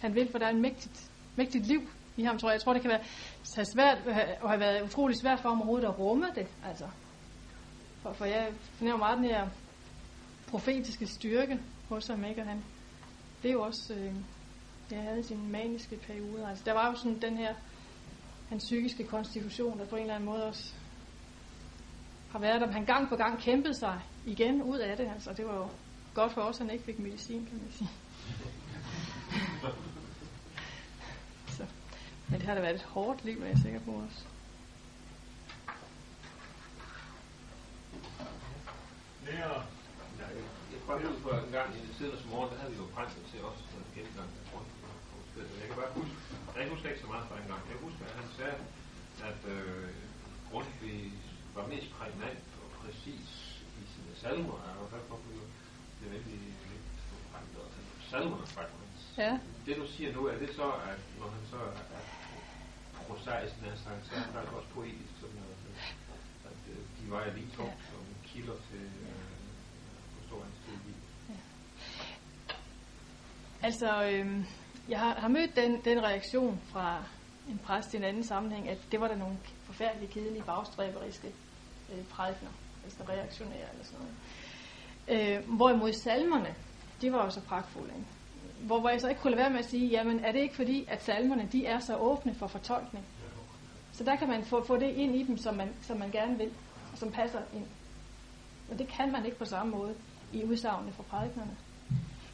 han 0.00 0.14
vil, 0.14 0.28
for 0.30 0.38
der 0.38 0.46
er 0.46 0.50
en 0.50 0.62
mægtigt, 0.62 1.10
mægtigt 1.36 1.66
liv 1.66 1.88
i 2.20 2.24
ham, 2.24 2.38
tror 2.38 2.48
jeg. 2.48 2.54
Jeg 2.54 2.60
tror, 2.60 2.72
det 2.72 2.82
kan 2.82 2.90
være 2.90 3.02
have 3.54 3.66
svært, 3.74 3.98
øh, 4.06 4.16
og 4.40 4.48
have 4.48 4.60
været 4.60 4.82
utrolig 4.82 5.16
svært 5.22 5.40
for 5.40 5.48
ham 5.48 5.58
overhovedet 5.58 5.88
at 5.88 5.98
rumme 5.98 6.26
det. 6.34 6.46
Altså. 6.66 6.88
For, 8.02 8.12
for 8.12 8.24
jeg 8.24 8.52
fornemmer 8.78 8.98
meget 8.98 9.18
den 9.18 9.26
her 9.26 9.48
profetiske 10.50 11.06
styrke 11.06 11.58
hos 11.88 12.06
ham, 12.06 12.24
ikke? 12.24 12.40
Og 12.40 12.46
han, 12.48 12.64
det 13.42 13.48
er 13.48 13.52
jo 13.52 13.62
også, 13.62 13.94
øh, 13.94 14.14
jeg 14.90 15.02
havde 15.02 15.24
sin 15.24 15.52
maniske 15.52 15.96
periode. 15.96 16.48
Altså, 16.48 16.64
der 16.64 16.72
var 16.72 16.90
jo 16.90 16.96
sådan 16.96 17.20
den 17.20 17.36
her, 17.36 17.54
hans 18.48 18.64
psykiske 18.64 19.04
konstitution, 19.04 19.78
der 19.78 19.86
på 19.86 19.96
en 19.96 20.02
eller 20.02 20.14
anden 20.14 20.28
måde 20.30 20.44
også 20.44 20.72
har 22.32 22.38
været, 22.38 22.62
at 22.62 22.72
han 22.72 22.84
gang 22.84 23.08
på 23.08 23.16
gang 23.16 23.38
kæmpede 23.38 23.74
sig 23.74 24.00
igen 24.26 24.62
ud 24.62 24.78
af 24.78 24.96
det. 24.96 25.08
Altså, 25.14 25.32
det 25.32 25.46
var 25.46 25.54
jo 25.54 25.68
godt 26.14 26.32
for 26.32 26.40
os, 26.40 26.60
at 26.60 26.66
han 26.66 26.70
ikke 26.70 26.84
fik 26.84 26.98
medicin, 26.98 27.46
kan 27.46 27.58
man 27.58 27.72
sige. 27.72 27.90
Så. 31.56 31.64
Det 32.50 32.56
har 32.58 32.62
da 32.64 32.70
været 32.70 32.82
et 32.82 32.92
hårdt 32.96 33.20
liv, 33.28 33.38
er 33.42 33.50
jeg 33.54 33.60
sikker 33.66 33.80
på 33.88 33.92
også. 34.04 34.20
Lærer. 39.26 39.60
Jeg, 40.20 40.28
jeg 40.72 40.80
kom 40.86 40.96
ud 41.10 41.18
for 41.24 41.32
en 41.44 41.52
gang 41.58 41.68
i 41.76 41.80
tiden 41.98 42.18
som 42.20 42.30
morgen, 42.34 42.50
der 42.52 42.58
havde 42.60 42.72
vi 42.74 42.78
jo 42.82 42.86
præster 42.96 43.22
til 43.30 43.40
os 43.48 43.58
en 43.76 43.86
gennemgang 43.94 44.30
af 44.38 44.44
Grundtvig. 44.50 44.82
Jeg 45.60 45.66
kan 45.68 45.76
bare 45.82 45.92
huske, 46.00 46.14
jeg 46.56 46.72
husker 46.74 46.88
ikke 46.90 47.02
så 47.04 47.10
meget 47.12 47.24
fra 47.28 47.36
en 47.42 47.48
gang. 47.52 47.62
Jeg 47.72 47.78
husker, 47.86 48.04
at 48.10 48.14
han 48.20 48.28
sagde, 48.38 48.58
at 49.28 49.40
øh, 49.54 49.90
Grundtvig 50.50 51.00
var 51.56 51.64
mest 51.72 51.88
prægnant 51.96 52.48
og 52.62 52.68
præcis 52.80 53.28
i 53.80 53.84
sine 53.92 54.12
salmer, 54.22 54.58
og 54.80 54.86
derfor 54.94 55.16
blev 55.26 55.42
det 55.98 56.06
vældig 56.14 56.38
lidt 56.70 56.88
salmerne 58.10 58.46
faktisk. 58.58 59.04
Ja. 59.24 59.32
Det 59.66 59.72
du 59.80 59.86
siger 59.94 60.10
nu, 60.16 60.22
er 60.32 60.38
det 60.42 60.50
så, 60.60 60.68
at 60.92 61.00
når 61.20 61.28
han 61.36 61.44
så 61.52 61.60
er 61.96 62.19
prosaisk, 63.10 63.54
han 63.54 63.78
sagt, 63.84 64.06
så 64.06 64.12
er 64.14 64.32
faktisk 64.32 64.54
også 64.58 64.68
poetisk, 64.74 65.12
sådan 65.20 65.40
at, 65.52 65.60
at 66.50 66.60
øh, 66.72 66.76
de 66.98 67.10
vejer 67.14 67.32
lige 67.34 67.50
to 67.56 67.62
Ja. 67.64 67.70
som 67.90 68.02
kilder 68.30 68.56
til 68.70 68.80
øh, 68.80 69.30
hans 70.44 70.58
teologi. 70.66 70.94
Altså, 73.62 74.04
øhm, 74.04 74.44
jeg 74.88 74.98
har, 75.00 75.14
har 75.14 75.28
mødt 75.28 75.56
den, 75.56 75.80
den 75.84 76.02
reaktion 76.02 76.60
fra 76.72 77.04
en 77.48 77.58
præst 77.64 77.94
i 77.94 77.96
en 77.96 78.04
anden 78.04 78.24
sammenhæng, 78.24 78.68
at 78.68 78.78
det 78.92 79.00
var 79.00 79.08
der 79.08 79.16
nogle 79.16 79.36
forfærdelige, 79.64 80.12
kedelige, 80.12 80.42
bagstræberiske 80.42 81.28
øh, 81.92 82.04
prædikner, 82.04 82.50
altså 82.84 82.98
reaktionære 83.08 83.70
eller 83.72 83.84
sådan 83.84 83.98
noget. 84.00 85.38
Øh, 85.38 85.56
hvorimod 85.56 85.92
salmerne, 85.92 86.54
de 87.00 87.12
var 87.12 87.24
jo 87.24 87.30
så 87.30 87.40
pragtfulde. 87.40 87.88
Ikke? 87.94 88.06
Hvor, 88.66 88.80
hvor 88.80 88.88
jeg 88.88 89.00
så 89.00 89.08
ikke 89.08 89.20
kunne 89.20 89.30
lade 89.30 89.42
være 89.42 89.50
med 89.50 89.58
at 89.58 89.64
sige, 89.64 89.86
jamen 89.86 90.20
er 90.24 90.32
det 90.32 90.40
ikke 90.40 90.56
fordi, 90.56 90.84
at 90.88 91.02
salmerne, 91.02 91.48
de 91.52 91.66
er 91.66 91.78
så 91.78 91.96
åbne 91.96 92.34
for 92.34 92.46
fortolkning? 92.46 93.04
Så 93.92 94.04
der 94.04 94.16
kan 94.16 94.28
man 94.28 94.44
få, 94.44 94.64
få 94.66 94.76
det 94.76 94.90
ind 94.90 95.16
i 95.16 95.22
dem, 95.22 95.38
som 95.38 95.54
man, 95.54 95.68
som 95.82 95.98
man 95.98 96.10
gerne 96.10 96.38
vil, 96.38 96.50
og 96.92 96.98
som 96.98 97.10
passer 97.10 97.40
ind. 97.54 97.66
Og 98.70 98.78
det 98.78 98.88
kan 98.88 99.12
man 99.12 99.24
ikke 99.24 99.38
på 99.38 99.44
samme 99.44 99.72
måde 99.72 99.94
i 100.32 100.44
udsagnene 100.44 100.92
fra 100.92 101.02
prædiknerne. 101.02 101.56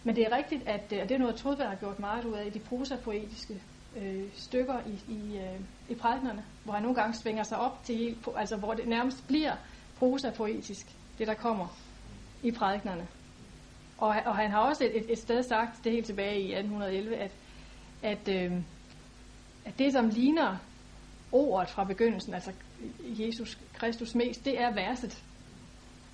Men 0.05 0.17
det 0.17 0.27
er 0.27 0.37
rigtigt, 0.37 0.69
at 0.69 0.93
øh, 0.93 0.99
og 1.03 1.09
det 1.09 1.15
er 1.15 1.19
noget, 1.19 1.37
Trudberg 1.37 1.69
har 1.69 1.77
gjort 1.77 1.99
meget 1.99 2.25
ud 2.25 2.33
af, 2.33 2.53
de 2.53 2.59
prosapoetiske 2.59 3.63
øh, 3.97 4.25
stykker 4.35 4.81
i, 4.87 5.13
i, 5.13 5.37
øh, 5.37 5.61
i 5.89 5.95
prædiknerne, 5.95 6.45
hvor 6.65 6.73
han 6.73 6.83
nogle 6.83 6.97
gange 6.97 7.15
svinger 7.15 7.43
sig 7.43 7.59
op 7.59 7.85
til 7.85 7.97
helt, 7.97 8.29
altså 8.37 8.57
hvor 8.57 8.75
det 8.75 8.89
nærmest 8.89 9.27
bliver 9.27 9.53
prosapoetisk, 9.99 10.87
det 11.19 11.27
der 11.27 11.35
kommer 11.35 11.67
i 12.43 12.51
prædiknerne. 12.51 13.07
Og, 13.99 14.17
og 14.27 14.37
han 14.37 14.51
har 14.51 14.59
også 14.59 14.85
et, 14.85 14.97
et, 14.97 15.13
et 15.13 15.19
sted 15.19 15.43
sagt, 15.43 15.85
det 15.85 15.91
er 15.91 15.95
helt 15.95 16.07
tilbage 16.07 16.41
i 16.41 16.55
1811, 16.55 17.17
at, 17.17 17.31
at, 18.03 18.29
øh, 18.29 18.53
at 19.65 19.79
det, 19.79 19.93
som 19.93 20.09
ligner 20.09 20.57
ordet 21.33 21.71
fra 21.71 21.85
begyndelsen, 21.85 22.35
altså 22.35 22.53
Jesus 23.01 23.59
Kristus 23.75 24.15
mest, 24.15 24.45
det 24.45 24.61
er 24.61 24.71
verset. 24.71 25.23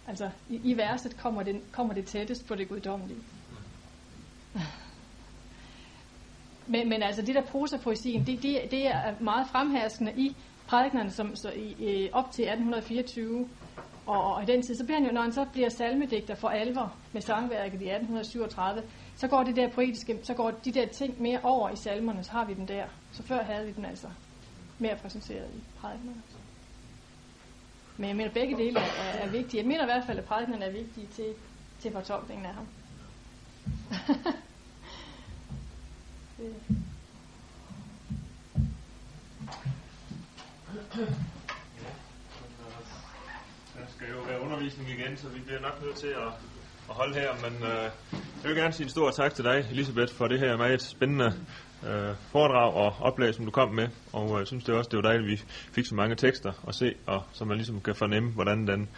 Altså 0.06 0.30
i, 0.48 0.60
i 0.64 0.76
verset 0.76 1.16
kommer 1.16 1.42
det, 1.42 1.62
kommer 1.72 1.94
det 1.94 2.06
tættest 2.06 2.46
på 2.46 2.54
det 2.54 2.68
guddommelige. 2.68 3.20
Men, 6.66 6.88
men 6.88 7.02
altså 7.02 7.22
det 7.22 7.34
der 7.34 7.42
prosapoesien, 7.42 8.26
det, 8.26 8.42
det, 8.42 8.70
det 8.70 8.86
er 8.86 9.14
meget 9.20 9.48
fremherskende 9.48 10.12
i 10.16 10.36
prædiknerne 10.66 11.10
som, 11.10 11.36
så 11.36 11.50
i, 11.56 12.08
op 12.12 12.30
til 12.32 12.42
1824. 12.42 13.48
Og, 14.06 14.34
og 14.34 14.42
i 14.42 14.46
den 14.46 14.62
tid, 14.62 14.76
så 14.76 14.84
bliver 14.84 14.98
han 14.98 15.06
jo, 15.06 15.12
når 15.12 15.22
han 15.22 15.32
så 15.32 15.46
bliver 15.52 15.68
salmedigter 15.68 16.34
for 16.34 16.48
alvor 16.48 16.94
med 17.12 17.22
sangværket 17.22 17.82
i 17.82 17.90
1837, 17.90 18.82
så 19.16 19.28
går 19.28 19.42
det 19.42 19.56
der 19.56 19.68
poetiske, 19.68 20.18
så 20.22 20.34
går 20.34 20.50
de 20.50 20.72
der 20.72 20.86
ting 20.86 21.22
mere 21.22 21.40
over 21.42 21.70
i 21.70 21.76
salmerne, 21.76 22.24
så 22.24 22.30
har 22.30 22.44
vi 22.44 22.54
dem 22.54 22.66
der. 22.66 22.84
Så 23.12 23.22
før 23.22 23.42
havde 23.42 23.66
vi 23.66 23.72
dem 23.72 23.84
altså 23.84 24.08
mere 24.78 24.96
præsenteret 24.96 25.50
i 25.54 25.60
prædiknerne. 25.80 26.22
Men 27.96 28.08
jeg 28.08 28.16
mener, 28.16 28.30
begge 28.30 28.56
dele 28.56 28.78
er, 28.78 28.84
er, 28.84 29.26
er 29.26 29.30
vigtige. 29.30 29.60
Jeg 29.60 29.66
mener 29.66 29.82
i 29.82 29.86
hvert 29.86 30.06
fald, 30.06 30.18
at 30.18 30.24
prædiknerne 30.24 30.64
er 30.64 30.72
vigtige 30.72 31.06
til, 31.06 31.34
til 31.80 31.92
fortolkningen 31.92 32.46
af 32.46 32.54
ham. 32.54 32.66
det. 36.38 36.54
Skal 44.02 44.14
jo 44.14 44.22
være 44.22 44.40
undervisning 44.40 44.90
igen, 44.90 45.16
så 45.16 45.28
vi 45.28 45.40
bliver 45.40 45.60
nok 45.60 45.82
nødt 45.84 45.96
til 45.96 46.06
at, 46.06 46.32
at 46.88 46.94
holde 46.94 47.14
her. 47.14 47.30
Men 47.42 47.62
øh, 47.62 47.90
jeg 48.12 48.48
vil 48.48 48.56
gerne 48.56 48.72
sige 48.72 48.84
en 48.84 48.90
stor 48.90 49.10
tak 49.10 49.34
til 49.34 49.44
dig, 49.44 49.66
Elisabeth, 49.70 50.14
for 50.14 50.28
det 50.28 50.38
her 50.38 50.56
meget 50.56 50.82
spændende 50.82 51.34
øh, 51.86 52.14
foredrag 52.32 52.74
og 52.74 52.96
oplæg, 53.00 53.34
som 53.34 53.44
du 53.44 53.50
kom 53.50 53.68
med. 53.74 53.88
Og 54.12 54.32
øh, 54.32 54.38
jeg 54.38 54.46
synes 54.46 54.64
det 54.64 54.74
også, 54.74 54.88
det 54.88 54.96
var 54.96 55.02
dejligt, 55.02 55.24
at 55.24 55.30
vi 55.30 55.42
fik 55.72 55.86
så 55.86 55.94
mange 55.94 56.16
tekster 56.16 56.52
at 56.68 56.74
se, 56.74 56.94
og 57.06 57.22
så 57.32 57.44
man 57.44 57.56
ligesom 57.56 57.80
kan 57.80 57.94
fornemme, 57.94 58.30
hvordan 58.30 58.66
den, 58.66 58.88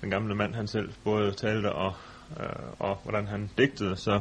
den 0.00 0.10
gamle 0.10 0.34
mand 0.34 0.54
han 0.54 0.66
selv 0.66 0.92
både 1.04 1.32
talte 1.32 1.72
og, 1.72 1.94
øh, 2.40 2.46
og 2.78 3.00
hvordan 3.02 3.26
han 3.26 3.50
digtede. 3.58 3.96
Så, 3.96 4.20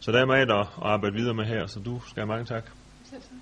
så 0.00 0.12
der 0.12 0.20
er 0.20 0.26
meget 0.26 0.50
at, 0.50 0.60
at 0.60 0.66
arbejde 0.82 1.16
videre 1.16 1.34
med 1.34 1.44
her, 1.44 1.66
så 1.66 1.80
du 1.80 2.00
skal 2.06 2.20
have 2.20 2.28
mange 2.28 2.44
tak. 2.44 2.64
Selv 3.10 3.22
tak. 3.22 3.38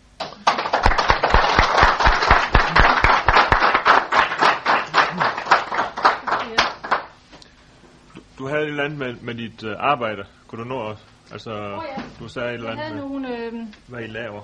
Ja. 6.58 8.22
Du 8.38 8.48
havde 8.48 8.62
et 8.62 8.68
eller 8.68 8.84
andet 8.84 8.98
med, 8.98 9.14
med 9.14 9.34
dit 9.34 9.62
øh, 9.64 9.76
arbejde. 9.78 10.26
Kunne 10.46 10.62
du 10.62 10.68
nå 10.68 10.90
at... 10.90 10.98
Altså, 11.32 11.50
Åh, 11.50 11.84
ja. 11.88 12.02
du 12.18 12.28
sagde 12.28 12.48
et 12.48 12.54
eller 12.54 12.70
andet 12.70 12.94
med, 12.94 13.02
nogle, 13.02 13.38
øh, 13.38 13.52
hvad 13.86 14.02
I 14.02 14.06
laver 14.06 14.42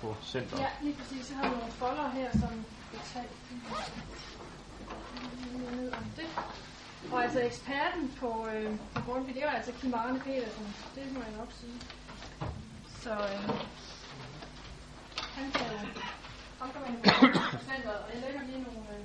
på 0.00 0.16
centret. 0.22 0.58
ja, 0.58 0.66
lige 0.82 0.96
præcis, 0.98 1.30
jeg 1.30 1.38
har 1.38 1.48
nogle 1.50 1.72
folder 1.72 2.10
her, 2.10 2.30
som 2.32 2.52
jeg 2.92 3.00
tager 3.12 3.26
ned 5.76 5.92
om 5.92 6.04
det. 6.16 6.26
Og 7.12 7.22
altså 7.24 7.40
eksperten 7.40 8.12
på, 8.20 8.46
øh, 8.54 8.78
på 8.94 9.00
Grundtvig, 9.06 9.34
det 9.34 9.42
var 9.44 9.50
altså 9.50 9.72
Kim 9.80 9.94
Arne 9.94 10.20
Petersen, 10.20 10.74
det 10.94 11.12
må 11.12 11.20
jeg 11.20 11.34
nok 11.38 11.52
sige. 11.60 11.78
Så 13.00 13.12
øh, 13.12 13.48
han 15.36 15.50
kan, 15.52 15.70
ham 16.60 16.70
kan 16.72 16.80
man 16.80 16.90
jo 16.92 16.98
og 18.06 18.10
jeg 18.14 18.22
lægger 18.24 18.42
lige 18.46 18.62
nogle, 18.62 18.88
øh, 18.96 19.04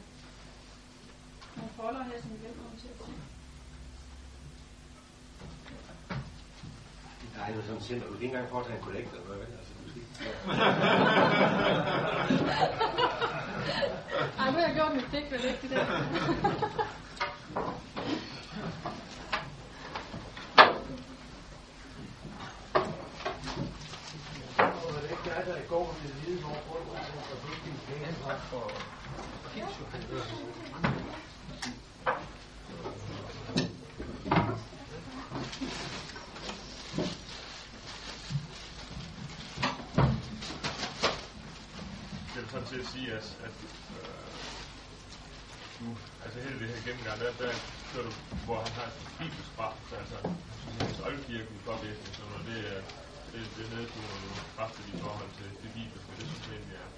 nogle 1.56 1.72
folder 1.78 2.04
her, 2.04 2.22
som 2.22 2.32
I 2.32 2.36
er 2.36 2.48
velkommen 2.48 2.80
til 2.80 2.88
at 2.88 3.06
se. 3.06 3.27
Der 7.38 7.44
er 7.44 7.56
jo 7.56 7.62
sådan 7.62 7.82
center, 7.82 8.08
du 8.08 8.14
kan 8.14 8.22
ikke 8.22 8.36
engang 8.36 8.50
foretage 8.50 8.78
en 8.78 8.84
kollekt 8.84 9.10
eller 9.14 9.28
vel? 9.30 9.40
Altså, 9.60 9.74
måske. 9.84 10.02
Ej, 14.40 14.46
nu 14.52 14.58
har 14.58 14.66
jeg 14.68 14.76
gjort 14.76 14.96
mit 14.96 15.06
pligt 15.10 15.30
det 15.32 15.42
det 25.02 25.10
er 25.10 25.16
ikke 25.16 25.26
dig, 25.26 25.44
der 25.48 25.56
i 25.56 25.68
går 25.70 25.96
ville 26.02 26.16
vide, 26.26 26.40
hvor 26.42 26.58
og 27.32 27.38
hvilken 27.46 27.74
penge 27.88 28.16
var 28.26 28.38
for 28.52 28.72
Jeg 29.56 29.66
vil 30.10 30.22
sådan 30.22 30.40
set 30.54 30.77
sige, 42.94 43.10
at, 43.20 43.28
at 43.48 43.56
øh, 43.98 44.28
du, 45.80 45.88
altså 46.24 46.38
hele 46.46 46.58
det 46.62 46.68
her 46.74 46.82
gennemgang, 46.88 47.18
der, 47.24 47.32
der 47.44 47.52
kører 47.92 48.06
du, 48.10 48.14
hvor 48.48 48.58
han 48.66 48.74
har 48.80 48.88
et 48.92 48.98
bibelsk 49.20 49.52
kraft, 49.58 49.88
altså 50.02 50.18
som 50.64 50.74
hans 50.82 51.00
oldkirken 51.08 51.58
påvirkning, 51.68 52.12
så 52.18 52.24
når 52.34 52.42
det 52.50 52.60
er, 52.74 52.82
det, 53.32 53.42
det 53.58 53.66
nedtoner 53.76 54.18
du 54.24 54.30
kraftigt 54.56 54.88
i 54.94 54.96
forhold 55.04 55.32
til 55.40 55.48
det 55.64 55.72
bibelske, 55.78 56.12
det 56.20 56.26
synes 56.32 56.46
jeg 56.48 56.56
egentlig 56.58 56.78
er 56.86 56.90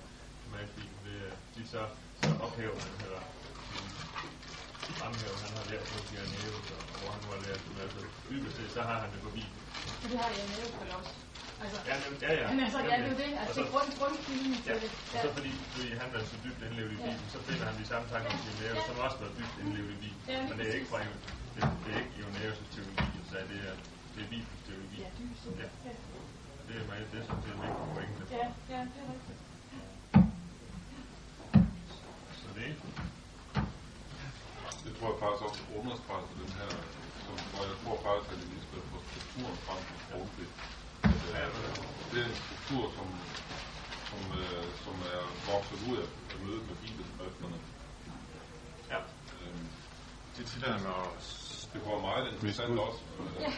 meget 0.54 0.70
fint. 0.78 0.96
Det 1.06 1.16
er, 1.28 1.34
de 1.56 1.62
så, 1.74 1.82
så 2.24 2.32
ophæver 2.46 2.78
man, 2.84 2.94
eller 3.06 3.24
øh, 3.74 3.88
fremhæver, 5.00 5.38
han 5.46 5.54
har 5.58 5.66
lært 5.72 5.86
noget 5.92 6.06
Piranesi, 6.10 6.48
og 6.94 6.98
hvor 7.02 7.10
han 7.16 7.22
nu 7.24 7.30
har 7.36 7.42
lært 7.48 7.62
det. 7.64 7.70
Men 7.74 7.82
altså, 7.88 8.02
dybest 8.30 8.56
set, 8.58 8.72
så 8.78 8.82
har 8.90 8.98
han 9.04 9.10
det 9.14 9.22
på 9.26 9.30
Og 10.04 10.08
det 10.12 10.18
har 10.24 10.30
jeg 10.38 10.48
nævnt 10.58 10.76
vel 10.82 10.92
også. 11.00 11.29
Altså, 11.64 11.78
Ja, 11.90 11.96
men, 12.04 12.12
ja, 12.26 12.32
ja. 12.42 12.48
men 12.54 12.60
altså, 12.66 12.80
ja, 12.92 12.96
det 13.02 13.06
er 13.08 13.12
jo 13.14 13.18
det. 13.24 13.30
Altså, 13.42 13.56
det 13.62 13.68
er 13.68 13.72
grund, 13.74 13.90
grundkilden 14.00 14.54
Ja, 14.68 14.74
til 14.74 14.82
det. 14.84 14.92
og 15.14 15.18
så 15.24 15.30
fordi, 15.38 15.52
fordi 15.74 15.88
han 16.02 16.08
er 16.18 16.22
så 16.32 16.36
dybt 16.46 16.62
indlevet 16.68 16.92
i 16.96 16.98
Bibelen, 17.04 17.30
så 17.36 17.40
finder 17.48 17.66
han 17.70 17.76
de 17.82 17.86
samme 17.92 18.06
tanker 18.14 18.30
om 18.36 18.40
Ioneus, 18.48 18.84
som 18.90 18.96
også 19.06 19.18
var 19.24 19.32
dybt 19.40 19.56
indlevet 19.64 19.92
i 19.96 20.00
Bibelen. 20.04 20.24
Ja, 20.32 20.40
Men 20.50 20.54
det 20.60 20.66
er 20.72 20.76
ikke 20.80 20.90
fra 20.94 21.00
det, 21.56 21.64
det 21.86 21.92
er 21.96 22.00
ikke 22.04 22.16
Ioneus' 22.22 22.64
teologi, 22.74 23.06
jeg 23.20 23.26
sagde, 23.32 23.46
det 23.54 23.60
er, 23.70 23.76
det 24.14 24.20
er 24.26 24.30
Bibelens 24.34 24.62
teologi. 24.68 24.98
Ja. 25.06 25.10
Ja. 25.62 25.68
Ja. 25.88 25.94
Det 26.68 26.74
er 26.82 26.86
mig, 26.90 26.98
det 27.12 27.18
er 27.22 27.26
sådan 27.30 27.44
set 27.46 27.54
en 27.58 27.62
vigtig 27.66 27.88
pointe. 27.96 28.22
Ja, 28.38 28.46
ja, 28.74 28.80
det 28.94 29.00
er 29.04 29.08
rigtigt. 29.14 29.40
Så 32.42 32.48
det 32.58 32.68
Det 34.86 34.92
tror 34.98 35.08
jeg 35.14 35.20
faktisk 35.24 35.44
også 35.48 35.62
understreger 35.80 36.28
den 36.42 36.52
her, 36.60 36.70
som, 37.26 37.36
hvor 37.54 37.64
jeg 37.72 37.78
tror 37.84 37.96
faktisk, 38.06 38.30
at 38.34 38.40
Elisabeth 38.48 38.86
får 38.92 39.02
strukturen 39.10 39.58
frem 39.66 39.80
for 39.90 39.98
Grundtvig. 40.12 40.48
Det 42.12 42.22
er 42.22 42.26
en 42.26 42.36
struktur, 42.44 42.84
som, 42.98 43.08
som, 44.10 44.22
øh, 44.42 44.66
som 44.84 44.96
er 45.14 45.22
vokset 45.52 45.80
ud 45.90 45.98
af, 46.04 46.08
af 46.34 46.38
mødet 46.46 46.64
med 46.70 46.78
bibelskrifterne. 46.84 47.58
Ja. 48.92 49.00
Øhm, 49.34 49.68
det 50.38 50.46
tillader 50.46 50.80
mig 50.88 50.96
at 51.18 51.24
det 51.74 51.82
var 51.86 52.00
meget 52.10 52.26
interessant 52.34 52.80
også 52.80 53.02
øh, 53.20 53.54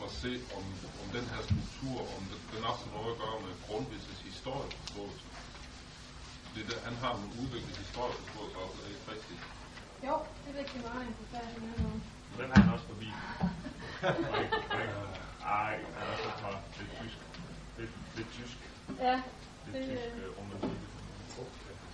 at 0.04 0.10
se, 0.22 0.32
om, 0.56 0.64
om 1.02 1.08
den 1.16 1.24
her 1.32 1.40
struktur, 1.48 1.98
om 2.16 2.22
den, 2.30 2.40
den 2.52 2.62
har 2.68 2.76
noget 2.96 3.10
at 3.14 3.18
gøre 3.22 3.38
med 3.46 3.52
Grundtvigs 3.66 4.20
historieforståelse. 4.30 5.24
Det 6.54 6.60
er 6.64 6.68
der, 6.70 6.80
han 6.88 6.96
har 7.04 7.12
en 7.20 7.28
udviklet 7.42 7.76
historieforståelse 7.84 8.56
også, 8.62 8.74
er 8.78 8.84
det 8.86 8.92
ikke 8.96 9.10
rigtigt? 9.14 9.40
Jo, 10.08 10.14
det 10.42 10.48
er 10.54 10.58
rigtig 10.62 10.80
meget 10.88 11.04
interessant. 11.10 11.54
Den 12.38 12.48
har 12.52 12.60
han 12.62 12.72
også 12.74 12.86
forbi. 12.92 13.10
Og 15.54 15.72
ikke- 15.74 15.86
og 15.86 15.86
ikke- 15.86 15.90
Ej, 15.90 15.98
han 15.98 16.06
er 16.06 16.12
også 16.12 16.28
fra 16.42 16.50
lidt 16.78 16.92
tysk. 17.00 17.18
Lidt, 17.78 17.90
lidt 18.16 18.30
tysk. 18.38 18.56
Ja, 19.06 19.16
Lidt 19.66 19.74
det, 19.76 19.82
tysk 19.88 20.16
øh, 20.16 20.24
øh, 20.24 20.38
romantik. 20.38 20.78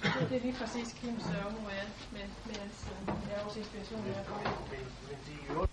det, 0.03 0.29
det 0.31 0.37
er 0.39 0.43
lige 0.49 0.57
præcis 0.61 0.89
Kims 1.01 1.25
ørge, 1.39 1.53
ja, 1.79 1.85
med, 2.15 2.27
med 2.47 2.55
hans 2.63 2.79
øh, 2.93 3.61
inspiration. 3.61 4.01
Ja, 4.07 4.21
Men, 4.73 4.85
men 5.09 5.17
det 5.27 5.35
er 5.49 5.55
jo 5.55 5.67